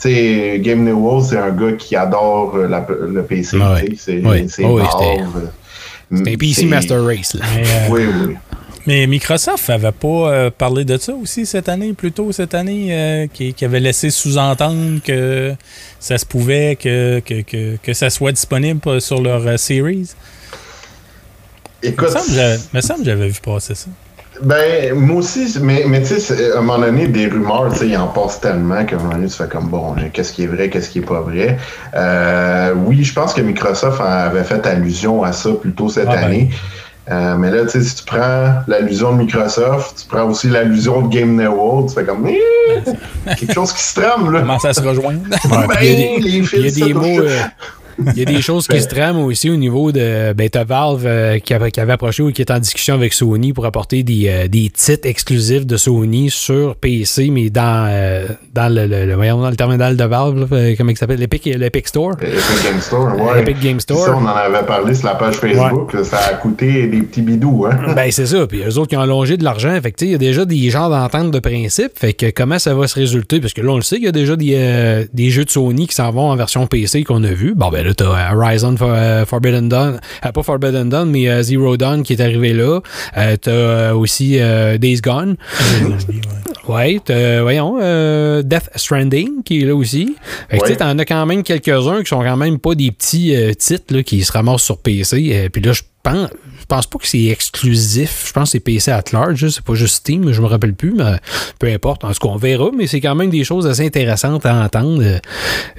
Tu 0.00 0.10
sais, 0.10 0.58
Game 0.62 0.84
Newell, 0.84 1.24
c'est 1.24 1.38
un 1.38 1.50
gars 1.50 1.72
qui 1.72 1.96
adore 1.96 2.54
euh, 2.56 2.68
la- 2.68 2.86
le 3.08 3.22
PC. 3.24 3.58
Sais, 3.58 3.92
C'est 3.96 4.20
Ouais. 4.20 4.46
c'est 4.48 4.64
Ouais, 4.64 4.82
rare, 4.82 5.00
c'était- 5.00 5.46
C'est 6.24 6.32
un 6.32 6.36
PC 6.36 6.66
Master 6.66 7.04
Race. 7.04 7.34
Là. 7.34 7.44
Mais, 7.56 7.62
euh, 7.62 7.88
Oui, 7.90 8.02
oui. 8.28 8.36
mais 8.86 9.06
Microsoft 9.06 9.68
avait 9.70 9.90
pas 9.90 10.06
euh, 10.30 10.50
parlé 10.50 10.84
de 10.84 10.96
ça 10.98 11.14
aussi 11.14 11.46
cette 11.46 11.68
année, 11.68 11.94
plus 11.94 12.12
tôt 12.12 12.30
cette 12.30 12.54
année, 12.54 12.88
euh, 12.90 13.26
qui, 13.32 13.54
qui 13.54 13.64
avait 13.64 13.80
laissé 13.80 14.10
sous-entendre 14.10 15.00
que 15.02 15.54
ça 15.98 16.18
se 16.18 16.26
pouvait 16.26 16.76
que, 16.80 17.20
que, 17.20 17.40
que, 17.40 17.76
que 17.82 17.92
ça 17.94 18.10
soit 18.10 18.32
disponible 18.32 19.00
sur 19.00 19.20
leur 19.22 19.44
euh, 19.46 19.56
series. 19.56 20.10
Il 21.82 21.90
Écoute, 21.90 22.08
j'avais- 22.34 22.58
me 22.72 22.80
semble 22.80 23.00
que 23.00 23.06
j'avais 23.06 23.28
vu 23.28 23.40
passer 23.42 23.74
ça. 23.74 23.88
Ben, 24.42 24.94
moi 24.94 25.16
aussi, 25.18 25.56
mais, 25.62 25.84
mais 25.88 26.02
tu 26.02 26.20
sais, 26.20 26.52
à 26.52 26.58
un 26.58 26.60
moment 26.60 26.78
donné, 26.84 27.06
des 27.08 27.26
rumeurs, 27.26 27.70
tu 27.72 27.78
sais, 27.78 27.88
il 27.88 27.96
en 27.96 28.08
passe 28.08 28.40
tellement 28.40 28.84
qu'à 28.84 28.96
un 28.96 28.98
moment 28.98 29.14
donné, 29.14 29.28
tu 29.28 29.34
fais 29.36 29.48
comme, 29.48 29.68
bon, 29.68 29.94
qu'est-ce 30.12 30.32
qui 30.32 30.42
est 30.44 30.46
vrai, 30.46 30.68
qu'est-ce 30.68 30.90
qui 30.90 30.98
est 30.98 31.02
pas 31.06 31.20
vrai? 31.20 31.58
Euh, 31.94 32.74
oui, 32.84 33.02
je 33.02 33.12
pense 33.14 33.32
que 33.34 33.40
Microsoft 33.40 34.00
avait 34.00 34.44
fait 34.44 34.66
allusion 34.66 35.22
à 35.22 35.32
ça 35.32 35.50
plus 35.60 35.72
tôt 35.72 35.88
cette 35.88 36.08
Ah 36.08 36.16
ben. 36.16 36.24
année. 36.24 36.50
Euh, 37.08 37.36
mais 37.36 37.52
là, 37.52 37.62
tu 37.62 37.70
sais, 37.70 37.82
si 37.82 37.94
tu 37.96 38.04
prends 38.04 38.62
l'allusion 38.66 39.12
de 39.12 39.18
Microsoft, 39.18 40.00
tu 40.02 40.08
prends 40.08 40.24
aussi 40.28 40.48
l'allusion 40.48 41.02
de 41.02 41.08
Game 41.14 41.36
Newell, 41.36 41.86
tu 41.88 41.94
fais 41.94 42.04
comme, 42.04 42.28
quelque 43.38 43.52
chose 43.54 43.72
qui 43.72 43.82
se 43.82 44.00
trame, 44.00 44.32
là. 44.32 44.40
Comment 44.40 44.58
ça 44.58 44.72
se 44.72 44.80
rejoindre? 44.80 45.20
Ouais, 45.30 45.66
Ben, 45.68 45.76
il 45.82 45.86
y 45.86 45.92
a 45.92 45.94
des- 45.94 46.18
les 46.20 46.30
Il 46.30 46.36
y 46.36 46.40
a 46.40 46.44
fils, 46.44 46.74
des 46.74 46.80
ça, 46.80 46.98
mots. 46.98 47.20
euh, 47.20 47.40
Il 47.98 48.18
y 48.18 48.22
a 48.22 48.24
des 48.26 48.42
choses 48.42 48.66
qui 48.68 48.80
se 48.80 48.88
trament 48.88 49.24
aussi 49.24 49.48
au 49.50 49.56
niveau 49.56 49.90
de 49.92 50.32
ben, 50.34 50.48
t'as 50.50 50.64
Valve 50.64 51.04
euh, 51.06 51.38
qui, 51.38 51.54
avait, 51.54 51.70
qui 51.70 51.80
avait 51.80 51.94
approché 51.94 52.22
ou 52.22 52.30
qui 52.30 52.42
est 52.42 52.50
en 52.50 52.58
discussion 52.58 52.94
avec 52.94 53.12
Sony 53.12 53.52
pour 53.52 53.64
apporter 53.66 54.02
des, 54.02 54.26
euh, 54.28 54.48
des 54.48 54.68
titres 54.70 55.08
exclusifs 55.08 55.66
de 55.66 55.76
Sony 55.76 56.28
sur 56.30 56.76
PC, 56.76 57.30
mais 57.30 57.48
dans, 57.50 57.86
euh, 57.88 58.26
dans, 58.54 58.72
le, 58.72 58.86
le- 58.86 59.06
dans 59.16 59.50
le 59.50 59.56
terminal 59.56 59.96
de 59.96 60.04
Valve, 60.04 60.52
là, 60.52 60.74
comment 60.76 60.90
il 60.90 60.96
s'appelle, 60.96 61.18
l'Epic, 61.20 61.44
l'Epic 61.46 61.88
Store? 61.88 62.12
Epic 62.20 62.64
Game 62.64 62.80
Store, 62.80 63.20
ouais. 63.20 63.40
Epic 63.42 63.60
Game 63.60 63.80
Store. 63.80 64.04
Ça, 64.04 64.14
on 64.16 64.24
en 64.24 64.26
avait 64.26 64.66
parlé 64.66 64.94
sur 64.94 65.06
la 65.08 65.14
page 65.14 65.36
Facebook, 65.36 65.92
ça 66.04 66.18
a 66.18 66.34
coûté 66.34 66.86
des 66.88 67.00
petits 67.02 67.22
bidous, 67.22 67.66
hein. 67.66 67.78
Ben, 67.96 68.10
c'est 68.10 68.26
ça. 68.26 68.46
Puis 68.46 68.60
eux 68.62 68.78
autres 68.78 68.88
qui 68.88 68.96
ont 68.96 69.00
allongé 69.00 69.36
de 69.36 69.44
l'argent. 69.44 69.78
Fait 69.82 69.94
il 70.02 70.10
y 70.10 70.14
a 70.14 70.18
déjà 70.18 70.44
des 70.44 70.68
genres 70.70 70.90
d'entente 70.90 71.30
de 71.30 71.38
principe. 71.38 71.92
Fait 71.98 72.12
que 72.12 72.30
comment 72.30 72.58
ça 72.58 72.74
va 72.74 72.86
se 72.88 72.94
résulter? 72.94 73.40
Parce 73.40 73.52
que 73.54 73.62
là, 73.62 73.72
on 73.72 73.76
le 73.76 73.82
sait, 73.82 73.96
il 73.96 74.02
y 74.04 74.08
a 74.08 74.12
déjà 74.12 74.36
des, 74.36 75.06
des 75.14 75.30
jeux 75.30 75.44
de 75.44 75.50
Sony 75.50 75.86
qui 75.86 75.94
s'en 75.94 76.10
vont 76.10 76.30
en 76.30 76.36
version 76.36 76.66
PC 76.66 77.04
qu'on 77.04 77.24
a 77.24 77.30
vu. 77.32 77.54
Bon, 77.54 77.70
ben 77.70 77.85
là, 77.86 77.94
t'as 77.94 78.34
Horizon 78.34 78.76
For- 78.76 78.88
euh, 78.92 79.24
Forbidden 79.24 79.68
Dawn, 79.68 80.00
euh, 80.24 80.32
pas 80.32 80.42
Forbidden 80.42 80.88
Dawn, 80.88 81.10
mais 81.10 81.28
euh, 81.28 81.42
Zero 81.42 81.76
Dawn 81.76 82.02
qui 82.02 82.12
est 82.14 82.20
arrivé 82.20 82.52
là. 82.52 82.80
Euh, 83.16 83.36
t'as 83.40 83.50
euh, 83.50 83.94
aussi 83.94 84.38
euh, 84.38 84.78
Days 84.78 85.00
Gone. 85.00 85.36
Ouais, 86.68 86.98
t'as, 87.04 87.42
voyons, 87.42 87.78
euh, 87.80 88.42
Death 88.42 88.70
Stranding 88.74 89.42
qui 89.44 89.62
est 89.62 89.64
là 89.66 89.74
aussi. 89.76 90.16
Fait 90.50 90.58
que 90.58 90.62
tu 90.62 90.66
sais, 90.66 90.72
Ouais. 90.72 90.76
t'en 90.78 90.98
as 90.98 91.04
quand 91.04 91.24
même 91.24 91.42
quelques-uns 91.44 92.02
qui 92.02 92.08
sont 92.08 92.22
quand 92.22 92.36
même 92.36 92.58
pas 92.58 92.74
des 92.74 92.90
petits 92.90 93.36
euh, 93.36 93.52
titres 93.54 93.94
là, 93.94 94.02
qui 94.02 94.24
se 94.24 94.32
ramassent 94.32 94.62
sur 94.64 94.78
PC. 94.78 95.30
Euh, 95.32 95.48
Puis 95.48 95.62
là, 95.62 95.72
je 95.72 95.82
pense, 96.02 96.28
je 96.58 96.64
pense 96.66 96.86
pas 96.88 96.98
que 96.98 97.06
c'est 97.06 97.24
exclusif. 97.26 98.24
Je 98.26 98.32
pense 98.32 98.48
que 98.48 98.52
c'est 98.52 98.60
PC 98.60 98.90
at 98.90 99.04
large. 99.12 99.48
C'est 99.48 99.62
pas 99.64 99.74
juste 99.74 99.94
Steam, 99.96 100.32
je 100.32 100.40
me 100.42 100.46
rappelle 100.46 100.74
plus, 100.74 100.92
mais 100.92 101.18
peu 101.60 101.68
importe. 101.68 102.02
En 102.04 102.08
tout 102.12 102.18
cas, 102.20 102.28
on 102.28 102.36
verra, 102.36 102.70
mais 102.76 102.88
c'est 102.88 103.00
quand 103.00 103.14
même 103.14 103.30
des 103.30 103.44
choses 103.44 103.66
assez 103.68 103.86
intéressantes 103.86 104.44
à 104.44 104.54
entendre. 104.56 105.02
Euh, 105.04 105.18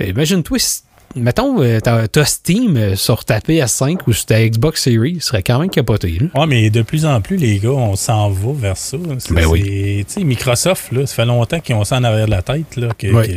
Imagine-toi 0.06 0.58
si 0.60 0.82
Mettons, 1.16 1.62
euh, 1.64 1.80
t'as 1.80 2.26
Steam 2.26 2.78
euh, 2.78 2.96
sur 2.96 3.26
ta 3.26 3.40
PS5 3.40 3.98
ou 4.08 4.14
sur 4.14 4.26
ta 4.26 4.48
Xbox 4.48 4.84
Series, 4.84 5.18
ce 5.20 5.28
serait 5.30 5.42
quand 5.42 5.58
même 5.60 5.70
capoté. 5.70 6.18
là. 6.20 6.42
Ouais, 6.42 6.46
mais 6.48 6.70
de 6.70 6.82
plus 6.84 7.06
en 7.06 7.22
plus, 7.22 7.38
les 7.38 7.58
gars, 7.60 7.70
on 7.70 7.96
s'en 7.96 8.30
va 8.30 8.52
vers 8.54 8.78
ça. 8.78 8.98
C'est- 9.18 9.34
Ben 9.34 9.46
oui. 9.48 9.64
c'est- 9.66 10.04
Tu 10.06 10.14
sais, 10.22 10.24
Microsoft, 10.26 10.92
là, 10.92 11.08
ça 11.08 11.16
fait 11.16 11.26
longtemps 11.26 11.60
qu'ils 11.60 11.76
ont 11.76 11.84
ça 11.84 11.98
en 11.98 12.04
arrière 12.04 12.26
de 12.28 12.32
la 12.32 12.42
tête. 12.44 12.76
Là, 12.76 12.90
que, 12.98 13.08
Oui. 13.08 13.28
que 13.28 13.34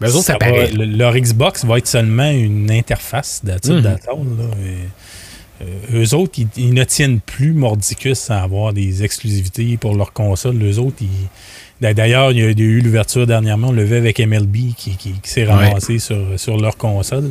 Ben, 0.00 0.08
eux 0.08 0.14
autres, 0.14 0.24
ça 0.24 0.38
va- 0.40 0.66
le- 0.68 0.84
leur 0.84 1.14
Xbox 1.14 1.64
va 1.64 1.78
être 1.78 1.88
seulement 1.88 2.30
une 2.30 2.70
interface 2.70 3.40
d'attitude 3.44 3.84
Mhm. 3.84 3.96
euh, 5.62 5.66
eux 5.92 6.14
autres, 6.14 6.32
ils, 6.38 6.48
ils 6.56 6.72
ne 6.74 6.84
tiennent 6.84 7.20
plus 7.20 7.52
mordicus 7.52 8.30
à 8.30 8.42
avoir 8.42 8.72
des 8.72 9.02
exclusivités 9.04 9.76
pour 9.76 9.94
leur 9.94 10.12
console. 10.14 10.56
Eux 10.62 10.78
autres, 10.78 10.96
ils. 11.02 11.08
D'ailleurs, 11.80 12.32
il 12.32 12.38
y 12.38 12.42
a 12.42 12.50
eu 12.50 12.80
l'ouverture 12.80 13.26
dernièrement, 13.26 13.68
on 13.68 13.72
le 13.72 13.84
vu 13.84 13.96
avec 13.96 14.18
MLB 14.20 14.74
qui, 14.76 14.96
qui- 14.96 15.12
qui 15.12 15.30
s'est 15.30 15.46
Ouais. 15.46 15.52
ramassé 15.52 15.98
sur, 15.98 16.38
sur 16.38 16.56
leur 16.58 16.76
console. 16.76 17.30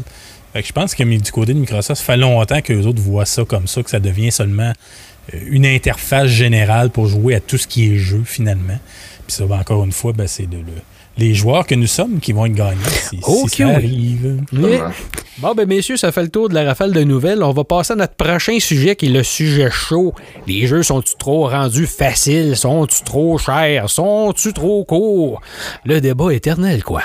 Fait 0.53 0.61
que 0.63 0.67
je 0.67 0.73
pense 0.73 0.95
que 0.95 1.03
du 1.03 1.31
côté 1.31 1.53
de 1.53 1.59
Microsoft, 1.59 1.99
ça 2.01 2.05
fait 2.05 2.17
longtemps 2.17 2.59
que 2.61 2.73
les 2.73 2.87
autres 2.87 3.01
voient 3.01 3.25
ça 3.27 3.45
comme 3.45 3.67
ça, 3.67 3.83
que 3.83 3.89
ça 3.91 3.99
devient 3.99 4.31
seulement 4.31 4.73
euh, 5.33 5.37
une 5.51 5.65
interface 5.67 6.27
générale 6.29 6.89
pour 6.89 7.05
jouer 7.05 7.35
à 7.35 7.39
tout 7.39 7.57
ce 7.57 7.67
qui 7.67 7.93
est 7.93 7.97
jeu 7.97 8.23
finalement. 8.25 8.79
Puis 9.27 9.35
ça, 9.35 9.45
ben, 9.45 9.59
encore 9.59 9.83
une 9.85 9.91
fois, 9.91 10.11
ben, 10.13 10.25
c'est 10.25 10.43
le- 10.49 10.57
le- 10.57 10.81
les 11.19 11.33
joueurs 11.33 11.67
que 11.67 11.75
nous 11.75 11.87
sommes 11.87 12.19
qui 12.19 12.31
vont 12.31 12.45
être 12.45 12.53
gagnants 12.53 12.79
si, 13.09 13.19
ça 13.49 13.67
arrive. 13.67 14.41
Mais- 14.51 14.79
Bon, 15.39 15.53
ben, 15.55 15.65
messieurs, 15.67 15.95
ça 15.95 16.11
fait 16.11 16.23
le 16.23 16.29
tour 16.29 16.49
de 16.49 16.53
la 16.53 16.65
rafale 16.65 16.91
de 16.91 17.01
nouvelles. 17.03 17.43
On 17.43 17.53
va 17.53 17.63
passer 17.63 17.93
à 17.93 17.95
notre 17.95 18.15
prochain 18.15 18.59
sujet 18.59 18.95
qui 18.97 19.05
est 19.05 19.09
le 19.09 19.23
sujet 19.23 19.69
chaud. 19.71 20.13
Les 20.47 20.67
jeux 20.67 20.83
sont-ils 20.83 21.15
trop 21.17 21.47
rendus 21.47 21.87
faciles? 21.87 22.57
Sont-ils 22.57 23.03
trop 23.05 23.37
chers? 23.37 23.89
Sont-ils 23.89 24.51
trop 24.51 24.83
courts? 24.83 25.39
Le 25.85 26.01
débat 26.01 26.33
éternel, 26.33 26.83
quoi. 26.83 27.03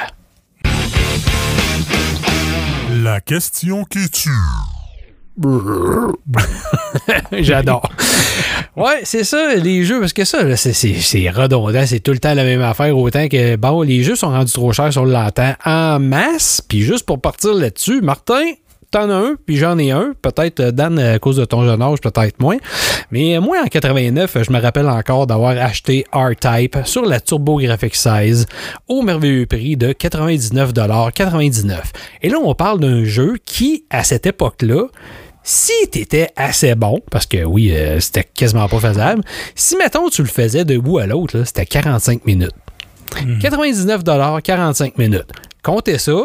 La 3.05 3.21
question 3.21 3.85
qui 3.85 4.09
tue. 4.11 4.31
J'adore. 7.33 7.89
Ouais, 8.77 9.03
c'est 9.05 9.22
ça, 9.22 9.55
les 9.55 9.85
jeux, 9.85 10.01
parce 10.01 10.12
que 10.12 10.25
ça, 10.25 10.57
c'est- 10.57 11.31
redondant, 11.31 11.87
c'est 11.87 12.01
tout 12.01 12.11
le 12.11 12.18
temps 12.18 12.35
la 12.35 12.43
même 12.43 12.62
affaire, 12.62 12.97
autant 12.99 13.29
que, 13.29 13.55
bon, 13.55 13.83
les 13.83 14.03
jeux 14.03 14.16
sont 14.16 14.31
rendus 14.31 14.53
trop 14.53 14.72
chers 14.72 14.93
sur 14.93 15.05
l'entend 15.05 15.53
en 15.64 16.01
masse, 16.01 16.61
puis 16.66 16.81
juste 16.83 17.07
pour 17.07 17.20
partir 17.20 17.55
là-dessus, 17.55 18.01
Martin, 18.01 18.43
t'en 18.91 19.11
as 19.11 19.14
un, 19.14 19.35
puis 19.47 19.57
j'en 19.59 19.79
ai 19.79 19.93
un, 19.93 20.12
peut-être 20.22 20.59
euh, 20.61 20.70
Dan 20.72 20.99
à 20.99 21.18
cause 21.20 21.37
de 21.37 21.45
ton 21.45 21.64
jeune 21.64 21.83
âge, 21.83 22.01
peut-être 22.01 22.41
moins, 22.41 22.57
mais 23.12 23.37
euh, 23.37 23.41
moi 23.41 23.59
en 23.64 23.66
89, 23.66 24.39
je 24.45 24.53
me 24.53 24.61
rappelle 24.61 24.89
encore 24.89 25.27
d'avoir 25.29 25.51
acheté 25.57 26.05
R-Type 26.12 26.79
sur 26.85 27.05
la 27.05 27.20
TurboGrafx 27.20 27.93
16 27.99 28.47
au 28.89 29.03
merveilleux 29.03 29.47
prix 29.47 29.77
de 29.77 29.93
99,99$. 29.93 31.77
Et 32.22 32.29
là, 32.29 32.39
on 32.43 32.55
parle 32.55 32.81
d'un 32.81 33.05
jeu 33.05 33.35
qui, 33.45 33.85
à 33.91 34.03
cette 34.05 34.27
époque-là, 34.27 34.87
si 35.47 35.72
t'étais 35.90 36.28
assez 36.36 36.74
bon, 36.74 37.01
parce 37.11 37.26
que 37.26 37.45
oui, 37.45 37.70
euh, 37.72 38.01
c'était 38.01 38.24
quasiment 38.24 38.66
pas 38.66 38.80
faisable, 38.80 39.22
si 39.55 39.76
mettons 39.76 40.09
tu 40.09 40.22
le 40.22 40.28
faisais 40.28 40.64
de 40.64 40.78
bout 40.78 40.99
à 40.99 41.07
l'autre, 41.07 41.42
c'était 41.45 41.66
45 41.66 42.24
minutes. 42.24 42.51
99 43.40 44.03
45 44.42 44.99
minutes. 44.99 45.26
Comptez 45.62 45.99
ça, 45.99 46.20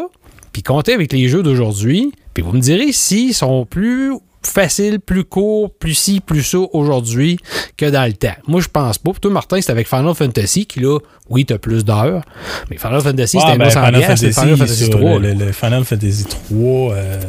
puis 0.52 0.62
comptez 0.62 0.94
avec 0.94 1.12
les 1.12 1.28
jeux 1.28 1.42
d'aujourd'hui, 1.42 2.12
puis 2.34 2.42
vous 2.42 2.52
me 2.52 2.60
direz 2.60 2.92
s'ils 2.92 3.34
sont 3.34 3.64
plus 3.66 4.12
faciles, 4.42 5.00
plus 5.00 5.24
courts, 5.24 5.70
plus 5.70 5.94
ci, 5.94 6.20
plus 6.20 6.42
ça 6.42 6.58
aujourd'hui 6.72 7.38
que 7.76 7.84
dans 7.86 8.06
le 8.06 8.14
temps. 8.14 8.34
Moi, 8.48 8.62
je 8.62 8.68
pense 8.68 8.96
pas. 8.96 9.12
Toi, 9.20 9.30
Martin, 9.30 9.60
c'est 9.60 9.70
avec 9.70 9.86
Final 9.86 10.14
Fantasy 10.14 10.64
qui, 10.64 10.80
là, 10.80 10.98
oui, 11.28 11.44
t'as 11.44 11.58
plus 11.58 11.84
d'heures, 11.84 12.22
mais 12.70 12.78
Final 12.78 13.02
Fantasy, 13.02 13.38
c'était 13.38 13.58
ben, 13.58 13.64
900 13.66 13.84
Final 13.86 14.02
Fantasy, 14.02 14.32
Final 14.32 14.56
Fantasy 14.56 14.84
sur 14.86 14.90
3. 14.98 15.18
le, 15.18 15.28
là. 15.28 15.34
le- 15.34 15.44
le 15.44 15.52
Final 15.52 15.84
Fantasy 15.84 16.24
3, 16.24 16.94
euh, 16.94 17.20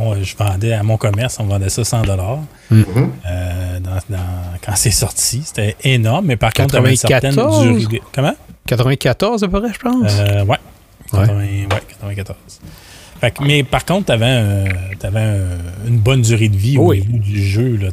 on- 0.00 0.22
je 0.22 0.34
vendais 0.36 0.72
à 0.72 0.82
mon 0.82 0.96
commerce, 0.96 1.38
on 1.40 1.44
vendait 1.44 1.68
ça 1.68 1.84
100 1.84 2.02
Mhm. 2.70 2.84
euh, 3.26 3.80
dans- 3.80 3.90
dans- 4.16 4.18
quand 4.64 4.72
c'est 4.76 4.90
sorti. 4.90 5.42
C'était 5.44 5.76
énorme, 5.84 6.26
mais 6.26 6.36
par 6.36 6.52
contre, 6.52 6.74
t'avais 6.74 6.90
une 6.90 6.96
certaine 6.96 7.34
94? 7.34 7.78
durée. 7.78 8.02
Comment? 8.14 8.34
94 8.66 9.42
à 9.44 9.48
peu 9.48 9.60
près, 9.60 9.72
je 9.72 9.78
pense. 9.78 10.12
Euh, 10.18 10.44
ouais. 10.44 10.56
80 11.10 11.34
ouais, 11.38 11.66
94. 11.88 12.36
Fait 13.20 13.32
que- 13.32 13.44
mais 13.44 13.62
par 13.64 13.84
contre, 13.84 14.06
tu 14.06 14.12
avais, 14.12 14.42
une 15.86 15.98
bonne 15.98 16.22
durée 16.22 16.48
de 16.48 16.56
vie 16.56 16.78
au 16.78 16.94
niveau 16.94 17.18
du 17.18 17.44
jeu. 17.44 17.76
Là, 17.76 17.88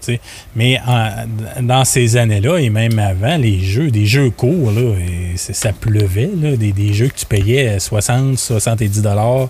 mais 0.55 0.79
en- 0.87 1.25
dans 1.63 1.83
ces 1.83 2.15
années-là, 2.15 2.59
et 2.59 2.69
même 2.69 2.97
avant, 2.99 3.35
les 3.37 3.59
jeux, 3.59 3.91
des 3.91 4.05
jeux 4.05 4.29
courts, 4.29 4.71
là, 4.71 4.93
et 4.99 5.35
ça 5.35 5.73
pleuvait. 5.73 6.29
Là, 6.41 6.55
des, 6.55 6.71
des 6.71 6.93
jeux 6.93 7.07
que 7.09 7.15
tu 7.19 7.25
payais 7.25 7.77
60, 7.79 8.37
70 8.39 9.01
dollars 9.01 9.49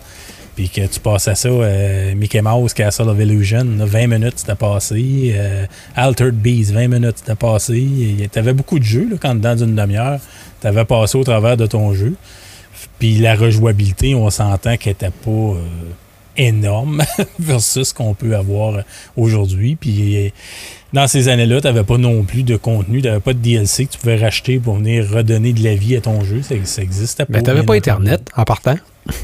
puis 0.57 0.69
que 0.69 0.81
tu 0.87 0.99
passais 0.99 1.35
ça, 1.35 1.49
euh, 1.49 2.15
Mickey 2.15 2.41
Mouse, 2.41 2.73
Castle 2.73 3.09
of 3.09 3.19
Illusion, 3.19 3.63
là, 3.77 3.85
20 3.85 4.07
minutes, 4.07 4.39
c'était 4.39 4.55
passé. 4.55 5.31
euh, 5.35 5.67
Altered 5.95 6.33
Beast, 6.33 6.71
20 6.71 6.87
minutes, 6.87 7.17
c'était 7.19 7.35
passé. 7.35 8.27
Tu 8.33 8.39
avais 8.39 8.53
beaucoup 8.53 8.79
de 8.79 8.83
jeux 8.83 9.07
là, 9.07 9.17
quand 9.21 9.35
dans 9.35 9.55
une 9.55 9.75
demi-heure, 9.75 10.19
tu 10.59 10.65
avais 10.65 10.83
passé 10.83 11.15
au 11.15 11.23
travers 11.23 11.57
de 11.57 11.67
ton 11.67 11.93
jeu. 11.93 12.15
Puis 12.97 13.19
la 13.19 13.35
rejouabilité, 13.35 14.15
on 14.15 14.31
s'entend 14.31 14.77
qu'elle 14.77 14.93
n'était 14.93 15.11
pas 15.11 15.29
euh, 15.29 15.61
énorme 16.37 17.03
versus 17.39 17.89
ce 17.89 17.93
qu'on 17.93 18.15
peut 18.15 18.35
avoir 18.35 18.81
aujourd'hui. 19.15 19.75
Puis 19.75 20.33
dans 20.91 21.05
ces 21.05 21.27
années-là, 21.27 21.61
tu 21.61 21.67
n'avais 21.67 21.83
pas 21.83 21.99
non 21.99 22.23
plus 22.23 22.41
de 22.41 22.57
contenu, 22.57 23.03
tu 23.03 23.09
n'avais 23.09 23.19
pas 23.19 23.33
de 23.33 23.39
DLC 23.39 23.85
que 23.85 23.91
tu 23.91 23.99
pouvais 23.99 24.17
racheter 24.17 24.57
pour 24.57 24.77
venir 24.77 25.07
redonner 25.07 25.53
de 25.53 25.63
la 25.63 25.75
vie 25.75 25.95
à 25.95 26.01
ton 26.01 26.23
jeu. 26.23 26.41
Ça, 26.41 26.55
ça 26.63 26.81
existait 26.81 27.25
pas. 27.25 27.33
Mais 27.33 27.43
t'avais 27.43 27.59
bien 27.59 27.67
pas. 27.67 27.75
Internet 27.75 28.31
en 28.35 28.43
partant? 28.43 28.77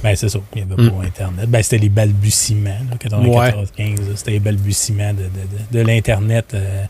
Ben, 0.03 0.15
c'est 0.15 0.29
ça. 0.29 0.39
Il 0.55 0.63
n'y 0.65 0.71
avait 0.73 0.84
Mm. 0.84 0.89
pas 0.91 1.05
Internet. 1.05 1.49
Ben, 1.49 1.63
c'était 1.63 1.77
les 1.77 1.89
balbutiements, 1.89 2.69
là, 2.89 2.97
94, 2.99 3.71
15. 3.75 3.99
là, 3.99 4.05
C'était 4.15 4.31
les 4.31 4.39
balbutiements 4.39 5.13
de, 5.13 5.23
de- 5.23 5.77
de- 5.79 5.84
de 5.84 5.88
l'Internet. 5.88 6.45
euh, 6.53 6.84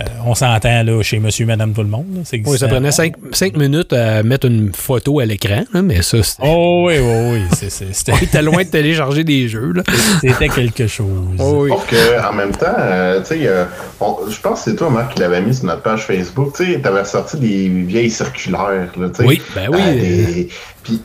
euh, 0.00 0.04
on 0.24 0.34
s'entend 0.34 0.82
là, 0.82 1.02
chez 1.02 1.18
monsieur, 1.18 1.46
madame, 1.46 1.72
tout 1.72 1.82
le 1.82 1.88
monde. 1.88 2.06
là, 2.14 2.38
Oui, 2.46 2.58
ça 2.58 2.68
prenait. 2.68 2.90
5, 2.90 3.56
minutes 3.56 3.92
à 3.92 4.22
mettre 4.22 4.46
une 4.46 4.72
photo 4.72 5.20
à 5.20 5.26
l'écran, 5.26 5.62
mais 5.82 6.02
ça, 6.02 6.22
c'était 6.22 6.42
Oh 6.46 6.84
oui, 6.88 6.94
oui, 6.98 7.42
C'était 7.92 8.12
t'es 8.30 8.42
loin 8.42 8.62
de 8.64 8.68
télécharger 8.68 9.24
des 9.24 9.48
jeux. 9.48 9.72
Là. 9.72 9.82
c'était 10.20 10.48
quelque 10.48 10.86
chose. 10.86 11.36
Oh, 11.38 11.64
oui. 11.64 11.70
Sauf 11.70 11.86
que, 11.88 12.28
en 12.28 12.32
même 12.32 12.52
temps, 12.52 12.66
euh, 12.78 13.20
tu 13.20 13.26
sais, 13.26 13.40
euh, 13.46 13.64
je 14.30 14.40
pense 14.40 14.64
que 14.64 14.70
c'est 14.70 14.76
toi, 14.76 14.90
Marc, 14.90 15.14
qui 15.14 15.20
l'avait 15.20 15.40
mis 15.42 15.54
sur 15.54 15.64
notre 15.66 15.82
page 15.82 16.02
Facebook. 16.06 16.54
Tu 16.56 16.72
sais, 16.74 16.80
t'avais 16.80 17.04
sorti 17.04 17.36
des 17.38 17.68
vieilles 17.68 18.10
circulaires, 18.10 18.90
là, 18.96 19.08
tu 19.08 19.16
sais. 19.16 19.24
Oui, 19.24 19.40
ben 19.54 19.68
oui. 19.70 19.80
Euh, 19.80 19.92
des- 19.94 20.48
Puis, 20.82 21.02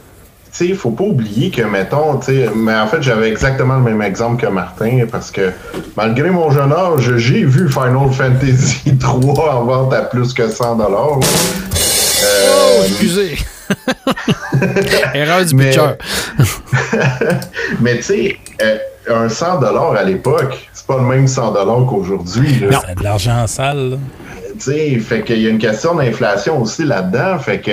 tu 0.58 0.68
sais, 0.70 0.74
faut 0.74 0.92
pas 0.92 1.04
oublier 1.04 1.52
que, 1.52 1.62
mettons, 1.64 2.18
tu 2.18 2.28
sais, 2.28 2.50
mais 2.56 2.74
en 2.76 2.88
fait, 2.88 3.02
j'avais 3.02 3.28
exactement 3.30 3.76
le 3.76 3.82
même 3.84 4.02
exemple 4.02 4.42
que 4.42 4.48
Martin, 4.50 5.06
parce 5.12 5.30
que, 5.32 5.52
malgré 5.98 6.30
mon 6.30 6.50
jeune 6.52 6.72
âge, 6.72 7.18
j'ai 7.18 7.44
vu 7.44 7.68
Final 7.70 8.10
Fantasy 8.12 8.98
3 9.00 9.54
en 9.56 9.66
vente 9.66 9.94
à 9.94 10.04
plus 10.04 10.34
que 10.34 10.48
100 10.50 10.76
dollars. 10.78 11.20
Oh, 11.20 12.82
excusez. 12.88 13.38
Erreur 15.14 15.44
du 15.46 15.56
Mais- 15.56 15.66
pitcher. 15.72 15.96
Mais 17.82 17.98
tu 17.98 18.04
sais, 18.04 18.38
euh, 18.62 18.78
un 19.10 19.30
100 19.30 19.60
dollars 19.60 19.94
à 19.96 20.04
l'époque, 20.04 20.70
c'est 20.74 20.86
pas 20.88 20.98
le 20.98 21.04
même 21.04 21.28
100 21.28 21.52
dollars 21.52 21.86
qu'aujourd'hui. 21.88 22.62
C'est 22.88 22.96
de 22.98 23.04
l'argent 23.04 23.46
sale. 23.48 24.00
Tu 24.54 24.62
sais, 24.72 25.00
fait 25.00 25.22
qu'il 25.24 25.42
y 25.42 25.48
a 25.48 25.50
une 25.50 25.58
question 25.58 25.96
d'inflation 25.96 26.62
aussi 26.62 26.86
là-dedans. 26.86 27.38
Fait 27.40 27.60
que 27.60 27.72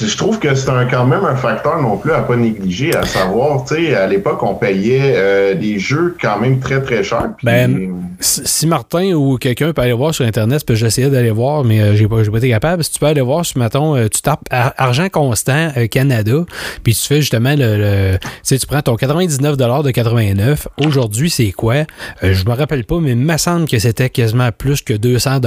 je 0.00 0.16
trouve 0.16 0.38
que 0.38 0.54
c'est 0.54 0.68
un, 0.70 0.86
quand 0.86 1.06
même 1.06 1.24
un 1.24 1.36
facteur 1.36 1.80
non 1.80 1.96
plus 1.96 2.12
à 2.12 2.20
pas 2.20 2.36
négliger, 2.36 2.94
à 2.94 3.04
savoir, 3.04 3.64
tu 3.64 3.74
sais, 3.74 3.94
à 3.94 4.06
l'époque, 4.06 4.42
on 4.42 4.54
payait 4.54 5.14
euh, 5.16 5.54
des 5.54 5.78
jeux 5.78 6.16
quand 6.20 6.38
même 6.40 6.60
très 6.60 6.82
très 6.82 7.02
chers. 7.02 7.30
Ben, 7.42 7.94
Si 8.20 8.66
Martin 8.66 9.12
ou 9.12 9.36
quelqu'un 9.38 9.72
peut 9.72 9.82
aller 9.82 9.92
voir 9.92 10.14
sur 10.14 10.24
Internet, 10.24 10.64
parce 10.66 10.78
j'essayais 10.78 11.08
d'aller 11.10 11.30
voir, 11.30 11.64
mais 11.64 11.80
euh, 11.80 11.94
j'ai 11.96 12.08
pas, 12.08 12.22
pas 12.24 12.38
été 12.38 12.48
capable. 12.50 12.84
Si 12.84 12.92
tu 12.92 12.98
peux 12.98 13.06
aller 13.06 13.20
voir, 13.20 13.44
si, 13.46 13.58
mettons, 13.58 13.96
euh, 13.96 14.08
tu 14.08 14.20
tapes 14.22 14.40
Ar- 14.50 14.74
Argent 14.76 15.08
Constant 15.08 15.70
euh, 15.76 15.86
Canada, 15.86 16.44
puis 16.82 16.94
tu 16.94 17.06
fais 17.06 17.20
justement 17.20 17.54
le. 17.56 17.76
le- 17.76 18.18
tu 18.18 18.28
sais, 18.42 18.58
tu 18.58 18.66
prends 18.66 18.82
ton 18.82 18.96
99 18.96 19.56
de 19.56 19.90
89. 19.90 20.68
Aujourd'hui, 20.84 21.30
c'est 21.30 21.52
quoi? 21.52 21.84
Je 22.22 22.44
me 22.44 22.52
rappelle 22.52 22.84
pas, 22.84 22.98
mais 23.00 23.10
il 23.12 23.16
me 23.16 23.36
semble 23.36 23.66
que 23.68 23.78
c'était 23.78 24.10
quasiment 24.10 24.50
plus 24.56 24.82
que 24.82 24.92
200 24.94 25.40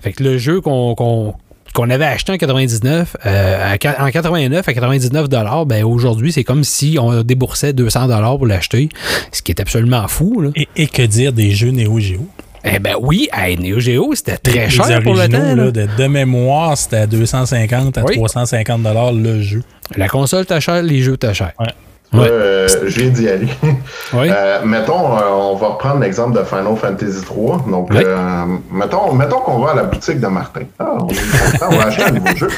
Fait 0.00 0.12
que 0.12 0.22
le 0.22 0.38
jeu 0.38 0.60
qu'on 0.60 1.34
qu'on 1.72 1.90
avait 1.90 2.04
acheté 2.04 2.32
en 2.32 2.36
99, 2.36 3.16
euh, 3.26 3.74
à 3.74 4.04
en 4.04 4.10
89 4.10 4.68
à 4.68 4.72
99 4.74 5.28
dollars, 5.28 5.66
ben 5.66 5.84
aujourd'hui, 5.84 6.32
c'est 6.32 6.44
comme 6.44 6.64
si 6.64 6.96
on 7.00 7.22
déboursait 7.22 7.72
200 7.72 8.06
dollars 8.08 8.36
pour 8.36 8.46
l'acheter, 8.46 8.88
ce 9.32 9.42
qui 9.42 9.52
est 9.52 9.60
absolument 9.60 10.06
fou. 10.08 10.40
Là. 10.40 10.50
Et, 10.56 10.68
et 10.76 10.86
que 10.86 11.02
dire 11.02 11.32
des 11.32 11.50
jeux 11.52 11.70
Neo 11.70 11.98
Geo? 11.98 12.26
Eh 12.64 12.78
ben 12.78 12.94
oui, 13.00 13.28
hey, 13.32 13.58
Neo 13.58 13.80
Geo, 13.80 14.14
c'était 14.14 14.36
très 14.36 14.66
Les 14.66 14.70
cher 14.70 15.02
pour 15.02 15.14
le 15.14 15.28
temps. 15.28 15.54
là, 15.56 15.70
de, 15.72 15.88
de 15.98 16.06
mémoire, 16.06 16.78
c'était 16.78 16.98
à 16.98 17.06
250 17.08 17.98
à 17.98 18.04
Oui. 18.04 18.14
350 18.16 18.82
dollars 18.82 19.12
le 19.12 19.42
jeu. 19.42 19.62
La 19.96 20.08
console 20.08 20.46
t'a 20.46 20.60
cher, 20.60 20.80
les 20.82 21.00
jeux 21.02 21.16
t'a 21.16 21.32
cher. 21.34 21.52
Ouais. 21.58 21.66
Ouais. 22.12 22.28
Euh, 22.30 22.68
je 22.86 23.00
viens 23.00 23.10
d'y 23.10 23.28
aller. 23.28 23.48
Oui. 24.14 24.28
Euh, 24.30 24.60
mettons, 24.64 25.16
euh, 25.16 25.20
on 25.30 25.56
va 25.56 25.68
reprendre 25.68 26.00
l'exemple 26.00 26.38
de 26.38 26.44
Final 26.44 26.76
Fantasy 26.76 27.24
3. 27.24 27.64
Donc, 27.66 27.88
Oui. 27.90 28.02
euh, 28.04 28.44
mettons, 28.70 29.14
mettons 29.14 29.38
qu'on 29.38 29.58
va 29.60 29.70
à 29.70 29.74
la 29.74 29.84
boutique 29.84 30.20
de 30.20 30.26
Martin. 30.26 30.64
Ah, 30.78 30.98
on, 31.00 31.08
est 31.08 31.14
content, 31.14 31.66
on 31.70 31.76
va 31.78 31.84
acheter 31.86 32.02
un 32.02 32.10
nouveau 32.10 32.36
jeu. 32.36 32.48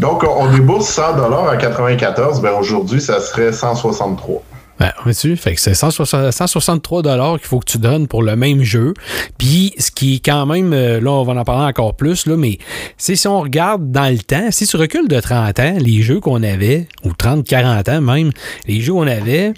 Donc, 0.00 0.24
on, 0.28 0.50
débourse 0.50 0.88
100 0.88 1.12
dollars 1.18 1.48
à 1.48 1.56
94. 1.56 2.40
Ben 2.40 2.52
aujourd'hui, 2.58 3.00
ça 3.00 3.20
serait 3.20 3.52
163. 3.52 4.42
Ben, 4.78 4.92
vois-tu? 5.04 5.36
Fait 5.36 5.54
que 5.54 5.60
c'est 5.60 5.74
160 5.74 6.32
163 6.32 7.02
dollars 7.02 7.38
qu'il 7.38 7.46
faut 7.46 7.60
que 7.60 7.70
tu 7.70 7.78
donnes 7.78 8.08
pour 8.08 8.22
le 8.22 8.36
même 8.36 8.62
jeu. 8.62 8.94
Puis, 9.38 9.74
ce 9.78 9.90
qui 9.90 10.16
est 10.16 10.24
quand 10.24 10.46
même, 10.46 10.72
euh, 10.72 11.00
là, 11.00 11.10
on 11.12 11.24
va 11.24 11.32
en 11.34 11.44
parler 11.44 11.66
encore 11.66 11.94
plus, 11.94 12.26
là, 12.26 12.36
mais 12.36 12.58
si 12.98 13.26
on 13.26 13.40
regarde 13.40 13.90
dans 13.90 14.12
le 14.12 14.18
temps, 14.18 14.50
si 14.50 14.66
tu 14.66 14.76
recules 14.76 15.08
de 15.08 15.20
30 15.20 15.58
ans, 15.60 15.76
les 15.78 16.02
jeux 16.02 16.20
qu'on 16.20 16.42
avait, 16.42 16.88
ou 17.04 17.12
30, 17.12 17.46
40 17.46 17.88
ans 17.88 18.00
même, 18.00 18.30
les 18.66 18.80
jeux 18.80 18.92
qu'on 18.92 19.06
avait, 19.06 19.54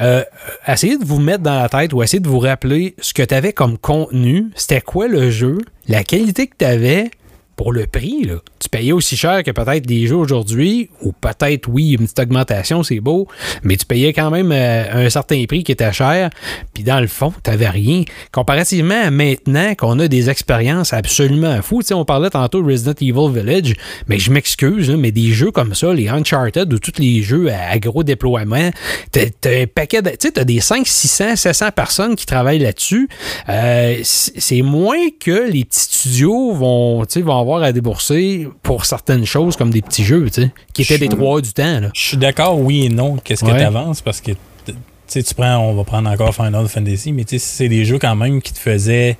euh, 0.00 0.22
essayez 0.66 0.96
de 0.96 1.04
vous 1.04 1.18
mettre 1.18 1.42
dans 1.42 1.60
la 1.60 1.68
tête 1.68 1.92
ou 1.92 2.02
essayez 2.02 2.20
de 2.20 2.28
vous 2.28 2.38
rappeler 2.38 2.94
ce 3.00 3.12
que 3.12 3.22
tu 3.22 3.34
avais 3.34 3.52
comme 3.52 3.78
contenu, 3.78 4.50
c'était 4.54 4.80
quoi 4.80 5.08
le 5.08 5.30
jeu, 5.30 5.58
la 5.88 6.04
qualité 6.04 6.46
que 6.46 6.54
tu 6.58 6.64
avais 6.64 7.10
pour 7.58 7.72
le 7.72 7.86
prix. 7.86 8.24
Là. 8.24 8.36
Tu 8.60 8.68
payais 8.70 8.92
aussi 8.92 9.16
cher 9.16 9.42
que 9.42 9.50
peut-être 9.50 9.84
des 9.84 10.06
jeux 10.06 10.16
aujourd'hui, 10.16 10.88
ou 11.02 11.12
peut-être, 11.12 11.68
oui, 11.68 11.96
une 11.98 12.04
petite 12.04 12.20
augmentation, 12.20 12.82
c'est 12.84 13.00
beau, 13.00 13.26
mais 13.64 13.76
tu 13.76 13.84
payais 13.84 14.12
quand 14.12 14.30
même 14.30 14.52
euh, 14.52 15.06
un 15.06 15.10
certain 15.10 15.44
prix 15.46 15.64
qui 15.64 15.72
était 15.72 15.92
cher, 15.92 16.30
puis 16.72 16.84
dans 16.84 17.00
le 17.00 17.08
fond, 17.08 17.32
tu 17.42 17.50
n'avais 17.50 17.68
rien. 17.68 18.04
Comparativement 18.32 19.02
à 19.02 19.10
maintenant 19.10 19.74
qu'on 19.74 19.98
a 19.98 20.06
des 20.06 20.30
expériences 20.30 20.92
absolument 20.92 21.60
fous, 21.60 21.82
tu 21.82 21.88
sais, 21.88 21.94
on 21.94 22.04
parlait 22.04 22.30
tantôt 22.30 22.62
de 22.62 22.70
Resident 22.70 22.94
Evil 23.00 23.40
Village, 23.40 23.74
mais 24.06 24.18
je 24.18 24.30
m'excuse, 24.30 24.90
mais 24.90 25.10
des 25.10 25.32
jeux 25.32 25.50
comme 25.50 25.74
ça, 25.74 25.92
les 25.92 26.08
Uncharted 26.08 26.72
ou 26.72 26.78
tous 26.78 27.00
les 27.00 27.22
jeux 27.22 27.50
à, 27.50 27.76
gros 27.80 28.04
déploiement, 28.04 28.70
t'as 29.10 29.26
t'as 29.40 29.62
un 29.62 29.66
paquet 29.66 30.00
de. 30.00 30.10
Tu 30.10 30.16
sais, 30.20 30.30
t'as 30.30 30.44
des 30.44 30.60
5, 30.60 30.86
600, 30.86 31.34
700 31.34 31.70
personnes 31.74 32.14
qui 32.14 32.26
travaillent 32.26 32.60
là-dessus. 32.60 33.08
Euh, 33.48 33.96
c'est 34.04 34.62
moins 34.62 35.08
que 35.18 35.50
les 35.50 35.64
petits 35.64 35.80
studios 35.80 36.52
vont, 36.52 37.04
tu 37.04 37.20
vont 37.22 37.40
avoir 37.40 37.47
à 37.56 37.72
débourser 37.72 38.46
pour 38.62 38.84
certaines 38.84 39.24
choses 39.26 39.56
comme 39.56 39.70
des 39.70 39.82
petits 39.82 40.04
jeux, 40.04 40.26
tu 40.30 40.42
sais, 40.42 40.50
qui 40.74 40.82
étaient 40.82 40.98
des 40.98 41.08
trois 41.08 41.40
du 41.40 41.52
temps. 41.52 41.80
Je 41.94 42.00
suis 42.00 42.16
d'accord, 42.16 42.60
oui 42.60 42.84
et 42.86 42.88
non. 42.88 43.16
Qu'est-ce 43.16 43.44
que 43.44 43.50
Ouais. 43.50 43.58
tu 43.58 43.64
avances? 43.64 44.00
Parce 44.02 44.20
que, 44.20 44.32
tu 44.66 44.74
sais, 45.06 45.22
tu 45.22 45.34
prends, 45.34 45.56
on 45.58 45.74
va 45.74 45.84
prendre 45.84 46.10
encore 46.10 46.34
Final 46.34 46.68
Fantasy, 46.68 47.12
mais 47.12 47.24
tu 47.24 47.38
sais, 47.38 47.44
c'est 47.44 47.68
des 47.68 47.84
jeux 47.84 47.98
quand 47.98 48.14
même 48.16 48.42
qui 48.42 48.52
te 48.52 48.58
faisaient 48.58 49.16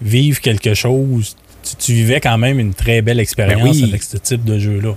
vivre 0.00 0.40
quelque 0.40 0.74
chose. 0.74 1.36
Tu, 1.62 1.76
tu 1.76 1.92
vivais 1.92 2.20
quand 2.20 2.38
même 2.38 2.58
une 2.58 2.74
très 2.74 3.02
belle 3.02 3.20
expérience 3.20 3.62
Ben 3.62 3.70
oui. 3.70 3.84
avec 3.88 4.02
ce 4.02 4.16
type 4.16 4.44
de 4.44 4.58
jeu-là. 4.58 4.94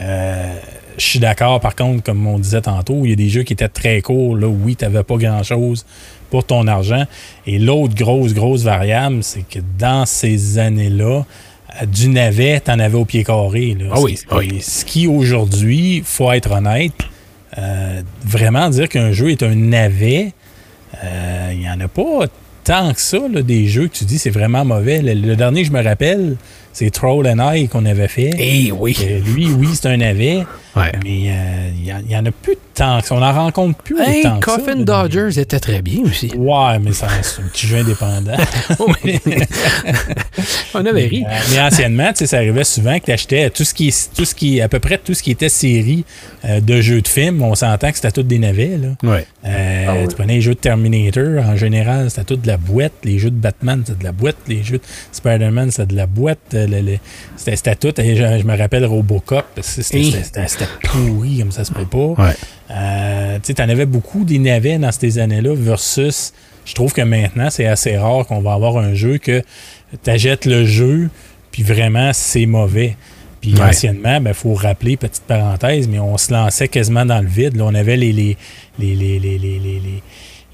Euh, 0.00 0.54
je 0.98 1.04
suis 1.04 1.18
d'accord, 1.18 1.60
par 1.60 1.74
contre, 1.76 2.02
comme 2.02 2.26
on 2.26 2.38
disait 2.38 2.60
tantôt, 2.62 3.04
il 3.04 3.10
y 3.10 3.12
a 3.12 3.16
des 3.16 3.28
jeux 3.28 3.42
qui 3.44 3.52
étaient 3.52 3.68
très 3.68 4.00
courts. 4.02 4.36
Là, 4.36 4.48
oui, 4.48 4.76
tu 4.76 4.84
n'avais 4.84 5.02
pas 5.04 5.16
grand-chose 5.16 5.86
pour 6.30 6.44
ton 6.44 6.66
argent. 6.66 7.04
Et 7.46 7.58
l'autre 7.58 7.94
grosse, 7.94 8.34
grosse 8.34 8.62
variable, 8.62 9.22
c'est 9.22 9.48
que 9.48 9.60
dans 9.78 10.04
ces 10.04 10.58
années-là, 10.58 11.24
du 11.86 12.08
navet, 12.08 12.60
tu 12.64 12.70
en 12.70 12.78
avais 12.78 12.96
au 12.98 13.04
pied 13.04 13.24
carré. 13.24 13.76
là. 13.78 13.86
Ah 13.92 14.00
oui, 14.00 14.16
C'est- 14.16 14.34
oui. 14.36 14.58
Ce 14.60 14.84
qui, 14.84 15.06
aujourd'hui, 15.06 16.02
faut 16.04 16.30
être 16.32 16.50
honnête, 16.52 16.92
euh, 17.58 18.02
vraiment 18.24 18.68
dire 18.70 18.88
qu'un 18.88 19.12
jeu 19.12 19.30
est 19.30 19.42
un 19.42 19.54
navet, 19.54 20.32
euh, 21.04 21.50
il 21.52 21.58
n'y 21.60 21.68
en 21.70 21.80
a 21.80 21.88
pas 21.88 22.26
tant 22.64 22.92
que 22.92 23.00
ça, 23.00 23.18
là, 23.32 23.42
des 23.42 23.66
jeux 23.66 23.88
que 23.88 23.94
tu 23.96 24.04
dis 24.04 24.18
c'est 24.18 24.30
vraiment 24.30 24.64
mauvais. 24.64 25.00
Le, 25.02 25.14
le 25.14 25.34
dernier, 25.36 25.64
je 25.64 25.72
me 25.72 25.82
rappelle, 25.82 26.36
c'est 26.72 26.90
Troll 26.90 27.26
and 27.26 27.52
I 27.54 27.68
qu'on 27.68 27.84
avait 27.86 28.06
fait. 28.08 28.30
Eh 28.38 28.70
oui. 28.70 28.96
Lui, 29.34 29.50
oui, 29.50 29.68
c'est 29.72 29.88
un 29.88 29.96
navet, 29.96 30.44
Ouais. 30.76 30.92
mais 31.02 31.30
euh, 31.30 31.70
il 31.76 32.06
n'y 32.06 32.16
en, 32.16 32.24
a 32.26 32.30
plus 32.30 32.56
tant 32.74 33.00
que 33.00 33.06
ça. 33.08 33.14
On 33.14 33.20
n'en 33.20 33.32
rencontre 33.32 33.78
plus 33.82 34.00
Hey, 34.00 34.20
autant 34.20 34.38
que 34.38 34.50
ça, 34.50 34.56
Coffin 34.58 34.76
Dodgers 34.76 35.40
était 35.40 35.58
très 35.58 35.82
bien 35.82 36.02
aussi. 36.04 36.30
Ouais, 36.36 36.78
mais 36.78 36.92
c'est 36.92 37.06
un 37.06 37.48
petit 37.52 37.66
jeu 37.66 37.78
indépendant. 37.78 38.36
Oui. 39.04 39.18
On 40.74 40.86
avait 40.86 41.06
ri. 41.06 41.24
Euh, 41.28 41.38
mais 41.50 41.60
anciennement, 41.60 42.10
ça 42.14 42.36
arrivait 42.36 42.64
souvent 42.64 42.98
que 42.98 43.06
tu 43.06 43.12
achetais 43.12 43.50
tout 43.50 43.64
ce 43.64 43.74
qui 43.74 43.92
tout 44.14 44.24
ce 44.24 44.34
qui, 44.34 44.60
à 44.60 44.68
peu 44.68 44.78
près 44.78 44.98
tout 44.98 45.12
ce 45.14 45.22
qui 45.22 45.32
était 45.32 45.48
série 45.48 46.04
euh, 46.44 46.60
de 46.60 46.80
jeux 46.80 47.02
de 47.02 47.08
films. 47.08 47.42
On 47.42 47.54
s'entend 47.54 47.90
que 47.90 47.96
c'était 47.96 48.12
tout 48.12 48.22
des 48.22 48.38
navets. 48.38 48.78
Là. 48.78 49.10
Ouais. 49.10 49.26
Euh, 49.44 49.84
Ah 49.88 49.94
oui. 49.98 50.08
Tu 50.08 50.14
prenais 50.14 50.34
les 50.34 50.40
jeux 50.40 50.54
de 50.54 50.60
Terminator, 50.60 51.44
en 51.44 51.56
général, 51.56 52.10
c'était 52.10 52.24
tout 52.24 52.36
de 52.36 52.46
la 52.46 52.56
boîte. 52.56 52.92
Les 53.04 53.18
jeux 53.18 53.30
de 53.30 53.36
Batman, 53.36 53.82
c'était 53.84 53.98
de 53.98 54.04
la 54.04 54.12
boîte. 54.12 54.36
Les 54.46 54.62
jeux 54.62 54.78
de 54.78 54.82
Spider-Man, 55.12 55.70
c'était 55.70 55.86
de 55.86 55.96
la 55.96 56.06
boîte. 56.06 56.56
C'était, 57.36 57.74
tout. 57.74 57.92
Je, 57.96 58.14
je 58.14 58.46
me 58.46 58.56
rappelle 58.56 58.84
Robocop, 58.86 59.46
c'était. 59.60 60.02
C'était, 60.64 60.88
pourri, 60.88 61.38
comme 61.38 61.52
ça 61.52 61.64
se 61.64 61.72
peut 61.72 61.84
pas. 61.86 62.22
Ouais. 62.22 62.34
Euh, 62.70 63.34
tu 63.36 63.46
sais, 63.48 63.54
t'en 63.54 63.68
avais 63.68 63.86
beaucoup 63.86 64.24
des 64.24 64.38
navets 64.38 64.78
dans 64.78 64.92
ces 64.92 65.18
années-là 65.18 65.54
versus, 65.54 66.32
je 66.64 66.74
trouve 66.74 66.92
que 66.92 67.02
maintenant, 67.02 67.50
c'est 67.50 67.66
assez 67.66 67.96
rare 67.96 68.26
qu'on 68.26 68.40
va 68.40 68.52
avoir 68.54 68.76
un 68.78 68.94
jeu 68.94 69.18
que 69.18 69.42
t'achètes 70.02 70.44
le 70.46 70.64
jeu, 70.64 71.10
puis 71.50 71.62
vraiment, 71.62 72.12
c'est 72.12 72.46
mauvais. 72.46 72.96
Puis 73.40 73.54
Ouais. 73.54 73.62
anciennement, 73.62 74.20
il 74.24 74.34
faut 74.34 74.52
rappeler, 74.52 74.96
petite 74.98 75.22
parenthèse, 75.24 75.88
mais 75.88 75.98
on 75.98 76.18
se 76.18 76.30
lançait 76.30 76.68
quasiment 76.68 77.06
dans 77.06 77.20
le 77.22 77.26
vide. 77.26 77.56
Là, 77.56 77.64
on 77.64 77.74
avait 77.74 77.96
les, 77.96 78.12
les, 78.12 78.36
les, 78.78 78.94
les, 78.94 79.18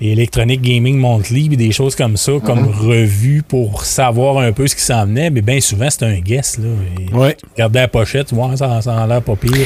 les, 0.00 0.10
Electronic 0.12 0.60
Gaming 0.62 0.96
Monthly, 0.98 1.48
puis 1.48 1.56
des 1.56 1.72
choses 1.72 1.94
comme 1.94 2.16
ça, 2.16 2.32
comme 2.44 2.66
revues 2.68 3.42
pour 3.46 3.84
savoir 3.84 4.38
un 4.38 4.52
peu 4.52 4.66
ce 4.66 4.74
qui 4.76 4.82
s'en 4.82 5.06
venait. 5.06 5.30
Mais 5.30 5.42
bien 5.42 5.60
souvent, 5.60 5.88
c'était 5.90 6.06
un 6.06 6.20
guess. 6.20 6.58
Là. 6.58 6.68
Et 7.00 7.14
Ouais. 7.14 7.34
tu 7.34 7.46
regardais 7.54 7.80
la 7.80 7.88
pochette, 7.88 8.28
tu 8.28 8.34
vois, 8.34 8.56
ça, 8.56 8.80
ça 8.82 9.02
a 9.02 9.06
l'air 9.06 9.22
pas 9.22 9.36
pire. 9.36 9.52
puis 9.52 9.62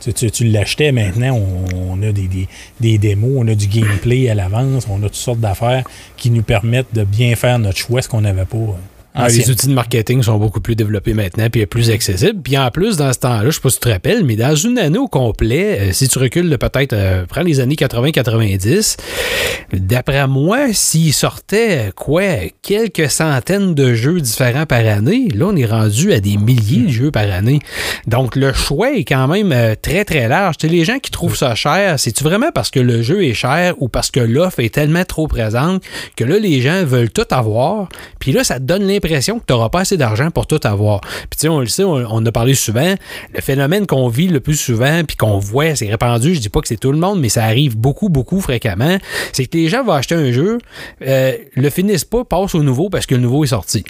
tu, 0.00 0.12
tu- 0.12 0.30
tu 0.30 0.44
l'achetais 0.44 0.92
maintenant, 0.92 1.36
on, 1.74 1.94
on 1.94 2.02
a 2.02 2.12
des, 2.12 2.28
des, 2.28 2.46
des 2.80 2.98
démos, 2.98 3.32
on 3.36 3.48
a 3.48 3.54
du 3.54 3.66
gameplay 3.66 4.28
à 4.28 4.34
l'avance, 4.34 4.86
on 4.90 4.98
a 5.02 5.06
toutes 5.06 5.14
sortes 5.14 5.40
d'affaires 5.40 5.84
qui 6.16 6.30
nous 6.30 6.42
permettent 6.42 6.92
de 6.94 7.02
bien 7.04 7.34
faire 7.34 7.58
notre 7.58 7.78
choix, 7.78 8.02
ce 8.02 8.08
qu'on 8.08 8.20
n'avait 8.20 8.44
pas. 8.44 8.56
Ah, 9.18 9.28
les 9.28 9.50
outils 9.50 9.68
de 9.68 9.72
marketing 9.72 10.22
sont 10.22 10.36
beaucoup 10.36 10.60
plus 10.60 10.76
développés 10.76 11.14
maintenant 11.14 11.48
puis 11.50 11.64
plus 11.64 11.90
accessibles. 11.90 12.42
Puis 12.42 12.58
en 12.58 12.70
plus, 12.70 12.98
dans 12.98 13.10
ce 13.14 13.18
temps-là, 13.20 13.46
je 13.46 13.52
sais 13.52 13.60
pas 13.62 13.70
si 13.70 13.76
tu 13.76 13.84
te 13.84 13.88
rappelles, 13.88 14.24
mais 14.24 14.36
dans 14.36 14.54
une 14.54 14.78
année 14.78 14.98
au 14.98 15.08
complet, 15.08 15.78
euh, 15.80 15.92
si 15.92 16.06
tu 16.06 16.18
recules 16.18 16.50
de 16.50 16.56
peut-être, 16.56 16.92
euh, 16.92 17.24
prends 17.26 17.40
les 17.40 17.60
années 17.60 17.76
80-90, 17.76 18.98
d'après 19.72 20.28
moi, 20.28 20.74
s'il 20.74 21.14
sortait, 21.14 21.88
euh, 21.88 21.90
quoi, 21.96 22.22
quelques 22.60 23.10
centaines 23.10 23.74
de 23.74 23.94
jeux 23.94 24.20
différents 24.20 24.66
par 24.66 24.84
année, 24.86 25.28
là, 25.34 25.46
on 25.46 25.56
est 25.56 25.64
rendu 25.64 26.12
à 26.12 26.20
des 26.20 26.36
milliers 26.36 26.82
de 26.82 26.92
jeux 26.92 27.10
par 27.10 27.30
année. 27.30 27.60
Donc, 28.06 28.36
le 28.36 28.52
choix 28.52 28.92
est 28.92 29.04
quand 29.04 29.28
même 29.28 29.50
euh, 29.52 29.74
très, 29.80 30.04
très 30.04 30.28
large. 30.28 30.58
Tu 30.58 30.66
sais, 30.66 30.72
les 30.72 30.84
gens 30.84 30.98
qui 30.98 31.10
trouvent 31.10 31.36
ça 31.36 31.54
cher, 31.54 31.98
c'est-tu 31.98 32.22
vraiment 32.22 32.50
parce 32.54 32.70
que 32.70 32.80
le 32.80 33.00
jeu 33.00 33.24
est 33.24 33.34
cher 33.34 33.74
ou 33.78 33.88
parce 33.88 34.10
que 34.10 34.20
l'offre 34.20 34.60
est 34.60 34.74
tellement 34.74 35.04
trop 35.04 35.26
présente 35.26 35.82
que 36.16 36.24
là, 36.24 36.38
les 36.38 36.60
gens 36.60 36.84
veulent 36.84 37.10
tout 37.10 37.26
avoir, 37.30 37.88
puis 38.18 38.32
là, 38.32 38.44
ça 38.44 38.56
te 38.56 38.64
donne 38.64 38.86
l'impression 38.86 39.05
que 39.08 39.44
tu 39.46 39.52
n'auras 39.52 39.68
pas 39.68 39.80
assez 39.80 39.96
d'argent 39.96 40.30
pour 40.30 40.46
tout 40.46 40.60
avoir. 40.64 41.00
Puis 41.00 41.30
tu 41.32 41.38
sais, 41.40 41.48
on 41.48 41.60
le 41.60 41.66
sait, 41.66 41.84
on, 41.84 41.94
on 42.10 42.24
a 42.24 42.32
parlé 42.32 42.54
souvent, 42.54 42.94
le 43.34 43.40
phénomène 43.40 43.86
qu'on 43.86 44.08
vit 44.08 44.28
le 44.28 44.40
plus 44.40 44.56
souvent, 44.56 45.02
puis 45.04 45.16
qu'on 45.16 45.38
voit, 45.38 45.74
c'est 45.74 45.88
répandu, 45.88 46.34
je 46.34 46.40
dis 46.40 46.48
pas 46.48 46.60
que 46.60 46.68
c'est 46.68 46.76
tout 46.76 46.92
le 46.92 46.98
monde, 46.98 47.20
mais 47.20 47.28
ça 47.28 47.44
arrive 47.44 47.76
beaucoup, 47.76 48.08
beaucoup 48.08 48.40
fréquemment, 48.40 48.98
c'est 49.32 49.46
que 49.46 49.56
les 49.56 49.68
gens 49.68 49.84
vont 49.84 49.92
acheter 49.92 50.14
un 50.14 50.32
jeu, 50.32 50.58
euh, 51.06 51.32
le 51.54 51.70
finissent 51.70 52.04
pas, 52.04 52.24
passent 52.24 52.54
au 52.54 52.62
nouveau 52.62 52.90
parce 52.90 53.06
que 53.06 53.14
le 53.14 53.20
nouveau 53.20 53.44
est 53.44 53.48
sorti. 53.48 53.84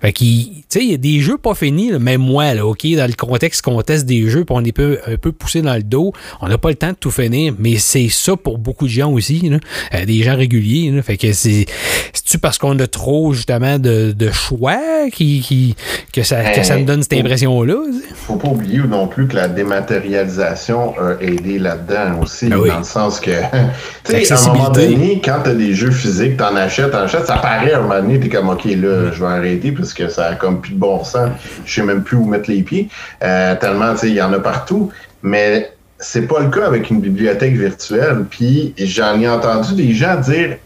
Fait 0.00 0.12
qu'il, 0.12 0.46
tu 0.46 0.62
sais, 0.68 0.80
il 0.84 0.90
y 0.90 0.94
a 0.94 0.96
des 0.96 1.20
jeux 1.20 1.36
pas 1.36 1.54
finis, 1.54 1.90
là, 1.90 1.98
même 1.98 2.20
moi, 2.20 2.54
là, 2.54 2.66
OK, 2.66 2.86
dans 2.96 3.06
le 3.06 3.14
contexte 3.14 3.62
qu'on 3.62 3.80
teste 3.82 4.06
des 4.06 4.28
jeux, 4.28 4.44
puis 4.44 4.54
on 4.56 4.64
est 4.64 4.72
peu, 4.72 4.98
un 5.06 5.16
peu 5.16 5.30
poussé 5.32 5.60
dans 5.60 5.74
le 5.74 5.82
dos, 5.82 6.12
on 6.40 6.48
n'a 6.48 6.58
pas 6.58 6.70
le 6.70 6.74
temps 6.76 6.90
de 6.90 6.96
tout 6.96 7.10
finir, 7.10 7.54
mais 7.58 7.76
c'est 7.76 8.08
ça 8.08 8.36
pour 8.36 8.58
beaucoup 8.58 8.86
de 8.86 8.90
gens 8.90 9.10
aussi, 9.12 9.40
là, 9.48 9.58
euh, 9.94 10.04
des 10.06 10.22
gens 10.22 10.36
réguliers, 10.36 10.90
là, 10.90 11.02
fait 11.02 11.16
que 11.16 11.32
c'est, 11.32 11.66
c'est-tu 12.12 12.38
parce 12.38 12.56
qu'on 12.58 12.78
a 12.78 12.86
trop, 12.86 13.32
justement, 13.32 13.78
de, 13.78 14.12
de 14.12 14.30
choix 14.30 14.78
qui, 15.12 15.40
qui, 15.40 15.76
que, 16.12 16.22
ça, 16.22 16.50
que 16.52 16.62
ça 16.62 16.78
me 16.78 16.84
donne 16.84 17.02
cette 17.02 17.14
impression-là? 17.14 17.76
tu 18.08 18.14
faut 18.14 18.36
pas 18.36 18.48
oublier 18.48 18.78
non 18.78 19.06
plus 19.06 19.26
que 19.26 19.36
la 19.36 19.48
dématérialisation 19.48 20.94
a 20.98 21.20
aidé 21.20 21.58
là-dedans 21.58 22.20
aussi, 22.22 22.48
Ben 22.48 22.58
oui. 22.58 22.68
dans 22.68 22.78
le 22.78 22.84
sens 22.84 23.20
que, 23.20 23.30
tu 24.04 24.24
sais, 24.24 24.32
à 24.32 24.38
un 24.38 24.46
moment 24.52 24.70
donné, 24.70 25.20
quand 25.22 25.40
t'as 25.44 25.54
des 25.54 25.74
jeux 25.74 25.90
physiques, 25.90 26.36
t'en 26.36 26.56
achètes, 26.56 26.92
t'en 26.92 27.02
achètes, 27.02 27.26
ça 27.26 27.36
paraît 27.36 27.72
à 27.72 27.78
un 27.78 27.82
moment 27.82 28.00
donné, 28.00 28.18
t'es 28.20 28.28
comme, 28.28 28.48
OK, 28.48 28.64
là, 28.64 29.12
je 29.12 29.20
vais 29.20 29.30
arrêter 29.30 29.72
parce 29.72 29.89
que 29.94 30.08
ça 30.08 30.26
a 30.26 30.34
comme 30.34 30.60
plus 30.60 30.72
de 30.72 30.78
bon 30.78 31.04
sens. 31.04 31.30
Je 31.64 31.74
sais 31.74 31.82
même 31.82 32.02
plus 32.02 32.16
où 32.16 32.24
mettre 32.24 32.50
les 32.50 32.62
pieds. 32.62 32.88
Euh, 33.22 33.54
tellement, 33.56 33.92
tu 33.92 34.00
sais, 34.00 34.08
il 34.08 34.14
y 34.14 34.22
en 34.22 34.32
a 34.32 34.38
partout. 34.38 34.90
Mais 35.22 35.72
c'est 35.98 36.26
pas 36.26 36.40
le 36.40 36.50
cas 36.50 36.66
avec 36.66 36.90
une 36.90 37.00
bibliothèque 37.00 37.54
virtuelle. 37.54 38.24
Puis 38.28 38.74
j'en 38.78 39.20
ai 39.20 39.28
entendu 39.28 39.74
des 39.74 39.92
gens 39.92 40.16
dire, 40.16 40.56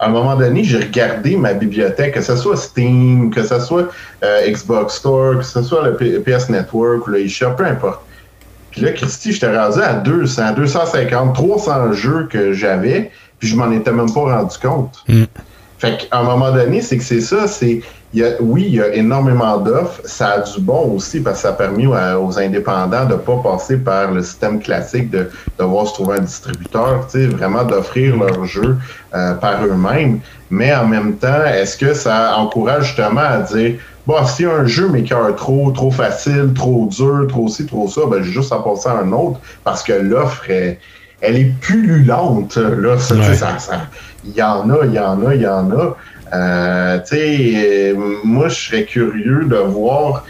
à 0.00 0.06
un 0.06 0.10
moment 0.10 0.36
donné, 0.36 0.64
j'ai 0.64 0.78
regardé 0.78 1.36
ma 1.36 1.54
bibliothèque, 1.54 2.14
que 2.14 2.20
ce 2.20 2.36
soit 2.36 2.56
Steam, 2.56 3.30
que 3.30 3.42
ce 3.42 3.60
soit 3.60 3.88
euh, 4.22 4.50
Xbox 4.50 4.96
Store, 4.96 5.38
que 5.38 5.44
ce 5.44 5.62
soit 5.62 5.88
le 5.88 6.20
PS 6.20 6.48
Network 6.48 7.06
ou 7.06 7.10
le 7.10 7.20
eShop, 7.20 7.52
peu 7.56 7.64
importe. 7.64 8.00
Puis 8.70 8.82
là, 8.82 8.90
Christy, 8.90 9.32
j'étais 9.32 9.56
rendu 9.56 9.80
à 9.80 9.94
200, 9.94 10.54
250, 10.56 11.34
300 11.34 11.92
jeux 11.92 12.26
que 12.28 12.52
j'avais, 12.52 13.12
puis 13.38 13.48
je 13.48 13.54
m'en 13.54 13.70
étais 13.70 13.92
même 13.92 14.12
pas 14.12 14.20
rendu 14.20 14.58
compte. 14.58 15.04
Mm. 15.08 15.24
Fait 15.78 15.96
qu'à 15.96 16.18
un 16.18 16.24
moment 16.24 16.50
donné, 16.50 16.80
c'est 16.80 16.98
que 16.98 17.04
c'est 17.04 17.20
ça, 17.20 17.46
c'est 17.46 17.82
il 18.14 18.20
y 18.20 18.24
a, 18.24 18.40
oui, 18.40 18.64
il 18.68 18.74
y 18.76 18.80
a 18.80 18.94
énormément 18.94 19.58
d'offres. 19.58 20.00
Ça 20.04 20.28
a 20.34 20.40
du 20.40 20.60
bon 20.60 20.92
aussi 20.94 21.20
parce 21.20 21.38
que 21.38 21.42
ça 21.42 21.48
a 21.48 21.52
permis 21.52 21.86
aux 21.88 22.38
indépendants 22.38 23.06
de 23.06 23.16
pas 23.16 23.36
passer 23.42 23.76
par 23.76 24.12
le 24.12 24.22
système 24.22 24.60
classique 24.60 25.10
de 25.10 25.28
devoir 25.58 25.88
se 25.88 25.94
trouver 25.94 26.18
un 26.18 26.22
distributeur, 26.22 27.08
tu 27.10 27.18
sais, 27.18 27.26
vraiment 27.26 27.64
d'offrir 27.64 28.16
leur 28.16 28.44
jeu 28.44 28.76
euh, 29.14 29.34
par 29.34 29.64
eux-mêmes. 29.66 30.20
Mais 30.48 30.72
en 30.72 30.86
même 30.86 31.16
temps, 31.16 31.44
est-ce 31.44 31.76
que 31.76 31.92
ça 31.92 32.38
encourage 32.38 32.86
justement 32.86 33.20
à 33.20 33.38
dire 33.38 33.80
bon, 34.06 34.24
si 34.26 34.44
un 34.44 34.64
jeu 34.64 34.88
m'écœure 34.88 35.34
trop, 35.34 35.72
trop 35.72 35.90
facile, 35.90 36.52
trop 36.54 36.86
dur, 36.86 37.26
trop 37.28 37.48
ci, 37.48 37.66
trop 37.66 37.88
ça, 37.88 38.02
ben 38.08 38.22
j'ai 38.22 38.30
juste 38.30 38.52
à 38.52 38.58
passer 38.58 38.90
à 38.90 38.98
un 38.98 39.10
autre 39.10 39.40
parce 39.64 39.82
que 39.82 39.92
l'offre 39.92 40.48
est 40.48 40.78
elle 41.20 41.36
est 41.36 41.52
pullulante. 41.60 42.56
Là, 42.56 42.98
ça, 42.98 43.14
ça, 43.34 43.58
ça, 43.58 43.80
il 44.24 44.34
y 44.34 44.42
en 44.42 44.68
a, 44.70 44.84
il 44.84 44.92
y 44.92 44.98
en 44.98 45.26
a, 45.26 45.34
il 45.34 45.40
y 45.40 45.46
en 45.46 45.70
a. 45.70 45.96
Euh, 46.34 46.98
tu 47.00 47.16
sais, 47.16 47.94
moi, 48.24 48.48
je 48.48 48.54
serais 48.54 48.84
curieux 48.84 49.44
de 49.44 49.56
voir, 49.56 50.24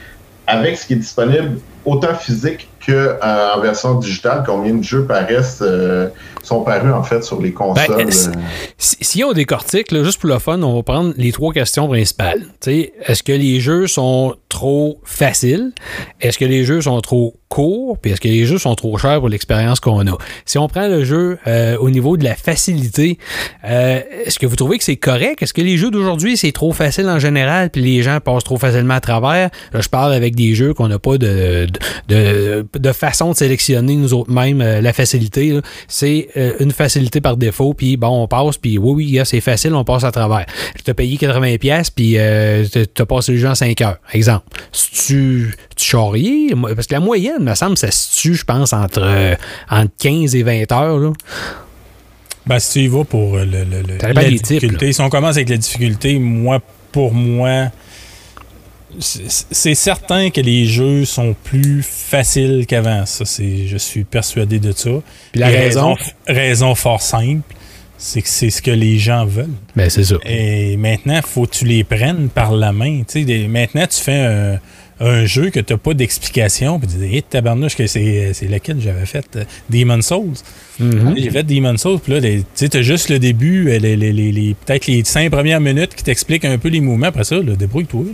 avec 0.47 0.77
ce 0.77 0.87
qui 0.87 0.93
est 0.95 0.97
disponible, 0.97 1.59
autant 1.85 2.15
physique 2.15 2.69
qu'en 2.85 2.93
euh, 2.93 3.61
version 3.63 3.95
digitale, 3.95 4.43
combien 4.47 4.75
de 4.75 4.83
jeux 4.83 5.05
paraissent, 5.05 5.63
euh, 5.63 6.09
sont 6.47 6.63
parus 6.63 6.93
en 6.93 7.03
fait 7.03 7.23
sur 7.23 7.41
les 7.41 7.51
Ben, 7.51 7.55
consoles. 7.57 8.13
si, 8.13 8.29
euh. 8.29 8.33
si 8.79 9.25
on 9.25 9.33
décortique, 9.33 9.91
là, 9.93 10.05
juste 10.05 10.21
pour 10.21 10.29
le 10.31 10.39
fun, 10.39 10.61
on 10.63 10.75
va 10.75 10.83
prendre 10.83 11.13
les 11.17 11.33
trois 11.33 11.53
questions 11.53 11.89
principales. 11.89 12.43
Est-ce 12.67 13.23
que 13.23 13.33
les 13.33 13.61
jeux 13.61 13.87
sont 13.87 14.35
trop 14.49 15.01
faciles? 15.05 15.73
Est-ce 16.21 16.39
que 16.39 16.45
les 16.45 16.65
jeux 16.65 16.81
sont 16.83 17.01
trop 17.01 17.35
courts? 17.49 17.99
Puis 17.99 18.13
est-ce 18.13 18.21
que 18.21 18.29
les 18.29 18.47
jeux 18.47 18.59
sont 18.59 18.75
trop 18.75 18.97
chers 18.99 19.19
pour 19.21 19.29
l'expérience 19.29 19.81
qu'on 19.81 20.07
a? 20.07 20.17
Si 20.45 20.59
on 20.59 20.69
prend 20.69 20.87
le 20.89 21.05
jeu 21.05 21.39
euh, 21.47 21.77
au 21.79 21.91
niveau 21.91 22.17
de 22.17 22.25
la 22.25 22.35
facilité, 22.35 23.19
euh, 23.65 24.01
est-ce 24.25 24.39
que 24.39 24.47
vous 24.47 24.57
trouvez 24.57 24.79
que 24.79 24.85
c'est 24.85 24.97
correct? 24.97 25.43
Est-ce 25.43 25.55
que 25.55 25.61
les 25.63 25.77
jeux 25.77 25.91
d'aujourd'hui, 25.91 26.37
c'est 26.37 26.53
trop 26.53 26.73
facile 26.73 27.09
en 27.09 27.19
général, 27.19 27.71
puis 27.71 27.83
les 27.83 28.03
gens 28.03 28.19
passent 28.21 28.45
trop 28.45 28.59
facilement 28.59 28.95
à 28.95 29.01
travers? 29.01 29.51
Là, 29.73 29.81
je 29.81 29.89
parle 29.89 30.13
avec 30.13 30.35
des 30.37 30.55
jeux 30.55 30.75
qu'on 30.75 30.89
n'a 30.89 30.99
pas 30.99 31.19
de, 31.19 31.67
de, 32.09 32.15
de, 32.73 32.79
de 32.79 32.93
façon 32.93 33.31
de 33.33 33.37
sélectionner 33.37 33.97
nous 33.97 34.15
autres 34.15 34.31
mêmes 34.31 34.59
la 34.63 34.93
facilité. 34.93 35.59
C'est 35.89 36.29
une 36.61 36.72
facilité 36.72 37.20
par 37.20 37.37
défaut, 37.37 37.74
puis 37.74 37.97
bon, 37.97 38.22
on 38.22 38.26
passe, 38.28 38.57
puis 38.59 38.78
oui, 38.78 38.93
oui, 39.14 39.20
c'est 39.24 39.41
facile, 39.41 39.74
on 39.74 39.85
passe 39.85 40.05
à 40.05 40.11
travers. 40.12 40.47
Je 40.76 40.82
t'ai 40.82 40.95
payé 40.95 41.16
80$, 41.16 41.59
pièces 41.59 41.91
puis 41.91 42.14
euh, 42.18 42.64
t'as- 42.95 43.07
passé 43.07 43.32
le 43.32 43.39
jeu 43.39 43.49
en 43.49 43.55
5 43.55 43.80
heures, 43.82 43.99
exemple. 44.12 44.45
Si 44.72 45.07
tu, 45.07 45.55
tu 45.76 45.85
parce 46.74 46.87
que 46.87 46.95
la 46.95 47.01
moyenne, 47.01 47.43
me 47.45 47.55
semble, 47.55 47.76
ça 47.78 47.91
se 47.91 48.09
situe, 48.12 48.35
je 48.35 48.45
pense, 48.45 48.72
entre, 48.72 49.03
euh, 49.03 49.35
entre 49.70 49.93
15 50.01 50.35
et 50.35 50.43
20 50.43 50.72
heures. 50.72 50.99
Là. 50.99 51.12
Ben, 52.47 52.59
si 52.59 52.72
tu 52.72 52.78
y 52.80 52.89
vas 52.89 53.05
pour 53.05 53.37
euh, 53.37 53.45
le, 53.45 53.64
le- 53.64 53.97
la 54.12 54.24
difficulté, 54.39 54.93
si 54.93 55.01
on 55.01 55.09
commence 55.09 55.37
avec 55.37 55.49
la 55.49 55.57
difficulté, 55.57 56.18
moi, 56.18 56.61
pour 56.93 57.14
moi, 57.14 57.70
c'est 59.01 59.75
certain 59.75 60.31
que 60.31 60.41
les 60.41 60.67
jeux 60.67 61.05
sont 61.05 61.35
plus 61.45 61.83
faciles 61.83 62.65
qu'avant. 62.67 63.07
Ça, 63.07 63.25
c'est, 63.25 63.67
je 63.67 63.77
suis 63.77 64.05
persuadé 64.05 64.59
de 64.59 64.73
ça. 64.73 64.91
Puis 65.33 65.41
la 65.41 65.49
raison, 65.49 65.97
raison 66.27 66.75
fort 66.75 67.03
simple, 67.03 67.43
c'est 67.97 68.23
que 68.23 68.29
c'est 68.29 68.51
ce 68.51 68.61
que 68.61 68.71
les 68.71 68.99
gens 68.99 69.25
veulent. 69.25 69.49
ben 69.77 69.89
c'est 69.89 70.05
ça. 70.05 70.17
Et 70.25 70.77
maintenant, 70.77 71.21
faut 71.25 71.47
que 71.47 71.53
tu 71.57 71.65
les 71.65 71.85
prennes 71.85 72.29
par 72.29 72.53
la 72.53 72.73
main. 72.73 72.99
Tu 73.01 73.21
sais, 73.21 73.25
des- 73.25 73.49
maintenant, 73.49 73.87
tu 73.87 74.01
fais 74.01 74.13
un, 74.21 74.59
un 75.01 75.25
jeu 75.27 75.51
que 75.51 75.61
tu 75.61 75.73
n'as 75.73 75.79
pas 75.79 75.95
d'explication. 75.95 76.79
Puis 76.79 76.89
tu 76.89 76.97
dis, 76.97 77.17
hé, 77.17 77.23
tabarnouche, 77.23 77.77
que 77.77 77.87
c'est, 77.87 78.33
c'est 78.33 78.47
lequel 78.47 78.81
j'avais 78.81 79.07
fait 79.07 79.27
euh, 79.37 79.45
Demon's 79.71 80.07
Souls. 80.07 80.35
Mhm. 80.81 81.15
J'ai 81.17 81.31
fait 81.31 81.43
Demon's 81.45 81.81
Souls, 81.81 82.01
puis 82.01 82.13
là, 82.15 82.21
tu 82.21 82.43
sais, 82.55 82.69
t'as 82.69 82.83
juste 82.83 83.09
le 83.09 83.19
début, 83.19 83.69
euh, 83.71 83.79
les, 83.79 83.97
les- 83.97 84.13
les- 84.13 84.33
les- 84.33 84.55
peut-être 84.55 84.87
les 84.87 85.05
cinq 85.05 85.31
premières 85.31 85.61
minutes 85.61 85.95
qui 85.95 86.03
t'expliquent 86.03 86.45
un 86.45 86.59
peu 86.59 86.69
les 86.69 86.81
mouvements. 86.81 87.07
Après 87.07 87.25
ça, 87.25 87.37
là, 87.37 87.55
débrouille-toi. 87.57 88.05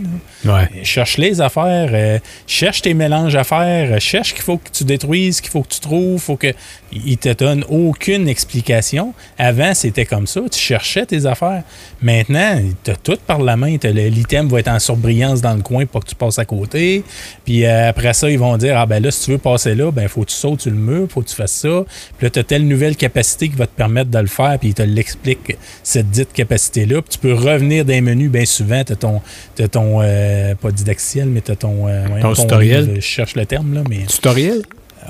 là. 0.45 0.55
Ouais. 0.55 0.83
Cherche 0.83 1.17
les 1.17 1.41
affaires, 1.41 1.89
euh, 1.93 2.19
cherche 2.47 2.81
tes 2.83 2.93
mélanges 2.93 3.35
à 3.35 3.43
faire, 3.43 3.93
euh, 3.93 3.99
cherche 3.99 4.33
qu'il 4.33 4.43
faut 4.43 4.57
que 4.57 4.69
tu 4.71 4.83
détruises, 4.83 5.41
qu'il 5.41 5.49
faut 5.51 5.63
que 5.63 5.69
tu 5.73 5.79
trouves, 5.79 6.19
faut 6.21 6.35
que 6.37 6.53
il 6.91 7.17
te 7.17 7.31
donne 7.33 7.63
aucune 7.69 8.27
explication. 8.27 9.13
Avant, 9.37 9.73
c'était 9.73 10.05
comme 10.05 10.27
ça, 10.27 10.41
tu 10.51 10.59
cherchais 10.59 11.05
tes 11.05 11.25
affaires. 11.25 11.63
Maintenant, 12.01 12.59
tu 12.83 12.91
as 12.91 12.95
tout 12.95 13.17
par 13.25 13.39
la 13.39 13.57
main, 13.57 13.77
l'item 13.83 14.47
va 14.49 14.59
être 14.59 14.67
en 14.67 14.79
surbrillance 14.79 15.41
dans 15.41 15.53
le 15.53 15.61
coin 15.61 15.85
pour 15.85 16.03
que 16.03 16.09
tu 16.09 16.15
passes 16.15 16.39
à 16.39 16.45
côté. 16.45 17.03
Puis 17.45 17.65
euh, 17.65 17.89
après 17.89 18.13
ça, 18.13 18.29
ils 18.29 18.39
vont 18.39 18.57
dire 18.57 18.77
ah 18.77 18.85
ben 18.85 19.01
là 19.01 19.11
si 19.11 19.25
tu 19.25 19.31
veux 19.31 19.37
passer 19.37 19.75
là, 19.75 19.91
ben 19.91 20.07
faut 20.07 20.21
que 20.21 20.29
tu 20.29 20.35
sautes 20.35 20.61
sur 20.61 20.71
le 20.71 20.77
mur, 20.77 21.07
faut 21.09 21.21
que 21.21 21.29
tu 21.29 21.35
fasses 21.35 21.51
ça. 21.51 21.83
Puis 22.17 22.25
là 22.25 22.29
tu 22.29 22.39
as 22.39 22.43
telle 22.43 22.67
nouvelle 22.67 22.95
capacité 22.95 23.49
qui 23.49 23.55
va 23.55 23.67
te 23.67 23.75
permettre 23.75 24.09
de 24.09 24.19
le 24.19 24.27
faire, 24.27 24.57
puis 24.59 24.69
il 24.69 24.73
te 24.73 24.81
l'explique 24.83 25.57
cette 25.83 26.09
dite 26.09 26.33
capacité 26.33 26.85
là. 26.85 27.01
Puis 27.01 27.11
tu 27.11 27.17
peux 27.19 27.33
revenir 27.33 27.85
dans 27.85 27.93
les 27.93 28.01
menus 28.01 28.29
bien 28.29 28.45
souvent, 28.45 28.83
tu 28.83 28.93
as 28.93 28.95
ton 28.97 29.21
t'as 29.55 29.67
ton 29.67 30.01
euh, 30.01 30.55
pas 30.55 30.71
didacticiel, 30.71 31.27
mais 31.27 31.41
tu 31.41 31.51
as 31.51 31.55
ton 31.55 31.87
euh, 31.87 32.05
Ton 32.21 32.33
tutoriel. 32.33 32.85
livre, 32.85 32.95
je 32.95 33.01
cherche 33.01 33.35
le 33.35 33.45
terme 33.45 33.73
là, 33.73 33.83
mais 33.89 34.05
Tutoriel? 34.05 34.61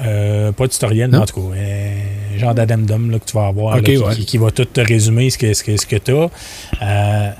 Euh, 0.05 0.51
pas 0.51 0.65
de 0.67 0.71
tutoriel, 0.71 1.09
mais 1.11 1.17
en 1.17 1.25
tout 1.25 1.41
cas, 1.41 1.55
euh, 1.55 1.93
genre 2.39 2.53
d'addendum 2.55 3.11
que 3.19 3.25
tu 3.29 3.37
vas 3.37 3.47
avoir, 3.47 3.75
là, 3.75 3.81
qui, 3.81 3.97
ouais. 3.97 4.15
qui- 4.15 4.25
qui 4.25 4.37
va 4.37 4.51
tout 4.51 4.65
te 4.65 4.81
résumer 4.81 5.29
ce 5.29 5.37
que, 5.37 5.53
ce 5.53 5.63
que, 5.63 5.77
ce 5.77 5.85
que 5.85 5.95
tu 5.97 6.11
as. 6.11 6.29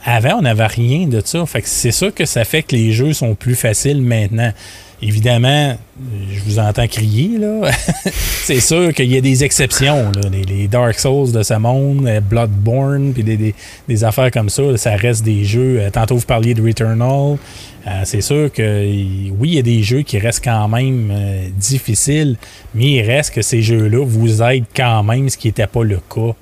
avant, 0.06 0.38
on 0.40 0.42
n'avait 0.42 0.66
rien 0.68 1.08
de 1.08 1.22
ça. 1.24 1.46
Fait 1.46 1.62
que 1.62 1.68
c'est 1.68 1.92
ça 1.92 2.12
que 2.12 2.26
ça 2.26 2.44
fait 2.44 2.64
que 2.64 2.76
les 2.76 2.92
jeux 2.92 3.14
sont 3.14 3.36
plus 3.36 3.56
faciles 3.56 4.02
maintenant. 4.02 4.52
Évidemment, 5.04 5.76
je 6.32 6.40
vous 6.42 6.60
entends 6.60 6.88
crier, 6.88 7.40
là. 7.40 7.72
c'est 8.44 8.60
sûr 8.60 8.94
qu'il 8.94 9.12
y 9.12 9.18
a 9.18 9.22
des 9.22 9.44
exceptions, 9.44 10.12
là. 10.12 10.22
Les, 10.32 10.44
les 10.44 10.68
Dark 10.68 11.00
Souls 11.00 11.32
de 11.32 11.42
ce 11.42 11.56
monde, 11.56 12.06
euh, 12.06 12.20
Bloodborne, 12.20 13.12
puis 13.12 13.24
des, 13.24 13.36
des- 13.36 13.56
des 13.88 14.04
affaires 14.04 14.30
comme 14.30 14.50
ça, 14.50 14.62
ça 14.78 14.96
reste 14.96 15.24
des 15.24 15.44
jeux. 15.44 15.78
euh, 15.80 15.90
Tantôt, 15.90 16.18
vous 16.18 16.26
parliez 16.26 16.54
de 16.54 16.62
Returnal. 16.62 17.38
Euh, 17.88 18.02
c'est 18.04 18.22
sûr 18.22 18.52
que, 18.52 18.84
oui, 19.32 19.50
il 19.50 19.54
y 19.56 19.60
a 19.60 19.64
des 19.64 19.82
jeux 19.82 20.02
qui 20.04 20.20
restent 20.20 20.44
quand 20.44 20.68
même 20.68 21.10
euh, 21.12 21.48
difficiles, 21.58 22.38
mais 22.76 22.92
il 22.92 23.02
reste 23.02 23.34
que 23.34 23.42
ces 23.42 23.62
jeux-là 23.62 24.06
vous 24.06 24.42
aident 24.44 24.66
quand 24.76 25.02
même, 25.04 25.30
ce 25.30 25.38
qui 25.38 25.48
n'était 25.48 25.68
pas 25.68 25.84
le 25.84 25.98
cas 25.98 26.36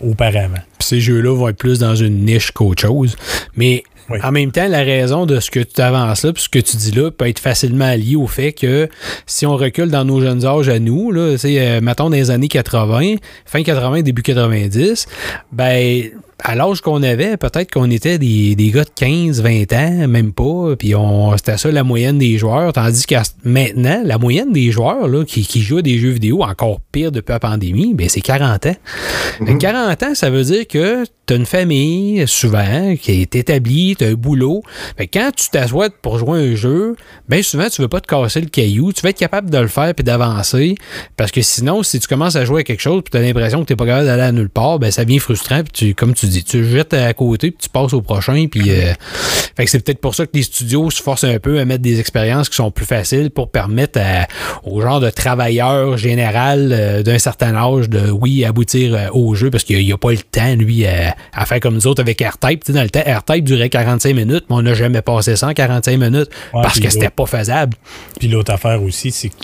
auparavant. 0.00 0.54
Puis 0.78 0.88
ces 0.88 1.00
jeux-là 1.00 1.34
vont 1.36 1.48
être 1.48 1.56
plus 1.56 1.78
dans 1.78 1.96
une 1.96 2.24
niche 2.24 2.50
qu'autre 2.52 2.82
chose. 2.82 3.16
Mais 3.56 3.82
Oui. 4.10 4.18
en 4.22 4.30
même 4.32 4.52
temps, 4.52 4.68
la 4.68 4.82
raison 4.82 5.24
de 5.24 5.40
ce 5.40 5.50
que 5.50 5.60
tu 5.60 5.80
avances 5.80 6.24
là, 6.24 6.32
puis 6.32 6.42
ce 6.42 6.48
que 6.48 6.58
tu 6.58 6.76
dis 6.76 6.90
là, 6.92 7.10
peut 7.10 7.26
être 7.26 7.38
facilement 7.38 7.92
lié 7.94 8.16
au 8.16 8.26
fait 8.26 8.52
que 8.52 8.88
si 9.26 9.46
on 9.46 9.56
recule 9.56 9.88
dans 9.90 10.04
nos 10.04 10.20
jeunes 10.20 10.44
âges 10.44 10.68
à 10.68 10.78
nous, 10.78 11.10
là, 11.10 11.36
c'est, 11.38 11.58
euh, 11.58 11.80
mettons 11.80 12.10
dans 12.10 12.16
les 12.16 12.30
années 12.30 12.48
80, 12.48 13.14
fin 13.46 13.62
80, 13.62 14.02
début 14.02 14.22
90, 14.22 15.06
ben 15.52 16.04
à 16.42 16.54
l'âge 16.54 16.80
qu'on 16.80 17.02
avait, 17.02 17.36
peut-être 17.36 17.70
qu'on 17.70 17.90
était 17.90 18.18
des, 18.18 18.54
des 18.56 18.70
gars 18.70 18.84
de 18.84 18.90
15, 18.94 19.42
20 19.42 19.72
ans, 19.72 20.08
même 20.08 20.32
pas, 20.32 20.76
puis 20.76 20.94
on 20.94 21.36
c'était 21.36 21.56
ça 21.56 21.70
la 21.70 21.84
moyenne 21.84 22.18
des 22.18 22.38
joueurs, 22.38 22.72
tandis 22.72 23.06
que 23.06 23.14
maintenant, 23.44 24.02
la 24.04 24.18
moyenne 24.18 24.52
des 24.52 24.70
joueurs 24.70 25.08
là, 25.08 25.24
qui, 25.24 25.46
qui 25.46 25.62
jouent 25.62 25.78
à 25.78 25.82
des 25.82 25.98
jeux 25.98 26.10
vidéo, 26.10 26.42
encore 26.42 26.80
pire 26.92 27.12
depuis 27.12 27.32
la 27.32 27.40
pandémie, 27.40 27.94
ben 27.94 28.08
c'est 28.08 28.20
40 28.20 28.66
ans. 28.66 28.76
Fait 29.38 29.44
que 29.44 29.58
40 29.58 30.02
ans, 30.02 30.14
ça 30.14 30.30
veut 30.30 30.44
dire 30.44 30.66
que 30.66 31.04
tu 31.26 31.32
as 31.32 31.36
une 31.36 31.46
famille, 31.46 32.26
souvent, 32.28 32.94
qui 32.96 33.22
est 33.22 33.34
établie, 33.34 33.96
tu 33.96 34.04
as 34.04 34.08
un 34.08 34.14
boulot. 34.14 34.62
Que 34.96 35.04
quand 35.04 35.30
tu 35.34 35.48
t'assois 35.48 35.88
pour 35.90 36.18
jouer 36.18 36.38
à 36.38 36.42
un 36.42 36.54
jeu, 36.54 36.96
bien 37.28 37.42
souvent, 37.42 37.68
tu 37.68 37.80
veux 37.80 37.88
pas 37.88 38.00
te 38.00 38.06
casser 38.06 38.40
le 38.40 38.48
caillou. 38.48 38.92
Tu 38.92 39.00
vas 39.02 39.10
être 39.10 39.18
capable 39.18 39.50
de 39.50 39.58
le 39.58 39.68
faire 39.68 39.94
puis 39.94 40.04
d'avancer. 40.04 40.74
Parce 41.16 41.30
que 41.30 41.40
sinon, 41.40 41.82
si 41.82 41.98
tu 41.98 42.08
commences 42.08 42.36
à 42.36 42.44
jouer 42.44 42.60
à 42.60 42.64
quelque 42.64 42.82
chose 42.82 43.02
puis 43.02 43.10
tu 43.10 43.16
as 43.16 43.22
l'impression 43.22 43.62
que 43.62 43.66
tu 43.66 43.76
pas 43.76 43.86
capable 43.86 44.06
d'aller 44.06 44.22
à 44.22 44.32
nulle 44.32 44.50
part, 44.50 44.78
ben 44.78 44.90
ça 44.90 45.04
devient 45.04 45.18
frustrant. 45.18 45.62
Puis 45.62 45.72
tu, 45.72 45.94
comme 45.94 46.14
tu 46.14 46.23
dis, 46.26 46.44
tu 46.44 46.64
jettes 46.64 46.94
à 46.94 47.12
côté 47.14 47.50
puis 47.50 47.58
tu 47.62 47.68
passes 47.68 47.92
au 47.92 48.00
prochain. 48.02 48.46
Puis, 48.50 48.70
euh, 48.70 48.92
fait 49.56 49.64
que 49.64 49.70
c'est 49.70 49.80
peut-être 49.80 50.00
pour 50.00 50.14
ça 50.14 50.26
que 50.26 50.32
les 50.34 50.42
studios 50.42 50.90
se 50.90 51.02
forcent 51.02 51.24
un 51.24 51.38
peu 51.38 51.58
à 51.60 51.64
mettre 51.64 51.82
des 51.82 52.00
expériences 52.00 52.48
qui 52.48 52.56
sont 52.56 52.70
plus 52.70 52.86
faciles 52.86 53.30
pour 53.30 53.50
permettre 53.50 54.00
à- 54.00 54.26
au 54.64 54.80
genre 54.80 55.00
de 55.00 55.10
travailleur 55.10 55.96
général 55.96 56.70
euh, 56.72 57.02
d'un 57.02 57.18
certain 57.18 57.54
âge 57.54 57.88
de, 57.88 58.10
oui, 58.10 58.44
aboutir 58.44 58.94
euh, 58.94 59.06
au 59.12 59.34
jeu 59.34 59.50
parce 59.50 59.64
qu'il 59.64 59.84
n'y 59.84 59.92
a, 59.92 59.96
pas 59.98 60.10
le 60.12 60.18
temps, 60.18 60.54
lui, 60.56 60.86
à, 60.86 61.14
à 61.32 61.46
faire 61.46 61.60
comme 61.60 61.74
nous 61.74 61.86
autres 61.86 62.00
avec 62.02 62.20
AirType. 62.20 62.64
Tu 62.64 62.72
sais, 62.72 62.78
dans 62.78 62.82
le 62.82 62.90
temps, 62.90 63.02
AirType 63.04 63.44
durait 63.44 63.68
45 63.70 64.14
minutes, 64.14 64.44
mais 64.50 64.56
on 64.56 64.62
n'a 64.62 64.74
jamais 64.74 65.02
passé 65.02 65.36
ça 65.36 65.48
en 65.48 65.52
45 65.54 65.98
minutes 65.98 66.30
Ouais, 66.52 66.62
parce 66.62 66.80
que 66.80 66.88
c'était 66.90 67.10
pas 67.10 67.26
faisable. 67.26 67.76
Puis 68.18 68.28
l'autre 68.28 68.52
affaire 68.52 68.82
aussi, 68.82 69.10
c'est 69.10 69.28
que, 69.28 69.34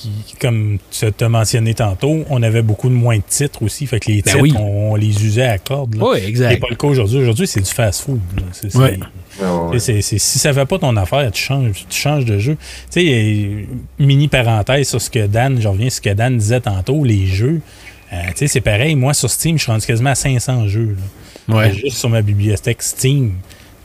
comme 0.41 0.79
tu 0.91 1.25
as 1.25 1.29
mentionné 1.29 1.75
tantôt, 1.75 2.25
on 2.31 2.43
avait 2.43 2.63
beaucoup 2.63 2.89
de 2.89 2.95
moins 2.95 3.17
de 3.17 3.23
titres 3.29 3.63
aussi. 3.63 3.87
Fait 3.87 4.01
que 4.01 4.11
les 4.11 4.23
Ben 4.23 4.33
titres, 4.33 4.43
oui. 4.43 4.55
on, 4.59 4.93
on 4.93 4.95
les 4.97 5.25
usait 5.25 5.47
à 5.47 5.59
corde. 5.59 5.95
là. 5.95 6.05
Oui, 6.11 6.19
exact. 6.27 6.63
Pas 6.71 6.75
le 6.75 6.77
cas 6.77 6.87
aujourd'hui. 6.89 7.19
Aujourd'hui, 7.19 7.47
c'est 7.47 7.61
du 7.61 7.71
fast-food. 7.71 8.21
là. 8.37 8.43
C'est- 8.53 8.71
c'est- 8.71 8.79
Ouais. 8.79 8.99
Ouais, 9.41 9.47
ouais. 9.71 9.79
C'est- 9.79 10.03
c'est- 10.03 10.19
si 10.19 10.39
ça 10.39 10.53
fait 10.53 10.67
pas 10.67 10.79
ton 10.79 10.97
affaire, 10.97 11.31
tu 11.33 11.43
changes, 11.43 11.85
tu 11.89 11.99
changes 11.99 12.25
de 12.25 12.39
jeu. 12.39 12.57
Tu 12.93 13.01
sais, 13.01 13.07
euh, 13.09 13.65
mini 13.99 14.29
parenthèse 14.29 14.89
sur 14.89 15.01
ce 15.01 15.09
que 15.11 15.27
Dan, 15.27 15.61
je 15.61 15.69
reviens 15.69 15.89
sur 15.91 15.97
ce 15.97 16.01
que 16.03 16.15
Dan 16.15 16.37
disait 16.37 16.61
tantôt, 16.61 17.05
les 17.05 17.27
jeux. 17.27 17.61
tu 18.11 18.17
sais, 18.35 18.47
c'est 18.49 18.61
pareil. 18.61 18.95
Moi, 18.97 19.15
sur 19.15 19.31
Steam, 19.31 19.57
je 19.57 19.63
suis 19.63 19.73
rendu 19.73 19.87
quasiment 19.87 20.11
à 20.11 20.15
500 20.17 20.67
jeux. 20.69 20.97
là. 21.49 21.57
Ouais. 21.57 21.73
Juste 21.73 21.97
sur 21.99 22.09
ma 22.09 22.23
bibliothèque 22.23 22.83
Steam. 22.83 23.35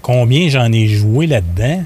Combien 0.02 0.50
j'en 0.50 0.72
ai 0.72 0.88
joué 0.88 1.26
là-dedans? 1.28 1.84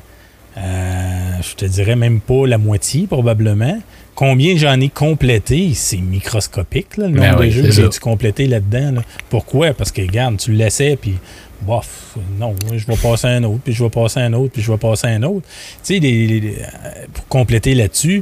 Euh, 0.58 1.32
je 1.42 1.56
te 1.56 1.66
dirais 1.66 1.96
même 1.96 2.20
pas 2.20 2.46
la 2.48 2.58
moitié, 2.58 3.08
probablement. 3.08 3.80
Combien 4.20 4.58
j'en 4.58 4.78
ai 4.82 4.90
complété? 4.90 5.72
C'est 5.74 5.96
microscopique, 5.96 6.98
là, 6.98 7.08
le 7.08 7.14
Ben 7.18 7.30
nombre 7.32 7.40
oui, 7.40 7.46
de 7.48 7.52
jeux 7.52 7.62
que 7.64 7.72
j'ai 7.72 7.88
compléter 8.02 8.48
là-dedans. 8.48 8.92
là. 8.96 9.02
Pourquoi? 9.30 9.74
Parce 9.74 9.94
que, 9.94 10.02
regarde, 10.02 10.36
tu 10.36 10.52
le 10.52 10.58
laissais, 10.58 10.98
puis 11.02 11.14
bof, 11.62 12.18
non, 12.38 12.54
je 12.76 12.86
vais 12.86 12.98
passer 12.98 13.28
à 13.28 13.30
un 13.32 13.44
autre, 13.46 13.62
puis 13.64 13.72
je 13.72 13.82
vais 13.82 13.90
passer 13.90 14.20
à 14.20 14.24
un 14.24 14.34
autre, 14.34 14.52
puis 14.52 14.62
je 14.62 14.70
vais 14.70 14.78
passer 14.78 15.08
à 15.08 15.12
un 15.12 15.24
autre. 15.24 15.48
Tu 15.86 15.94
sais, 15.94 16.00
les- 16.00 16.28
les- 16.28 16.40
les- 16.42 16.56
euh, 16.60 17.06
pour 17.14 17.28
compléter 17.30 17.74
là-dessus, 17.76 18.22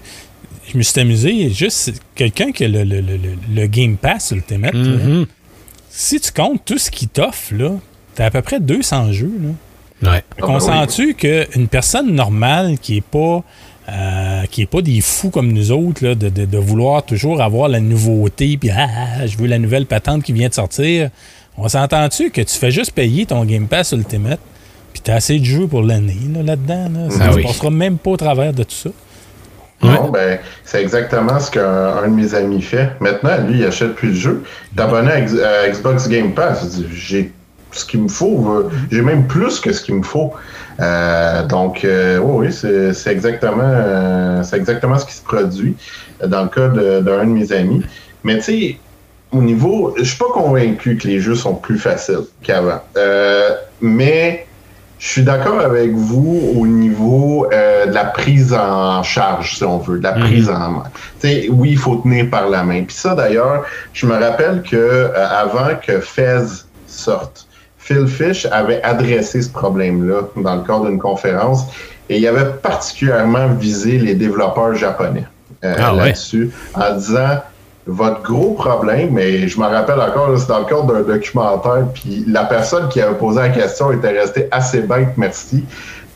je 0.71 0.77
me 0.77 0.83
suis 0.83 1.01
amusé. 1.01 1.49
Juste 1.49 1.99
quelqu'un 2.13 2.51
qui 2.51 2.65
a 2.65 2.67
le, 2.67 2.83
le- 2.83 3.01
le- 3.01 3.17
le- 3.55 3.65
Game 3.67 3.97
Pass 3.97 4.29
Ultimate, 4.29 4.75
là, 4.75 4.79
Mhm. 5.03 5.25
si 5.89 6.19
tu 6.19 6.31
comptes 6.31 6.63
tout 6.63 6.77
ce 6.77 6.91
qui 6.91 7.07
t'offre, 7.07 7.55
là, 7.55 7.71
t'as 8.13 8.25
à 8.25 8.29
peu 8.29 8.43
près 8.43 8.59
200 8.59 9.13
jeux. 9.13 9.33
Là. 9.41 10.11
Ouais. 10.11 10.21
Ah, 10.29 10.35
ben 10.37 10.45
Consens-tu 10.45 11.15
qu'une 11.15 11.67
personne 11.67 12.13
normale 12.13 12.77
qui 12.77 12.97
est 12.97 13.01
pas 13.03 13.43
euh, 13.89 14.43
qui 14.51 14.61
est 14.63 14.65
pas 14.69 14.81
des 14.81 14.99
fous 15.01 15.29
comme 15.29 15.51
nous 15.53 15.71
autres, 15.71 16.03
là, 16.05 16.15
de, 16.15 16.29
de- 16.29 16.45
de 16.45 16.57
vouloir 16.57 17.03
toujours 17.03 17.41
avoir 17.41 17.69
la 17.69 17.79
nouveauté, 17.79 18.57
puis 18.57 18.69
ah, 18.69 18.87
ah, 19.21 19.25
je 19.27 19.37
veux 19.37 19.47
la 19.47 19.59
nouvelle 19.59 19.85
patente 19.85 20.23
qui 20.23 20.33
vient 20.33 20.49
de 20.49 20.53
sortir, 20.53 21.09
on 21.57 21.67
s'entend-tu 21.69 22.29
que 22.31 22.41
tu 22.41 22.57
fais 22.57 22.71
juste 22.71 22.91
payer 22.91 23.25
ton 23.25 23.45
Game 23.45 23.67
Pass 23.67 23.93
Ultimate, 23.93 24.39
puis 24.93 25.01
t'as 25.03 25.15
assez 25.15 25.39
de 25.39 25.45
jeux 25.45 25.67
pour 25.67 25.83
l'année 25.83 26.17
là, 26.35 26.43
là-dedans? 26.43 26.89
Là, 26.93 27.09
Ça 27.11 27.17
Ah 27.21 27.27
ne 27.29 27.35
oui. 27.35 27.43
passera 27.43 27.69
même 27.69 27.97
pas 27.97 28.11
au 28.11 28.17
travers 28.17 28.53
de 28.53 28.63
tout 28.63 28.75
ça. 28.75 28.89
Non, 29.83 30.09
ben, 30.09 30.39
c'est 30.65 30.81
exactement 30.81 31.39
ce 31.39 31.51
qu'un 31.51 31.63
un 32.03 32.07
de 32.07 32.13
mes 32.13 32.33
amis 32.33 32.63
fait. 32.63 32.89
Maintenant, 32.99 33.37
lui, 33.47 33.59
il 33.59 33.63
achète 33.65 33.93
plus 33.93 34.09
de 34.09 34.13
jeux. 34.15 34.43
Il 34.73 34.79
est 34.79 34.81
abonné 34.81 35.11
à, 35.11 35.17
à 35.17 35.69
Xbox 35.69 36.09
Game 36.09 36.33
Pass. 36.33 36.61
Il 36.63 36.69
dit, 36.69 36.85
J'ai 36.95 37.31
ce 37.71 37.85
qu'il 37.85 38.01
me 38.01 38.07
faut. 38.07 38.49
euh, 38.55 38.69
J'ai 38.91 39.03
même 39.03 39.27
plus 39.27 39.59
que 39.59 39.71
ce 39.71 39.81
qu'il 39.83 39.93
me 39.93 40.01
faut. 40.01 40.33
Euh, 40.79 41.43
donc, 41.45 41.83
euh, 41.83 42.17
oui, 42.19 42.47
oui, 42.47 42.93
c'est 42.93 43.11
exactement, 43.11 43.63
euh, 43.63 44.43
c'est 44.43 44.57
exactement 44.57 44.97
ce 44.97 45.05
qui 45.05 45.13
se 45.13 45.23
produit 45.23 45.75
dans 46.25 46.43
le 46.43 46.49
cas 46.49 46.67
de- 46.69 46.99
d'un 47.01 47.25
de, 47.25 47.29
mes 47.31 47.51
amis. 47.51 47.83
Mais 48.23 48.37
tu 48.37 48.43
sais, 48.43 48.81
au 49.31 49.41
niveau, 49.41 49.93
je 49.97 50.03
suis 50.03 50.17
pas 50.17 50.31
convaincu 50.33 50.97
que 50.97 51.07
les 51.07 51.19
jeux 51.19 51.35
sont 51.35 51.55
plus 51.55 51.77
faciles 51.79 52.25
qu'avant. 52.43 52.81
Euh, 52.97 53.49
mais 53.81 54.47
je 54.99 55.07
suis 55.09 55.23
d'accord 55.23 55.59
avec 55.59 55.91
vous 55.93 56.53
au 56.55 56.65
niveau 56.65 57.47
euh, 57.53 57.85
de 57.85 57.93
la 57.93 58.05
prise 58.05 58.53
en 58.53 59.03
charge, 59.03 59.57
si 59.57 59.63
on 59.63 59.77
veut, 59.79 59.99
de 59.99 60.03
la 60.03 60.15
Mhm. 60.15 60.21
prise 60.23 60.49
en 60.49 60.69
main. 60.71 60.83
Tu 61.19 61.27
sais, 61.27 61.47
oui, 61.51 61.71
il 61.71 61.77
faut 61.77 61.97
tenir 61.97 62.29
par 62.29 62.49
la 62.49 62.63
main. 62.63 62.83
Puis 62.83 62.95
ça, 62.95 63.13
d'ailleurs, 63.15 63.65
je 63.93 64.05
me 64.07 64.13
rappelle 64.15 64.63
que 64.63 64.75
euh, 64.75 65.27
avant 65.29 65.75
que 65.75 65.99
Fez 65.99 66.39
sorte, 66.85 67.46
Phil 67.87 68.05
Fish 68.05 68.45
avait 68.51 68.83
adressé 68.83 69.41
ce 69.41 69.49
problème-là 69.49 70.23
dans 70.35 70.55
le 70.57 70.63
cadre 70.63 70.89
d'une 70.89 70.99
conférence 70.99 71.63
et 72.09 72.17
il 72.17 72.27
avait 72.27 72.51
particulièrement 72.61 73.47
visé 73.47 73.97
les 73.97 74.13
développeurs 74.13 74.75
japonais 74.75 75.23
euh, 75.63 75.73
Ah 75.79 75.95
ouais? 75.95 76.07
là-dessus 76.07 76.51
en 76.75 76.95
disant 76.95 77.37
votre 77.85 78.21
gros 78.23 78.55
problème, 78.55 79.11
mais 79.13 79.47
je 79.47 79.57
me 79.57 79.63
rappelle 79.65 80.01
encore, 80.01 80.37
c'est 80.37 80.49
dans 80.49 80.59
le 80.59 80.65
cadre 80.65 80.93
d'un 80.93 81.13
documentaire, 81.13 81.85
puis 81.93 82.25
la 82.27 82.43
personne 82.43 82.89
qui 82.89 82.99
avait 82.99 83.15
posé 83.15 83.39
la 83.39 83.49
question 83.49 83.93
était 83.93 84.19
restée 84.19 84.49
assez 84.51 84.81
bête, 84.81 85.13
merci. 85.15 85.63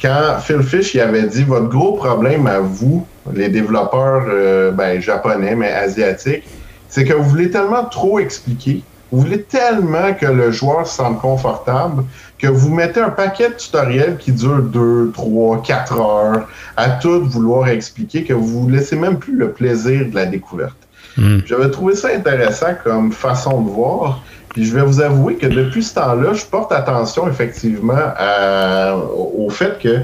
Quand 0.01 0.39
Phil 0.41 0.63
Fish 0.63 0.93
il 0.93 0.99
avait 0.99 1.23
dit 1.23 1.45
votre 1.45 1.69
gros 1.69 1.93
problème 1.93 2.47
à 2.47 2.59
vous, 2.59 3.07
les 3.33 3.47
développeurs 3.47 4.25
euh, 4.27 4.71
ben, 4.71 4.99
japonais, 4.99 5.55
mais 5.55 5.71
asiatiques, 5.71 6.43
c'est 6.89 7.05
que 7.05 7.13
vous 7.13 7.23
voulez 7.23 7.49
tellement 7.49 7.85
trop 7.85 8.19
expliquer, 8.19 8.83
vous 9.11 9.19
voulez 9.21 9.41
tellement 9.43 10.13
que 10.13 10.25
le 10.25 10.51
joueur 10.51 10.87
se 10.87 10.95
sente 10.97 11.19
confortable 11.19 12.03
que 12.39 12.47
vous 12.47 12.73
mettez 12.73 13.01
un 13.01 13.09
paquet 13.09 13.49
de 13.49 13.55
tutoriels 13.55 14.17
qui 14.17 14.31
durent 14.31 14.63
2, 14.63 15.11
3, 15.13 15.61
4 15.61 15.99
heures 15.99 16.47
à 16.77 16.89
tout 16.91 17.23
vouloir 17.25 17.67
expliquer 17.67 18.23
que 18.23 18.33
vous 18.33 18.67
laissez 18.69 18.95
même 18.95 19.17
plus 19.17 19.35
le 19.35 19.51
plaisir 19.51 20.05
de 20.09 20.15
la 20.15 20.25
découverte. 20.25 20.77
Mm. 21.17 21.39
J'avais 21.45 21.69
trouvé 21.69 21.95
ça 21.95 22.07
intéressant 22.15 22.73
comme 22.83 23.11
façon 23.11 23.61
de 23.61 23.69
voir. 23.69 24.23
Puis 24.49 24.65
je 24.65 24.73
vais 24.75 24.81
vous 24.81 25.01
avouer 25.01 25.35
que 25.35 25.47
depuis 25.47 25.83
ce 25.83 25.95
temps-là, 25.95 26.33
je 26.33 26.45
porte 26.45 26.71
attention 26.71 27.27
effectivement 27.27 27.93
à- 28.17 28.95
au 28.95 29.49
fait 29.49 29.79
que, 29.79 29.99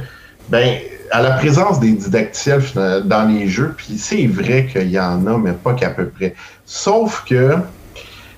ben, 0.49 0.77
à 1.11 1.21
la 1.21 1.31
présence 1.31 1.79
des 1.79 1.91
didacticiels 1.91 2.61
dans 3.05 3.27
les 3.27 3.47
jeux, 3.47 3.73
puis 3.75 3.97
c'est 3.97 4.27
vrai 4.27 4.67
qu'il 4.71 4.89
y 4.89 4.99
en 4.99 5.25
a, 5.27 5.37
mais 5.37 5.53
pas 5.53 5.73
qu'à 5.73 5.89
peu 5.89 6.05
près. 6.07 6.35
Sauf 6.65 7.23
que, 7.27 7.55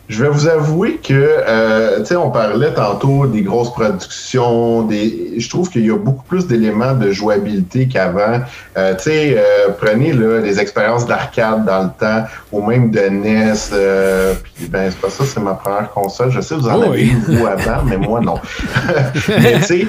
je 0.10 0.24
vais 0.24 0.30
vous 0.30 0.48
avouer 0.48 0.96
que, 0.98 1.14
euh, 1.14 2.00
tu 2.00 2.08
sais, 2.08 2.16
on 2.16 2.32
parlait 2.32 2.74
tantôt 2.74 3.28
des 3.28 3.44
grosses 3.44 3.72
productions, 3.72 4.82
des, 4.82 5.34
je 5.38 5.48
trouve 5.50 5.70
qu'il 5.70 5.86
y 5.86 5.92
a 5.92 5.98
beaucoup 5.98 6.24
plus 6.24 6.48
d'éléments 6.48 6.94
de 6.96 7.12
jouabilité 7.12 7.88
qu'avant. 7.88 8.42
Euh, 8.76 8.96
tu 8.96 9.04
sais, 9.04 9.36
euh, 9.38 9.70
prenez 9.80 10.12
là, 10.14 10.40
les 10.40 10.60
expériences 10.60 11.06
d'arcade 11.06 11.64
dans 11.64 11.84
le 11.84 11.90
temps, 12.00 12.24
ou 12.52 12.66
même 12.66 12.90
de 12.90 13.02
NES. 13.02 13.54
euh, 13.74 14.34
puis 14.56 14.66
ben, 14.66 14.90
c'est 14.90 15.00
pas 15.00 15.12
ça, 15.12 15.24
c'est 15.26 15.40
ma 15.40 15.54
première 15.54 15.92
console. 15.92 16.32
Je 16.32 16.42
sais, 16.42 16.56
vous 16.56 16.68
en 16.68 16.80
Oh 16.80 16.84
avez 16.86 16.90
oui. 17.04 17.12
eu 17.14 17.36
vous 17.36 17.46
avant, 17.46 17.84
mais 17.86 17.98
moi 17.98 18.20
non. 18.20 18.40
mais 19.30 19.60
tu 19.60 19.64
sais, 19.64 19.88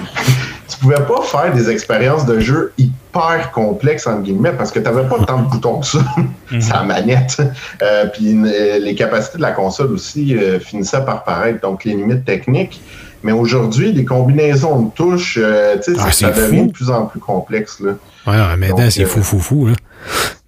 pouvais 0.80 0.96
pas 1.06 1.22
faire 1.22 1.52
des 1.54 1.70
expériences 1.70 2.26
de 2.26 2.40
jeu 2.40 2.72
hyper 2.78 3.50
complexes 3.52 4.06
entre 4.06 4.22
guillemets 4.22 4.52
parce 4.52 4.70
que 4.70 4.78
tu 4.78 4.84
n'avais 4.84 5.08
pas 5.08 5.18
tant 5.24 5.42
de 5.42 5.48
boutons 5.48 5.80
que 5.80 5.86
ça, 5.86 5.98
sa 6.60 6.82
manette. 6.82 7.40
Euh, 7.82 8.06
puis 8.06 8.34
euh, 8.36 8.78
les 8.78 8.94
capacités 8.94 9.38
de 9.38 9.42
la 9.42 9.52
console 9.52 9.92
aussi 9.92 10.36
euh, 10.36 10.58
finissaient 10.60 11.04
par 11.04 11.24
paraître, 11.24 11.60
donc 11.60 11.84
les 11.84 11.92
limites 11.94 12.24
techniques. 12.24 12.80
Mais 13.22 13.32
aujourd'hui, 13.32 13.92
les 13.92 14.04
combinaisons 14.06 14.80
de 14.84 14.90
touches, 14.92 15.38
euh, 15.40 15.76
tu 15.76 15.92
sais, 15.94 16.00
Ah, 16.02 16.10
ça 16.10 16.30
devient 16.30 16.66
de 16.66 16.72
plus 16.72 16.90
en 16.90 17.04
plus 17.04 17.20
complexe. 17.20 17.78
Là. 17.80 17.92
Ouais, 18.26 18.68
Donc, 18.68 18.80
c'est 18.90 19.02
euh, 19.02 19.06
fou, 19.06 19.22
fou, 19.22 19.38
fou. 19.38 19.66
Là. 19.66 19.74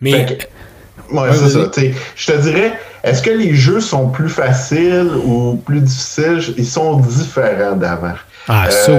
Mais. 0.01 0.25
Que- 0.25 1.15
ouais, 1.15 1.21
Ouais, 1.21 1.29
c'est 1.35 1.51
ça. 1.51 1.71
Je 2.17 2.27
te 2.33 2.41
dirais, 2.41 2.73
est-ce 3.05 3.21
que 3.21 3.31
les 3.31 3.55
jeux 3.55 3.81
sont 3.81 4.09
plus 4.09 4.31
faciles 4.31 5.11
ou 5.27 5.57
plus 5.57 5.81
difficiles? 5.81 6.55
Ils 6.57 6.67
sont 6.67 6.97
différents 6.97 7.77
d'avant. 7.77 8.15
Ah, 8.49 8.71
ça, 8.71 8.93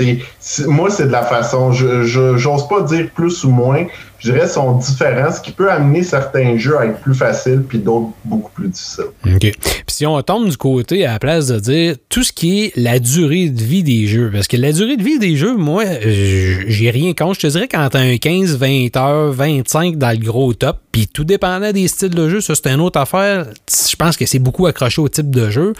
oui. 0.00 0.24
Moi, 0.66 0.90
c'est 0.90 1.06
de 1.06 1.12
la 1.12 1.22
façon. 1.22 1.72
Je, 1.72 2.04
j'ose 2.36 2.68
pas 2.68 2.82
dire 2.82 3.08
plus 3.14 3.44
ou 3.44 3.50
moins. 3.50 3.86
Je 4.18 4.32
dirais 4.32 4.46
sont 4.48 4.78
différents, 4.78 5.30
ce 5.30 5.40
qui 5.40 5.52
peut 5.52 5.70
amener 5.70 6.02
certains 6.02 6.56
jeux 6.56 6.78
à 6.78 6.86
être 6.86 7.00
plus 7.00 7.14
faciles 7.14 7.62
puis 7.68 7.78
d'autres 7.78 8.08
beaucoup 8.24 8.50
plus 8.52 8.68
difficiles. 8.68 9.04
OK. 9.26 9.40
Puis 9.40 9.84
si 9.88 10.06
on 10.06 10.20
tombe 10.22 10.48
du 10.48 10.56
côté 10.56 11.04
à 11.04 11.12
la 11.12 11.18
place 11.18 11.48
de 11.48 11.58
dire 11.58 11.96
tout 12.08 12.22
ce 12.22 12.32
qui 12.32 12.64
est 12.64 12.72
la 12.76 12.98
durée 12.98 13.50
de 13.50 13.62
vie 13.62 13.82
des 13.82 14.06
jeux, 14.06 14.30
parce 14.32 14.48
que 14.48 14.56
la 14.56 14.72
durée 14.72 14.96
de 14.96 15.02
vie 15.02 15.18
des 15.18 15.36
jeux, 15.36 15.56
moi, 15.56 15.84
j'ai 16.02 16.90
rien 16.90 17.12
contre. 17.12 17.34
Je 17.34 17.40
te 17.40 17.46
dirais 17.48 17.68
quand 17.68 17.86
t'as 17.90 18.00
un 18.00 18.16
15, 18.16 18.56
20 18.56 18.96
heures, 18.96 19.32
25 19.32 19.96
dans 19.96 20.10
le 20.10 20.24
gros 20.24 20.54
top, 20.54 20.78
puis 20.90 21.06
tout 21.06 21.24
dépendant 21.24 21.72
des 21.72 21.88
styles 21.88 22.14
de 22.14 22.28
jeu, 22.28 22.40
ça 22.40 22.54
c'est 22.54 22.68
une 22.68 22.80
autre 22.80 22.98
affaire. 22.98 23.46
Je 23.68 23.96
pense 23.96 24.16
que 24.16 24.24
c'est 24.24 24.38
beaucoup 24.38 24.66
accroché 24.66 25.02
au 25.02 25.08
type 25.08 25.30
de 25.30 25.50
jeu. 25.50 25.72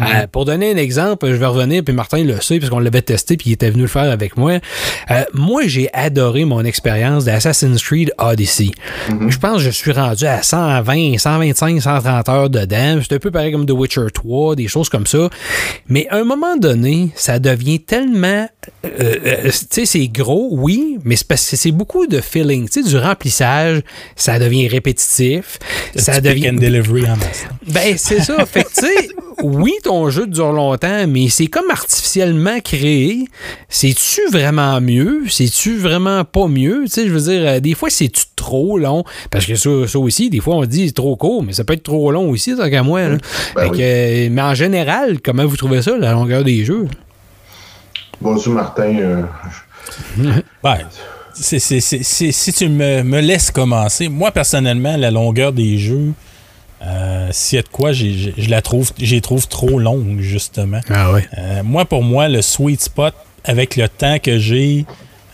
Euh, 0.00 0.26
pour 0.30 0.44
donner 0.44 0.72
un 0.72 0.76
exemple, 0.76 1.26
je 1.28 1.36
vais 1.36 1.46
revenir, 1.46 1.82
puis 1.82 1.94
Martin 1.94 2.24
le 2.24 2.40
sait, 2.40 2.58
parce 2.58 2.70
qu'on 2.70 2.78
l'avait 2.78 3.02
testé, 3.02 3.36
puis 3.36 3.50
il 3.50 3.52
était 3.54 3.70
venu 3.70 3.82
le 3.82 3.88
faire 3.88 4.05
avec 4.10 4.36
moi. 4.36 4.58
Euh, 5.10 5.24
moi, 5.32 5.62
j'ai 5.66 5.88
adoré 5.92 6.44
mon 6.44 6.64
expérience 6.64 7.24
d'Assassin's 7.24 7.82
Creed 7.82 8.12
Odyssey. 8.18 8.70
Je 9.28 9.38
pense 9.38 9.58
que 9.58 9.64
je 9.64 9.70
suis 9.70 9.92
rendu 9.92 10.24
à 10.24 10.42
120, 10.42 11.18
125, 11.18 11.80
130 11.80 12.28
heures 12.28 12.50
dedans. 12.50 13.00
C'est 13.02 13.14
un 13.14 13.18
peu 13.18 13.30
pareil 13.30 13.52
comme 13.52 13.66
The 13.66 13.72
Witcher 13.72 14.06
3, 14.12 14.56
des 14.56 14.68
choses 14.68 14.88
comme 14.88 15.06
ça. 15.06 15.28
Mais 15.88 16.06
à 16.10 16.16
un 16.16 16.24
moment 16.24 16.56
donné, 16.56 17.10
ça 17.14 17.38
devient 17.38 17.80
tellement... 17.80 18.48
euh, 18.84 18.88
euh, 19.26 19.42
tu 19.44 19.66
sais, 19.70 19.86
c'est 19.86 20.08
gros, 20.08 20.48
oui, 20.52 20.98
mais 21.04 21.16
c'est 21.16 21.26
parce 21.26 21.50
que 21.50 21.56
c'est 21.56 21.72
beaucoup 21.72 22.06
de 22.06 22.20
feeling. 22.20 22.68
Tu 22.68 22.82
sais, 22.82 22.88
du 22.88 22.96
remplissage, 22.96 23.80
ça 24.16 24.38
devient 24.38 24.68
répétitif. 24.68 25.58
Ça 25.94 26.20
devient... 26.20 26.50
and 26.50 26.54
delivery 26.54 27.04
en 27.04 27.16
masse. 27.16 27.46
Ben, 27.66 27.96
c'est 27.98 28.20
ça. 28.20 28.46
fait 28.46 28.62
que, 28.64 28.68
tu 28.68 28.86
sais, 28.86 29.08
oui, 29.42 29.72
ton 29.82 30.08
jeu 30.08 30.26
dure 30.26 30.52
longtemps, 30.52 31.06
mais 31.08 31.28
c'est 31.28 31.46
comme 31.48 31.68
artificiellement 31.70 32.60
créé. 32.60 33.24
C'est-tu 33.68 34.20
vraiment 34.30 34.80
mieux? 34.80 35.22
C'est-tu 35.28 35.76
vraiment 35.76 36.24
pas 36.24 36.46
mieux? 36.46 36.82
Tu 36.84 36.90
sais, 36.90 37.06
je 37.08 37.12
veux 37.12 37.20
dire, 37.32 37.42
euh, 37.48 37.60
des 37.60 37.74
fois, 37.74 37.90
c'est-tu 37.90 38.22
trop 38.36 38.78
long? 38.78 39.02
Parce 39.30 39.46
que 39.46 39.56
ça, 39.56 39.70
ça 39.88 39.98
aussi, 39.98 40.30
des 40.30 40.40
fois, 40.40 40.54
on 40.56 40.64
dit 40.64 40.86
c'est 40.86 40.94
trop 40.94 41.16
court, 41.16 41.42
mais 41.42 41.52
ça 41.52 41.64
peut 41.64 41.74
être 41.74 41.82
trop 41.82 42.10
long 42.12 42.30
aussi, 42.30 42.56
tant 42.56 42.70
qu'à 42.70 42.82
moi. 42.84 43.00
là. 43.08 43.16
Ben 43.56 43.62
Fait 43.64 43.70
oui. 43.70 43.76
que, 43.78 43.82
euh, 43.82 44.28
mais 44.30 44.42
en 44.42 44.54
général, 44.54 45.20
comment 45.20 45.44
vous 45.44 45.56
trouvez 45.56 45.82
ça, 45.82 45.96
la 45.98 46.12
longueur 46.12 46.44
des 46.44 46.64
jeux? 46.64 46.86
Bonjour 48.20 48.54
Martin. 48.54 48.96
euh, 48.96 49.22
Ouais. 50.64 50.84
Si 51.34 52.52
tu 52.56 52.68
me, 52.68 53.02
me 53.02 53.20
laisses 53.20 53.50
commencer, 53.50 54.08
moi 54.08 54.30
personnellement, 54.30 54.96
la 54.96 55.10
longueur 55.10 55.52
des 55.52 55.76
jeux, 55.78 56.12
euh, 56.82 57.28
s'il 57.32 57.56
y 57.56 57.58
a 57.58 57.62
de 57.62 57.68
quoi, 57.68 57.92
je 57.92 58.50
la 58.50 58.62
trouve, 58.62 58.90
j'ai 58.98 59.20
trouve 59.20 59.46
trop 59.48 59.78
longue, 59.78 60.20
justement. 60.20 60.80
Ah 60.90 61.12
ouais. 61.12 61.26
Euh, 61.38 61.62
moi, 61.62 61.84
pour 61.84 62.02
moi, 62.02 62.28
le 62.28 62.42
sweet 62.42 62.80
spot, 62.80 63.14
avec 63.44 63.76
le 63.76 63.88
temps 63.88 64.18
que 64.18 64.38
j'ai 64.38 64.84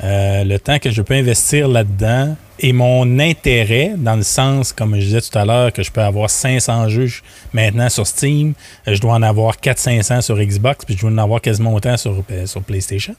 euh, 0.04 0.42
le 0.44 0.58
temps 0.58 0.78
que 0.78 0.90
je 0.90 1.00
peux 1.00 1.14
investir 1.14 1.68
là-dedans 1.68 2.36
et 2.58 2.72
mon 2.72 3.18
intérêt, 3.20 3.94
dans 3.96 4.16
le 4.16 4.22
sens, 4.22 4.72
comme 4.72 4.96
je 4.96 5.00
disais 5.00 5.20
tout 5.20 5.36
à 5.38 5.44
l'heure, 5.44 5.72
que 5.72 5.82
je 5.82 5.90
peux 5.90 6.00
avoir 6.00 6.28
500 6.28 6.88
jeux 6.88 7.08
maintenant 7.52 7.88
sur 7.88 8.06
Steam, 8.06 8.54
je 8.86 9.00
dois 9.00 9.14
en 9.14 9.22
avoir 9.22 9.56
400-500 9.56 10.20
sur 10.22 10.38
Xbox, 10.38 10.84
puis 10.84 10.96
je 10.96 11.00
dois 11.02 11.10
en 11.10 11.18
avoir 11.18 11.40
quasiment 11.40 11.72
autant 11.74 11.96
sur, 11.96 12.22
sur 12.46 12.62
PlayStation. 12.62 13.14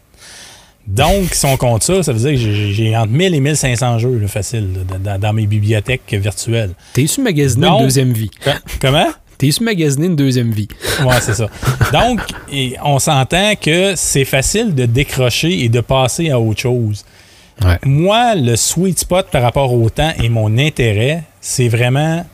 Donc, 0.85 1.33
si 1.33 1.45
on 1.45 1.55
compte 1.57 1.83
ça, 1.83 2.03
ça 2.03 2.11
veut 2.11 2.19
dire 2.19 2.31
que 2.31 2.35
j'ai- 2.37 2.73
j'ai 2.73 2.97
entre 2.97 3.11
1000 3.11 3.33
et 3.33 3.39
1500 3.39 3.99
jeux 3.99 4.17
là, 4.19 4.27
facile 4.27 4.69
là, 4.89 4.97
dans, 4.97 5.19
dans 5.19 5.33
mes 5.33 5.45
bibliothèques 5.47 6.13
virtuelles. 6.13 6.71
T'es 6.93 7.07
su 7.07 7.21
magasiner 7.21 7.67
Donc- 7.67 7.79
une 7.79 7.85
deuxième 7.85 8.11
vie. 8.13 8.29
Co- 8.43 8.51
Comment? 8.81 9.07
T'es 9.37 9.51
su 9.51 9.63
magasiner 9.63 10.07
une 10.07 10.15
deuxième 10.15 10.51
vie. 10.51 10.67
Ouais, 11.05 11.19
c'est 11.21 11.33
ça. 11.33 11.47
Donc, 11.91 12.19
et 12.51 12.75
on 12.83 12.99
s'entend 12.99 13.53
que 13.59 13.93
c'est 13.95 14.25
facile 14.25 14.75
de 14.75 14.85
décrocher 14.85 15.63
et 15.63 15.69
de 15.69 15.79
passer 15.81 16.29
à 16.29 16.39
autre 16.39 16.59
chose. 16.61 17.03
Ouais. 17.63 17.77
Moi, 17.85 18.35
le 18.35 18.55
sweet 18.55 18.99
spot 18.99 19.27
par 19.31 19.41
rapport 19.41 19.73
au 19.73 19.89
temps 19.89 20.11
et 20.21 20.27
mon 20.29 20.57
intérêt, 20.57 21.23
c'est 21.39 21.67
vraiment 21.69 22.25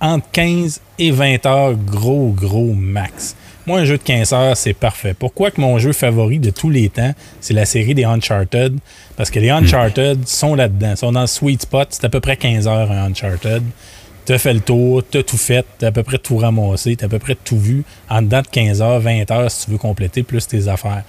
entre 0.00 0.26
15 0.32 0.80
et 0.98 1.10
20 1.10 1.44
heures, 1.46 1.74
gros, 1.74 2.28
gros 2.36 2.72
max. 2.74 3.34
Moi, 3.66 3.80
un 3.80 3.84
jeu 3.84 3.98
de 3.98 4.02
15 4.02 4.32
heures, 4.32 4.56
c'est 4.56 4.74
parfait. 4.74 5.12
Pourquoi 5.18 5.50
que 5.50 5.60
mon 5.60 5.78
jeu 5.78 5.92
favori 5.92 6.38
de 6.38 6.50
tous 6.50 6.70
les 6.70 6.88
temps, 6.88 7.12
c'est 7.40 7.52
la 7.52 7.64
série 7.64 7.94
des 7.94 8.04
Uncharted? 8.04 8.78
Parce 9.16 9.28
que 9.30 9.40
les 9.40 9.50
Uncharted 9.50 10.26
sont 10.28 10.54
là-dedans, 10.54 10.94
sont 10.94 11.10
dans 11.10 11.22
le 11.22 11.26
sweet 11.26 11.62
spot. 11.62 11.88
C'est 11.90 12.04
à 12.04 12.08
peu 12.08 12.20
près 12.20 12.36
15 12.36 12.68
heures 12.68 12.92
un 12.92 13.06
Uncharted. 13.10 13.62
T'as 14.24 14.38
fait 14.38 14.54
le 14.54 14.60
tour, 14.60 15.02
t'as 15.08 15.24
tout 15.24 15.36
fait, 15.36 15.64
t'as 15.78 15.88
à 15.88 15.92
peu 15.92 16.04
près 16.04 16.18
tout 16.18 16.36
ramassé, 16.36 16.96
t'as 16.96 17.06
à 17.06 17.08
peu 17.08 17.18
près 17.18 17.36
tout 17.36 17.58
vu 17.58 17.84
en 18.08 18.22
dedans 18.22 18.42
de 18.42 18.46
15 18.48 18.82
heures, 18.82 19.00
20 19.00 19.30
heures 19.30 19.50
si 19.50 19.64
tu 19.66 19.72
veux 19.72 19.78
compléter 19.78 20.22
plus 20.22 20.46
tes 20.46 20.68
affaires. 20.68 21.02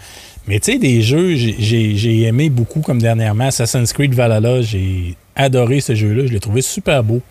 Mais 0.47 0.59
tu 0.59 0.71
sais, 0.71 0.77
des 0.79 1.01
jeux, 1.01 1.35
j'ai 1.35 2.21
aimé 2.23 2.49
beaucoup 2.49 2.81
comme 2.81 3.01
dernièrement. 3.01 3.45
Assassin's 3.45 3.91
Creed 3.93 4.13
Valhalla, 4.15 4.61
j'ai 4.61 5.15
adoré 5.35 5.79
ce 5.81 5.93
jeu-là. 5.93 6.25
Je 6.25 6.31
l'ai 6.31 6.39
trouvé 6.39 6.61
super 6.61 7.03
beau. 7.03 7.21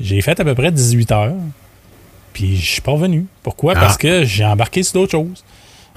J'ai 0.00 0.20
fait 0.20 0.38
à 0.40 0.44
peu 0.44 0.54
près 0.54 0.72
18 0.72 1.12
heures. 1.12 1.34
Puis 2.32 2.56
je 2.56 2.70
suis 2.72 2.80
pas 2.80 2.92
revenu. 2.92 3.26
Pourquoi? 3.42 3.74
Ah. 3.76 3.80
Parce 3.80 3.96
que 3.96 4.24
j'ai 4.24 4.44
embarqué 4.44 4.82
sur 4.82 4.94
d'autres 4.94 5.12
choses. 5.12 5.44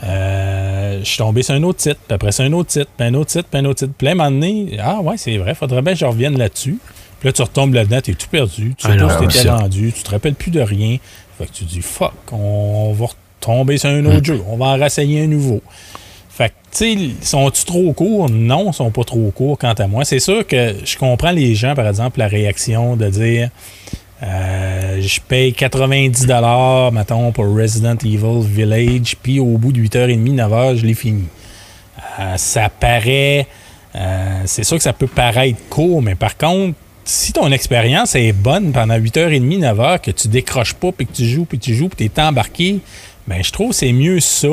Euh, 0.03 0.99
je 0.99 1.05
suis 1.07 1.17
tombé 1.17 1.43
sur 1.43 1.53
un 1.53 1.63
autre 1.63 1.79
titre, 1.79 1.99
puis 2.07 2.15
après 2.15 2.31
sur 2.31 2.43
un 2.43 2.53
autre 2.53 2.69
titre, 2.69 2.89
puis 2.97 3.07
un 3.07 3.13
autre 3.13 3.29
titre, 3.29 3.47
puis 3.49 3.59
un 3.59 3.65
autre 3.65 3.79
titre. 3.79 3.93
Puis 3.97 4.07
à 4.07 4.11
un 4.11 4.15
moment 4.15 4.31
donné, 4.31 4.77
ah 4.81 4.99
ouais, 5.01 5.17
c'est 5.17 5.37
vrai, 5.37 5.53
faudrait 5.53 5.81
bien 5.81 5.93
que 5.93 5.99
je 5.99 6.05
revienne 6.05 6.37
là-dessus. 6.37 6.79
Puis 7.19 7.29
là, 7.29 7.33
tu 7.33 7.41
retombes 7.43 7.75
là-dedans, 7.75 8.01
t'es 8.01 8.13
tout 8.13 8.27
perdu. 8.29 8.73
Tu 8.75 8.87
sais 8.87 8.93
Ah 8.99 9.05
pas 9.05 9.21
où 9.21 9.27
t'étais 9.27 9.49
rendu, 9.49 9.93
tu 9.95 10.01
te 10.01 10.09
rappelles 10.09 10.33
plus 10.33 10.49
de 10.49 10.61
rien. 10.61 10.97
Fait 11.37 11.45
que 11.45 11.51
tu 11.51 11.65
dis, 11.65 11.81
fuck, 11.81 12.13
on 12.31 12.93
va 12.93 13.05
retomber 13.05 13.77
sur 13.77 13.89
un 13.89 14.03
autre 14.05 14.25
jeu, 14.25 14.41
on 14.47 14.57
va 14.57 14.67
en 14.67 14.79
rassayer 14.79 15.23
un 15.23 15.27
nouveau. 15.27 15.61
Fait 16.29 16.49
que, 16.49 16.53
tu 16.71 16.97
sais, 16.97 17.09
sont-ils 17.21 17.65
trop 17.65 17.93
courts? 17.93 18.29
Non, 18.29 18.71
ils 18.71 18.73
sont 18.73 18.89
pas 18.89 19.03
trop 19.03 19.29
courts, 19.29 19.59
quant 19.59 19.73
à 19.73 19.85
moi. 19.85 20.03
C'est 20.03 20.19
sûr 20.19 20.47
que 20.47 20.73
je 20.83 20.97
comprends 20.97 21.31
les 21.31 21.53
gens, 21.53 21.75
par 21.75 21.87
exemple, 21.87 22.17
la 22.17 22.27
réaction 22.27 22.95
de 22.95 23.07
dire 23.09 23.49
euh, 24.23 25.01
je 25.01 25.19
paye 25.19 25.53
90 25.53 26.27
mettons, 26.91 27.31
pour 27.31 27.45
Resident 27.55 27.97
Evil 28.03 28.41
Village, 28.41 29.15
puis 29.21 29.39
au 29.39 29.57
bout 29.57 29.71
de 29.71 29.81
8h30, 29.81 30.35
9h, 30.35 30.77
je 30.77 30.85
l'ai 30.85 30.93
fini. 30.93 31.23
Euh, 32.19 32.37
ça 32.37 32.69
paraît. 32.69 33.47
euh, 33.95 34.41
c'est 34.45 34.63
sûr 34.63 34.77
que 34.77 34.83
ça 34.83 34.93
peut 34.93 35.07
paraître 35.07 35.59
court, 35.69 36.01
mais 36.01 36.15
par 36.15 36.37
contre, 36.37 36.75
si 37.03 37.33
ton 37.33 37.51
expérience 37.51 38.15
est 38.15 38.31
bonne 38.31 38.71
pendant 38.71 38.97
8h30, 38.97 39.59
9h, 39.59 39.99
que 40.01 40.11
tu 40.11 40.27
décroches 40.27 40.75
pas, 40.75 40.91
puis 40.91 41.07
que 41.07 41.13
tu 41.13 41.25
joues, 41.25 41.45
puis 41.45 41.57
tu 41.57 41.73
joues, 41.73 41.89
puis 41.89 42.09
tu 42.09 42.19
es 42.19 42.23
embarqué, 42.23 42.79
ben 43.27 43.43
je 43.43 43.51
trouve 43.51 43.69
que 43.69 43.75
c'est 43.75 43.93
mieux 43.93 44.19
ça 44.19 44.47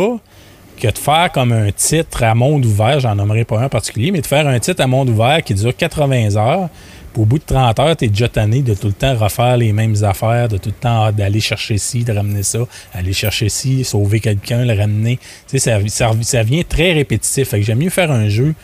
que 0.81 0.89
de 0.89 0.99
faire 0.99 1.31
comme 1.33 1.53
un 1.53 1.71
titre 1.73 2.23
à 2.23 2.35
monde 2.35 2.65
ouvert, 2.65 3.01
j'en 3.01 3.17
nommerai 3.17 3.45
pas 3.45 3.59
un 3.59 3.65
en 3.65 3.69
particulier, 3.69 4.13
mais 4.13 4.21
de 4.21 4.27
faire 4.27 4.47
un 4.47 4.59
titre 4.61 4.83
à 4.83 4.87
monde 4.87 5.11
ouvert 5.11 5.43
qui 5.43 5.53
dure 5.55 5.77
80 5.77 6.37
heures. 6.37 6.69
Au 7.17 7.25
bout 7.25 7.39
de 7.39 7.45
30 7.45 7.79
heures, 7.81 7.97
tu 7.97 8.05
es 8.05 8.09
déjà 8.09 8.29
tanné 8.29 8.63
de 8.63 8.75
tout 8.75 8.89
le 8.89 8.93
temps 8.93 9.17
refaire 9.17 9.57
les 9.57 9.73
mêmes 9.73 9.97
affaires, 10.05 10.49
de 10.49 10.57
tout 10.57 10.69
le 10.69 10.75
temps 10.75 11.11
d'aller 11.11 11.41
chercher 11.41 11.79
ci, 11.79 12.05
de 12.05 12.13
ramener 12.13 12.43
ça, 12.43 12.61
aller 12.93 13.13
chercher 13.13 13.49
ci, 13.49 13.83
sauver 13.85 14.21
quelqu'un, 14.21 14.65
le 14.65 14.79
ramener. 14.79 15.19
Tu 15.49 15.59
ça, 15.59 15.79
ça, 15.89 16.43
vient 16.43 16.63
très 16.69 16.93
répétitif. 16.93 17.49
Fait 17.49 17.61
que 17.61 17.67
j'aime 17.67 17.79
mieux 17.79 17.91
faire 17.91 18.13
un 18.13 18.29
jeu 18.29 18.55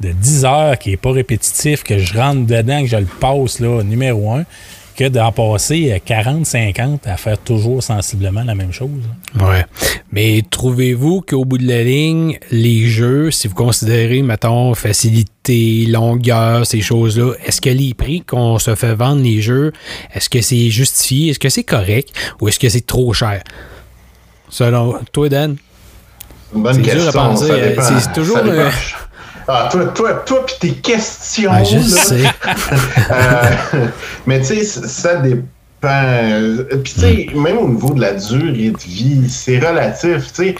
de 0.00 0.12
10 0.12 0.44
heures 0.44 0.78
qui 0.78 0.92
est 0.92 0.96
pas 0.96 1.12
répétitif, 1.12 1.82
que 1.82 1.98
je 1.98 2.14
rentre 2.16 2.46
dedans, 2.46 2.82
que 2.82 2.88
je 2.88 2.96
le 2.96 3.06
passe 3.06 3.60
numéro 3.60 4.32
un, 4.32 4.44
que 4.96 5.08
d'en 5.08 5.32
passer 5.32 6.00
40, 6.04 6.46
50 6.46 7.06
à 7.06 7.16
faire 7.16 7.38
toujours 7.38 7.82
sensiblement 7.82 8.42
la 8.44 8.54
même 8.54 8.72
chose. 8.72 8.90
Ouais. 9.40 9.64
Mais 10.12 10.42
trouvez-vous 10.48 11.22
qu'au 11.22 11.44
bout 11.44 11.58
de 11.58 11.66
la 11.66 11.82
ligne, 11.82 12.38
les 12.50 12.86
jeux, 12.86 13.30
si 13.30 13.48
vous 13.48 13.54
considérez, 13.54 14.22
mettons, 14.22 14.74
facilité, 14.74 15.86
longueur, 15.86 16.64
ces 16.66 16.80
choses-là, 16.80 17.32
est-ce 17.44 17.60
que 17.60 17.70
les 17.70 17.94
prix 17.94 18.22
qu'on 18.22 18.58
se 18.58 18.74
fait 18.74 18.94
vendre 18.94 19.22
les 19.22 19.40
jeux, 19.42 19.72
est-ce 20.14 20.28
que 20.30 20.40
c'est 20.40 20.70
justifié, 20.70 21.30
est-ce 21.30 21.38
que 21.40 21.48
c'est 21.48 21.64
correct 21.64 22.10
ou 22.40 22.48
est-ce 22.48 22.58
que 22.60 22.68
c'est 22.68 22.86
trop 22.86 23.12
cher? 23.12 23.42
Selon 24.48 24.94
toi, 25.12 25.28
Dan? 25.28 25.56
Une 26.54 26.62
bonne 26.62 26.74
C'est 26.74 26.82
dur 26.82 27.08
à 27.08 27.12
question. 27.30 27.46
euh, 27.50 27.74
c'est 28.00 28.12
toujours, 28.12 28.36
Ça 28.38 28.44
euh, 28.46 28.70
Ah, 29.46 29.68
toi, 29.70 29.84
toi, 29.86 30.12
toi, 30.26 30.46
pis 30.46 30.54
tes 30.60 30.72
questions. 30.72 31.50
Ah, 31.52 31.62
je 31.64 31.76
là. 31.76 31.82
sais. 31.82 32.22
Euh, 33.10 33.86
mais 34.26 34.40
tu 34.40 34.46
sais, 34.46 34.64
ça 34.64 35.16
dépend. 35.16 35.46
Euh, 35.84 36.64
Puis 36.82 36.94
tu 36.94 37.00
sais, 37.00 37.26
Hmm. 37.34 37.42
même 37.42 37.58
au 37.58 37.68
niveau 37.68 37.90
de 37.92 38.00
la 38.00 38.14
durée 38.14 38.70
de 38.70 38.78
vie, 38.78 39.28
c'est 39.28 39.58
relatif. 39.58 40.32
Tu 40.32 40.44
sais, 40.44 40.54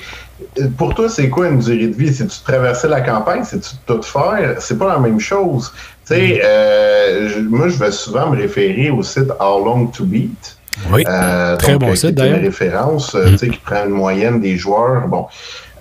Euh, 0.58 0.66
pour 0.76 0.94
toi, 0.94 1.08
c'est 1.08 1.30
quoi 1.30 1.46
une 1.48 1.60
durée 1.60 1.86
de 1.86 1.96
vie? 1.96 2.12
C'est-tu 2.12 2.36
traverser 2.44 2.88
la 2.88 3.00
campagne? 3.00 3.42
C'est-tu 3.44 3.70
tout 3.86 4.02
faire? 4.02 4.56
C'est 4.58 4.76
pas 4.78 4.88
la 4.88 4.98
même 4.98 5.20
chose. 5.20 5.72
Tu 6.06 6.12
Hmm. 6.12 6.16
sais, 6.18 6.40
euh, 6.44 7.28
je- 7.30 7.38
moi, 7.40 7.68
je 7.68 7.76
vais 7.78 7.92
souvent 7.92 8.28
me 8.30 8.36
référer 8.36 8.90
au 8.90 9.02
site 9.02 9.30
How 9.40 9.64
Long 9.64 9.86
to 9.86 10.04
Beat. 10.04 10.56
Oui. 10.92 11.04
Euh, 11.08 11.56
Très 11.56 11.72
donc, 11.72 11.82
bon 11.82 11.94
site, 11.94 12.04
est 12.04 12.08
une 12.10 12.14
d'ailleurs. 12.16 12.40
référence, 12.40 13.14
euh, 13.14 13.30
tu 13.30 13.38
sais, 13.38 13.48
qui 13.48 13.58
prend 13.58 13.84
une 13.84 13.92
moyenne 13.94 14.40
des 14.40 14.56
joueurs. 14.58 15.06
Bon, 15.06 15.26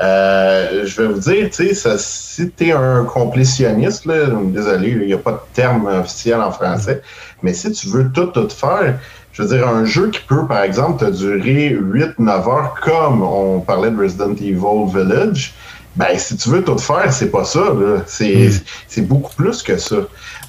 Euh, 0.02 0.86
je 0.86 1.02
vais 1.02 1.08
vous 1.08 1.20
dire, 1.20 1.50
tu 1.52 1.74
sais, 1.76 1.98
si 1.98 2.50
tu 2.52 2.68
es 2.68 2.72
un 2.72 3.04
complétionniste, 3.06 4.06
là, 4.06 4.28
désolé, 4.46 4.90
il 4.90 5.06
n'y 5.06 5.14
a 5.14 5.18
pas 5.18 5.34
de 5.34 5.40
terme 5.54 5.86
officiel 5.86 6.42
en 6.42 6.52
français, 6.52 7.02
mais 7.44 7.54
si 7.54 7.72
tu 7.72 7.88
veux 7.88 8.10
tout, 8.12 8.28
tout 8.28 8.50
faire, 8.50 9.00
je 9.34 9.44
veux 9.44 9.50
dire, 9.50 9.68
un 9.68 9.86
jeu 9.86 10.10
qui 10.10 10.22
peut, 10.22 10.48
par 10.48 10.64
exemple, 10.64 11.06
te 11.06 11.12
durer 11.12 11.76
8-9 11.76 12.30
heures, 12.30 12.76
comme 12.82 13.22
on 13.22 13.60
parlait 13.60 13.92
de 13.92 13.98
Resident 13.98 14.34
Evil 14.34 14.88
Village, 14.88 15.54
ben, 15.96 16.18
si 16.18 16.36
tu 16.38 16.50
veux 16.50 16.64
tout 16.64 16.78
faire, 16.80 17.14
c'est 17.14 17.30
pas 17.30 17.46
ça, 17.46 17.60
là. 17.60 18.02
C'est 18.08 19.02
beaucoup 19.02 19.34
plus 19.36 19.62
que 19.62 19.78
ça. 19.78 19.98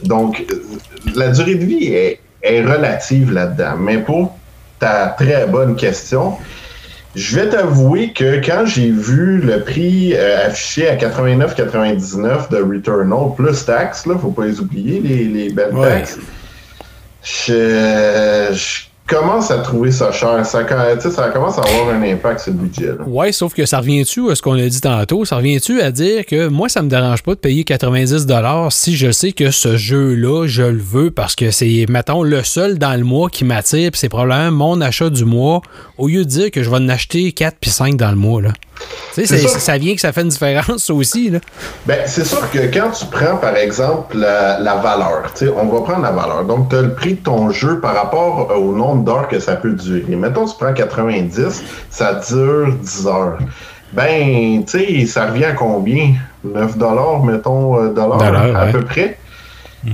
Donc, 0.03 0.43
la 1.15 1.29
durée 1.29 1.57
de 1.57 1.65
vie 1.65 1.93
est, 1.93 2.21
est 2.43 2.63
relative 2.63 3.31
là-dedans. 3.33 3.77
Mais 3.79 3.99
pour 3.99 4.35
ta 4.79 5.09
très 5.09 5.47
bonne 5.47 5.77
question, 5.77 6.39
je 7.15 7.37
vais 7.37 7.49
t'avouer 7.49 8.13
que 8.13 8.45
quand 8.45 8.67
j'ai 8.67 8.91
vu 8.91 9.39
le 9.39 9.61
prix 9.63 10.15
euh, 10.15 10.47
affiché 10.47 10.89
à 10.89 10.97
89,99 10.97 12.51
de 12.51 12.57
Returnal 12.63 13.35
plus 13.37 13.65
taxes, 13.65 14.07
là, 14.07 14.17
faut 14.21 14.31
pas 14.31 14.47
les 14.47 14.61
oublier, 14.61 15.01
les, 15.01 15.25
les 15.25 15.51
belles 15.53 15.75
Ouais. 15.75 15.89
taxes, 16.01 16.19
je, 17.23 18.49
je 18.53 18.85
commence 19.07 19.51
à 19.51 19.59
trouver 19.59 19.91
ça 19.91 20.13
cher. 20.13 20.45
Ça, 20.47 20.65
commence 20.65 21.59
à 21.59 21.63
avoir 21.63 21.95
un 21.95 22.03
impact 22.03 22.41
sur 22.41 22.53
le 22.53 22.59
budget. 22.59 22.87
là. 22.87 23.05
Ouais, 23.07 23.33
sauf 23.33 23.55
que 23.55 23.67
ça 23.67 23.79
revient-tu 23.79 24.31
à 24.31 24.35
ce 24.35 24.43
qu'on 24.43 24.55
a 24.55 24.67
dit 24.67 24.81
tantôt? 24.81 25.25
Ça 25.25 25.37
revient-tu 25.37 25.81
à 25.81 25.91
dire 25.91 26.25
que 26.27 26.49
moi, 26.49 26.69
ça 26.69 26.83
me 26.83 26.89
dérange 26.89 27.23
pas 27.23 27.35
de 27.35 27.41
payer 27.41 27.65
90 27.65 28.27
si 28.71 28.97
je 28.97 29.11
sais 29.11 29.33
que 29.33 29.51
ce 29.51 29.77
jeu-là, 29.77 30.47
je 30.47 30.63
le 30.63 30.81
veux 30.81 31.11
parce 31.11 31.37
que 31.37 31.51
c'est, 31.51 31.87
mettons, 31.89 32.23
le 32.23 32.43
seul 32.43 32.79
dans 32.79 32.99
le 32.99 33.05
mois 33.05 33.29
qui 33.29 33.45
m'attire, 33.45 33.91
puis 33.91 34.01
c'est 34.01 34.09
probablement 34.09 34.51
mon 34.51 34.81
achat 34.81 35.11
du 35.11 35.25
mois, 35.25 35.61
au 35.99 36.09
lieu 36.09 36.25
de 36.25 36.29
dire 36.29 36.51
que 36.51 36.63
je 36.63 36.71
vais 36.71 36.77
en 36.77 36.89
acheter 36.89 37.33
4 37.33 37.57
puis 37.61 37.71
5 37.71 37.97
dans 37.97 38.11
le 38.11 38.17
mois. 38.17 38.43
Là. 38.43 38.53
Tu 39.15 39.27
sais, 39.27 39.39
ça. 39.39 39.59
ça 39.61 39.79
vient 39.79 39.95
que 39.95 40.01
ça 40.01 40.13
fait 40.13 40.23
une 40.23 40.29
différence 40.29 40.85
ça 40.85 40.93
aussi. 40.95 41.31
Là. 41.31 41.39
Ben, 41.87 41.99
c'est 42.07 42.25
sûr 42.25 42.51
que 42.51 42.59
quand 42.73 42.91
tu 42.91 43.07
prends, 43.07 43.37
par 43.37 43.57
exemple, 43.57 44.17
la, 44.19 44.59
la 44.59 44.75
valeur, 44.77 45.23
tu 45.37 45.47
sais, 45.47 45.53
on 45.57 45.67
va 45.67 45.81
prendre 45.83 46.03
la 46.03 46.11
valeur. 46.11 46.45
Donc, 46.45 46.69
tu 46.71 46.77
as 46.77 46.83
le 46.83 46.95
prix 46.95 47.15
de 47.15 47.21
ton 47.23 47.51
jeu 47.51 47.79
par 47.81 47.95
rapport 47.95 48.53
au 48.59 48.73
nombre 48.75 49.05
d'heures 49.05 49.29
que 49.29 49.39
ça 49.39 49.55
peut 49.57 49.73
durer. 49.73 50.17
Mettons, 50.17 50.47
tu 50.47 50.55
prends 50.59 50.73
90, 50.73 51.63
ça 51.91 52.15
dure 52.29 52.73
10 52.83 53.07
heures. 53.07 53.39
Ben, 53.93 54.65
tu 54.67 54.79
sais, 54.79 55.07
ça 55.07 55.27
revient 55.27 55.45
à 55.45 55.53
combien? 55.53 56.15
9 56.43 56.77
dollars, 56.77 57.23
mettons, 57.23 57.79
euh, 57.81 57.89
dollars, 57.91 58.21
à 58.23 58.65
ouais. 58.67 58.73
peu 58.73 58.83
près. 58.83 59.19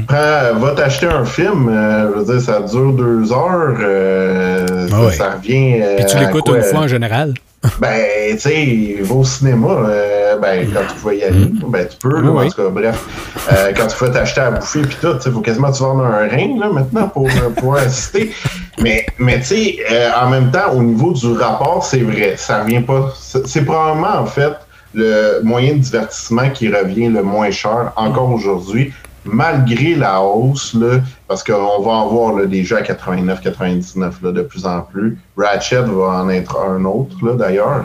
Prends, 0.06 0.54
va 0.60 0.70
t'acheter 0.76 1.06
un 1.06 1.24
film, 1.24 1.68
euh, 1.68 2.10
je 2.14 2.18
veux 2.20 2.32
dire, 2.38 2.40
ça 2.40 2.60
dure 2.60 2.92
deux 2.92 3.32
heures, 3.32 3.74
euh, 3.82 4.88
ça, 4.88 4.94
Ah 4.96 5.04
ouais. 5.04 5.12
ça 5.12 5.30
revient. 5.32 5.80
euh, 5.82 5.96
Puis 5.96 6.06
tu 6.06 6.16
l'écoutes 6.18 6.48
une 6.48 6.62
fois 6.62 6.80
en 6.80 6.88
général. 6.88 7.34
Ben, 7.78 8.36
tu 8.36 8.38
sais, 8.38 8.98
va 9.02 9.14
au 9.14 9.24
cinéma, 9.24 9.68
euh, 9.68 10.38
ben, 10.38 10.66
quand 10.72 10.80
tu 10.88 10.94
pouvais 10.94 11.18
y 11.18 11.24
aller, 11.24 11.46
ben, 11.66 11.86
tu 11.86 11.96
peux, 11.98 12.20
là, 12.20 12.30
Oui, 12.30 12.46
en 12.46 12.48
tout 12.48 12.62
cas, 12.62 12.68
bref. 12.70 13.04
Euh, 13.52 13.72
quand 13.76 13.86
tu 13.86 14.02
vas 14.02 14.10
t'acheter 14.10 14.40
à 14.40 14.50
bouffer 14.50 14.80
pis 14.80 14.96
tout, 14.98 15.16
il 15.26 15.32
faut 15.32 15.40
quasiment 15.40 15.70
tu 15.70 15.82
vendre 15.82 16.04
un 16.04 16.26
rein, 16.26 16.58
là, 16.58 16.70
maintenant, 16.72 17.08
pour 17.08 17.26
euh, 17.26 17.50
pouvoir 17.54 17.82
assister. 17.82 18.32
Mais, 18.78 19.04
mais 19.18 19.40
tu 19.40 19.46
sais, 19.46 19.76
euh, 19.90 20.10
en 20.18 20.30
même 20.30 20.50
temps, 20.50 20.72
au 20.72 20.82
niveau 20.82 21.12
du 21.12 21.32
rapport, 21.32 21.84
c'est 21.84 22.00
vrai, 22.00 22.34
ça 22.38 22.62
revient 22.62 22.80
pas, 22.80 23.12
c'est 23.44 23.64
probablement, 23.66 24.20
en 24.20 24.26
fait, 24.26 24.54
le 24.94 25.40
moyen 25.42 25.74
de 25.74 25.80
divertissement 25.80 26.48
qui 26.50 26.68
revient 26.68 27.08
le 27.08 27.22
moins 27.22 27.50
cher 27.50 27.92
encore 27.96 28.30
aujourd'hui, 28.30 28.92
malgré 29.24 29.94
la 29.94 30.20
hausse, 30.22 30.74
là, 30.74 31.00
parce 31.28 31.44
qu'on 31.44 31.82
va 31.82 31.90
en 31.90 32.08
voir 32.08 32.34
là, 32.34 32.46
des 32.46 32.64
jeux 32.64 32.76
à 32.76 32.82
89, 32.82 33.40
99 33.40 34.22
là, 34.22 34.32
de 34.32 34.42
plus 34.42 34.66
en 34.66 34.82
plus. 34.82 35.18
Ratchet 35.36 35.82
va 35.82 36.22
en 36.22 36.28
être 36.30 36.58
un 36.58 36.84
autre 36.84 37.34
d'ailleurs. 37.34 37.84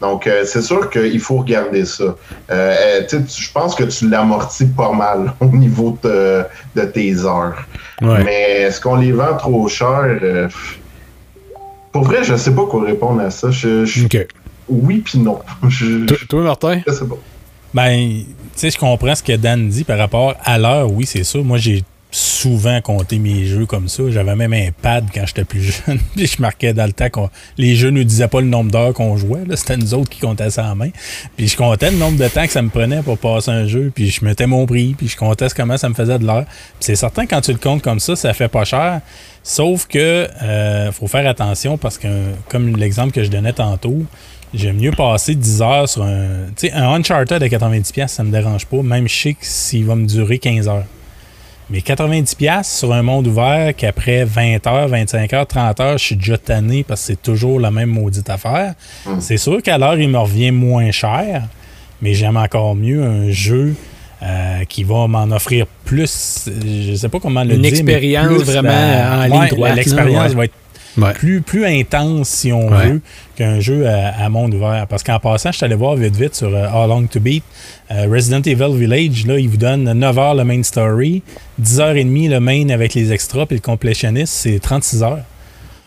Donc, 0.00 0.26
euh, 0.26 0.44
c'est 0.44 0.62
sûr 0.62 0.90
qu'il 0.90 1.18
faut 1.18 1.38
regarder 1.38 1.84
ça. 1.84 2.04
Euh, 2.04 2.14
euh, 2.50 3.02
tu 3.08 3.16
je 3.26 3.52
pense 3.52 3.74
que 3.74 3.82
tu 3.84 4.08
l'amortis 4.08 4.66
pas 4.66 4.92
mal 4.92 5.32
au 5.40 5.46
niveau 5.46 5.98
de, 6.02 6.44
de 6.76 6.82
tes 6.82 7.24
heures. 7.24 7.66
Ouais. 8.00 8.22
Mais 8.22 8.42
est-ce 8.62 8.80
qu'on 8.80 8.96
les 8.96 9.10
vend 9.12 9.36
trop 9.36 9.66
cher? 9.66 10.18
Euh, 10.22 10.48
pour 11.90 12.04
vrai, 12.04 12.22
je 12.22 12.36
sais 12.36 12.54
pas 12.54 12.64
quoi 12.66 12.84
répondre 12.84 13.20
à 13.22 13.30
ça. 13.30 13.50
Je. 13.50 13.84
Oui 14.68 14.98
puis 14.98 15.18
non. 15.18 15.40
Je, 15.68 16.04
Toi, 16.26 16.42
Martin? 16.42 16.80
je 16.86 16.92
sais 16.92 17.06
pas. 17.06 17.16
Ben, 17.74 18.22
sais, 18.60 18.70
je 18.70 18.78
comprends 18.78 19.14
ce 19.14 19.22
que 19.22 19.34
Dan 19.34 19.68
dit 19.68 19.84
par 19.84 19.98
rapport 19.98 20.34
à 20.44 20.58
l'heure, 20.58 20.90
oui, 20.90 21.06
c'est 21.06 21.24
sûr. 21.24 21.44
Moi, 21.44 21.58
j'ai 21.58 21.82
souvent 22.10 22.80
compté 22.80 23.18
mes 23.18 23.44
jeux 23.44 23.66
comme 23.66 23.88
ça. 23.88 24.04
J'avais 24.08 24.34
même 24.34 24.52
un 24.52 24.68
pad 24.70 25.06
quand 25.14 25.26
j'étais 25.26 25.44
plus 25.44 25.62
jeune. 25.86 25.98
Puis 26.16 26.26
je 26.26 26.40
marquais 26.40 26.72
dans 26.72 26.86
le 26.86 26.92
temps 26.92 27.10
qu'on. 27.10 27.30
Les 27.56 27.76
jeux 27.76 27.90
nous 27.90 28.04
disaient 28.04 28.28
pas 28.28 28.40
le 28.40 28.46
nombre 28.46 28.70
d'heures 28.70 28.94
qu'on 28.94 29.16
jouait. 29.16 29.40
C'était 29.54 29.76
nous 29.76 29.94
autres 29.94 30.08
qui 30.08 30.20
comptaient 30.20 30.50
ça 30.50 30.64
en 30.64 30.74
main. 30.74 30.90
Puis 31.36 31.48
je 31.48 31.56
comptais 31.56 31.90
le 31.90 31.98
nombre 31.98 32.16
de 32.16 32.28
temps 32.28 32.46
que 32.46 32.52
ça 32.52 32.62
me 32.62 32.70
prenait 32.70 33.02
pour 33.02 33.18
passer 33.18 33.50
un 33.50 33.66
jeu. 33.66 33.92
Puis 33.94 34.10
je 34.10 34.24
mettais 34.24 34.46
mon 34.46 34.66
prix. 34.66 34.94
Puis 34.96 35.08
je 35.08 35.16
comptais 35.16 35.48
comment 35.54 35.76
ça 35.76 35.88
me 35.88 35.94
faisait 35.94 36.18
de 36.18 36.26
l'heure. 36.26 36.44
C'est 36.80 36.96
certain, 36.96 37.26
quand 37.26 37.40
tu 37.40 37.52
le 37.52 37.58
comptes 37.58 37.82
comme 37.82 38.00
ça, 38.00 38.16
ça 38.16 38.32
fait 38.32 38.48
pas 38.48 38.64
cher. 38.64 39.00
Sauf 39.42 39.86
que 39.86 40.28
euh, 40.42 40.92
faut 40.92 41.06
faire 41.06 41.28
attention 41.28 41.78
parce 41.78 41.98
que, 41.98 42.08
comme 42.48 42.76
l'exemple 42.76 43.12
que 43.12 43.22
je 43.22 43.30
donnais 43.30 43.52
tantôt, 43.52 44.02
J'aime 44.54 44.76
mieux 44.76 44.92
passer 44.92 45.34
10 45.34 45.62
heures 45.62 45.88
sur 45.88 46.02
un. 46.02 46.46
Tu 46.56 46.68
sais, 46.68 46.72
un 46.72 46.88
Uncharted 46.94 47.42
à 47.42 47.48
90$, 47.48 48.08
ça 48.08 48.24
me 48.24 48.30
dérange 48.30 48.66
pas. 48.66 48.82
Même 48.82 49.06
je 49.08 49.14
sais 49.14 49.32
que 49.34 49.40
s'il 49.44 49.84
va 49.84 49.94
me 49.94 50.06
durer 50.06 50.38
15 50.38 50.68
heures. 50.68 50.84
Mais 51.70 51.80
90$ 51.80 52.62
sur 52.64 52.94
un 52.94 53.02
monde 53.02 53.26
ouvert 53.26 53.76
qu'après 53.76 54.24
20 54.24 54.66
heures, 54.66 54.88
25 54.88 55.32
heures, 55.34 55.46
30 55.46 55.80
heures, 55.80 55.98
je 55.98 56.04
suis 56.04 56.16
déjà 56.16 56.38
tanné 56.38 56.82
parce 56.82 57.02
que 57.02 57.06
c'est 57.08 57.22
toujours 57.22 57.60
la 57.60 57.70
même 57.70 57.90
maudite 57.90 58.30
affaire. 58.30 58.72
C'est 59.20 59.36
sûr 59.36 59.62
qu'à 59.62 59.76
l'heure, 59.76 59.98
il 59.98 60.08
me 60.08 60.16
revient 60.18 60.50
moins 60.50 60.90
cher, 60.92 61.42
mais 62.00 62.14
j'aime 62.14 62.38
encore 62.38 62.74
mieux 62.74 63.02
un 63.04 63.30
jeu 63.30 63.74
euh, 64.22 64.64
qui 64.66 64.82
va 64.82 65.06
m'en 65.08 65.24
offrir 65.30 65.66
plus. 65.84 66.48
Je 66.48 66.94
sais 66.94 67.10
pas 67.10 67.20
comment 67.20 67.44
le 67.44 67.54
Une 67.56 67.60
dire. 67.60 67.70
mais 67.84 67.92
expérience 67.92 68.28
plus 68.28 68.44
vraiment 68.44 68.68
la- 68.70 69.18
en 69.18 69.22
ligne 69.24 69.38
ouais, 69.40 69.48
droite, 69.48 69.68
là, 69.70 69.76
L'expérience 69.76 70.30
ouais. 70.30 70.36
va 70.36 70.44
être 70.46 70.54
Ouais. 70.98 71.12
plus, 71.14 71.40
plus 71.40 71.64
intense, 71.64 72.28
si 72.28 72.52
on 72.52 72.68
Ouais. 72.68 72.88
veut, 72.90 73.00
qu'un 73.36 73.60
jeu 73.60 73.86
à, 73.88 74.08
à 74.24 74.28
monde 74.28 74.54
ouvert. 74.54 74.86
Parce 74.88 75.02
qu'en 75.02 75.18
passant, 75.20 75.52
je 75.52 75.56
suis 75.58 75.64
allé 75.64 75.74
voir 75.76 75.94
vite 75.96 76.16
vite 76.16 76.34
sur 76.34 76.48
euh, 76.54 76.66
How 76.68 76.86
Long 76.88 77.06
to 77.06 77.20
Beat. 77.20 77.44
Euh, 77.90 78.06
Resident 78.10 78.42
Evil 78.44 78.76
Village, 78.76 79.24
là, 79.26 79.38
il 79.38 79.48
vous 79.48 79.56
donne 79.56 79.90
9 79.92 80.18
heures 80.18 80.34
le 80.34 80.44
main 80.44 80.62
story, 80.62 81.22
10 81.58 81.80
heures 81.80 81.96
et 81.96 82.04
demie 82.04 82.28
le 82.28 82.40
main 82.40 82.68
avec 82.70 82.94
les 82.94 83.12
extras, 83.12 83.46
puis 83.46 83.56
le 83.56 83.62
complétionniste, 83.62 84.32
c'est 84.34 84.58
36 84.58 85.02
heures. 85.02 85.20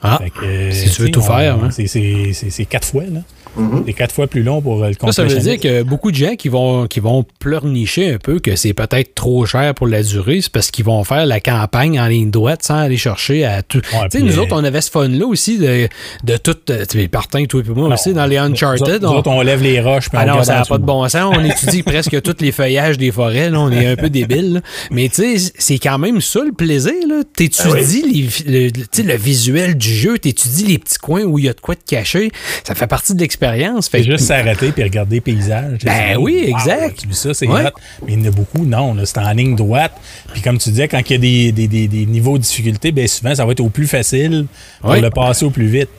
Ah, 0.04 0.20
que, 0.40 0.72
si 0.72 0.90
tu 0.90 1.02
veux 1.04 1.10
tout 1.12 1.20
on- 1.20 1.24
faire, 1.24 1.56
hein. 1.64 1.70
C'est, 1.72 1.86
c'est, 1.86 2.32
c'est, 2.34 2.50
c'est 2.50 2.66
quatre 2.66 2.88
fois, 2.88 3.04
là. 3.04 3.20
Mhm. 3.56 3.84
C'est 3.86 3.94
quatre 3.94 4.14
fois 4.14 4.28
plus 4.28 4.44
long 4.44 4.62
pour 4.62 4.84
euh, 4.84 4.88
le 4.90 4.94
Ça, 5.00 5.12
ça 5.12 5.24
veut 5.26 5.40
dire 5.40 5.60
que 5.60 5.84
beaucoup 5.84 6.12
de 6.12 6.16
gens 6.16 6.36
qui 6.36 6.48
vont, 6.50 6.88
qui 6.88 7.00
vont 7.00 7.26
pleurnicher 7.40 8.14
un 8.14 8.18
peu 8.18 8.40
que 8.40 8.56
c'est 8.56 8.74
peut-être 8.74 9.14
trop 9.14 9.46
cher 9.46 9.74
pour 9.74 9.88
la 9.88 10.04
durée, 10.04 10.40
c'est 10.42 10.52
parce 10.52 10.72
qu'ils 10.72 10.86
vont 10.86 11.04
faire 11.04 11.26
la 11.26 11.40
campagne 11.42 12.00
en 12.00 12.08
ligne 12.08 12.32
droite 12.32 12.64
sans 12.64 12.78
aller 12.78 12.98
chercher 12.98 13.44
à 13.44 13.62
tout. 13.62 13.80
Ouais, 13.94 14.08
tu 14.10 14.20
sais, 14.20 14.24
puis, 14.24 14.24
nous 14.24 14.40
euh, 14.40 14.44
autres, 14.44 14.56
on 14.56 14.64
avait 14.64 14.80
ce 14.82 14.90
fun-là 14.90 15.26
aussi 15.26 15.58
de, 15.58 15.88
de 16.24 16.38
tout. 16.38 16.56
euh, 16.70 16.86
Tu 16.90 17.00
sais, 17.00 17.10
Martin, 17.12 17.44
toi 17.46 17.62
et 17.66 17.70
moi 17.70 17.90
Non. 17.90 17.94
aussi, 17.96 18.14
dans 18.14 18.26
les 18.26 18.38
Uncharted. 18.38 18.80
Nous 18.88 18.94
autres, 18.96 19.02
nous 19.12 19.18
autres, 19.20 19.30
on 19.32 19.42
lève 19.42 19.62
les 19.62 19.82
roches. 19.82 20.08
Ah 20.14 20.24
on 20.24 20.38
non, 20.38 20.44
ça 20.44 20.60
n'a 20.60 20.66
pas 20.66 20.78
de 20.78 20.86
bon 20.86 21.08
sens. 21.10 21.34
On 21.38 21.44
étudie 21.44 21.84
presque 21.84 22.22
tous 22.22 22.36
les 22.40 22.52
feuillages 22.54 22.98
des 22.98 23.12
forêts. 23.12 23.50
Là. 23.50 23.60
On 23.60 23.70
est 23.72 23.86
un 23.86 23.96
peu 23.98 24.10
débiles. 24.10 24.54
là. 24.54 24.62
Mais 24.92 25.10
tu 25.10 25.38
sais, 25.38 25.52
c'est 25.58 25.78
quand 25.80 25.98
même 25.98 26.22
ça 26.22 26.40
le 26.46 26.54
plaisir. 26.54 26.94
Tu 27.36 27.44
étudies 27.44 28.30
les- 28.48 28.66
le, 28.68 28.72
tu 28.72 28.82
sais, 28.92 29.04
le 29.04 29.16
visuel 29.16 29.76
du 29.78 29.94
jeu, 29.94 30.18
tu 30.18 30.30
étudies 30.30 30.66
les 30.66 30.78
petits 30.78 30.98
coins 30.98 31.24
où 31.24 31.38
il 31.38 31.46
y 31.46 31.50
a 31.50 31.54
de 31.54 31.60
quoi 31.60 31.76
te 31.76 31.84
cacher. 31.86 32.32
Ça 32.64 32.76
fait 32.76 32.88
partie 32.88 33.14
de 33.14 33.20
l'expérience. 33.20 33.41
Fait 33.90 34.00
C'est 34.00 34.04
juste 34.04 34.26
s'arrêter 34.26 34.72
puis 34.72 34.84
regarder 34.84 35.16
les 35.16 35.22
paysages. 35.22 35.80
Ben 35.84 36.18
oui, 36.18 36.46
wow, 36.52 36.58
exact. 36.58 37.00
Tu 37.08 37.14
ça, 37.14 37.34
c'est 37.34 37.48
Ouais. 37.48 37.64
Mais 38.06 38.14
il 38.14 38.20
y 38.20 38.24
en 38.24 38.30
a 38.30 38.32
beaucoup, 38.32 38.66
non. 38.66 38.96
C'est 39.06 39.18
en 39.18 39.32
ligne 39.32 39.56
droite. 39.56 39.94
Puis 40.34 40.42
comme 40.42 40.58
tu 40.58 40.70
disais, 40.70 40.88
quand 40.88 41.02
il 41.10 41.12
y 41.12 41.16
a 41.16 41.18
des, 41.18 41.52
des- 41.52 41.68
des- 41.68 41.88
des 41.88 42.06
niveaux 42.06 42.38
de 42.38 42.44
difficulté, 42.44 42.92
ben 42.92 43.08
souvent, 43.08 43.34
ça 43.36 43.46
va 43.46 43.52
être 43.52 43.60
au 43.60 43.70
plus 43.70 43.88
facile 43.88 44.46
pour 44.82 44.92
Ouais. 44.92 45.02
le 45.02 45.10
passer 45.10 45.46
au 45.46 45.50
plus 45.50 45.68
vite. 45.68 45.90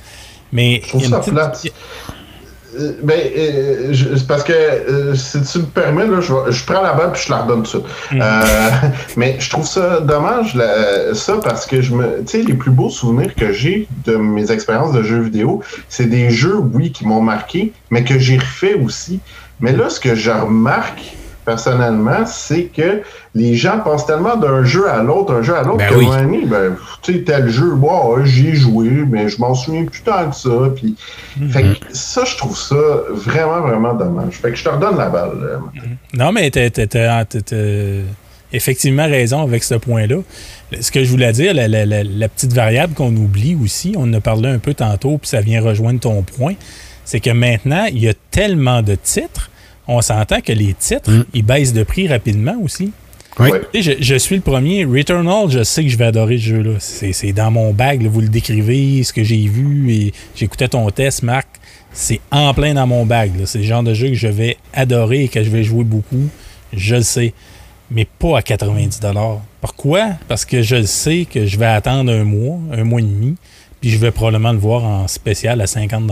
Mais 0.52 0.80
Je 0.84 0.88
trouve 0.88 1.02
il 1.02 1.10
y 1.10 1.12
a 1.12 1.16
une 1.16 1.22
ça 1.24 1.30
petite- 1.30 1.34
plate. 1.34 1.72
Euh, 2.78 2.92
ben, 3.02 3.20
euh, 3.36 3.88
je- 3.92 4.24
parce 4.26 4.42
que 4.44 4.52
euh, 4.52 5.14
si 5.14 5.42
tu 5.42 5.58
me 5.58 5.64
permets, 5.64 6.06
là, 6.06 6.20
je, 6.20 6.32
je 6.50 6.64
prends 6.64 6.80
la 6.82 6.94
balle 6.94 7.12
puis 7.12 7.22
je 7.26 7.30
la 7.30 7.38
redonne 7.42 7.64
tout 7.64 7.78
de 7.80 7.84
suite. 7.84 8.20
Euh, 8.20 8.70
mais 9.16 9.36
je 9.38 9.50
trouve 9.50 9.66
ça 9.66 10.00
dommage, 10.00 10.54
là, 10.54 11.14
ça, 11.14 11.34
parce 11.42 11.66
que 11.66 11.82
je 11.82 11.94
me. 11.94 12.20
Tu 12.24 12.38
sais, 12.38 12.42
les 12.42 12.54
plus 12.54 12.70
beaux 12.70 12.88
souvenirs 12.90 13.34
que 13.34 13.52
j'ai 13.52 13.88
de 14.06 14.16
mes 14.16 14.50
expériences 14.50 14.92
de 14.92 15.02
jeux 15.02 15.20
vidéo, 15.20 15.62
c'est 15.88 16.06
des 16.06 16.30
jeux, 16.30 16.56
oui, 16.72 16.92
qui 16.92 17.06
m'ont 17.06 17.20
marqué, 17.20 17.72
mais 17.90 18.04
que 18.04 18.18
j'ai 18.18 18.38
refait 18.38 18.74
aussi. 18.74 19.20
Mais 19.60 19.72
là, 19.72 19.90
ce 19.90 20.00
que 20.00 20.14
je 20.14 20.30
remarque 20.30 21.14
personnellement, 21.44 22.24
c'est 22.26 22.64
que 22.64 23.02
les 23.34 23.54
gens 23.54 23.78
passent 23.80 24.06
tellement 24.06 24.36
d'un 24.36 24.64
jeu 24.64 24.88
à 24.88 25.02
l'autre, 25.02 25.34
un 25.34 25.42
jeu 25.42 25.56
à 25.56 25.62
l'autre, 25.62 25.78
Ben 25.78 25.88
que 25.90 25.94
oui. 25.94 26.44
ben, 26.46 26.76
tu 27.02 27.12
sais, 27.14 27.22
tel 27.22 27.48
jeu, 27.48 27.72
wow, 27.72 28.24
j'y 28.24 28.48
ai 28.48 28.54
joué, 28.54 28.90
mais 29.08 29.28
je 29.28 29.38
m'en 29.40 29.54
souviens 29.54 29.84
plus 29.84 30.02
tant 30.02 30.28
que 30.30 30.36
ça. 30.36 30.50
Puis, 30.76 30.94
fait 31.50 31.62
que 31.62 31.68
ça, 31.92 32.24
je 32.24 32.36
trouve 32.36 32.56
ça 32.56 32.76
vraiment, 33.10 33.60
vraiment 33.60 33.94
dommage. 33.94 34.34
Fait 34.34 34.50
que 34.50 34.56
je 34.56 34.64
te 34.64 34.68
redonne 34.68 34.96
la 34.98 35.08
balle. 35.08 35.30
euh, 35.42 35.56
Non, 36.14 36.30
mais 36.32 36.50
t'as 36.50 36.70
t'as- 36.70 37.24
effectivement 38.52 39.06
raison 39.06 39.42
avec 39.42 39.62
ce 39.64 39.74
point-là. 39.76 40.16
Ce 40.80 40.90
que 40.90 41.04
je 41.04 41.10
voulais 41.10 41.32
dire, 41.32 41.54
la, 41.54 41.68
la- 41.68 41.86
la- 41.86 42.04
la 42.04 42.28
petite 42.28 42.52
variable 42.52 42.92
qu'on 42.94 43.14
oublie 43.16 43.56
aussi, 43.62 43.94
on 43.96 44.02
en 44.02 44.12
a 44.12 44.20
parlé 44.20 44.48
un 44.48 44.58
peu 44.58 44.74
tantôt, 44.74 45.16
puis 45.18 45.28
ça 45.28 45.40
vient 45.40 45.62
rejoindre 45.62 46.00
ton 46.00 46.22
point, 46.22 46.54
c'est 47.04 47.20
que 47.20 47.30
maintenant, 47.30 47.86
il 47.86 47.98
y 47.98 48.08
a 48.08 48.14
tellement 48.30 48.82
de 48.82 48.94
titres, 48.94 49.50
on 49.88 50.00
s'entend 50.00 50.40
que 50.40 50.52
les 50.52 50.74
titres, 50.74 51.10
Mm. 51.10 51.24
ils 51.34 51.42
baissent 51.44 51.72
de 51.72 51.82
prix 51.82 52.08
rapidement 52.08 52.56
aussi. 52.62 52.92
Oui. 53.38 53.48
Je, 53.74 53.92
je 53.98 54.14
suis 54.16 54.36
le 54.36 54.42
premier. 54.42 54.84
Returnal, 54.84 55.48
je 55.50 55.62
sais 55.62 55.82
que 55.82 55.88
je 55.88 55.96
vais 55.96 56.04
adorer 56.04 56.36
ce 56.36 56.42
jeu-là. 56.42 56.72
C'est 56.80 57.12
c'est 57.14 57.32
dans 57.32 57.50
mon 57.50 57.72
bag, 57.72 58.02
là, 58.02 58.08
vous 58.10 58.20
le 58.20 58.28
décrivez, 58.28 59.02
ce 59.04 59.12
que 59.12 59.22
j'ai 59.24 59.46
vu, 59.46 59.90
et 59.92 60.12
j'écoutais 60.36 60.68
ton 60.68 60.88
test, 60.90 61.22
Marc. 61.22 61.48
C'est 61.94 62.20
en 62.30 62.52
plein 62.54 62.74
dans 62.74 62.86
mon 62.86 63.06
bag. 63.06 63.32
là. 63.38 63.46
C'est 63.46 63.58
le 63.58 63.64
genre 63.64 63.82
de 63.82 63.94
jeu 63.94 64.08
que 64.08 64.14
je 64.14 64.28
vais 64.28 64.56
adorer 64.74 65.24
et 65.24 65.28
que 65.28 65.42
je 65.42 65.48
vais 65.50 65.64
jouer 65.64 65.84
beaucoup. 65.84 66.28
Je 66.74 66.96
le 66.96 67.02
sais. 67.02 67.32
Mais 67.90 68.06
pas 68.06 68.38
à 68.38 68.42
90 68.42 69.00
Pourquoi? 69.60 70.10
Parce 70.28 70.44
que 70.46 70.62
je 70.62 70.76
le 70.76 70.86
sais 70.86 71.26
que 71.30 71.44
je 71.46 71.58
vais 71.58 71.66
attendre 71.66 72.10
un 72.12 72.24
mois, 72.24 72.58
un 72.72 72.84
mois 72.84 73.00
et 73.00 73.04
demi, 73.04 73.34
puis 73.80 73.90
je 73.90 73.98
vais 73.98 74.10
probablement 74.10 74.52
le 74.52 74.58
voir 74.58 74.84
en 74.84 75.08
spécial 75.08 75.60
à 75.60 75.66
50 75.66 76.10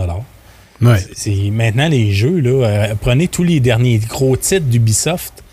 Ouais. 0.81 0.97
c'est 1.13 1.49
maintenant 1.51 1.87
les 1.87 2.11
jeux, 2.11 2.39
là, 2.39 2.65
euh, 2.65 2.95
prenez 2.99 3.27
tous 3.27 3.43
les 3.43 3.59
derniers 3.59 3.99
gros 3.99 4.35
titres 4.35 4.65
d'Ubisoft, 4.65 5.43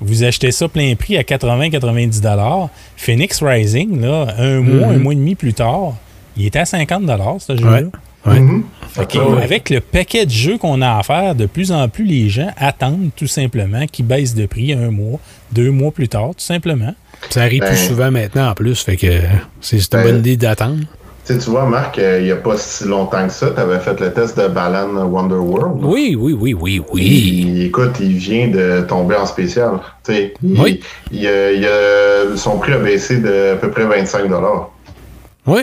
vous 0.00 0.24
achetez 0.24 0.50
ça 0.50 0.66
plein 0.68 0.94
prix 0.96 1.16
à 1.16 1.22
80-90 1.22 2.20
dollars. 2.20 2.68
Phoenix 2.96 3.40
Rising, 3.42 4.00
là, 4.00 4.34
un 4.38 4.60
mois, 4.60 4.88
un 4.88 4.98
mois 4.98 5.12
et 5.12 5.16
demi 5.16 5.34
plus 5.36 5.54
tard, 5.54 5.94
il 6.36 6.46
était 6.46 6.58
à 6.58 6.64
50 6.64 7.06
dollars 7.06 7.36
ce 7.38 7.56
jeu-là. 7.56 7.82
Ouais. 8.24 8.40
Fait 8.88 9.06
que, 9.10 9.18
Ah 9.18 9.28
ouais. 9.28 9.42
Avec 9.42 9.70
le 9.70 9.80
paquet 9.80 10.26
de 10.26 10.30
jeux 10.30 10.56
qu'on 10.58 10.80
a 10.80 10.98
à 10.98 11.02
faire, 11.02 11.34
de 11.34 11.46
plus 11.46 11.72
en 11.72 11.88
plus 11.88 12.04
les 12.04 12.28
gens 12.28 12.50
attendent 12.56 13.10
tout 13.16 13.26
simplement 13.26 13.86
qu'ils 13.86 14.06
baissent 14.06 14.34
de 14.34 14.46
prix 14.46 14.72
un 14.72 14.90
mois, 14.90 15.18
deux 15.52 15.70
mois 15.70 15.90
plus 15.92 16.08
tard, 16.08 16.28
tout 16.30 16.44
simplement. 16.44 16.94
Ça 17.30 17.42
arrive 17.42 17.60
Ben- 17.60 17.68
plus 17.68 17.78
souvent 17.86 18.10
maintenant 18.10 18.50
en 18.50 18.54
plus. 18.54 18.80
Fait 18.82 18.96
que 18.96 19.06
c'est 19.60 19.80
c'est 19.80 19.96
une 19.96 20.02
Ben- 20.02 20.10
bonne 20.10 20.18
idée 20.20 20.36
d'attendre. 20.36 20.84
Tu 21.24 21.34
vois, 21.50 21.66
Marc, 21.66 21.98
euh, 21.98 22.18
il 22.20 22.24
n'y 22.24 22.32
a 22.32 22.36
pas 22.36 22.56
si 22.56 22.84
longtemps 22.84 23.24
que 23.26 23.32
ça, 23.32 23.50
tu 23.50 23.60
avais 23.60 23.78
fait 23.78 23.98
le 24.00 24.12
test 24.12 24.36
de 24.38 24.48
Balan 24.48 25.06
Wonderworld. 25.06 25.78
Oui, 25.84 26.16
oui, 26.18 26.36
oui, 26.38 26.52
oui, 26.52 26.82
oui. 26.92 27.02
Il- 27.02 27.62
écoute, 27.66 27.92
il 28.00 28.14
vient 28.14 28.48
de 28.48 28.80
tomber 28.88 29.14
en 29.14 29.24
spécial. 29.26 29.78
Il- 30.08 30.32
Oui. 30.42 30.80
il 31.12 31.20
il 31.22 31.66
a- 31.66 32.36
son 32.36 32.58
prix 32.58 32.72
a 32.72 32.78
baissé 32.78 33.18
de 33.18 33.52
à 33.52 33.56
peu 33.56 33.70
près 33.70 33.84
25 33.86 34.24
Oui. 35.46 35.62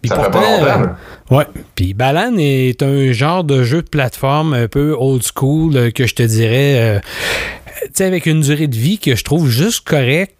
Puis 0.00 0.08
Ça 0.08 0.16
fait 0.16 0.22
pas 0.22 0.30
pourtant, 0.30 0.80
longtemps. 0.80 0.90
Ouais. 1.30 1.44
Puis 1.74 1.94
Balan 1.94 2.34
est 2.38 2.82
un 2.82 3.12
genre 3.12 3.44
de 3.44 3.62
jeu 3.62 3.82
de 3.82 3.88
plateforme 3.88 4.52
un 4.52 4.68
peu 4.68 4.94
old 4.98 5.22
school 5.22 5.76
euh, 5.76 5.90
que 5.90 6.06
je 6.06 6.14
te 6.14 6.22
dirais, 6.22 7.00
euh, 7.98 8.04
avec 8.04 8.26
une 8.26 8.40
durée 8.40 8.66
de 8.66 8.76
vie 8.76 8.98
que 8.98 9.14
je 9.16 9.24
trouve 9.24 9.48
juste 9.48 9.86
correct 9.86 10.34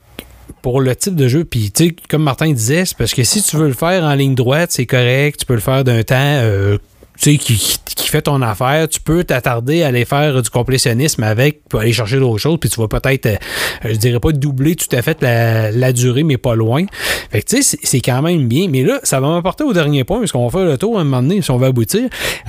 pour 0.62 0.80
le 0.80 0.94
type 0.94 1.14
de 1.14 1.28
jeu. 1.28 1.44
Puis, 1.44 1.70
tu 1.70 1.88
sais, 1.88 1.96
comme 2.08 2.22
Martin 2.22 2.52
disait, 2.52 2.84
c'est 2.84 2.96
parce 2.96 3.14
que 3.14 3.24
si 3.24 3.42
tu 3.42 3.56
veux 3.56 3.68
le 3.68 3.74
faire 3.74 4.02
en 4.04 4.14
ligne 4.14 4.34
droite, 4.34 4.72
c'est 4.72 4.86
correct. 4.86 5.40
Tu 5.40 5.46
peux 5.46 5.54
le 5.54 5.60
faire 5.60 5.84
d'un 5.84 6.02
temps 6.02 6.14
euh, 6.16 6.78
tu 7.20 7.32
sais, 7.32 7.36
qui, 7.38 7.56
qui- 7.56 8.04
fait 8.14 8.22
ton 8.22 8.42
affaire, 8.42 8.88
tu 8.88 9.00
peux 9.00 9.24
t'attarder 9.24 9.82
à 9.82 9.88
aller 9.88 10.04
faire 10.04 10.40
du 10.40 10.48
complétionnisme 10.48 11.24
avec, 11.24 11.62
puis 11.68 11.80
aller 11.80 11.92
chercher 11.92 12.20
d'autres 12.20 12.38
choses, 12.38 12.58
puis 12.60 12.70
tu 12.70 12.78
vas 12.80 12.86
peut-être, 12.86 13.26
euh, 13.26 13.36
je 13.84 13.96
dirais 13.96 14.20
pas 14.20 14.30
doubler 14.30 14.76
tout 14.76 14.86
à 14.94 15.02
fait 15.02 15.20
la, 15.20 15.72
la 15.72 15.92
durée, 15.92 16.22
mais 16.22 16.36
pas 16.36 16.54
loin. 16.54 16.84
Fait 17.32 17.42
que 17.42 17.46
tu 17.56 17.62
sais, 17.62 17.76
c'est- 17.82 18.00
quand 18.00 18.22
même 18.22 18.46
bien. 18.46 18.68
Mais 18.70 18.84
là, 18.84 19.00
ça 19.02 19.18
va 19.18 19.28
m'apporter 19.30 19.64
au 19.64 19.72
dernier 19.72 20.04
point, 20.04 20.20
parce 20.20 20.30
qu'on 20.30 20.46
va 20.46 20.56
faire 20.60 20.68
le 20.68 20.78
tour 20.78 20.96
à 20.96 21.00
un 21.00 21.04
moment 21.04 21.22
donné, 21.22 21.42
si 21.42 21.50
on 21.50 21.56
va 21.56 21.66
aboutir. 21.68 22.02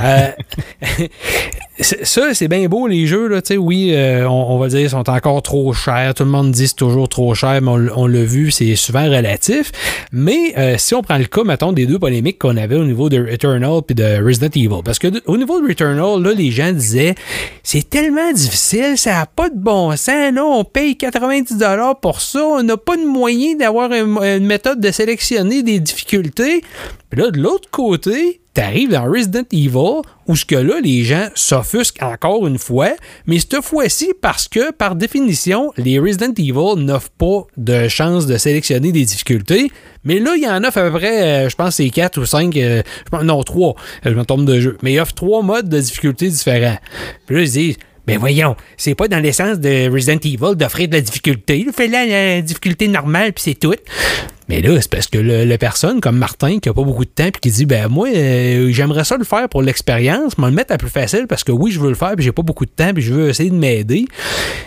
Euh, 0.03 0.27
ça, 1.79 2.33
c'est 2.33 2.47
bien 2.47 2.67
beau, 2.67 2.87
les 2.87 3.05
jeux, 3.07 3.27
là, 3.27 3.41
tu 3.41 3.53
sais, 3.53 3.57
oui, 3.57 3.91
euh, 3.93 4.27
on, 4.29 4.57
va 4.57 4.67
dire, 4.67 4.79
ils 4.81 4.89
sont 4.89 5.09
encore 5.09 5.41
trop 5.41 5.73
chers. 5.73 6.13
Tout 6.13 6.23
le 6.23 6.29
monde 6.29 6.51
dit 6.51 6.67
c'est 6.67 6.75
toujours 6.75 7.09
trop 7.09 7.33
cher, 7.35 7.59
mais 7.61 7.69
on, 7.69 7.87
on 8.03 8.07
l'a 8.07 8.23
vu, 8.23 8.51
c'est 8.51 8.75
souvent 8.75 9.05
relatif. 9.05 9.71
Mais 10.11 10.53
euh, 10.57 10.75
si 10.77 10.93
on 10.95 11.01
prend 11.01 11.17
le 11.17 11.25
cas, 11.25 11.43
mettons, 11.43 11.73
des 11.73 11.85
deux 11.85 11.99
polémiques 11.99 12.39
qu'on 12.39 12.55
avait 12.57 12.75
au 12.75 12.85
niveau 12.85 13.09
de 13.09 13.19
Returnal 13.31 13.81
puis 13.85 13.95
de 13.95 14.23
Resident 14.23 14.49
Parce 14.83 14.99
que 14.99 15.07
au 15.25 15.37
niveau 15.37 15.61
de 15.61 15.67
Returnal, 15.67 16.21
là, 16.21 16.31
les 16.33 16.51
gens 16.51 16.71
disaient 16.71 17.15
c'est 17.63 17.89
tellement 17.89 18.31
difficile, 18.31 18.97
ça 18.97 19.11
n'a 19.11 19.25
pas 19.25 19.49
de 19.49 19.57
bon 19.57 19.91
sens, 19.97 20.33
là, 20.33 20.45
on 20.45 20.63
paye 20.63 20.95
90$ 20.95 21.95
pour 22.01 22.21
ça, 22.21 22.43
on 22.43 22.63
n'a 22.63 22.77
pas 22.77 22.95
de 22.97 23.05
moyen 23.05 23.55
d'avoir 23.55 23.91
un- 23.91 24.37
une 24.37 24.45
méthode 24.45 24.79
de 24.79 24.91
sélectionner 24.91 25.63
des 25.63 25.79
difficultés. 25.79 26.61
Puis 27.09 27.19
là, 27.21 27.31
de 27.31 27.39
l'autre 27.39 27.69
côté, 27.69 28.41
t'arrives 28.55 28.89
dans 28.89 29.03
Resident 29.03 29.43
Evil, 29.51 30.01
où 30.27 30.35
ce 30.35 30.45
que 30.45 30.55
là, 30.55 30.79
les 30.81 31.03
gens 31.03 31.27
s'offusquent 31.35 32.01
encore 32.01 32.47
une 32.47 32.57
fois, 32.57 32.95
mais 33.27 33.37
cette 33.37 33.61
fois-ci 33.61 34.13
parce 34.19 34.47
que, 34.47 34.71
par 34.71 34.95
définition, 34.95 35.71
les 35.77 35.99
Resident 35.99 36.33
Evil 36.37 36.83
n'offrent 36.83 37.11
pas 37.11 37.43
de 37.57 37.87
chance 37.87 38.25
de 38.25 38.37
sélectionner 38.37 38.91
des 38.91 39.05
difficultés. 39.05 39.69
Mais 40.05 40.19
là, 40.19 40.33
il 40.35 40.43
y 40.43 40.47
en 40.47 40.63
offre 40.63 40.79
à 40.79 40.89
peu 40.89 40.97
près, 40.97 41.45
euh, 41.45 41.49
je 41.49 41.55
pense, 41.55 41.75
c'est 41.75 41.89
4 41.89 42.19
ou 42.19 42.25
5, 42.25 42.57
non, 43.23 43.43
3, 43.43 43.75
je 44.03 44.09
me 44.11 44.23
tombe 44.23 44.45
de 44.45 44.59
jeu. 44.59 44.77
Mais 44.81 44.93
il 44.93 44.99
offre 44.99 45.13
trois 45.13 45.43
modes 45.43 45.69
de 45.69 45.79
difficulté 45.79 46.29
différents. 46.29 46.77
Puis 47.27 47.35
là, 47.35 47.41
ils 47.43 47.51
disent, 47.51 47.77
ben 48.07 48.19
voyons, 48.19 48.55
c'est 48.77 48.95
pas 48.95 49.07
dans 49.07 49.19
l'essence 49.19 49.59
de 49.59 49.91
Resident 49.91 50.19
Evil 50.23 50.55
d'offrir 50.55 50.87
de 50.87 50.93
la 50.93 51.01
difficulté. 51.01 51.65
Fais-la 51.75 52.05
la 52.05 52.41
difficulté 52.41 52.87
normale, 52.87 53.33
puis 53.33 53.43
c'est 53.43 53.59
tout. 53.59 53.73
Mais 54.47 54.61
là, 54.61 54.79
c'est 54.79 54.91
parce 54.91 55.07
que 55.07 55.17
le 55.17 55.57
personne 55.57 56.01
comme 56.01 56.17
Martin, 56.17 56.59
qui 56.59 56.69
a 56.69 56.73
pas 56.73 56.83
beaucoup 56.83 57.05
de 57.05 57.09
temps, 57.09 57.31
puis 57.31 57.41
qui 57.41 57.49
dit 57.49 57.65
Ben 57.65 57.87
moi, 57.87 58.09
euh, 58.09 58.69
j'aimerais 58.71 59.03
ça 59.03 59.17
le 59.17 59.23
faire 59.23 59.49
pour 59.49 59.63
l'expérience, 59.63 60.37
mais 60.37 60.47
le 60.47 60.51
mettre 60.51 60.71
à 60.73 60.77
plus 60.77 60.89
facile 60.89 61.25
parce 61.27 61.43
que 61.43 61.51
oui, 61.51 61.71
je 61.71 61.79
veux 61.79 61.89
le 61.89 61.95
faire, 61.95 62.13
puis 62.15 62.23
j'ai 62.23 62.31
pas 62.31 62.43
beaucoup 62.43 62.65
de 62.65 62.71
temps, 62.71 62.93
puis 62.93 63.01
je 63.01 63.13
veux 63.13 63.29
essayer 63.29 63.49
de 63.49 63.55
m'aider. 63.55 64.05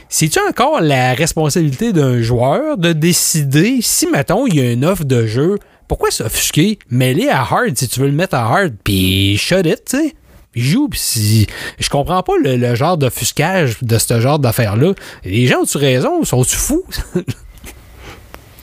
C'est-tu 0.08 0.40
encore 0.40 0.80
la 0.80 1.14
responsabilité 1.14 1.92
d'un 1.92 2.20
joueur 2.20 2.76
de 2.76 2.92
décider 2.92 3.78
si, 3.80 4.08
mettons, 4.08 4.46
il 4.48 4.56
y 4.56 4.60
a 4.60 4.72
une 4.72 4.84
offre 4.84 5.04
de 5.04 5.26
jeu, 5.26 5.58
pourquoi 5.86 6.10
s'offusquer? 6.10 6.78
Mets-les 6.90 7.28
à 7.28 7.42
hard 7.42 7.76
si 7.76 7.88
tu 7.88 8.00
veux 8.00 8.08
le 8.08 8.12
mettre 8.12 8.34
à 8.34 8.42
hard, 8.42 8.74
puis 8.82 9.36
shut 9.38 9.64
it, 9.64 9.84
tu 9.88 9.96
sais? 9.96 10.14
Joue, 10.58 10.88
si... 10.92 11.46
Je 11.78 11.88
comprends 11.88 12.22
pas 12.22 12.34
le, 12.42 12.56
le 12.56 12.74
genre 12.74 12.96
d'offuscage 12.96 13.78
de 13.82 13.98
ce 13.98 14.20
genre 14.20 14.38
d'affaires-là. 14.38 14.92
Les 15.24 15.46
gens 15.46 15.60
ont-tu 15.60 15.78
raison? 15.78 16.24
Sont-tu 16.24 16.56
fous? 16.56 16.84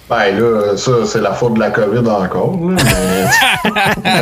Ben 0.08 0.38
là, 0.38 0.78
ça, 0.78 0.92
c'est 1.04 1.22
la 1.22 1.34
faute 1.34 1.56
de 1.56 1.60
la 1.60 1.72
COVID 1.72 2.08
encore. 2.08 2.60
Là, 2.62 2.76
mais... 2.84 4.22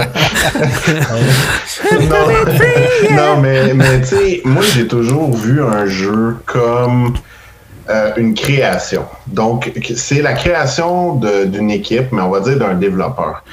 non, 2.08 2.28
non, 3.12 3.41
mais, 3.41 3.74
mais 3.74 4.00
tu 4.00 4.08
sais, 4.08 4.41
moi, 4.45 4.64
j'ai 4.74 4.88
toujours 4.88 5.36
vu 5.36 5.62
un 5.62 5.86
jeu 5.86 6.38
comme 6.45 7.16
euh, 7.90 8.12
une 8.16 8.34
création. 8.34 9.06
Donc, 9.28 9.74
c'est 9.98 10.22
la 10.22 10.32
création 10.32 11.16
d'une 11.16 11.70
équipe, 11.70 12.14
mais 12.14 12.22
on 12.22 12.30
va 12.30 12.40
dire 12.40 12.58
d'un 12.58 12.76
développeur. 12.76 13.44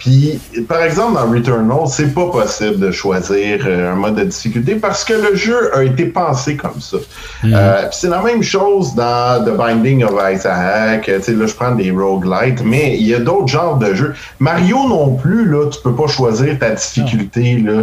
Puis, 0.00 0.40
par 0.66 0.82
exemple, 0.82 1.14
dans 1.14 1.30
Returnal, 1.30 1.86
c'est 1.86 2.14
pas 2.14 2.30
possible 2.30 2.78
de 2.78 2.90
choisir 2.90 3.60
euh, 3.66 3.92
un 3.92 3.96
mode 3.96 4.14
de 4.14 4.24
difficulté 4.24 4.76
parce 4.76 5.04
que 5.04 5.12
le 5.12 5.36
jeu 5.36 5.76
a 5.76 5.84
été 5.84 6.06
pensé 6.06 6.56
comme 6.56 6.80
ça. 6.80 6.96
Euh, 7.44 7.82
puis 7.82 7.98
c'est 8.00 8.08
la 8.08 8.22
même 8.22 8.42
chose 8.42 8.94
dans 8.94 9.44
The 9.44 9.54
Binding 9.54 10.04
of 10.04 10.14
Isaac. 10.32 11.04
Tu 11.04 11.22
sais, 11.22 11.34
là, 11.34 11.46
je 11.46 11.54
prends 11.54 11.74
des 11.74 11.90
roguelites, 11.90 12.64
mais 12.64 12.96
il 12.96 13.06
y 13.08 13.14
a 13.14 13.18
d'autres 13.20 13.48
genres 13.48 13.76
de 13.76 13.92
jeux. 13.92 14.14
Mario 14.38 14.88
non 14.88 15.16
plus, 15.16 15.44
là, 15.44 15.68
tu 15.68 15.78
peux 15.82 15.94
pas 15.94 16.06
choisir 16.06 16.58
ta 16.58 16.70
difficulté, 16.70 17.58
là. 17.58 17.82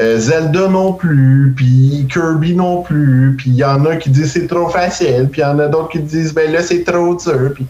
Euh, 0.00 0.18
Zelda 0.18 0.68
non 0.68 0.94
plus, 0.94 1.52
puis 1.54 2.08
Kirby 2.10 2.54
non 2.54 2.80
plus, 2.80 3.34
puis 3.36 3.50
il 3.50 3.56
y 3.56 3.64
en 3.64 3.84
a 3.84 3.96
qui 3.96 4.08
disent 4.08 4.32
c'est 4.32 4.46
trop 4.46 4.68
facile, 4.68 5.28
puis 5.30 5.42
il 5.42 5.44
y 5.44 5.46
en 5.46 5.58
a 5.58 5.68
d'autres 5.68 5.90
qui 5.90 5.98
disent 5.98 6.32
ben 6.32 6.50
là 6.50 6.62
c'est 6.62 6.82
trop 6.84 7.14
dur, 7.14 7.52
puis 7.54 7.66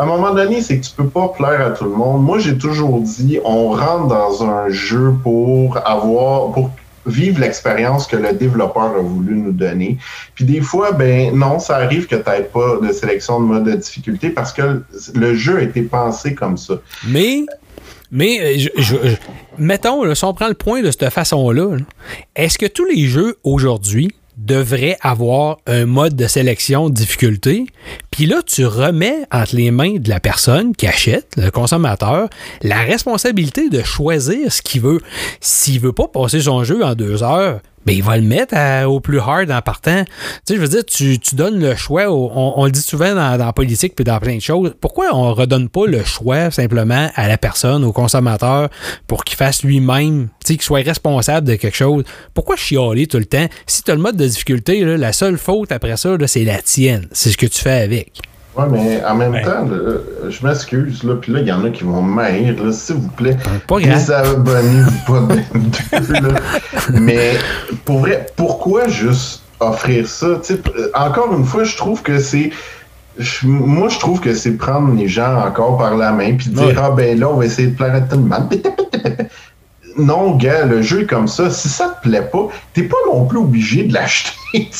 à 0.00 0.04
un 0.04 0.06
moment 0.06 0.32
donné, 0.34 0.62
c'est 0.62 0.78
que 0.80 0.84
tu 0.86 0.92
peux 0.96 1.08
pas 1.08 1.28
plaire 1.28 1.60
à 1.66 1.70
tout 1.70 1.84
le 1.84 1.90
monde. 1.90 2.22
Moi, 2.24 2.38
j'ai 2.38 2.56
toujours 2.56 3.00
dit, 3.00 3.38
on 3.44 3.68
rentre 3.70 4.06
dans 4.08 4.42
un 4.44 4.70
jeu 4.70 5.12
pour 5.22 5.76
avoir, 5.86 6.52
pour 6.52 6.70
vivre 7.06 7.40
l'expérience 7.40 8.06
que 8.06 8.16
le 8.16 8.32
développeur 8.32 8.94
a 8.96 9.00
voulu 9.00 9.34
nous 9.36 9.52
donner. 9.52 9.98
Puis 10.34 10.44
des 10.46 10.60
fois, 10.62 10.92
ben 10.92 11.34
non, 11.36 11.58
ça 11.58 11.76
arrive 11.76 12.06
que 12.06 12.16
tu 12.16 12.30
n'aies 12.30 12.42
pas 12.42 12.76
de 12.82 12.92
sélection 12.92 13.40
de 13.40 13.44
mode 13.46 13.64
de 13.64 13.72
difficulté 13.72 14.30
parce 14.30 14.52
que 14.52 14.82
le 15.14 15.34
jeu 15.34 15.58
a 15.58 15.62
été 15.62 15.82
pensé 15.82 16.34
comme 16.34 16.56
ça. 16.56 16.74
Mais, 17.08 17.44
mais 18.10 18.40
euh, 18.40 18.58
je, 18.58 18.68
je- 18.82 19.08
je- 19.08 19.16
mettons, 19.58 20.04
là, 20.04 20.14
si 20.14 20.24
on 20.24 20.34
prend 20.34 20.48
le 20.48 20.54
point 20.54 20.82
de 20.82 20.90
cette 20.90 21.08
façon-là, 21.10 21.76
là, 21.76 21.84
est-ce 22.36 22.58
que 22.58 22.66
tous 22.66 22.84
les 22.86 23.06
jeux 23.06 23.36
aujourd'hui 23.44 24.14
devraient 24.40 24.96
avoir 25.02 25.58
un 25.66 25.86
mode 25.86 26.16
de 26.16 26.26
sélection 26.26 26.88
de 26.88 26.94
difficulté? 26.94 27.66
Puis 28.10 28.26
là, 28.26 28.42
tu 28.46 28.64
remets 28.66 29.26
entre 29.30 29.54
les 29.54 29.70
mains 29.70 29.96
de 29.98 30.08
la 30.08 30.18
personne 30.18 30.74
qui 30.74 30.86
achète, 30.86 31.36
le 31.36 31.50
consommateur, 31.50 32.28
la 32.62 32.80
responsabilité 32.80 33.68
de 33.68 33.82
choisir 33.82 34.52
ce 34.52 34.62
qu'il 34.62 34.80
veut. 34.80 35.00
S'il 35.40 35.80
veut 35.80 35.92
pas 35.92 36.08
passer 36.08 36.40
son 36.40 36.64
jeu 36.64 36.84
en 36.84 36.94
deux 36.94 37.22
heures, 37.22 37.60
ben 37.86 37.94
il 37.94 38.02
va 38.02 38.16
le 38.16 38.22
mettre 38.22 38.54
au 38.86 39.00
plus 39.00 39.18
hard 39.18 39.50
en 39.50 39.62
partant. 39.62 40.04
Tu 40.04 40.10
sais, 40.44 40.56
je 40.56 40.60
veux 40.60 40.68
dire, 40.68 40.84
tu, 40.84 41.18
tu 41.18 41.34
donnes 41.34 41.60
le 41.60 41.74
choix. 41.74 42.10
on, 42.10 42.54
on 42.56 42.64
le 42.64 42.70
dit 42.70 42.82
souvent 42.82 43.14
dans, 43.14 43.38
dans 43.38 43.46
la 43.46 43.52
politique 43.52 43.94
puis 43.94 44.04
dans 44.04 44.18
plein 44.18 44.36
de 44.36 44.40
choses. 44.42 44.74
Pourquoi 44.80 45.06
on 45.12 45.32
redonne 45.32 45.68
pas 45.68 45.86
le 45.86 46.04
choix 46.04 46.50
simplement 46.50 47.10
à 47.14 47.28
la 47.28 47.38
personne, 47.38 47.84
au 47.84 47.92
consommateur, 47.92 48.68
pour 49.06 49.24
qu'il 49.24 49.36
fasse 49.36 49.62
lui-même, 49.62 50.28
tu 50.44 50.48
sais, 50.48 50.54
qu'il 50.54 50.62
soit 50.62 50.82
responsable 50.82 51.46
de 51.46 51.54
quelque 51.54 51.76
chose? 51.76 52.04
Pourquoi 52.34 52.56
chialer 52.56 53.06
tout 53.06 53.18
le 53.18 53.26
temps? 53.26 53.46
Si 53.66 53.82
tu 53.82 53.90
as 53.90 53.94
le 53.94 54.00
mode 54.00 54.16
de 54.16 54.26
difficulté, 54.26 54.84
là, 54.84 54.96
la 54.96 55.12
seule 55.12 55.38
faute 55.38 55.72
après 55.72 55.96
ça, 55.96 56.16
c'est 56.26 56.44
la 56.44 56.60
tienne. 56.60 57.08
C'est 57.12 57.30
ce 57.30 57.36
que 57.36 57.46
tu 57.46 57.60
fais 57.60 57.82
avec. 57.82 58.12
Ouais, 58.56 58.64
mais 58.70 59.02
en 59.04 59.14
même 59.14 59.40
temps, 59.44 59.64
là, 59.64 59.92
je 60.28 60.44
m'excuse, 60.46 61.04
là, 61.04 61.14
puis 61.20 61.32
là, 61.32 61.40
il 61.40 61.46
y 61.46 61.52
en 61.52 61.64
a 61.64 61.70
qui 61.70 61.84
vont 61.84 62.02
m'haïr, 62.02 62.54
s'il 62.72 62.96
vous 62.96 63.08
plaît. 63.08 63.36
Pas 63.68 63.78
grave. 63.80 63.94
Désabonnez-vous 63.94 65.04
pas 65.06 65.20
de 66.00 66.12
là. 66.14 66.40
Mais 67.00 67.34
pour 67.84 68.00
vrai, 68.00 68.26
pourquoi 68.36 68.88
juste 68.88 69.42
offrir 69.60 70.06
ça? 70.08 70.26
Tu 70.42 70.54
sais, 70.54 70.56
p- 70.56 70.70
encore 70.94 71.32
une 71.36 71.44
fois, 71.44 71.62
je 71.64 71.76
trouve 71.76 72.02
que 72.02 72.18
c'est. 72.18 72.50
moi, 73.44 73.88
je 73.88 73.98
trouve 74.00 74.18
que 74.20 74.34
c'est 74.34 74.52
prendre 74.52 74.94
les 74.96 75.06
gens 75.08 75.36
encore 75.46 75.78
par 75.78 75.96
la 75.96 76.10
main 76.10 76.34
puis 76.36 76.48
dire 76.50 76.66
Ouais. 76.66 76.74
Ah 76.76 76.90
ben 76.90 77.18
là, 77.20 77.28
on 77.28 77.34
va 77.36 77.44
essayer 77.46 77.68
de 77.68 77.76
plaire 77.76 77.94
à 77.94 78.00
tout 78.00 78.16
le 78.16 78.22
monde. 78.22 78.54
Non, 80.00 80.36
gars, 80.36 80.64
le 80.64 80.82
jeu 80.82 81.02
est 81.02 81.06
comme 81.06 81.28
ça. 81.28 81.50
Si 81.50 81.68
ça 81.68 81.88
te 82.02 82.08
plaît 82.08 82.28
pas, 82.32 82.48
t'es 82.74 82.82
pas 82.84 82.96
non 83.06 83.26
plus 83.26 83.38
obligé 83.38 83.84
de 83.84 83.92
l'acheter. 83.94 84.32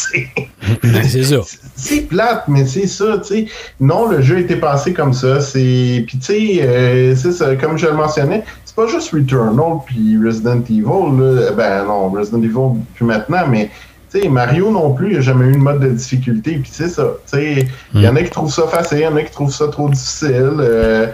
Ben, 0.83 1.05
c'est 1.05 1.23
ça. 1.23 1.37
C'est 1.77 2.03
plate, 2.03 2.45
mais 2.49 2.67
c'est 2.67 2.87
ça, 2.87 3.19
tu 3.19 3.29
sais. 3.29 3.47
Non, 3.79 4.09
le 4.09 4.21
jeu 4.21 4.37
a 4.37 4.41
été 4.41 4.57
pensé 4.57 4.93
comme 4.93 5.13
ça. 5.13 5.41
C'est. 5.41 6.05
Puis, 6.07 6.19
tu 6.19 6.25
sais, 6.25 6.61
euh, 6.63 7.15
c'est 7.17 7.33
ça, 7.33 7.55
comme 7.57 7.79
je 7.79 7.87
le 7.87 7.95
mentionnais, 7.95 8.43
c'est 8.65 8.75
pas 8.75 8.87
juste 8.89 9.13
Returnal 9.13 9.79
puis 9.87 10.19
Resident 10.23 10.61
Evil, 10.69 10.83
là. 11.19 11.53
Ben 11.57 11.85
non, 11.85 12.11
Resident 12.11 12.43
Evil 12.43 12.81
plus 12.95 13.05
maintenant, 13.07 13.47
mais. 13.49 13.71
Tu 14.13 14.23
sais, 14.23 14.29
Mario 14.29 14.73
non 14.73 14.93
plus, 14.93 15.11
il 15.13 15.15
n'a 15.15 15.21
jamais 15.21 15.47
eu 15.47 15.53
de 15.53 15.59
mode 15.59 15.81
de 15.81 15.89
difficulté. 15.91 16.59
Puis 16.61 16.71
c'est 16.73 16.89
ça. 16.89 17.07
Tu 17.31 17.39
sais, 17.39 17.69
il 17.95 18.03
y 18.03 18.09
en 18.09 18.17
a 18.17 18.23
qui 18.25 18.31
trouvent 18.31 18.53
ça 18.53 18.67
facile, 18.67 18.99
il 18.99 19.03
y 19.05 19.07
en 19.07 19.15
a 19.15 19.23
qui 19.23 19.31
trouvent 19.31 19.55
ça 19.55 19.69
trop 19.69 19.89
difficile. 19.89 20.57
euh, 20.59 21.07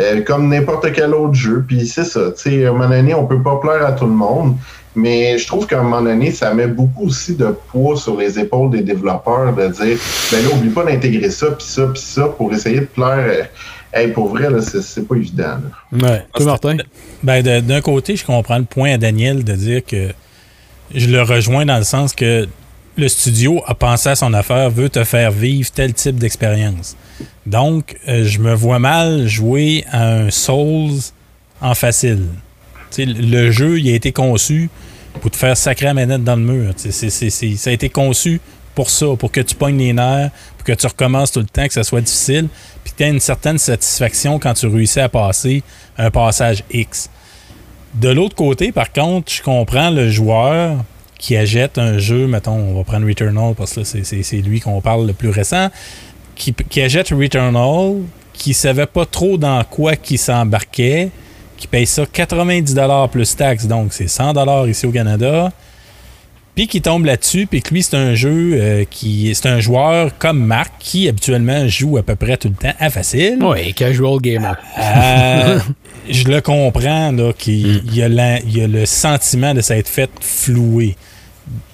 euh, 0.00 0.22
comme 0.22 0.48
n'importe 0.48 0.92
quel 0.92 1.14
autre 1.14 1.34
jeu. 1.34 1.64
Puis 1.66 1.86
c'est 1.86 2.04
ça. 2.04 2.32
Tu 2.36 2.50
sais, 2.50 2.66
à 2.66 2.70
un 2.70 2.72
moment 2.72 2.88
donné, 2.88 3.14
on 3.14 3.26
peut 3.26 3.42
pas 3.42 3.56
plaire 3.56 3.84
à 3.86 3.92
tout 3.92 4.06
le 4.06 4.12
monde. 4.12 4.56
Mais 4.96 5.36
je 5.38 5.46
trouve 5.48 5.66
qu'à 5.66 5.80
un 5.80 5.82
moment 5.82 6.02
donné, 6.02 6.30
ça 6.30 6.54
met 6.54 6.68
beaucoup 6.68 7.06
aussi 7.06 7.34
de 7.34 7.46
poids 7.72 7.96
sur 7.96 8.16
les 8.16 8.38
épaules 8.38 8.70
des 8.70 8.82
développeurs 8.82 9.52
de 9.52 9.66
dire 9.66 9.98
ben 10.30 10.42
là, 10.44 10.54
oublie 10.54 10.68
pas 10.70 10.84
d'intégrer 10.84 11.30
ça, 11.30 11.46
puis 11.50 11.66
ça, 11.66 11.86
puis 11.88 12.00
ça 12.00 12.26
pour 12.28 12.52
essayer 12.52 12.80
de 12.80 12.84
plaire. 12.86 13.24
euh, 13.26 13.42
Hey, 13.96 14.08
pour 14.08 14.28
vrai, 14.28 14.50
là, 14.50 14.60
c'est, 14.60 14.82
c'est 14.82 15.02
pas 15.06 15.14
évident. 15.14 15.56
là. 15.92 16.08
Ouais. 16.10 16.22
Toi, 16.34 16.46
Martin? 16.46 16.76
Ben, 17.22 17.42
de- 17.42 17.60
d'un 17.60 17.80
côté, 17.80 18.16
je 18.16 18.24
comprends 18.24 18.58
le 18.58 18.64
point 18.64 18.92
à 18.94 18.98
Daniel 18.98 19.44
de 19.44 19.52
dire 19.52 19.84
que 19.86 20.08
je 20.92 21.06
le 21.08 21.22
rejoins 21.22 21.64
dans 21.64 21.78
le 21.78 21.84
sens 21.84 22.12
que 22.12 22.46
le 22.96 23.08
studio 23.08 23.62
a 23.66 23.74
pensé 23.74 24.08
à 24.10 24.16
son 24.16 24.32
affaire, 24.34 24.68
veut 24.70 24.88
te 24.88 25.02
faire 25.04 25.30
vivre 25.30 25.68
tel 25.72 25.92
type 25.92 26.16
d'expérience. 26.18 26.96
Donc, 27.46 27.96
euh, 28.08 28.24
je 28.24 28.38
me 28.38 28.54
vois 28.54 28.78
mal 28.78 29.26
jouer 29.26 29.84
à 29.90 30.14
un 30.14 30.30
Souls 30.30 31.00
en 31.60 31.74
facile. 31.74 32.26
Le 32.98 33.50
jeu, 33.50 33.80
il 33.80 33.88
a 33.90 33.94
été 33.94 34.12
conçu 34.12 34.70
pour 35.20 35.30
te 35.30 35.36
faire 35.36 35.56
sacrer 35.56 35.86
la 35.86 35.94
manette 35.94 36.24
dans 36.24 36.36
le 36.36 36.42
mur. 36.42 36.72
Ça 36.76 37.70
a 37.70 37.72
été 37.72 37.88
conçu 37.88 38.40
pour 38.74 38.90
ça, 38.90 39.06
pour 39.18 39.30
que 39.30 39.40
tu 39.40 39.54
pognes 39.54 39.78
les 39.78 39.92
nerfs, 39.92 40.30
pour 40.56 40.64
que 40.66 40.72
tu 40.72 40.86
recommences 40.86 41.32
tout 41.32 41.40
le 41.40 41.46
temps, 41.46 41.66
que 41.66 41.72
ça 41.72 41.84
soit 41.84 42.00
difficile, 42.00 42.48
puis 42.82 42.92
que 42.92 42.98
tu 42.98 43.04
aies 43.04 43.10
une 43.10 43.20
certaine 43.20 43.58
satisfaction 43.58 44.38
quand 44.38 44.54
tu 44.54 44.66
réussis 44.66 45.00
à 45.00 45.08
passer 45.08 45.62
un 45.96 46.10
passage 46.10 46.64
X. 46.72 47.08
De 47.94 48.08
l'autre 48.08 48.34
côté, 48.34 48.72
par 48.72 48.92
contre, 48.92 49.32
je 49.32 49.42
comprends 49.42 49.90
le 49.90 50.10
joueur 50.10 50.84
qui 51.18 51.36
achète 51.36 51.78
un 51.78 51.98
jeu, 51.98 52.26
mettons, 52.26 52.56
on 52.56 52.74
va 52.74 52.84
prendre 52.84 53.06
Returnal 53.06 53.54
parce 53.54 53.74
que 53.74 53.84
c'est 53.84 54.36
lui 54.42 54.60
qu'on 54.60 54.80
parle 54.80 55.06
le 55.06 55.12
plus 55.12 55.30
récent, 55.30 55.70
qui, 56.34 56.52
qui 56.52 56.80
achète 56.80 57.08
Returnal, 57.10 58.02
qui 58.32 58.54
savait 58.54 58.86
pas 58.86 59.06
trop 59.06 59.36
dans 59.38 59.62
quoi 59.64 59.96
qui 59.96 60.18
s'embarquait, 60.18 61.10
qui 61.56 61.66
paye 61.66 61.86
ça 61.86 62.04
90$ 62.04 63.08
plus 63.08 63.36
taxes, 63.36 63.66
donc 63.66 63.92
c'est 63.92 64.06
100$ 64.06 64.68
ici 64.68 64.86
au 64.86 64.90
Canada, 64.90 65.52
puis 66.54 66.68
qui 66.68 66.80
tombe 66.80 67.04
là-dessus, 67.04 67.46
puis 67.46 67.62
que 67.62 67.70
lui, 67.74 67.82
c'est 67.82 67.96
un 67.96 68.14
jeu 68.14 68.52
euh, 68.54 68.84
qui. 68.88 69.34
C'est 69.34 69.48
un 69.48 69.58
joueur 69.58 70.16
comme 70.18 70.38
Marc 70.44 70.72
qui 70.78 71.08
habituellement 71.08 71.66
joue 71.66 71.96
à 71.96 72.04
peu 72.04 72.14
près 72.14 72.36
tout 72.36 72.48
le 72.48 72.54
temps 72.54 72.74
à 72.78 72.90
facile. 72.90 73.42
Ouais, 73.42 73.72
casual 73.72 74.20
gamer. 74.20 74.56
Euh, 74.78 75.58
je 76.08 76.24
le 76.28 76.40
comprends, 76.40 77.10
là, 77.10 77.32
qu'il 77.36 77.82
il 77.86 77.96
y, 77.96 78.02
a 78.02 78.08
la- 78.08 78.38
il 78.40 78.56
y 78.56 78.62
a 78.62 78.68
le 78.68 78.86
sentiment 78.86 79.52
de 79.52 79.60
s'être 79.62 79.88
fait 79.88 80.10
flouer. 80.20 80.94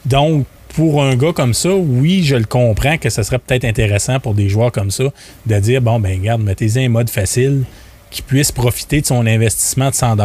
Donc, 0.06 0.46
pour 0.74 1.02
un 1.02 1.16
gars 1.16 1.32
comme 1.32 1.54
ça, 1.54 1.70
oui, 1.74 2.22
je 2.22 2.36
le 2.36 2.44
comprends 2.44 2.96
que 2.98 3.10
ce 3.10 3.22
serait 3.22 3.38
peut-être 3.38 3.64
intéressant 3.64 4.20
pour 4.20 4.34
des 4.34 4.48
joueurs 4.48 4.72
comme 4.72 4.90
ça 4.90 5.04
de 5.46 5.58
dire 5.58 5.82
bon, 5.82 6.00
ben, 6.00 6.18
regarde, 6.18 6.42
mettez-y 6.42 6.84
un 6.84 6.88
mode 6.88 7.10
facile 7.10 7.64
qui 8.10 8.22
puisse 8.22 8.52
profiter 8.52 9.00
de 9.00 9.06
son 9.06 9.26
investissement 9.26 9.90
de 9.90 9.94
100 9.94 10.16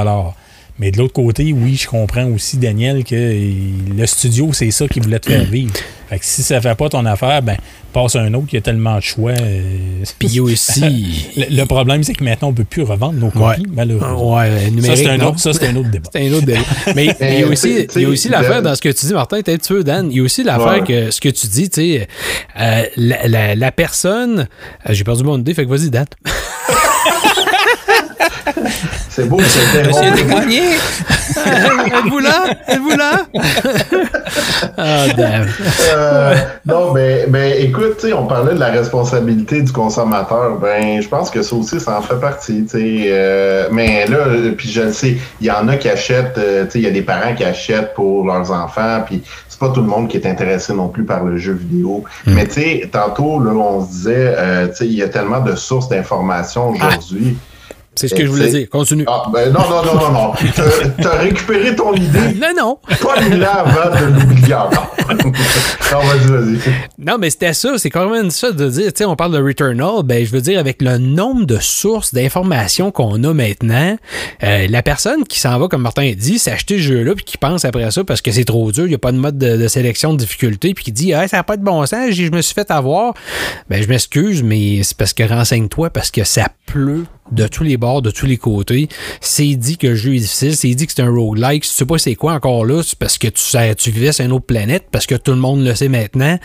Mais 0.77 0.91
de 0.91 0.97
l'autre 0.97 1.13
côté, 1.13 1.53
oui, 1.53 1.75
je 1.81 1.87
comprends 1.87 2.25
aussi, 2.25 2.57
Daniel, 2.57 3.05
que 3.05 3.15
le 3.15 4.05
studio, 4.05 4.49
c'est 4.51 4.71
ça 4.71 4.87
qui 4.89 4.99
voulait 4.99 5.19
te 5.19 5.29
faire 5.31 5.45
vivre. 5.45 5.73
Fait 6.09 6.19
que 6.19 6.25
si 6.25 6.43
ça 6.43 6.61
fait 6.61 6.75
pas 6.75 6.87
ton 6.87 7.03
affaire, 7.07 7.41
ben, 7.41 7.57
passe 7.91 8.15
à 8.15 8.19
un 8.21 8.31
autre, 8.35 8.45
il 8.51 8.55
y 8.55 8.57
a 8.59 8.61
tellement 8.61 8.97
de 8.97 9.01
choix. 9.01 9.31
euh, 9.31 10.03
Puis 10.19 10.27
il 10.27 10.35
y 10.35 10.39
a 10.39 10.43
aussi. 10.43 11.31
le, 11.37 11.45
le 11.57 11.65
problème, 11.65 12.03
c'est 12.03 12.13
que 12.13 12.23
maintenant, 12.23 12.49
on 12.49 12.51
ne 12.51 12.57
peut 12.57 12.63
plus 12.63 12.83
revendre 12.83 13.13
nos 13.13 13.25
Ouais. 13.27 13.55
copies, 13.55 13.65
malheureusement. 13.73 14.35
Ouais, 14.37 14.51
ça, 14.65 14.69
numérique. 14.69 14.97
c'est 14.97 15.07
un, 15.09 15.19
autre- 15.21 15.39
ça, 15.39 15.53
c'est 15.53 15.67
un 15.67 15.75
autre 15.77 15.89
débat. 15.89 16.09
C'est 16.13 16.27
un 16.27 16.33
autre 16.33 16.45
débat. 16.45 16.59
Mais 16.95 17.05
il 17.21 17.39
y 17.39 17.43
a 17.43 17.47
aussi, 17.47 17.87
il 17.95 18.01
y 18.03 18.05
a 18.05 18.09
aussi 18.09 18.29
l'affaire 18.29 18.61
dans 18.61 18.75
ce 18.75 18.81
que 18.81 18.89
tu 18.89 19.07
dis, 19.07 19.13
Martin, 19.13 19.41
peut-être 19.41 19.63
tu 19.63 19.83
Dan. 19.83 20.11
Il 20.11 20.17
y 20.17 20.19
a 20.19 20.23
aussi 20.23 20.43
l'affaire 20.43 20.81
Ouais. 20.81 20.83
que 20.83 21.09
ce 21.09 21.19
que 21.19 21.29
tu 21.29 21.47
dis, 21.47 21.69
tu 21.71 21.81
sais, 21.81 22.07
euh, 22.59 22.83
la, 22.97 23.27
la- 23.27 23.55
la 23.55 23.71
personne. 23.71 24.47
euh, 24.87 24.93
J'ai 24.93 25.03
perdu 25.03 25.23
mon 25.23 25.39
idée, 25.39 25.55
fait 25.55 25.65
que 25.65 25.69
vas-y, 25.71 25.89
Dan. 25.89 26.05
C'est 29.15 29.29
beau, 29.29 29.39
c'était 29.39 29.87
bon. 29.87 30.41
Êtes-vous 30.41 32.19
là? 32.19 32.43
Êtes-vous 32.67 32.97
là? 32.97 33.25
Ah, 34.77 35.07
Dan. 35.15 35.47
Euh, 35.93 36.35
non, 36.65 36.91
mais, 36.91 37.25
mais 37.29 37.61
écoute, 37.61 37.97
tu 37.99 38.07
sais, 38.07 38.13
on 38.13 38.27
parlait 38.27 38.53
de 38.53 38.59
la 38.59 38.71
responsabilité 38.71 39.61
du 39.61 39.71
consommateur. 39.71 40.57
Ben, 40.59 41.01
je 41.01 41.07
pense 41.07 41.29
que 41.29 41.41
ça 41.43 41.55
aussi, 41.55 41.79
ça 41.79 41.97
en 41.97 42.01
fait 42.01 42.19
partie. 42.19 42.65
tu 42.65 42.77
sais. 42.77 43.03
Euh, 43.07 43.69
mais 43.71 44.05
là, 44.07 44.17
euh, 44.17 44.51
puis 44.51 44.69
je 44.69 44.81
le 44.81 44.91
sais, 44.91 45.15
il 45.39 45.47
y 45.47 45.51
en 45.51 45.69
a 45.69 45.77
qui 45.77 45.87
achètent, 45.87 46.37
euh, 46.37 46.65
tu 46.65 46.71
sais, 46.71 46.79
il 46.79 46.83
y 46.83 46.87
a 46.87 46.91
des 46.91 47.01
parents 47.01 47.33
qui 47.33 47.45
achètent 47.45 47.93
pour 47.93 48.25
leurs 48.25 48.51
enfants, 48.51 49.01
puis 49.05 49.23
c'est 49.47 49.59
pas 49.59 49.69
tout 49.69 49.81
le 49.81 49.87
monde 49.87 50.09
qui 50.09 50.17
est 50.17 50.27
intéressé 50.27 50.73
non 50.73 50.89
plus 50.89 51.05
par 51.05 51.23
le 51.23 51.37
jeu 51.37 51.53
vidéo. 51.53 52.03
Mais 52.25 52.45
tu 52.47 52.53
sais, 52.55 52.89
tantôt, 52.91 53.39
là, 53.39 53.51
on 53.51 53.85
se 53.85 53.91
disait, 53.91 54.35
euh, 54.37 54.67
tu 54.67 54.75
sais, 54.75 54.85
il 54.87 54.95
y 54.95 55.03
a 55.03 55.07
tellement 55.07 55.39
de 55.39 55.55
sources 55.55 55.87
d'informations 55.87 56.71
aujourd'hui. 56.71 57.37
C'est 57.95 58.07
ce 58.07 58.15
que 58.15 58.25
je 58.25 58.29
voulais 58.29 58.49
dire. 58.49 58.69
Continue. 58.69 59.05
Ah, 59.07 59.23
ben 59.31 59.51
non, 59.51 59.61
non, 59.69 59.83
non, 59.85 59.95
non, 59.95 60.11
non. 60.11 60.33
T'as- 61.01 61.17
récupéré 61.17 61.75
ton 61.75 61.93
idée, 61.93 62.33
Non, 62.39 62.47
non. 62.57 62.77
pas 63.01 63.19
là 63.35 63.63
avant 63.65 63.95
de 63.99 64.19
l'oublier 64.19 64.55
non, 65.07 65.99
vas-y, 65.99 66.27
vas-y. 66.27 66.57
Non, 66.97 67.17
mais 67.19 67.29
c'était 67.29 67.53
ça. 67.53 67.77
C'est 67.77 67.89
quand 67.89 68.09
même 68.09 68.31
ça 68.31 68.51
de 68.51 68.67
dire, 68.69 68.87
tu 68.91 68.99
sais, 68.99 69.05
on 69.05 69.15
parle 69.15 69.33
de 69.33 69.41
Returnal. 69.41 70.03
Ben, 70.03 70.25
je 70.25 70.31
veux 70.31 70.41
dire, 70.41 70.59
avec 70.59 70.81
le 70.81 70.97
nombre 70.97 71.45
de 71.45 71.57
sources 71.59 72.13
d'informations 72.13 72.91
qu'on 72.91 73.23
a 73.23 73.33
maintenant, 73.33 73.97
euh, 74.43 74.67
la 74.67 74.81
personne 74.83 75.23
qui 75.25 75.39
s'en 75.39 75.57
va, 75.59 75.67
comme 75.67 75.81
Martin 75.83 76.09
a 76.09 76.13
dit, 76.13 76.39
s'acheter 76.39 76.77
ce 76.77 76.83
jeu-là, 76.83 77.13
puis 77.15 77.23
qui 77.25 77.37
pense 77.37 77.65
après 77.65 77.89
ça 77.91 78.03
parce 78.03 78.21
que 78.21 78.31
c'est 78.31 78.45
trop 78.45 78.71
dur, 78.71 78.85
il 78.85 78.89
n'y 78.89 78.95
a 78.95 78.99
pas 78.99 79.11
de 79.11 79.17
mode 79.17 79.37
de, 79.37 79.57
de 79.57 79.67
sélection 79.67 80.13
de 80.13 80.17
difficulté, 80.17 80.73
puis 80.73 80.85
qui 80.85 80.91
dit, 80.91 81.13
ah, 81.13 81.27
ça 81.27 81.37
n'a 81.37 81.43
pas 81.43 81.57
de 81.57 81.63
bon 81.63 81.85
sens, 81.85 82.11
je 82.11 82.31
me 82.31 82.41
suis 82.41 82.53
fait 82.53 82.69
avoir. 82.71 83.13
Ben, 83.69 83.81
je 83.81 83.87
m'excuse, 83.87 84.43
mais 84.43 84.81
c'est 84.83 84.97
parce 84.97 85.13
que 85.13 85.23
renseigne-toi, 85.23 85.89
parce 85.91 86.11
que 86.11 86.23
ça 86.23 86.47
pleut 86.65 87.05
de 87.31 87.47
tous 87.47 87.63
les 87.63 87.77
bords, 87.77 88.01
de 88.01 88.11
tous 88.11 88.25
les 88.25 88.37
côtés. 88.37 88.87
C'est 89.21 89.55
dit 89.55 89.77
que 89.77 89.87
le 89.87 89.95
jeu 89.95 90.15
est 90.15 90.19
difficile, 90.19 90.55
c'est 90.55 90.73
dit 90.73 90.85
que 90.87 90.93
c'est 90.95 91.01
un 91.01 91.09
roguelike. 91.09 91.65
Si 91.65 91.71
tu 91.71 91.77
sais 91.77 91.85
pas 91.85 91.97
c'est 91.97 92.15
quoi 92.15 92.33
encore 92.33 92.65
là, 92.65 92.81
c'est 92.83 92.97
parce 92.97 93.17
que 93.17 93.27
tu, 93.27 93.43
tu 93.77 93.91
vivais 93.91 94.11
sur 94.11 94.25
une 94.25 94.31
autre 94.31 94.45
planète, 94.45 94.85
parce 94.91 95.05
que 95.05 95.15
tout 95.15 95.31
le 95.31 95.37
monde 95.37 95.63
le 95.63 95.73
sait 95.75 95.89
maintenant. 95.89 96.37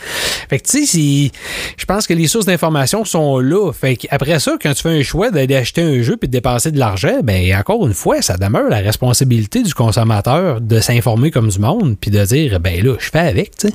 Fait 0.49 0.59
que 0.59 0.67
tu 0.67 0.85
sais, 0.85 1.31
je 1.77 1.85
pense 1.85 2.07
que 2.07 2.13
les 2.13 2.27
sources 2.27 2.45
d'information 2.45 3.05
sont 3.05 3.39
là. 3.39 3.71
Fait 3.71 3.95
que 3.95 4.07
après 4.09 4.39
ça, 4.39 4.55
quand 4.61 4.73
tu 4.73 4.81
fais 4.81 4.99
un 4.99 5.03
choix 5.03 5.31
d'aller 5.31 5.55
acheter 5.55 5.81
un 5.81 6.01
jeu 6.01 6.17
puis 6.17 6.27
de 6.27 6.33
dépenser 6.33 6.71
de 6.71 6.79
l'argent, 6.79 7.19
ben 7.23 7.55
encore 7.55 7.85
une 7.85 7.93
fois, 7.93 8.21
ça 8.21 8.37
demeure 8.37 8.69
la 8.69 8.79
responsabilité 8.79 9.63
du 9.63 9.73
consommateur 9.73 10.61
de 10.61 10.79
s'informer 10.79 11.31
comme 11.31 11.49
du 11.49 11.59
monde 11.59 11.97
puis 11.99 12.11
de 12.11 12.23
dire 12.25 12.59
ben 12.59 12.83
là, 12.83 12.95
je 12.99 13.09
fais 13.09 13.19
avec, 13.19 13.55
tu 13.57 13.67
sais. 13.69 13.73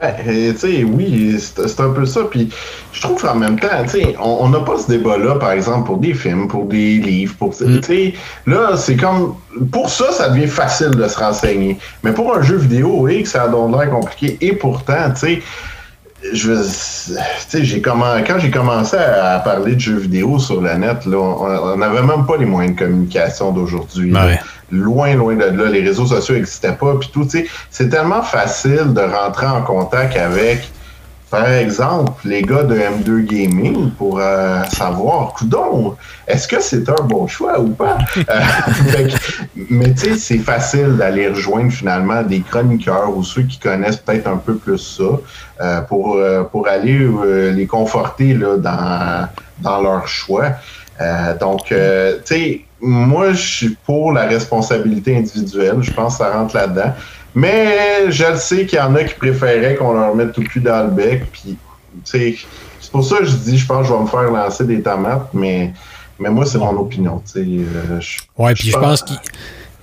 Ben, 0.00 0.54
oui, 0.94 1.36
c'est 1.38 1.80
un 1.80 1.90
peu 1.90 2.06
ça. 2.06 2.20
Puis 2.30 2.50
je 2.92 3.00
trouve 3.00 3.20
qu'en 3.20 3.34
même 3.34 3.58
temps, 3.58 3.68
on 4.20 4.48
n'a 4.48 4.60
pas 4.60 4.78
ce 4.78 4.88
débat-là, 4.88 5.36
par 5.36 5.52
exemple, 5.52 5.86
pour 5.86 5.98
des 5.98 6.14
films, 6.14 6.48
pour 6.48 6.66
des 6.66 6.98
livres, 6.98 7.34
pour. 7.38 7.54
Sais, 7.54 8.14
là, 8.46 8.76
c'est 8.76 8.96
comme. 8.96 9.34
Pour 9.72 9.90
ça, 9.90 10.12
ça 10.12 10.28
devient 10.28 10.46
facile 10.46 10.90
de 10.90 11.08
se 11.08 11.18
renseigner. 11.18 11.78
Mais 12.04 12.12
pour 12.12 12.36
un 12.36 12.42
jeu 12.42 12.56
vidéo, 12.56 12.96
oui, 13.00 13.22
que 13.22 13.28
ça 13.28 13.44
a 13.44 13.48
donc 13.48 13.76
l'air 13.76 13.90
compliqué. 13.90 14.36
Et 14.40 14.52
pourtant, 14.52 15.12
tu 15.18 15.42
je 16.32 16.54
sais, 16.62 17.64
j'ai 17.64 17.80
quand 17.80 18.38
j'ai 18.38 18.50
commencé 18.50 18.96
à, 18.96 19.34
à 19.34 19.38
parler 19.40 19.74
de 19.74 19.80
jeux 19.80 19.98
vidéo 19.98 20.38
sur 20.38 20.60
la 20.60 20.76
net, 20.76 21.06
là, 21.06 21.18
on 21.18 21.76
n'avait 21.76 22.02
même 22.02 22.26
pas 22.26 22.36
les 22.36 22.46
moyens 22.46 22.74
de 22.74 22.80
communication 22.80 23.52
d'aujourd'hui. 23.52 24.12
Ouais. 24.12 24.40
Loin, 24.70 25.14
loin 25.14 25.34
de 25.36 25.44
là, 25.44 25.70
les 25.70 25.82
réseaux 25.82 26.06
sociaux 26.06 26.34
n'existaient 26.34 26.74
pas. 26.74 26.96
Puis 26.98 27.10
tout, 27.12 27.26
c'est 27.70 27.88
tellement 27.88 28.22
facile 28.22 28.92
de 28.92 29.00
rentrer 29.00 29.46
en 29.46 29.62
contact 29.62 30.16
avec, 30.16 30.70
par 31.30 31.50
exemple, 31.50 32.12
les 32.24 32.42
gars 32.42 32.62
de 32.62 32.76
M2 32.76 33.24
Gaming 33.24 33.90
pour 33.90 34.18
euh, 34.20 34.62
savoir, 34.64 35.34
coudon, 35.34 35.96
est-ce 36.26 36.46
que 36.46 36.60
c'est 36.60 36.88
un 36.88 37.04
bon 37.04 37.26
choix 37.26 37.60
ou 37.60 37.70
pas? 37.70 37.98
Euh, 38.28 39.08
mais 39.70 39.92
tu 39.94 40.00
sais, 40.00 40.16
c'est 40.16 40.38
facile 40.38 40.96
d'aller 40.96 41.28
rejoindre 41.28 41.70
finalement 41.70 42.22
des 42.22 42.40
chroniqueurs 42.40 43.16
ou 43.16 43.22
ceux 43.22 43.42
qui 43.42 43.58
connaissent 43.58 43.98
peut-être 43.98 44.26
un 44.26 44.36
peu 44.36 44.56
plus 44.56 44.78
ça 44.78 45.04
euh, 45.60 45.80
pour, 45.82 46.16
euh, 46.16 46.42
pour 46.44 46.68
aller 46.68 46.98
euh, 47.00 47.52
les 47.52 47.66
conforter 47.66 48.34
là, 48.34 48.56
dans, 48.56 49.28
dans 49.60 49.82
leur 49.82 50.08
choix. 50.08 50.52
Donc, 51.40 51.66
tu 51.66 51.74
sais, 52.24 52.65
moi, 52.80 53.32
je 53.32 53.42
suis 53.42 53.76
pour 53.86 54.12
la 54.12 54.26
responsabilité 54.26 55.16
individuelle. 55.16 55.76
Je 55.80 55.92
pense 55.92 56.18
que 56.18 56.24
ça 56.24 56.32
rentre 56.32 56.54
là-dedans. 56.56 56.92
Mais 57.34 58.10
je 58.10 58.24
le 58.24 58.36
sais 58.36 58.64
qu'il 58.66 58.78
y 58.78 58.82
en 58.82 58.94
a 58.94 59.04
qui 59.04 59.14
préféraient 59.14 59.74
qu'on 59.76 59.92
leur 59.92 60.14
mette 60.14 60.32
tout 60.32 60.40
le 60.42 60.48
cul 60.48 60.60
dans 60.60 60.84
le 60.84 60.90
bec. 60.90 61.24
Puis, 61.32 61.42
tu 61.52 61.56
sais, 62.04 62.34
c'est 62.80 62.90
pour 62.90 63.04
ça 63.04 63.18
que 63.18 63.24
je 63.24 63.36
dis, 63.36 63.58
je 63.58 63.66
pense 63.66 63.82
que 63.82 63.88
je 63.88 63.92
vais 63.94 64.00
me 64.02 64.06
faire 64.06 64.30
lancer 64.30 64.64
des 64.64 64.80
tomates, 64.80 65.28
mais, 65.34 65.72
mais 66.18 66.30
moi, 66.30 66.46
c'est 66.46 66.58
mon 66.58 66.76
opinion. 66.78 67.22
Tu 67.26 67.32
sais, 67.32 67.38
euh, 67.40 68.00
je- 68.00 68.18
Ouais, 68.38 68.54
puis 68.54 68.70
je 68.70 68.76
pense 68.80 69.02
qu'il. 69.02 69.16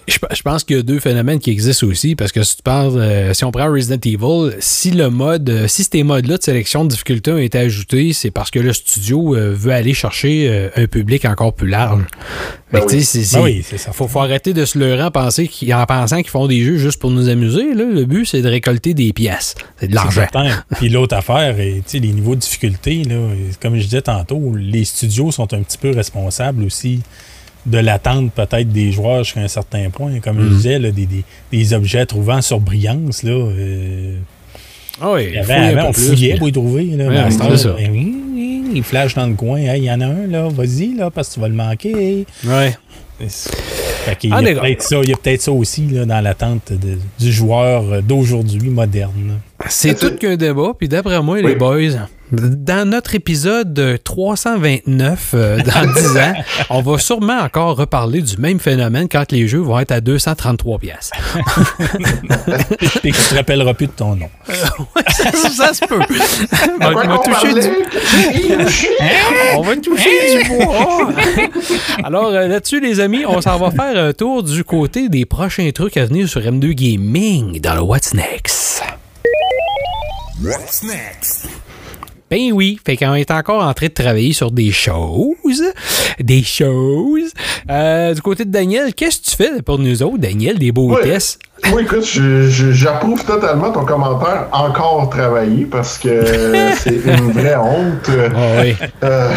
Je, 0.08 0.18
je 0.34 0.42
pense 0.42 0.64
qu'il 0.66 0.76
y 0.76 0.80
a 0.80 0.84
deux 0.84 1.00
phénomènes 1.00 1.40
qui 1.40 1.50
existent 1.50 1.88
aussi, 1.88 2.16
parce 2.16 2.32
que 2.34 2.44
si 2.44 2.58
tu 2.58 2.62
parles, 2.64 2.98
euh, 2.98 3.34
si 3.34 3.46
on 3.46 3.52
prend 3.52 3.72
Resident 3.72 4.00
Evil, 4.04 4.56
si 4.60 4.92
le 4.92 5.10
mode, 5.10 5.50
euh, 5.50 5.68
si 5.70 5.86
ces 5.90 6.04
modes-là 6.04 6.38
de 6.38 6.44
sélection 6.44 6.84
de 6.84 6.90
difficulté 6.90 7.32
ont 7.32 7.38
été 7.38 7.58
ajoutés, 7.58 8.12
c'est 8.12 8.32
parce 8.32 8.52
que 8.52 8.60
le 8.60 8.74
studio 8.74 9.36
euh, 9.36 9.54
veut 9.56 9.72
aller 9.72 9.94
chercher 9.94 10.48
euh, 10.50 10.70
un 10.76 10.88
public 10.88 11.24
encore 11.26 11.54
plus 11.54 11.70
large. 11.70 12.04
Ben 12.74 12.80
tu 12.82 12.96
oui. 12.96 13.04
sais, 13.04 13.20
c'est- 13.20 13.24
c'est- 13.24 13.38
Ben 13.38 13.44
oui, 13.44 13.64
c'est 13.66 13.78
ça. 13.78 13.92
faut, 13.94 14.08
faut 14.08 14.20
arrêter 14.20 14.54
de 14.54 14.66
se 14.66 14.78
leurrer 14.78 15.04
en, 15.04 15.12
penser 15.12 15.50
en 15.72 15.86
pensant 15.86 16.18
qu'ils 16.18 16.30
font 16.32 16.48
des 16.48 16.64
jeux 16.64 16.78
juste 16.78 17.00
pour 17.00 17.12
nous 17.12 17.30
amuser. 17.30 17.74
Là. 17.74 17.86
Le 17.86 18.04
but, 18.06 18.26
c'est 18.26 18.42
de 18.42 18.50
récolter 18.50 18.94
des 18.94 19.14
pièces. 19.14 19.56
C'est 19.80 19.88
de 19.88 19.92
C'est 19.92 19.96
l'argent. 19.96 20.22
certain. 20.22 20.64
Puis 20.78 20.90
l'autre 20.90 21.16
affaire, 21.16 21.56
sais, 21.86 22.00
les 22.00 22.08
niveaux 22.10 22.36
de 22.36 22.42
difficulté, 22.42 23.04
là, 23.04 23.16
comme 23.62 23.78
je 23.78 23.84
disais 23.84 24.02
tantôt, 24.02 24.54
les 24.58 24.84
studios 24.86 25.32
sont 25.32 25.54
un 25.54 25.62
petit 25.62 25.78
peu 25.78 25.92
responsables 25.92 26.64
aussi 26.64 27.02
de 27.66 27.78
l'attente 27.78 28.32
peut-être 28.34 28.70
des 28.70 28.92
joueurs 28.92 29.24
jusqu'à 29.24 29.40
un 29.42 29.48
certain 29.48 29.90
point. 29.90 30.20
Comme 30.20 30.38
Mm. 30.38 30.44
je 30.50 30.56
disais, 30.56 30.80
là, 30.80 30.92
des, 30.92 31.06
des- 31.06 31.24
des 31.52 31.74
objets 31.74 32.06
trouvant 32.06 32.42
sur 32.42 32.60
brillance, 32.60 33.24
là, 33.24 33.32
euh, 33.32 34.18
Ah 35.02 35.12
oui, 35.14 35.26
il 35.30 35.34
y 35.34 35.38
avait- 35.38 35.44
fouille 35.46 35.56
un 35.56 35.78
avant, 35.78 35.88
on 35.90 35.92
plus, 35.92 36.08
fouillait 36.08 36.36
pour 36.38 36.48
y 36.50 36.52
trouver. 36.52 36.84
Là, 36.86 37.32
ça. 37.32 37.74
ben 37.74 37.90
oui, 37.92 38.16
oui, 38.36 38.64
il 38.76 38.84
flash 38.84 39.16
dans 39.16 39.26
le 39.28 39.34
coin. 39.36 39.58
Hey, 39.58 39.82
Il 39.82 39.86
y 39.86 39.92
en 39.92 40.02
a 40.02 40.06
un, 40.06 40.28
là, 40.28 40.48
vas-y, 40.50 40.94
là, 40.96 41.10
parce 41.10 41.30
que 41.30 41.34
tu 41.36 41.40
vas 41.40 41.48
le 41.48 41.56
manquer. 41.56 42.26
Ouais. 42.46 42.76
Fait 43.28 44.16
qu'il 44.18 44.30
y 44.32 44.34
Ah, 44.34 44.38
a 44.38 44.42
d'accord. 44.42 44.64
peut-être 44.64 44.82
ça, 44.82 45.00
il 45.02 45.10
y 45.10 45.14
a 45.14 45.18
peut-être 45.18 45.42
ça 45.42 45.52
aussi 45.52 45.86
là, 45.88 46.06
dans 46.06 46.20
l'attente 46.22 46.74
de- 46.74 47.00
du 47.20 47.32
joueur 47.32 48.02
d'aujourd'hui 48.04 48.70
moderne. 48.70 49.40
C'est 49.70 49.98
tout 49.98 50.16
qu'un 50.18 50.36
débat, 50.36 50.74
puis 50.78 50.90
d'après 50.90 51.22
moi, 51.22 51.42
les 51.42 51.56
boys, 51.56 51.78
dans 52.34 52.90
notre 52.90 53.14
épisode 53.14 54.00
329, 54.04 55.32
euh, 55.36 55.58
dans 55.58 55.94
10 55.94 56.18
ans, 56.18 56.34
on 56.72 56.82
va 56.82 56.98
sûrement 56.98 57.40
encore 57.40 57.78
reparler 57.78 58.22
du 58.22 58.38
même 58.38 58.60
phénomène 58.60 59.08
quand 59.08 59.32
les 59.32 59.48
jeux 59.48 59.60
vont 59.60 59.80
être 59.80 59.92
à 59.92 60.02
233 60.02 60.80
pièces. 60.80 61.12
Et 63.04 63.12
que 63.12 63.18
tu 63.18 63.30
te 63.30 63.36
rappelleras 63.36 63.74
plus 63.76 63.88
de 63.88 63.92
ton 63.92 64.16
nom. 64.16 64.30
ça, 64.48 65.50
ça 65.50 65.74
se 65.74 65.86
peut. 65.86 66.00
On 66.82 66.92
Quoi 66.92 67.06
va 67.06 67.18
toucher 67.20 67.54
du, 67.54 67.70
on 69.56 69.62
va 69.62 69.76
toucher 69.78 70.44
du 70.44 70.50
bois. 70.50 71.10
Alors 72.04 72.28
euh, 72.30 72.48
là-dessus, 72.48 72.80
les 72.80 73.00
amis, 73.00 73.26
on 73.28 73.42
s'en 73.42 73.60
va 73.60 73.70
faire 73.70 74.04
un 74.04 74.14
tour 74.14 74.42
du 74.44 74.64
côté 74.64 75.08
des 75.08 75.26
prochains 75.26 75.70
trucs 75.72 75.98
à 75.98 76.06
venir 76.06 76.28
sur 76.28 76.42
M2 76.42 76.72
Gaming 76.74 77.62
dans 77.62 77.76
le 77.76 77.82
What's 77.82 78.14
Next. 78.14 78.84
What's 80.42 80.84
next? 80.84 81.48
Ben 82.34 82.52
oui, 82.52 82.80
fait 82.84 82.98
qu'on 82.98 83.14
est 83.14 83.30
encore 83.30 83.64
en 83.64 83.76
train 83.76 83.86
de 83.86 83.94
travailler 83.94 84.34
sur 84.34 84.50
des 84.50 84.72
choses. 84.72 85.64
Des 86.20 86.42
choses. 86.42 87.32
Euh, 87.70 88.16
du 88.16 88.22
côté 88.24 88.44
de 88.44 88.50
Daniel, 88.50 88.96
qu'est-ce 88.96 89.20
que 89.20 89.26
tu 89.26 89.36
fais 89.36 89.62
pour 89.62 89.78
nous 89.78 90.02
autres, 90.02 90.18
Daniel, 90.18 90.58
des 90.58 90.72
beaux 90.72 91.00
tests? 91.00 91.40
Oui, 91.72 91.84
écoute, 91.84 92.04
j'approuve 92.04 93.24
totalement 93.24 93.72
ton 93.72 93.86
commentaire. 93.86 94.48
Encore 94.52 95.10
travailler 95.10 95.66
parce 95.66 95.98
que 95.98 96.24
c'est 96.78 96.96
une 96.96 97.32
vraie 97.32 97.56
honte. 97.56 98.10
Ah 98.10 98.62
oui. 98.62 98.76
Euh, 99.04 99.30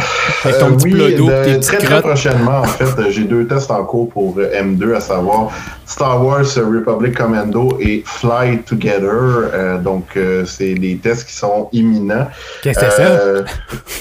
Avec 0.45 0.59
ton 0.59 0.67
euh, 0.73 0.77
petit 0.77 0.95
oui, 0.95 1.15
d'eau, 1.15 1.29
tes 1.29 1.55
petites 1.55 1.63
très, 1.63 1.79
très 1.79 2.01
prochainement, 2.01 2.61
en 2.61 2.65
fait, 2.65 3.01
euh, 3.01 3.11
j'ai 3.11 3.25
deux 3.25 3.47
tests 3.47 3.71
en 3.71 3.85
cours 3.85 4.09
pour 4.11 4.35
euh, 4.39 4.51
M2, 4.63 4.95
à 4.97 5.01
savoir 5.01 5.51
Star 5.87 6.23
Wars 6.25 6.45
euh, 6.59 6.79
Republic 6.79 7.17
Commando 7.17 7.79
et 7.81 8.03
Fly 8.05 8.59
Together. 8.63 9.51
Euh, 9.55 9.79
donc, 9.79 10.17
euh, 10.17 10.45
c'est 10.45 10.75
des 10.75 10.97
tests 10.97 11.29
qui 11.29 11.35
sont 11.35 11.69
imminents. 11.73 12.27
Qu'est-ce 12.63 12.81
que 12.81 12.87
c'est 12.91 12.97
ça? 12.97 13.03
Euh, 13.03 13.43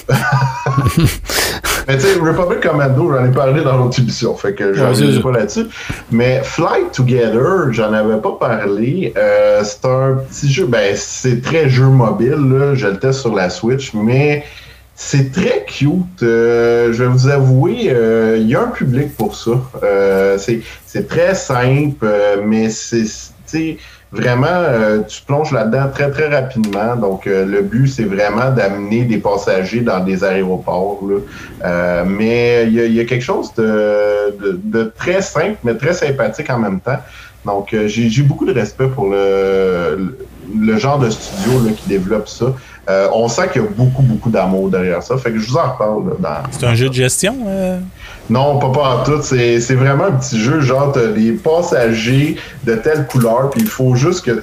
Mais 1.88 1.96
tu 1.98 2.00
sais, 2.04 2.18
Republic 2.18 2.60
Commando, 2.60 3.12
j'en 3.12 3.24
ai 3.24 3.30
parlé 3.30 3.62
dans 3.62 3.76
l'autre 3.76 4.00
émission, 4.00 4.34
fait 4.36 4.54
que 4.54 4.74
je 4.74 4.82
reviendrai 4.82 5.16
ça. 5.16 5.22
pas 5.22 5.30
là-dessus. 5.30 5.66
Mais 6.10 6.40
Flight 6.42 6.90
Together, 6.92 7.72
j'en 7.72 7.92
avais 7.92 8.15
pas 8.16 8.36
parlé. 8.38 9.12
Euh, 9.16 9.62
c'est 9.64 9.84
un 9.84 10.18
petit 10.28 10.52
jeu, 10.52 10.66
ben 10.66 10.94
c'est 10.96 11.40
très 11.42 11.68
jeu 11.68 11.86
mobile, 11.86 12.36
là. 12.50 12.74
je 12.74 12.86
le 12.86 12.98
teste 12.98 13.20
sur 13.20 13.34
la 13.34 13.48
Switch, 13.50 13.92
mais 13.94 14.44
c'est 14.94 15.30
très 15.32 15.64
cute. 15.66 16.22
Euh, 16.22 16.92
je 16.92 17.02
vais 17.04 17.08
vous 17.10 17.28
avouer, 17.28 17.88
euh, 17.90 18.36
il 18.40 18.48
y 18.48 18.54
a 18.54 18.62
un 18.62 18.68
public 18.68 19.14
pour 19.16 19.36
ça. 19.36 19.52
Euh, 19.82 20.38
c'est 20.38 21.08
très 21.08 21.34
simple, 21.34 22.04
euh, 22.04 22.36
mais 22.44 22.70
c'est 22.70 23.76
vraiment, 24.12 24.62
tu 25.06 25.20
plonges 25.22 25.52
là-dedans 25.52 25.88
très, 25.92 26.10
très 26.10 26.28
rapidement. 26.28 26.96
Donc, 26.96 27.26
le 27.26 27.60
but, 27.60 27.88
c'est 27.88 28.04
vraiment 28.04 28.50
d'amener 28.50 29.02
des 29.02 29.18
passagers 29.18 29.80
dans 29.80 30.00
des 30.00 30.24
aéroports. 30.24 31.00
là. 31.06 32.04
Mais 32.04 32.64
il 32.66 32.72
y, 32.80 32.94
y 32.94 33.00
a 33.00 33.04
quelque 33.04 33.22
chose 33.24 33.52
de, 33.54 34.34
de- 34.40 34.60
de 34.64 34.92
très 34.96 35.20
simple, 35.20 35.56
mais 35.64 35.74
très 35.74 35.92
sympathique 35.92 36.48
en 36.48 36.58
même 36.58 36.80
temps. 36.80 36.98
Donc, 37.46 37.72
euh, 37.72 37.86
j'ai 37.88 38.22
beaucoup 38.22 38.44
de 38.44 38.52
respect 38.52 38.88
pour 38.88 39.06
le, 39.08 39.96
le, 39.96 40.18
le 40.72 40.76
genre 40.78 40.98
de 40.98 41.08
studio 41.10 41.64
là, 41.64 41.70
qui 41.72 41.88
développe 41.88 42.28
ça. 42.28 42.46
Euh, 42.88 43.08
on 43.12 43.26
sent 43.28 43.48
qu'il 43.52 43.62
y 43.62 43.64
a 43.64 43.68
beaucoup, 43.68 44.02
beaucoup 44.02 44.30
d'amour 44.30 44.68
derrière 44.68 45.02
ça. 45.02 45.16
Fait 45.16 45.32
que 45.32 45.38
je 45.38 45.48
vous 45.48 45.56
en 45.56 45.72
reparle. 45.72 46.02
C'est 46.52 46.66
un 46.66 46.74
jeu 46.74 46.88
de 46.88 46.94
gestion? 46.94 47.36
euh? 47.46 47.78
non, 48.30 48.58
pas 48.58 48.70
pas 48.70 48.88
en 48.96 49.04
tout. 49.04 49.22
C'est 49.22 49.58
vraiment 49.74 50.04
un 50.04 50.12
petit 50.12 50.38
jeu, 50.40 50.60
genre, 50.60 50.92
t'as 50.92 51.06
des 51.08 51.32
passagers 51.32 52.36
de 52.64 52.74
telle 52.76 53.06
couleur, 53.06 53.50
puis 53.50 53.62
il 53.62 53.68
faut 53.68 53.94
juste 53.94 54.24
que 54.24 54.32
tu. 54.32 54.40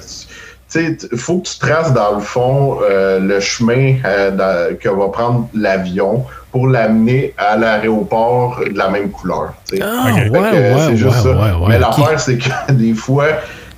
Il 0.76 1.18
faut 1.18 1.38
que 1.38 1.46
tu 1.48 1.58
traces 1.58 1.92
dans 1.92 2.16
le 2.16 2.20
fond 2.20 2.78
euh, 2.82 3.20
le 3.20 3.38
chemin 3.38 3.94
euh, 4.04 4.32
dans- 4.32 4.76
que 4.76 4.88
va 4.88 5.08
prendre 5.08 5.48
l'avion 5.54 6.24
pour 6.54 6.68
l'amener 6.68 7.34
à 7.36 7.56
l'aéroport 7.56 8.60
de 8.64 8.78
la 8.78 8.88
même 8.88 9.10
couleur. 9.10 9.54
tu 9.68 9.76
sais. 9.76 9.82
Ah, 9.84 10.04
ouais, 10.14 10.30
ouais, 10.30 10.72
c'est 10.86 10.96
juste 10.96 11.24
ouais, 11.24 11.34
ça. 11.34 11.56
Mais 11.68 11.80
l'affaire, 11.80 12.20
c'est 12.20 12.38
que 12.38 12.48
des 12.70 12.94
fois, 12.94 13.26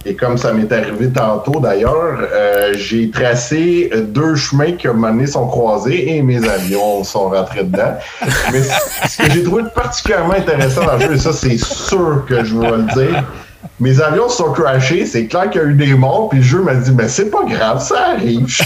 et 0.05 0.15
comme 0.15 0.36
ça 0.36 0.53
m'est 0.53 0.70
arrivé 0.70 1.09
tantôt 1.09 1.59
d'ailleurs, 1.59 2.19
euh, 2.31 2.74
j'ai 2.74 3.11
tracé 3.11 3.90
deux 4.09 4.35
chemins 4.35 4.73
qui, 4.73 4.89
à 4.89 4.90
un 4.90 4.93
moment 4.93 5.09
donné, 5.09 5.27
sont 5.27 5.47
croisés 5.47 6.16
et 6.16 6.20
mes 6.20 6.47
avions 6.47 7.03
sont 7.03 7.31
rentrés 7.31 7.65
dedans. 7.65 7.94
Mais 8.53 8.61
ce 8.61 9.23
que 9.23 9.31
j'ai 9.31 9.43
trouvé 9.43 9.62
particulièrement 9.74 10.35
intéressant 10.35 10.85
dans 10.85 10.97
le 10.97 11.01
jeu, 11.01 11.15
et 11.15 11.19
ça, 11.19 11.32
c'est 11.32 11.57
sûr 11.57 12.27
que 12.28 12.44
je 12.44 12.59
vais 12.59 12.70
le 12.73 12.82
dire, 12.94 13.24
mes 13.78 14.01
avions 14.01 14.28
se 14.28 14.39
sont 14.39 14.53
crashés, 14.53 15.05
c'est 15.05 15.27
clair 15.27 15.51
qu'il 15.51 15.61
y 15.61 15.65
a 15.65 15.66
eu 15.69 15.74
des 15.74 15.94
morts, 15.94 16.28
puis 16.31 16.39
le 16.39 16.44
jeu 16.44 16.62
m'a 16.62 16.74
dit, 16.74 16.93
mais 16.93 17.09
c'est 17.09 17.31
pas 17.31 17.44
grave, 17.47 17.82
ça 17.82 18.12
arrive. 18.15 18.47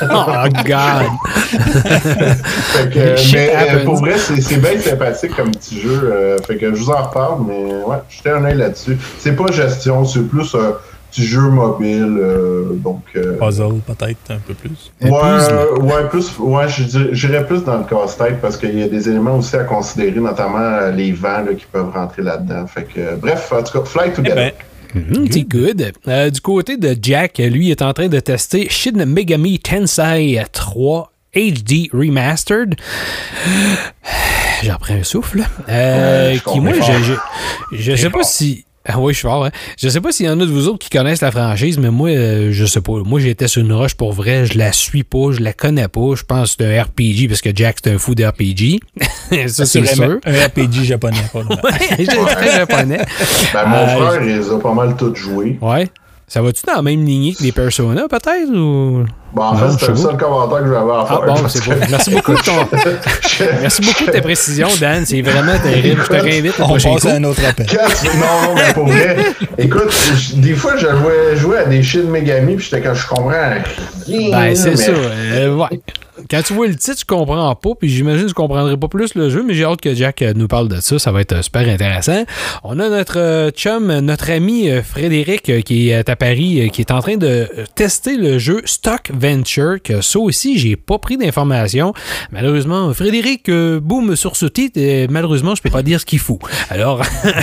Oh, 0.00 0.26
God! 0.64 1.08
Fait 1.52 2.90
que, 2.90 3.32
mais 3.32 3.50
euh, 3.52 3.58
happens. 3.58 3.84
pour 3.84 3.96
vrai, 3.96 4.16
c'est 4.16 4.40
c'est 4.40 4.58
bien 4.58 4.78
sympathique 4.78 5.34
comme 5.34 5.50
petit 5.50 5.80
jeu. 5.80 6.10
euh, 6.12 6.38
fait 6.46 6.56
que 6.56 6.72
je 6.72 6.80
vous 6.80 6.90
en 6.90 7.02
reparle, 7.02 7.40
mais 7.46 7.82
ouais, 7.84 7.96
jetez 8.08 8.30
un 8.30 8.44
œil 8.44 8.56
là-dessus. 8.56 8.96
C'est 9.18 9.32
pas 9.34 9.50
gestion, 9.50 10.04
c'est 10.04 10.22
plus 10.22 10.54
un 10.54 10.74
petit 11.10 11.26
jeu 11.26 11.40
mobile. 11.40 12.16
euh, 12.20 12.72
donc. 12.74 13.02
euh, 13.16 13.36
Puzzle, 13.38 13.80
peut-être, 13.86 14.30
un 14.30 14.38
peu 14.38 14.54
plus. 14.54 14.92
Ouais, 15.02 15.10
euh, 15.12 15.76
ouais, 15.80 16.08
plus, 16.10 16.38
ouais, 16.38 16.68
je 16.68 16.82
dirais- 16.84 17.08
j'irais 17.12 17.46
plus 17.46 17.64
dans 17.64 17.78
le 17.78 17.84
casse-tête 17.84 18.40
parce 18.40 18.56
qu'il 18.56 18.78
y 18.78 18.82
a 18.82 18.88
des 18.88 19.08
éléments 19.08 19.36
aussi 19.38 19.56
à 19.56 19.64
considérer, 19.64 20.20
notamment 20.20 20.58
euh, 20.58 20.90
les 20.90 21.12
vents 21.12 21.40
là, 21.44 21.54
qui 21.56 21.66
peuvent 21.70 21.90
rentrer 21.92 22.22
là-dedans. 22.22 22.66
Fait 22.66 22.84
que, 22.84 23.00
euh, 23.00 23.16
bref, 23.16 23.52
en 23.52 23.62
tout 23.62 23.78
cas, 23.78 23.84
Fly 23.84 24.10
Eh 24.18 24.22
ben, 24.22 24.52
Mhm, 24.94 25.26
c'est 25.30 25.42
good. 25.42 25.92
Euh, 26.08 26.30
du 26.30 26.40
côté 26.40 26.78
de 26.78 26.96
Jack, 27.02 27.36
lui 27.38 27.66
il 27.66 27.70
est 27.72 27.82
en 27.82 27.92
train 27.92 28.08
de 28.08 28.20
tester 28.20 28.68
Shin 28.70 29.04
Megami 29.04 29.58
Tensei 29.58 30.42
3 30.50 31.12
HD 31.34 31.90
Remastered. 31.92 32.74
J'en 34.62 34.76
prends 34.76 34.94
un 34.94 35.02
souffle. 35.02 35.42
Euh, 35.68 36.30
Ouais, 36.30 36.36
je 36.36 36.50
qui, 36.50 36.60
moi, 36.60 36.72
je, 36.72 37.02
je, 37.02 37.12
je 37.92 37.96
sais 37.96 38.10
pas 38.10 38.22
si. 38.22 38.64
Ah 38.90 38.98
oui, 38.98 39.12
je 39.12 39.18
suis 39.18 39.28
fort. 39.28 39.44
Hein? 39.44 39.50
Je 39.78 39.88
sais 39.88 40.00
pas 40.00 40.12
s'il 40.12 40.24
y 40.26 40.28
en 40.30 40.40
a 40.40 40.46
de 40.46 40.50
vous 40.50 40.66
autres 40.66 40.78
qui 40.78 40.88
connaissent 40.88 41.20
la 41.20 41.30
franchise, 41.30 41.78
mais 41.78 41.90
moi, 41.90 42.08
euh, 42.08 42.48
je 42.52 42.64
sais 42.64 42.80
pas. 42.80 42.92
Moi, 43.04 43.20
j'étais 43.20 43.46
sur 43.46 43.60
une 43.60 43.72
roche 43.72 43.94
pour 43.94 44.12
vrai. 44.12 44.46
Je 44.46 44.56
la 44.56 44.72
suis 44.72 45.04
pas, 45.04 45.30
je 45.32 45.40
la 45.40 45.52
connais 45.52 45.88
pas. 45.88 46.14
Je 46.16 46.22
pense 46.24 46.56
que 46.56 46.64
c'est 46.64 46.78
un 46.78 46.82
RPG 46.82 47.28
parce 47.28 47.42
que 47.42 47.50
Jack, 47.54 47.76
c'est 47.84 47.92
un 47.92 47.98
fou 47.98 48.14
de 48.14 48.24
RPG. 48.24 48.80
Ça, 49.48 49.66
c'est 49.66 49.84
sûr. 49.86 50.18
un 50.24 50.46
RPG 50.46 50.84
japonais, 50.84 51.18
pas 51.32 51.42
de 51.42 51.48
Ouais, 51.48 51.96
j'ai 51.98 52.06
très 52.06 52.52
japonais. 52.56 53.00
Ben, 53.52 53.66
mon 53.66 53.76
Euh, 53.76 53.86
frère, 54.08 54.22
il 54.22 54.38
les 54.38 54.50
a 54.50 54.58
pas 54.58 54.72
mal 54.72 54.96
toutes 54.96 55.16
jouées. 55.16 55.58
Ouais. 55.60 55.86
Ça 56.28 56.42
va-tu 56.42 56.62
dans 56.66 56.74
la 56.74 56.82
même 56.82 57.04
lignée 57.06 57.32
que 57.34 57.42
les 57.42 57.52
Persona, 57.52 58.02
peut-être? 58.06 58.50
Ou... 58.50 59.06
Bon, 59.32 59.42
en 59.42 59.54
Non, 59.54 59.58
fait, 59.60 59.72
c'était 59.78 59.92
le 59.92 59.96
seul 59.96 60.16
commentaire 60.18 60.58
que 60.58 60.64
j'avais 60.74 60.90
à 60.92 61.00
Ah 61.00 61.06
faire. 61.06 61.20
bon, 61.22 61.34
parce 61.40 61.52
c'est 61.54 61.60
que- 61.64 61.70
bon. 61.70 61.86
Merci 61.90 62.10
beaucoup 62.10 62.32
de 62.34 62.38
ton... 62.40 62.52
Merci 63.62 63.82
beaucoup 63.82 64.04
de 64.04 64.10
tes 64.10 64.20
précisions, 64.20 64.68
Dan. 64.78 65.06
C'est 65.06 65.22
vraiment 65.22 65.58
terrible. 65.58 66.02
Je 66.02 66.08
te 66.08 66.22
réinvite 66.22 66.60
au 66.60 66.64
On 66.64 66.68
passe 66.78 67.06
à 67.06 67.14
un 67.14 67.24
autre 67.24 67.40
appel. 67.48 67.66
Non, 67.66 68.20
non, 68.20 68.54
mais 68.54 68.72
pour 68.74 68.86
vrai. 68.88 69.16
Écoute, 69.56 69.94
des 70.34 70.52
fois, 70.54 70.76
je 70.76 70.86
jouais, 70.86 71.36
jouais 71.36 71.58
à 71.58 71.64
des 71.64 71.82
Shin 71.82 72.04
Megami, 72.04 72.56
puis 72.56 72.64
j'étais 72.70 72.82
quand 72.86 72.94
je 72.94 73.06
comprends 73.06 73.28
rien. 73.28 73.62
Ben, 74.30 74.54
c'est 74.54 74.70
mais- 74.70 74.76
ça. 74.76 74.90
Euh, 74.92 75.54
ouais. 75.56 75.80
Quand 76.30 76.42
tu 76.42 76.52
vois 76.54 76.66
le 76.66 76.76
titre, 76.76 76.96
tu 76.96 77.04
comprends 77.04 77.54
pas, 77.54 77.70
puis 77.78 77.88
j'imagine 77.88 78.24
que 78.24 78.28
tu 78.28 78.34
comprendrais 78.34 78.76
pas 78.76 78.88
plus 78.88 79.14
le 79.14 79.30
jeu, 79.30 79.42
mais 79.46 79.54
j'ai 79.54 79.64
hâte 79.64 79.80
que 79.80 79.94
Jack 79.94 80.22
euh, 80.22 80.32
nous 80.34 80.48
parle 80.48 80.68
de 80.68 80.80
ça. 80.80 80.98
Ça 80.98 81.12
va 81.12 81.20
être 81.20 81.32
euh, 81.32 81.42
super 81.42 81.68
intéressant. 81.68 82.24
On 82.64 82.78
a 82.78 82.88
notre 82.88 83.18
euh, 83.18 83.50
chum, 83.50 83.98
notre 84.00 84.30
ami 84.30 84.70
Frédéric, 84.82 85.64
qui 85.64 85.90
est 85.90 86.08
à 86.08 86.16
Paris, 86.16 86.70
qui 86.72 86.80
est 86.80 86.90
en 86.90 87.00
train 87.00 87.16
de 87.16 87.48
tester 87.74 88.16
le 88.16 88.38
jeu 88.38 88.62
Stock 88.64 89.10
Venture, 89.12 89.76
que 89.82 90.00
ça 90.00 90.18
aussi, 90.18 90.58
j'ai 90.58 90.76
pas 90.76 90.98
pris 90.98 91.16
d'informations. 91.16 91.92
Malheureusement, 92.32 92.92
Frédéric, 92.94 93.48
euh, 93.48 93.80
boum 93.80 94.16
sur 94.16 94.36
ce 94.36 94.46
titre, 94.46 94.78
et 94.80 95.08
malheureusement, 95.08 95.54
je 95.54 95.62
peux 95.62 95.70
pas 95.70 95.82
dire 95.82 96.00
ce 96.00 96.06
qu'il 96.06 96.18
faut. 96.18 96.38
Alors, 96.70 97.02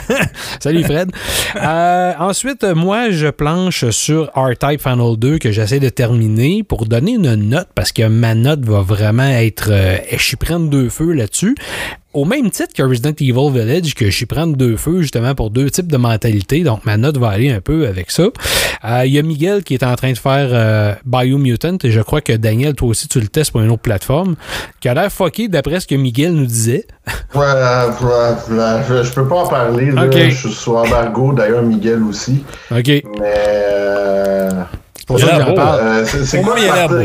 salut 0.60 0.84
Fred. 0.84 1.12
Euh, 1.56 2.14
ensuite, 2.20 2.64
moi, 2.64 3.12
je 3.12 3.28
planche 3.28 3.90
sur 3.90 4.30
R-Type 4.36 4.82
Final 4.82 5.16
2 5.18 5.38
que 5.40 5.52
j'essaie 5.52 5.80
de 5.80 5.90
terminer 5.90 6.64
pour 6.64 6.86
donner 6.86 7.14
une 7.14 7.34
note 7.36 7.70
parce 7.74 7.92
que 7.92 8.04
ma 8.04 8.36
note 8.36 8.65
va 8.70 8.82
vraiment 8.82 9.28
être. 9.28 9.70
euh, 9.72 9.98
je 10.12 10.22
suis 10.24 10.38
prendre 10.38 10.70
deux 10.70 10.90
feux 10.90 11.14
là-dessus. 11.14 11.56
Au 12.14 12.24
même 12.24 12.50
titre 12.50 12.74
que 12.74 12.82
Resident 12.82 13.12
Evil 13.20 13.52
Village, 13.52 13.94
que 13.94 14.06
je 14.06 14.16
suis 14.16 14.26
prendre 14.26 14.56
deux 14.56 14.78
feux 14.78 15.02
justement 15.02 15.36
pour 15.36 15.50
deux 15.50 15.70
types 15.70 15.92
de 15.92 15.98
mentalités, 15.98 16.64
donc 16.64 16.86
ma 16.86 16.96
note 16.96 17.18
va 17.18 17.28
aller 17.28 17.52
un 17.52 17.60
peu 17.60 17.88
avec 17.88 18.10
ça. 18.10 18.28
Euh, 18.86 19.04
Il 19.06 19.12
y 19.12 19.20
a 19.20 19.22
Miguel 19.22 19.64
qui 19.66 19.74
est 19.74 19.84
en 19.84 19.96
train 19.96 20.14
de 20.14 20.18
faire 20.18 20.48
euh, 20.54 20.94
Biomutant 21.06 21.78
et 21.84 21.92
je 21.92 22.00
crois 22.00 22.22
que 22.22 22.32
Daniel, 22.32 22.74
toi 22.74 22.88
aussi, 22.88 23.10
tu 23.10 23.20
le 23.20 23.28
testes 23.28 23.52
pour 23.52 23.60
une 23.60 23.70
autre 23.70 23.82
plateforme, 23.82 24.36
qui 24.80 24.88
a 24.88 24.94
l'air 24.94 25.12
fucké 25.12 25.50
d'après 25.50 25.82
ce 25.82 25.88
que 25.88 25.96
Miguel 25.96 26.34
nous 26.34 26.46
disait. 26.46 26.88
Ouais, 27.36 27.42
ouais, 27.42 29.04
je, 29.04 29.14
peux 29.14 29.28
pas 29.28 29.44
en 29.44 29.48
parler. 29.48 29.92
Là. 29.92 30.10
Je 30.10 30.34
suis 30.34 30.54
sous 30.54 30.74
embargo, 30.74 31.34
d'ailleurs, 31.34 31.64
Miguel 31.64 32.02
aussi. 32.04 32.46
OK. 32.72 33.04
Mais. 33.20 33.66
Euh, 35.10 35.14
C'est 35.14 35.16
pour 35.16 35.20
ça 35.20 35.28
que 35.28 35.42
j'en 35.44 35.54
parle. 35.54 35.80
Euh, 35.82 36.06
c'est 36.06 36.42
quoi 36.42 36.56
il 36.60 36.70
a? 36.70 36.88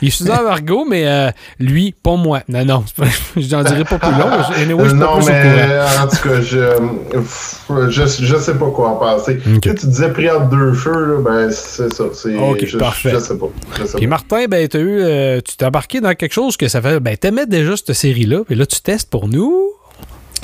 Il 0.00 0.08
est 0.08 0.10
sous 0.10 0.24
Margot, 0.24 0.84
mais 0.88 1.06
euh, 1.06 1.30
lui, 1.58 1.92
pas 2.02 2.14
moi. 2.16 2.40
Non, 2.48 2.64
non, 2.64 2.84
pas- 2.96 3.04
j'en 3.36 3.62
dirai 3.64 3.84
pas 3.84 3.98
plus 3.98 4.10
long. 4.12 4.28
mais 4.50 4.62
Anyway, 4.62 4.84
je 4.84 4.90
suis 4.90 4.98
pas 4.98 5.04
non, 5.06 5.18
mais 5.26 5.78
en 6.00 6.08
tout 6.08 6.28
cas, 6.28 6.40
je, 6.40 7.90
je, 7.90 8.06
je 8.24 8.36
sais 8.36 8.54
pas 8.54 8.70
quoi 8.70 8.90
en 8.90 8.96
penser. 8.96 9.38
Ok. 9.54 9.60
Tu 9.62 9.68
sais, 9.70 9.74
Tu 9.74 9.86
disais 9.86 10.12
pris 10.12 10.30
entre 10.30 10.48
deux 10.50 10.72
feux, 10.74 11.16
là, 11.16 11.20
ben 11.22 11.50
c'est 11.50 11.92
ça. 11.92 12.04
c'est- 12.12 12.36
Ok, 12.36 12.64
je, 12.64 12.78
parfait. 12.78 13.10
Je 13.14 13.18
sais 13.18 13.36
pas. 13.36 13.46
Je 13.78 13.84
sais 13.86 13.96
Puis 13.98 14.06
pas. 14.06 14.10
Martin, 14.10 14.44
ben, 14.48 14.68
t'as 14.68 14.78
eu, 14.78 15.00
euh, 15.00 15.40
tu 15.40 15.56
t'es 15.56 15.64
embarqué 15.64 16.00
dans 16.00 16.14
quelque 16.14 16.32
chose 16.34 16.56
que 16.56 16.68
ça 16.68 16.80
fait. 16.80 17.00
Ben, 17.00 17.16
t'aimais 17.16 17.46
déjà 17.46 17.76
cette 17.76 17.92
série-là, 17.94 18.44
puis 18.46 18.54
là, 18.54 18.66
tu 18.66 18.80
testes 18.80 19.10
pour 19.10 19.26
nous. 19.28 19.70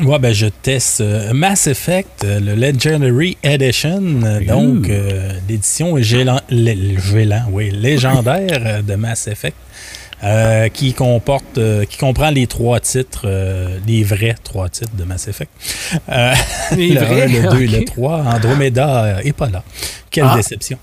Ouais, 0.04 0.18
ben 0.20 0.32
je 0.32 0.46
teste 0.46 1.00
euh, 1.00 1.32
Mass 1.34 1.66
Effect, 1.66 2.22
euh, 2.24 2.38
le 2.38 2.54
Legendary 2.54 3.36
Edition, 3.42 4.00
euh, 4.22 4.40
donc 4.44 4.88
euh, 4.88 5.32
l'édition 5.48 5.96
gélan- 5.98 6.40
lé- 6.50 6.96
gélant, 7.00 7.42
oui, 7.50 7.70
légendaire 7.72 8.84
de 8.84 8.94
Mass 8.94 9.26
Effect, 9.26 9.56
euh, 10.24 10.68
qui 10.68 10.94
comporte, 10.94 11.58
euh, 11.58 11.84
qui 11.84 11.96
comprend 11.96 12.30
les 12.30 12.46
trois 12.46 12.80
titres, 12.80 13.22
euh, 13.24 13.78
les 13.86 14.02
vrais 14.02 14.34
trois 14.42 14.68
titres 14.68 14.94
de 14.96 15.04
Mass 15.04 15.28
Effect. 15.28 15.50
Euh, 16.10 16.34
Les 16.76 16.88
le 16.94 17.00
vrais? 17.00 17.22
1, 17.22 17.26
le 17.26 17.50
2 17.50 17.60
et 17.62 17.66
le 17.68 17.78
Ok. 17.78 17.84
3. 17.86 18.22
Andromeda 18.34 19.04
euh, 19.04 19.18
est 19.24 19.32
pas 19.32 19.48
là. 19.48 19.62
Quelle 20.10 20.24
Ah. 20.28 20.36
déception. 20.36 20.78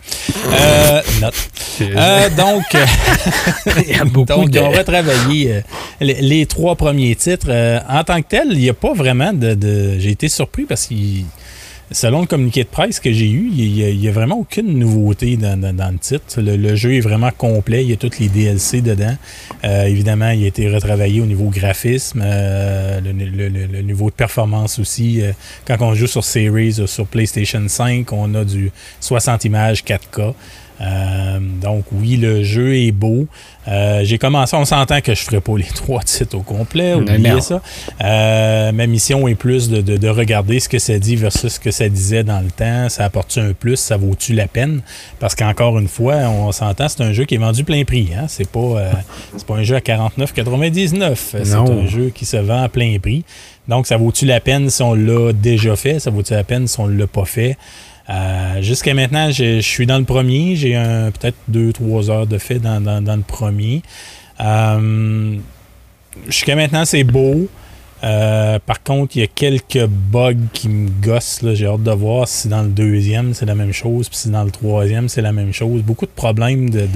Euh, 0.53 1.01
note. 1.21 1.33
Euh, 1.81 2.29
donc, 2.29 2.63
Il 3.87 3.95
y 3.97 3.99
a 3.99 4.05
beaucoup 4.05 4.25
donc, 4.25 4.49
de- 4.51 4.59
on 4.59 4.69
va 4.71 4.83
travailler 4.83 5.61
les, 5.99 6.21
les 6.21 6.45
trois 6.45 6.75
premiers 6.75 7.15
titres. 7.15 7.47
Euh, 7.49 7.79
en 7.89 8.03
tant 8.03 8.21
que 8.21 8.27
tel, 8.29 8.47
il 8.51 8.59
n'y 8.59 8.69
a 8.69 8.73
pas 8.73 8.93
vraiment 8.93 9.33
de. 9.33 9.53
de- 9.55 9.97
J'ai 9.99 10.11
été 10.11 10.27
surpris 10.29 10.63
parce 10.63 10.85
que 10.85 10.93
selon 11.91 12.21
le 12.21 12.27
communiqué 12.27 12.63
de 12.63 12.69
presse 12.69 12.99
que 12.99 13.11
j'ai 13.11 13.29
eu, 13.29 13.49
il 13.53 13.99
n'y 13.99 14.07
a, 14.07 14.11
vraiment 14.11 14.39
aucune 14.39 14.79
nouveauté 14.79 15.37
dans, 15.37 15.59
le 15.61 15.97
titre. 15.99 16.41
Le, 16.41 16.75
jeu 16.75 16.95
est 16.95 17.01
vraiment 17.01 17.31
complet. 17.31 17.83
Il 17.83 17.89
y 17.89 17.93
a 17.93 17.97
tous 17.97 18.19
les 18.19 18.27
DLC 18.27 18.81
dedans. 18.81 19.15
Euh, 19.63 19.85
évidemment, 19.85 20.31
il 20.31 20.43
a 20.43 20.47
été 20.47 20.69
retravaillé 20.69 21.21
au 21.21 21.25
niveau 21.25 21.49
graphisme, 21.49 22.21
euh, 22.23 22.99
le, 23.01 23.81
niveau 23.81 24.09
de 24.09 24.15
performance 24.15 24.79
aussi. 24.79 25.21
Euh, 25.21 25.31
quand 25.67 25.77
on 25.81 25.93
joue 25.93 26.07
sur 26.07 26.23
Series 26.23 26.87
sur 26.87 27.05
PlayStation 27.05 27.63
5, 27.67 28.11
on 28.13 28.33
a 28.35 28.43
du 28.43 28.71
60 28.99 29.45
images 29.45 29.83
4K. 29.83 30.33
Euh, 30.81 31.39
donc 31.61 31.85
oui, 31.93 32.17
le 32.17 32.43
jeu 32.43 32.75
est 32.77 32.91
beau. 32.91 33.27
Euh, 33.67 34.01
j'ai 34.03 34.17
commencé, 34.17 34.55
on 34.55 34.65
s'entend 34.65 34.99
que 35.01 35.15
je 35.15 35.21
ne 35.21 35.25
ferai 35.25 35.39
pas 35.41 35.57
les 35.57 35.63
trois 35.75 36.01
titres 36.03 36.37
au 36.37 36.41
complet, 36.41 36.93
oubliez 36.95 37.17
ça. 37.41 37.61
Euh, 38.03 38.71
ma 38.73 38.85
mission 38.85 39.27
est 39.27 39.35
plus 39.35 39.69
de, 39.69 39.81
de- 39.81 39.97
de 39.97 40.07
regarder 40.09 40.59
ce 40.59 40.67
que 40.69 40.77
ça 40.79 40.99
dit 40.99 41.15
versus 41.15 41.53
ce 41.53 41.59
que 41.59 41.71
ça 41.71 41.87
disait 41.89 42.23
dans 42.23 42.41
le 42.41 42.51
temps. 42.51 42.89
Ça 42.89 43.05
apporte 43.05 43.37
un 43.37 43.53
plus, 43.53 43.77
ça 43.77 43.97
vaut-tu 43.97 44.33
la 44.33 44.47
peine? 44.47 44.81
Parce 45.19 45.33
qu'encore 45.33 45.79
une 45.79 45.87
fois, 45.87 46.15
on 46.29 46.51
s'entend, 46.51 46.89
c'est 46.89 47.01
un 47.01 47.13
jeu 47.13 47.25
qui 47.25 47.35
est 47.35 47.39
vendu 47.39 47.63
plein 47.63 47.83
prix. 47.85 48.09
Hein? 48.17 48.25
C'est 48.27 48.49
pas, 48.49 48.59
euh, 48.59 48.91
c'est 49.37 49.45
pas 49.47 49.55
un 49.55 49.63
jeu 49.63 49.75
à 49.77 49.79
49,99. 49.79 51.15
C'est 51.43 51.55
un 51.55 51.85
jeu 51.87 52.11
qui 52.13 52.25
se 52.25 52.37
vend 52.37 52.63
à 52.63 52.69
plein 52.69 52.97
prix. 53.01 53.23
Donc, 53.67 53.87
ça 53.87 53.97
vaut-tu 53.97 54.25
la 54.25 54.39
peine 54.39 54.69
si 54.69 54.81
on 54.83 54.93
l'a 54.93 55.33
déjà 55.33 55.75
fait? 55.75 55.99
Ça 55.99 56.11
vaut-tu 56.11 56.33
la 56.33 56.43
peine 56.43 56.67
si 56.67 56.79
on 56.79 56.87
ne 56.87 56.97
l'a 56.99 57.07
pas 57.07 57.25
fait? 57.25 57.57
Euh, 58.09 58.61
Jusqu'à 58.61 58.93
maintenant, 58.93 59.31
je, 59.31 59.59
suis 59.61 59.85
dans 59.85 59.97
le 59.97 60.05
premier. 60.05 60.55
J'ai 60.55 60.73
peut-être 61.19 61.37
deux, 61.47 61.73
trois 61.73 62.09
heures 62.09 62.27
de 62.27 62.37
fait 62.37 62.59
dans, 62.59 62.79
le 62.81 63.21
premier. 63.23 63.81
Euh, 64.39 65.35
Jusqu'à 66.27 66.55
maintenant, 66.55 66.85
c'est 66.85 67.03
beau. 67.03 67.47
Euh, 68.03 68.59
par 68.65 68.83
contre, 68.83 69.15
il 69.17 69.21
y 69.21 69.23
a 69.23 69.27
quelques 69.27 69.85
bugs 69.85 70.33
qui 70.53 70.69
me 70.69 70.89
gossent. 71.01 71.41
J'ai 71.53 71.65
hâte 71.65 71.83
de 71.83 71.91
voir 71.91 72.27
si 72.27 72.47
dans 72.47 72.61
le 72.61 72.69
deuxième, 72.69 73.33
c'est 73.33 73.45
la 73.45 73.55
même 73.55 73.73
chose, 73.73 74.09
puis 74.09 74.17
si 74.17 74.29
dans 74.29 74.43
le 74.43 74.51
troisième, 74.51 75.09
c'est 75.09 75.21
la 75.21 75.31
même 75.31 75.53
chose. 75.53 75.81
Beaucoup 75.81 76.05
de 76.05 76.11
problèmes 76.11 76.69
de... 76.69 76.87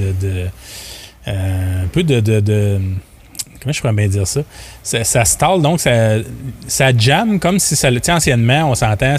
un 1.25 1.87
peu 1.91 2.03
de- 2.03 2.79
Comment 3.61 3.73
je 3.73 3.81
pourrais 3.81 3.93
bien 3.93 4.07
dire 4.07 4.27
ça? 4.27 4.41
Ça, 4.83 5.03
ça 5.03 5.25
stall, 5.25 5.61
donc 5.61 5.79
ça, 5.79 6.17
ça 6.67 6.95
jamme 6.97 7.39
comme 7.39 7.59
si 7.59 7.75
ça... 7.75 7.91
Tu 7.91 7.99
sais, 8.01 8.11
anciennement, 8.11 8.69
on 8.71 8.75
s'entend, 8.75 9.15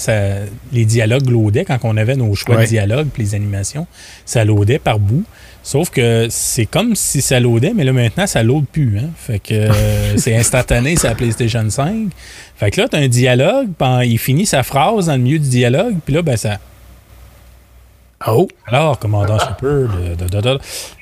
les 0.73 0.85
dialogues 0.85 1.29
loadaient 1.29 1.65
quand 1.65 1.79
on 1.85 1.97
avait 1.97 2.17
nos 2.17 2.35
choix 2.35 2.57
Ouais. 2.57 2.62
de 2.65 2.69
dialogue, 2.69 3.09
puis 3.12 3.23
les 3.23 3.35
animations, 3.35 3.87
ça 4.25 4.45
loadait 4.45 4.79
par 4.79 4.99
bout. 4.99 5.25
Sauf 5.62 5.91
que 5.91 6.27
c'est 6.31 6.65
comme 6.65 6.97
si 6.97 7.21
ça 7.21 7.39
loadait, 7.39 7.73
mais 7.77 7.85
là 7.85 7.93
maintenant 7.93 8.27
ça 8.27 8.43
load 8.43 8.65
plus. 8.73 8.99
Hein? 8.99 9.11
Fait 9.15 9.39
que 9.39 9.53
euh, 9.53 9.71
c'est 10.17 10.35
instantané, 10.35 10.97
c'est 10.97 11.09
la 11.09 11.15
PlayStation 11.15 11.69
5. 11.69 12.09
Fait 12.57 12.71
que 12.71 12.81
là, 12.81 12.89
tu 12.89 12.97
as 12.97 13.01
un 13.01 13.09
dialogue, 13.09 13.69
il 14.05 14.19
finit 14.19 14.47
sa 14.47 14.62
phrase 14.62 15.07
dans 15.07 15.12
le 15.12 15.19
milieu 15.19 15.39
du 15.39 15.49
dialogue, 15.51 15.97
puis 16.05 16.15
là, 16.15 16.23
ben 16.23 16.37
ça. 16.39 16.59
Oh! 18.27 18.47
Alors, 18.67 18.99
commandant 18.99 19.39
Shepard, 19.39 19.89
de, 19.89 20.15
de, 20.15 20.29
de, 20.29 20.41
de- 20.43 20.59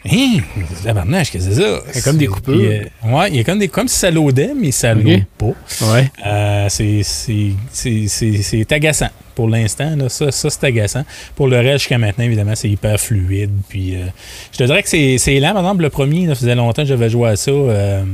Hein, 0.09 0.39
tabarnache, 0.85 1.32
qu'est-ce 1.32 1.49
que 1.49 1.55
c'est 1.55 1.61
ça? 1.61 1.81
Il 1.93 1.97
y 1.97 1.99
a 1.99 2.03
comme 2.03 2.16
des 2.16 2.27
coupures. 2.28 2.55
Euh, 2.55 3.11
ouais, 3.12 3.28
il 3.31 3.36
y 3.36 3.40
a 3.40 3.45
comme 3.45 3.59
des. 3.59 3.66
Comme 3.66 3.89
si 3.89 3.99
ça 3.99 4.11
loadait, 4.12 4.53
mais 4.57 4.70
ça 4.70 4.93
Ok. 4.95 5.03
load 5.03 5.24
pas. 5.36 5.47
Ouais. 5.95 6.11
Euh, 6.24 6.66
c'est- 6.69 7.03
c'est 7.03 7.51
c'est- 7.73 8.07
c'est- 8.07 8.43
c'est 8.43 8.73
agaçant 8.73 9.09
pour 9.35 9.49
l'instant. 9.49 9.97
là. 9.97 10.09
Ça, 10.09 10.31
ça 10.31 10.49
c'est 10.49 10.65
agaçant. 10.65 11.05
Pour 11.35 11.49
le 11.49 11.57
reste, 11.57 11.81
jusqu'à 11.81 11.99
maintenant, 11.99 12.24
évidemment, 12.24 12.55
c'est 12.55 12.70
hyper 12.70 13.01
fluide. 13.01 13.51
Puis, 13.69 13.97
euh, 13.97 14.07
je 14.53 14.59
te 14.59 14.62
dirais 14.65 14.82
que 14.85 14.89
c'est 14.89 15.19
c'est 15.19 15.40
lent. 15.40 15.55
Par 15.55 15.62
exemple, 15.62 15.82
le 15.82 15.90
premier, 15.90 16.28
ça 16.28 16.36
faisait 16.36 16.55
longtemps 16.55 16.82
que 16.82 16.89
j'avais 16.89 17.11
joué 17.11 17.31
à 17.31 17.36
ça. 17.36 17.51
euh, 17.51 18.05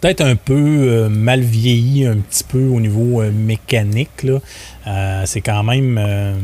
Peut-être 0.00 0.20
un 0.20 0.36
peu 0.36 0.54
euh, 0.54 1.08
mal 1.08 1.40
vieilli, 1.40 2.06
un 2.06 2.16
petit 2.18 2.44
peu 2.44 2.66
au 2.68 2.78
niveau 2.80 3.20
euh, 3.20 3.32
mécanique. 3.32 4.22
là. 4.22 4.38
Euh, 4.86 5.22
c'est 5.26 5.40
quand 5.40 5.62
même. 5.64 5.98
euh, 5.98 6.34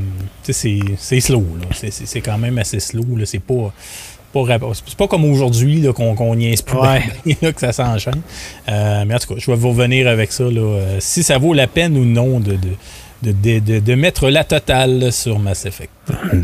c'est 0.42 0.80
c'est 0.96 1.20
slow. 1.20 1.44
là. 1.60 1.66
C'est- 1.72 1.92
C'est 1.92 2.06
c'est 2.06 2.20
quand 2.20 2.38
même 2.38 2.58
assez 2.58 2.80
slow. 2.80 3.04
là. 3.16 3.24
C'est 3.26 3.38
pas. 3.38 3.72
pas 4.32 4.42
C'est 4.84 4.96
pas 4.96 5.06
comme 5.06 5.24
aujourd'hui 5.24 5.80
là, 5.80 5.92
qu'on 5.92 6.14
qu'on 6.16 6.34
niaise 6.34 6.62
plus 6.62 6.78
Ouais. 6.78 7.02
bien, 7.24 7.36
là, 7.42 7.52
que 7.52 7.60
ça 7.60 7.72
s'enchaîne. 7.72 8.20
Euh, 8.68 9.04
mais 9.06 9.14
en 9.14 9.18
tout 9.18 9.34
cas, 9.34 9.40
je 9.40 9.50
vais 9.50 9.56
vous 9.56 9.68
revenir 9.70 10.08
avec 10.08 10.32
ça. 10.32 10.44
Là, 10.44 10.80
si 10.98 11.22
ça 11.22 11.38
vaut 11.38 11.54
la 11.54 11.68
peine 11.68 11.96
ou 11.96 12.04
non 12.04 12.40
de, 12.40 12.52
de, 12.52 12.68
de, 13.22 13.32
de- 13.32 13.58
de- 13.58 13.78
de 13.80 13.94
mettre 13.94 14.28
la 14.30 14.44
totale 14.44 15.10
sur 15.12 15.38
Mass 15.38 15.66
Effect. 15.66 15.90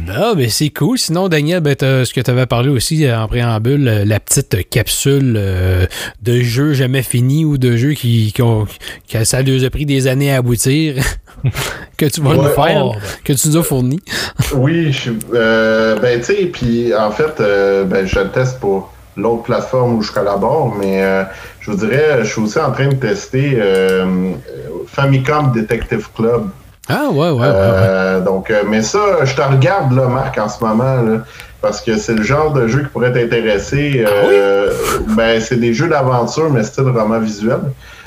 Ah, 0.08 0.32
ben 0.36 0.48
c'est 0.50 0.70
cool. 0.70 0.98
Sinon, 0.98 1.28
Daniel, 1.28 1.60
ben, 1.60 1.76
ce 1.80 2.12
que 2.12 2.20
tu 2.20 2.30
avais 2.30 2.46
parlé 2.46 2.68
aussi 2.68 3.04
euh, 3.06 3.18
en 3.18 3.28
préambule, 3.28 3.86
euh, 3.88 4.04
la 4.04 4.18
petite 4.20 4.68
capsule 4.68 5.34
euh, 5.36 5.86
de 6.22 6.40
jeux 6.40 6.72
jamais 6.74 7.02
finis 7.02 7.44
ou 7.44 7.58
de 7.58 7.76
jeux 7.76 7.92
qui, 7.92 8.32
qui 8.34 8.42
ont, 8.42 8.66
que 9.08 9.24
ça 9.24 9.42
nous 9.42 9.64
a 9.64 9.70
pris 9.70 9.86
des 9.86 10.06
années 10.08 10.32
à 10.32 10.38
aboutir, 10.38 10.96
que 11.96 12.06
tu 12.06 12.20
vas 12.20 12.30
Ouais, 12.30 12.36
nous 12.36 12.48
faire, 12.48 12.86
oh, 12.86 12.92
ben. 12.94 13.00
que 13.24 13.32
tu 13.32 13.48
nous 13.48 13.56
as 13.56 13.62
fourni. 13.62 14.00
Oui, 14.54 14.92
je, 14.92 15.10
euh, 15.34 15.96
ben 16.00 16.18
tu 16.20 16.26
sais, 16.26 16.46
puis 16.46 16.94
en 16.94 17.10
fait, 17.10 17.40
euh, 17.40 17.84
ben, 17.84 18.06
je 18.06 18.18
le 18.18 18.30
teste 18.30 18.58
pour 18.60 18.92
l'autre 19.16 19.44
plateforme 19.44 19.94
où 19.96 20.02
je 20.02 20.10
collabore, 20.12 20.74
mais 20.78 21.02
euh, 21.02 21.22
je 21.60 21.70
vous 21.70 21.76
dirais, 21.76 22.18
je 22.24 22.30
suis 22.32 22.40
aussi 22.40 22.58
en 22.58 22.72
train 22.72 22.88
de 22.88 22.94
tester 22.94 23.54
euh, 23.56 24.32
Famicom 24.88 25.52
Detective 25.52 26.08
Club. 26.14 26.48
Ah, 26.88 27.08
ouais, 27.10 27.16
ouais, 27.16 27.30
ouais. 27.30 27.40
ouais. 27.40 27.50
Euh, 27.50 28.20
donc, 28.20 28.50
euh, 28.50 28.62
mais 28.66 28.82
ça, 28.82 29.24
je 29.24 29.34
te 29.34 29.40
regarde 29.40 29.92
là, 29.92 30.06
Marc, 30.06 30.36
en 30.38 30.48
ce 30.48 30.62
moment, 30.62 31.02
là, 31.02 31.20
parce 31.62 31.80
que 31.80 31.96
c'est 31.96 32.14
le 32.14 32.22
genre 32.22 32.52
de 32.52 32.66
jeu 32.66 32.80
qui 32.82 32.88
pourrait 32.88 33.12
t'intéresser. 33.12 34.04
Euh, 34.06 34.70
Ben, 35.16 35.40
c'est 35.40 35.56
des 35.56 35.72
jeux 35.72 35.88
d'aventure, 35.88 36.50
mais 36.50 36.62
style 36.62 36.84
roman 36.84 37.20
visuel. 37.20 37.60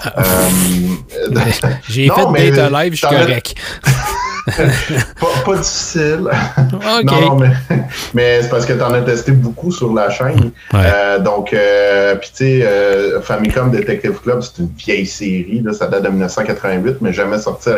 Euh, 0.05 1.31
J'ai 1.89 2.07
fait 2.07 2.21
mais 2.31 2.51
Data 2.51 2.83
Live, 2.83 2.93
je 2.93 2.97
suis 2.97 3.07
correct. 3.07 3.55
pas, 5.19 5.27
pas 5.45 5.57
difficile. 5.57 6.29
OK. 6.57 7.03
Non, 7.03 7.21
non, 7.21 7.35
mais, 7.35 7.51
mais 8.13 8.41
c'est 8.41 8.49
parce 8.49 8.65
que 8.65 8.73
tu 8.73 8.81
en 8.81 8.93
as 8.93 9.01
testé 9.01 9.31
beaucoup 9.31 9.71
sur 9.71 9.93
la 9.93 10.09
chaîne. 10.09 10.51
Ouais. 10.73 10.79
Euh, 10.85 11.19
donc, 11.19 11.51
euh, 11.51 12.15
puis 12.15 12.29
tu 12.29 12.37
sais, 12.37 12.61
euh, 12.63 13.21
Famicom 13.21 13.71
Detective 13.71 14.19
Club, 14.23 14.41
c'est 14.41 14.61
une 14.61 14.69
vieille 14.77 15.05
série. 15.05 15.61
Là, 15.63 15.73
ça 15.73 15.87
date 15.87 16.03
de 16.03 16.09
1988, 16.09 16.97
mais 17.01 17.11
jamais 17.11 17.39
sorti 17.39 17.69
à 17.69 17.77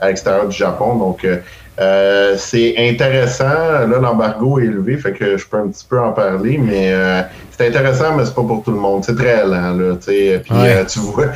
à 0.00 0.08
l'extérieur 0.08 0.48
du 0.48 0.56
Japon. 0.56 0.96
Donc, 0.96 1.24
euh, 1.24 1.36
euh, 1.80 2.34
c'est 2.36 2.74
intéressant. 2.78 3.44
Là, 3.44 3.98
l'embargo 4.00 4.58
est 4.58 4.64
élevé, 4.64 4.96
fait 4.98 5.12
que 5.12 5.36
je 5.36 5.46
peux 5.46 5.56
un 5.58 5.68
petit 5.68 5.86
peu 5.88 5.98
en 6.00 6.12
parler, 6.12 6.58
mais 6.58 6.92
euh, 6.92 7.22
c'est 7.56 7.68
intéressant, 7.68 8.16
mais 8.16 8.24
c'est 8.24 8.34
pas 8.34 8.42
pour 8.42 8.62
tout 8.62 8.70
le 8.72 8.78
monde. 8.78 9.02
C'est 9.04 9.16
très 9.16 9.44
lent, 9.46 9.72
là. 9.74 9.94
tu 9.96 10.06
sais. 10.12 10.42
Puis, 10.44 10.54
Ouais. 10.54 10.76
euh, 10.76 10.84
tu 10.84 10.98
vois, 10.98 11.26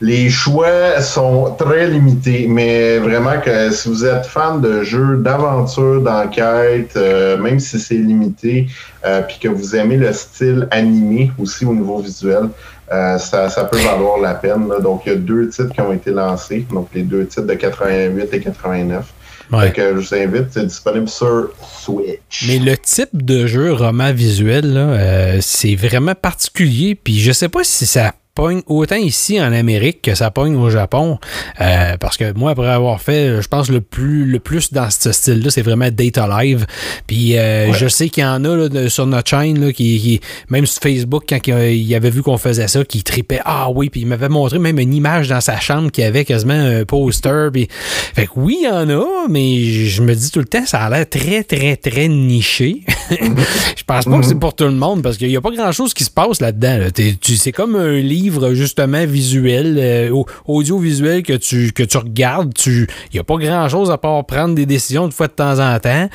les 0.00 0.30
choix 0.30 0.98
sont 1.02 1.54
très 1.58 1.86
limités, 1.86 2.46
mais 2.48 2.96
vraiment 2.98 3.38
que 3.44 3.70
si 3.70 3.88
vous 3.90 4.06
êtes 4.06 4.24
fan 4.24 4.60
de 4.62 4.82
jeux 4.82 5.18
d'aventure, 5.18 6.00
d'enquête, 6.00 6.92
euh, 6.96 7.36
même 7.36 7.60
si 7.60 7.78
c'est 7.78 7.96
limité, 7.96 8.66
euh, 9.04 9.20
puis 9.20 9.38
que 9.42 9.48
vous 9.48 9.76
aimez 9.76 9.96
le 9.98 10.10
style 10.14 10.66
animé 10.70 11.30
aussi 11.38 11.66
au 11.66 11.74
niveau 11.74 11.98
visuel, 11.98 12.48
euh, 12.92 13.18
ça, 13.18 13.48
ça 13.48 13.64
peut 13.64 13.78
valoir 13.78 14.18
la 14.18 14.34
peine. 14.34 14.68
là. 14.68 14.80
Donc, 14.80 15.02
il 15.06 15.12
y 15.12 15.14
a 15.14 15.18
deux 15.18 15.48
titres 15.48 15.72
qui 15.72 15.80
ont 15.80 15.92
été 15.92 16.10
lancés, 16.10 16.66
donc 16.72 16.88
les 16.94 17.02
deux 17.02 17.26
titres 17.26 17.46
de 17.46 17.54
88 17.54 18.28
et 18.32 18.40
89. 18.40 19.04
Ouais. 19.52 19.66
Fait 19.66 19.72
que 19.72 20.00
je 20.00 20.08
vous 20.08 20.14
invite, 20.14 20.46
c'est 20.50 20.66
disponible 20.66 21.08
sur 21.08 21.50
Switch. 21.60 22.46
Mais 22.46 22.58
le 22.58 22.76
type 22.76 23.24
de 23.24 23.46
jeu 23.46 23.72
roman 23.72 24.12
visuel, 24.12 24.74
euh, 24.76 25.38
c'est 25.40 25.74
vraiment 25.74 26.14
particulier. 26.14 26.94
Puis 26.94 27.18
je 27.18 27.32
sais 27.32 27.48
pas 27.48 27.64
si 27.64 27.86
ça 27.86 28.14
pogne 28.34 28.62
autant 28.66 28.96
ici 28.96 29.40
en 29.40 29.52
Amérique 29.52 30.02
que 30.02 30.14
ça 30.14 30.30
pogne 30.30 30.56
au 30.56 30.70
Japon. 30.70 31.18
Euh, 31.60 31.96
parce 31.98 32.16
que 32.16 32.32
moi, 32.32 32.52
après 32.52 32.68
avoir 32.68 33.00
fait, 33.00 33.42
je 33.42 33.48
pense, 33.48 33.68
le 33.70 33.80
plus, 33.80 34.24
le 34.24 34.38
plus 34.38 34.72
dans 34.72 34.88
ce 34.90 35.12
style-là, 35.12 35.50
c'est 35.50 35.62
vraiment 35.62 35.88
Data 35.90 36.28
Live. 36.42 36.66
Puis 37.06 37.36
euh, 37.36 37.72
je 37.72 37.88
sais 37.88 38.08
qu'il 38.08 38.22
y 38.22 38.26
en 38.26 38.44
a 38.44 38.56
là, 38.56 38.68
de- 38.68 38.88
sur 38.88 39.06
notre 39.06 39.28
chaîne, 39.28 39.64
là, 39.64 39.72
qui, 39.72 40.00
qui- 40.00 40.20
même 40.48 40.66
sur 40.66 40.80
Facebook, 40.82 41.24
quand 41.28 41.38
il, 41.46 41.94
avait 41.94 42.10
vu 42.10 42.22
qu'on 42.22 42.38
faisait 42.38 42.68
ça, 42.68 42.84
qui 42.84 43.02
tripait. 43.02 43.40
Ah 43.44 43.68
oui, 43.70 43.90
puis 43.90 44.02
il 44.02 44.06
m'avait 44.06 44.28
montré 44.28 44.58
même 44.58 44.78
une 44.78 44.94
image 44.94 45.28
dans 45.28 45.40
sa 45.40 45.58
chambre 45.60 45.90
qui 45.90 46.02
avait 46.02 46.24
quasiment 46.24 46.54
un 46.54 46.84
poster. 46.84 47.48
Puis, 47.52 47.68
fait 48.14 48.26
que 48.26 48.32
oui, 48.36 48.58
il 48.62 48.66
y 48.66 48.68
en 48.70 48.88
a, 48.90 49.04
mais 49.28 49.60
je 49.86 50.02
me 50.02 50.14
dis 50.14 50.30
tout 50.30 50.40
le 50.40 50.44
temps, 50.46 50.64
ça 50.66 50.80
a 50.84 50.90
l'air 50.90 51.08
très, 51.08 51.42
très, 51.44 51.76
très 51.76 52.08
niché. 52.08 52.82
je 53.10 53.82
pense 53.86 54.04
pas 54.04 54.18
que 54.18 54.24
c'est 54.24 54.38
pour 54.38 54.54
tout 54.54 54.64
le 54.64 54.70
monde 54.72 55.02
parce 55.02 55.16
qu'il 55.16 55.28
n'y 55.28 55.36
a 55.36 55.40
pas 55.40 55.50
grand-chose 55.50 55.94
qui 55.94 56.04
se 56.04 56.10
passe 56.10 56.40
là-dedans. 56.40 56.78
là. 56.78 56.86
C'est 57.22 57.52
comme 57.52 57.74
un 57.76 57.96
livre, 57.98 58.19
justement, 58.52 59.04
visuel, 59.06 59.76
euh, 59.78 60.10
au- 60.10 60.26
audiovisuel 60.46 61.22
que 61.22 61.34
tu, 61.34 61.72
que 61.72 61.82
tu 61.82 61.96
regardes. 61.96 62.52
Il 62.66 62.86
n'y 63.14 63.20
a 63.20 63.24
pas 63.24 63.36
grand-chose 63.36 63.90
à 63.90 63.98
part 63.98 64.24
prendre 64.26 64.54
des 64.54 64.66
décisions 64.66 65.08
de 65.08 65.14
fois 65.14 65.28
de 65.28 65.32
temps 65.32 65.58
en 65.58 65.78
temps. 65.78 66.08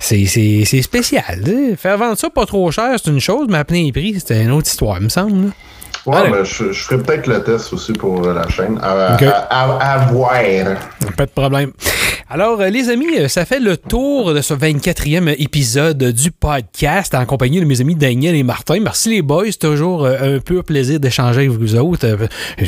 C'est, 0.00 0.24
spécial. 0.82 1.42
Faire 1.76 1.98
vendre 1.98 2.16
ça 2.18 2.28
pas 2.30 2.46
trop 2.46 2.70
cher, 2.70 2.96
c'est 3.02 3.10
une 3.10 3.20
chose, 3.20 3.46
mais 3.48 3.58
à 3.58 3.64
plein 3.64 3.88
prix, 3.92 4.16
c'est 4.24 4.42
une 4.42 4.50
autre 4.50 4.68
histoire, 4.68 4.98
il 4.98 5.04
me 5.04 5.08
semble. 5.08 5.52
Ouais, 6.04 6.30
ben, 6.30 6.42
je, 6.44 6.72
je 6.72 6.82
ferai 6.82 6.98
peut-être 6.98 7.26
le 7.28 7.42
test 7.44 7.72
aussi 7.72 7.92
pour 7.92 8.26
euh, 8.26 8.34
la 8.34 8.48
chaîne. 8.48 8.78
À, 8.82 9.14
à- 9.14 9.16
à- 9.50 9.92
à 9.94 9.98
voir. 10.12 10.32
Pas 11.16 11.26
de 11.26 11.30
problème. 11.30 11.70
Alors, 12.28 12.60
euh, 12.60 12.70
les 12.70 12.88
amis, 12.88 13.06
euh, 13.18 13.28
ça 13.28 13.44
fait 13.44 13.60
le 13.60 13.76
tour 13.76 14.32
de 14.34 14.40
ce 14.40 14.54
24e 14.54 15.34
épisode 15.38 16.02
du 16.02 16.30
podcast 16.32 17.14
en 17.14 17.24
compagnie 17.26 17.60
de 17.60 17.66
mes 17.66 17.80
amis 17.80 17.94
Daniel 17.94 18.34
et 18.34 18.42
Martin. 18.42 18.80
Merci 18.80 19.10
les 19.10 19.22
boys, 19.22 19.44
c'est 19.50 19.58
toujours 19.60 20.06
un 20.06 20.38
peu 20.40 20.62
plaisir 20.62 20.98
d'échanger 20.98 21.40
avec 21.46 21.50
vous 21.50 21.76
autres 21.76 22.16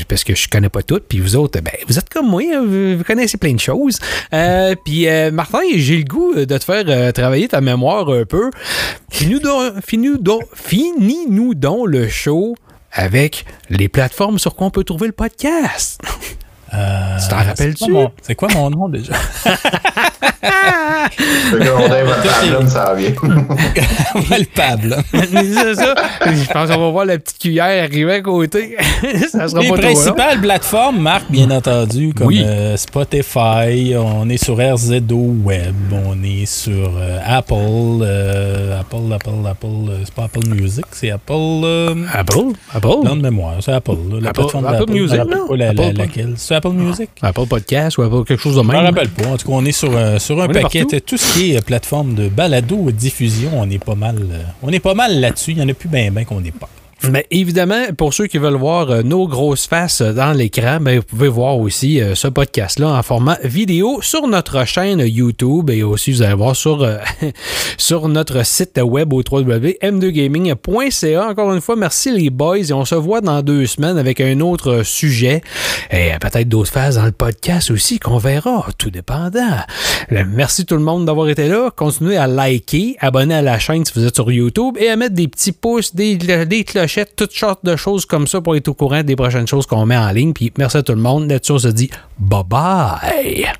parce 0.07 0.23
que 0.23 0.35
je 0.35 0.49
connais 0.49 0.69
pas 0.69 0.83
tout. 0.83 1.01
Puis 1.09 1.19
vous 1.19 1.35
autres, 1.35 1.61
ben, 1.61 1.73
vous 1.89 1.99
êtes 1.99 2.09
comme 2.11 2.29
moi, 2.29 2.43
hein, 2.55 2.63
vous, 2.65 3.03
connaissez 3.05 3.39
plein 3.39 3.55
de 3.55 3.61
choses. 3.61 3.99
Euh, 4.33 4.75
puis 4.85 5.09
euh, 5.09 5.31
Martin, 5.33 5.61
j'ai 5.75 5.97
le 5.97 6.05
goût 6.05 6.35
de 6.35 6.45
te 6.45 6.63
faire 6.65 6.85
euh, 6.87 7.11
travailler 7.11 7.49
ta 7.49 7.61
mémoire 7.61 8.09
un 8.11 8.25
peu. 8.27 8.51
Finis-nous 9.11 9.41
donc, 9.41 9.73
finis-nous 9.85 10.19
donc, 10.19 10.43
finis-nous 10.55 11.55
donc 11.55 11.89
le 11.89 12.09
show 12.09 12.55
avec 12.95 13.45
les 13.69 13.89
plateformes 13.89 14.39
sur 14.39 14.55
quoi 14.55 14.69
on 14.69 14.71
peut 14.71 14.85
trouver 14.85 15.09
le 15.09 15.13
podcast. 15.13 16.01
Euh, 16.77 17.17
Tu 17.23 17.29
t'en 17.29 17.37
rappelles-tu? 17.37 17.85
c'est 17.85 17.91
quoi 17.91 18.03
mon- 18.03 18.11
C'est 18.23 18.35
quoi 18.35 18.49
mon 18.55 18.71
nom 18.71 18.89
déjà? 18.89 19.13
Ça 22.69 22.95
vient. 22.97 23.11
le 23.15 24.45
Pable. 24.55 24.97
c'est 25.13 25.75
ça. 25.75 25.95
Je 26.27 26.53
pense 26.53 26.71
qu'on 26.71 26.79
va 26.81 26.91
voir 26.91 27.05
la 27.05 27.19
petite 27.19 27.39
cuillère 27.39 27.85
arriver 27.85 28.15
à 28.15 28.21
côté. 28.21 28.77
ça 29.31 29.49
sera 29.49 29.61
Les 29.61 29.69
pas 29.69 29.75
trop 29.75 29.77
long. 29.77 29.83
principales 29.83 30.41
plateformes, 30.41 30.99
Marc, 31.01 31.31
bien 31.31 31.51
entendu, 31.51 32.13
comme 32.15 32.29
Oui. 32.29 32.43
euh, 32.45 32.77
Spotify, 32.77 33.95
on 33.97 34.29
est 34.29 34.43
sur 34.43 34.57
RZO 34.57 35.35
Web, 35.45 35.75
on 35.93 36.23
est 36.23 36.47
sur 36.47 36.93
euh, 36.97 37.19
Apple, 37.25 37.55
euh, 38.03 38.81
Apple, 38.81 39.13
Apple, 39.13 39.31
Apple, 39.49 39.67
euh, 39.91 39.99
c'est 40.05 40.15
pas 40.15 40.25
Apple 40.25 40.49
Music, 40.49 40.85
c'est 40.93 41.11
Apple. 41.11 41.33
euh, 41.65 41.95
Apple? 42.13 42.53
Apple? 42.73 42.89
Blanc 43.03 43.17
de 43.17 43.23
mémoire, 43.23 43.55
c'est 43.61 43.73
Apple. 43.73 43.93
là, 44.11 44.19
la 44.21 44.29
Apple- 44.31 44.41
plateforme 44.41 44.67
Apple. 44.67 44.91
Music, 44.93 45.19
non? 45.19 45.49
pas 45.49 45.57
la- 45.57 45.73
la- 45.73 45.93
laquelle? 45.93 46.35
C'est 46.37 46.55
Apple 46.65 46.77
Music? 46.77 47.11
Apple 47.23 47.47
Podcast 47.47 47.99
ou 47.99 48.03
Apple 48.03 48.25
quelque 48.25 48.41
chose 48.41 48.57
de 48.57 48.63
Je 48.63 48.67
me 48.67 48.73
même. 48.73 48.85
rappelle 48.85 49.09
pas. 49.11 49.29
En 49.29 49.37
tout 49.37 49.47
cas, 49.49 49.53
on 49.55 49.65
est 49.65 49.73
sur, 49.73 49.95
euh, 49.95 50.19
sur 50.19 50.41
un 50.41 50.49
On 50.49 50.53
paquet. 50.53 50.85
Tout 51.01 51.17
ce 51.17 51.33
qui 51.35 51.53
est 51.53 51.59
euh, 51.59 51.61
plateforme 51.61 52.15
de 52.15 52.29
balado 52.29 52.91
diffusion, 52.91 53.51
on 53.55 53.69
est 53.71 53.83
pas 53.83 53.95
mal, 53.95 54.17
euh, 54.31 54.43
on 54.63 54.71
est 54.71 54.81
pas 54.81 54.95
mal 54.95 55.21
là-dessus. 55.21 55.53
Il 55.53 55.59
y 55.59 55.63
en 55.63 55.69
a 55.69 55.75
plus 55.75 55.89
bien 55.89 56.11
ben 56.11 56.25
qu'on 56.25 56.41
n'est 56.41 56.53
pas. 56.53 56.69
Mais 57.11 57.27
évidemment, 57.31 57.85
pour 57.97 58.13
ceux 58.15 58.27
qui 58.27 58.39
veulent 58.39 58.55
voir 58.55 58.91
euh, 58.91 59.03
nos 59.03 59.29
grosses 59.29 59.67
faces 59.67 60.01
euh, 60.01 60.13
dans 60.13 60.33
l'écran, 60.33 60.79
ben, 60.81 60.99
vous 60.99 61.05
pouvez 61.05 61.29
voir 61.29 61.59
aussi 61.59 62.01
euh, 62.01 62.15
ce 62.15 62.29
podcast-là 62.29 62.89
en 62.89 63.03
format 63.03 63.37
vidéo 63.45 64.01
sur 64.01 64.27
notre 64.27 64.65
chaîne 64.65 65.01
YouTube 65.01 65.69
et 65.71 65.83
aussi 65.83 66.13
vous 66.13 66.23
allez 66.23 66.33
voir 66.35 66.57
sur, 66.57 66.83
euh, 66.83 66.97
sur 67.77 68.09
notre 68.09 68.47
site 68.47 68.81
web 68.83 69.13
au 69.13 69.19
www.m2gaming.ca. 69.19 71.29
Encore 71.29 71.53
une 71.53 71.61
fois, 71.61 71.77
merci 71.77 72.11
les 72.11 72.31
boys 72.31 72.57
et 72.59 72.73
on 72.73 72.87
se 72.87 72.95
voit 72.95 73.21
dans 73.21 73.43
deux 73.43 73.67
semaines 73.67 73.99
avec 73.99 74.23
un 74.23 74.41
autre 74.41 74.83
sujet 74.83 75.43
et 75.91 76.13
peut-être 76.21 76.49
d'autres 76.49 76.73
phases 76.73 76.97
dans 76.97 77.05
le 77.05 77.13
podcast 77.13 77.71
aussi 77.71 77.99
qu'on 77.99 78.17
verra, 78.19 78.67
tout 78.79 78.91
dépendant. 78.91 79.59
Merci 80.11 80.65
tout 80.65 80.77
le 80.77 80.83
monde 80.83 81.05
d'avoir 81.05 81.29
été 81.29 81.49
là. 81.49 81.71
Continuez 81.75 82.17
à 82.17 82.27
liker, 82.27 82.97
abonner 83.01 83.35
à 83.35 83.43
la 83.43 83.59
chaîne 83.59 83.85
si 83.85 83.93
vous 83.95 84.07
êtes 84.07 84.15
sur 84.15 84.33
YouTube 84.33 84.79
et 84.79 84.89
à 84.89 84.97
mettre 84.97 85.15
des 85.15 85.29
petits 85.29 85.53
pouces, 85.53 85.95
des, 85.95 86.17
des 86.17 86.65
clochettes, 86.95 87.17
toutes 87.17 87.33
sortes 87.33 87.65
de 87.65 87.77
choses 87.77 88.07
comme 88.07 88.27
ça 88.27 88.41
pour 88.41 88.57
être 88.57 88.69
au 88.69 88.75
courant 88.75 89.03
des 89.03 89.17
prochaines 89.17 89.47
choses 89.47 89.67
qu'on 89.67 89.87
met 89.87 89.97
en 89.97 90.11
ligne. 90.11 90.33
Puis 90.33 90.53
merci 90.59 90.77
à 90.77 90.83
tout 90.83 90.93
le 90.93 91.01
monde. 91.01 91.29
Là-dessus, 91.29 91.53
on 91.53 91.59
se 91.59 91.69
dit 91.69 91.91
bye 92.19 92.43
bye. 92.45 93.55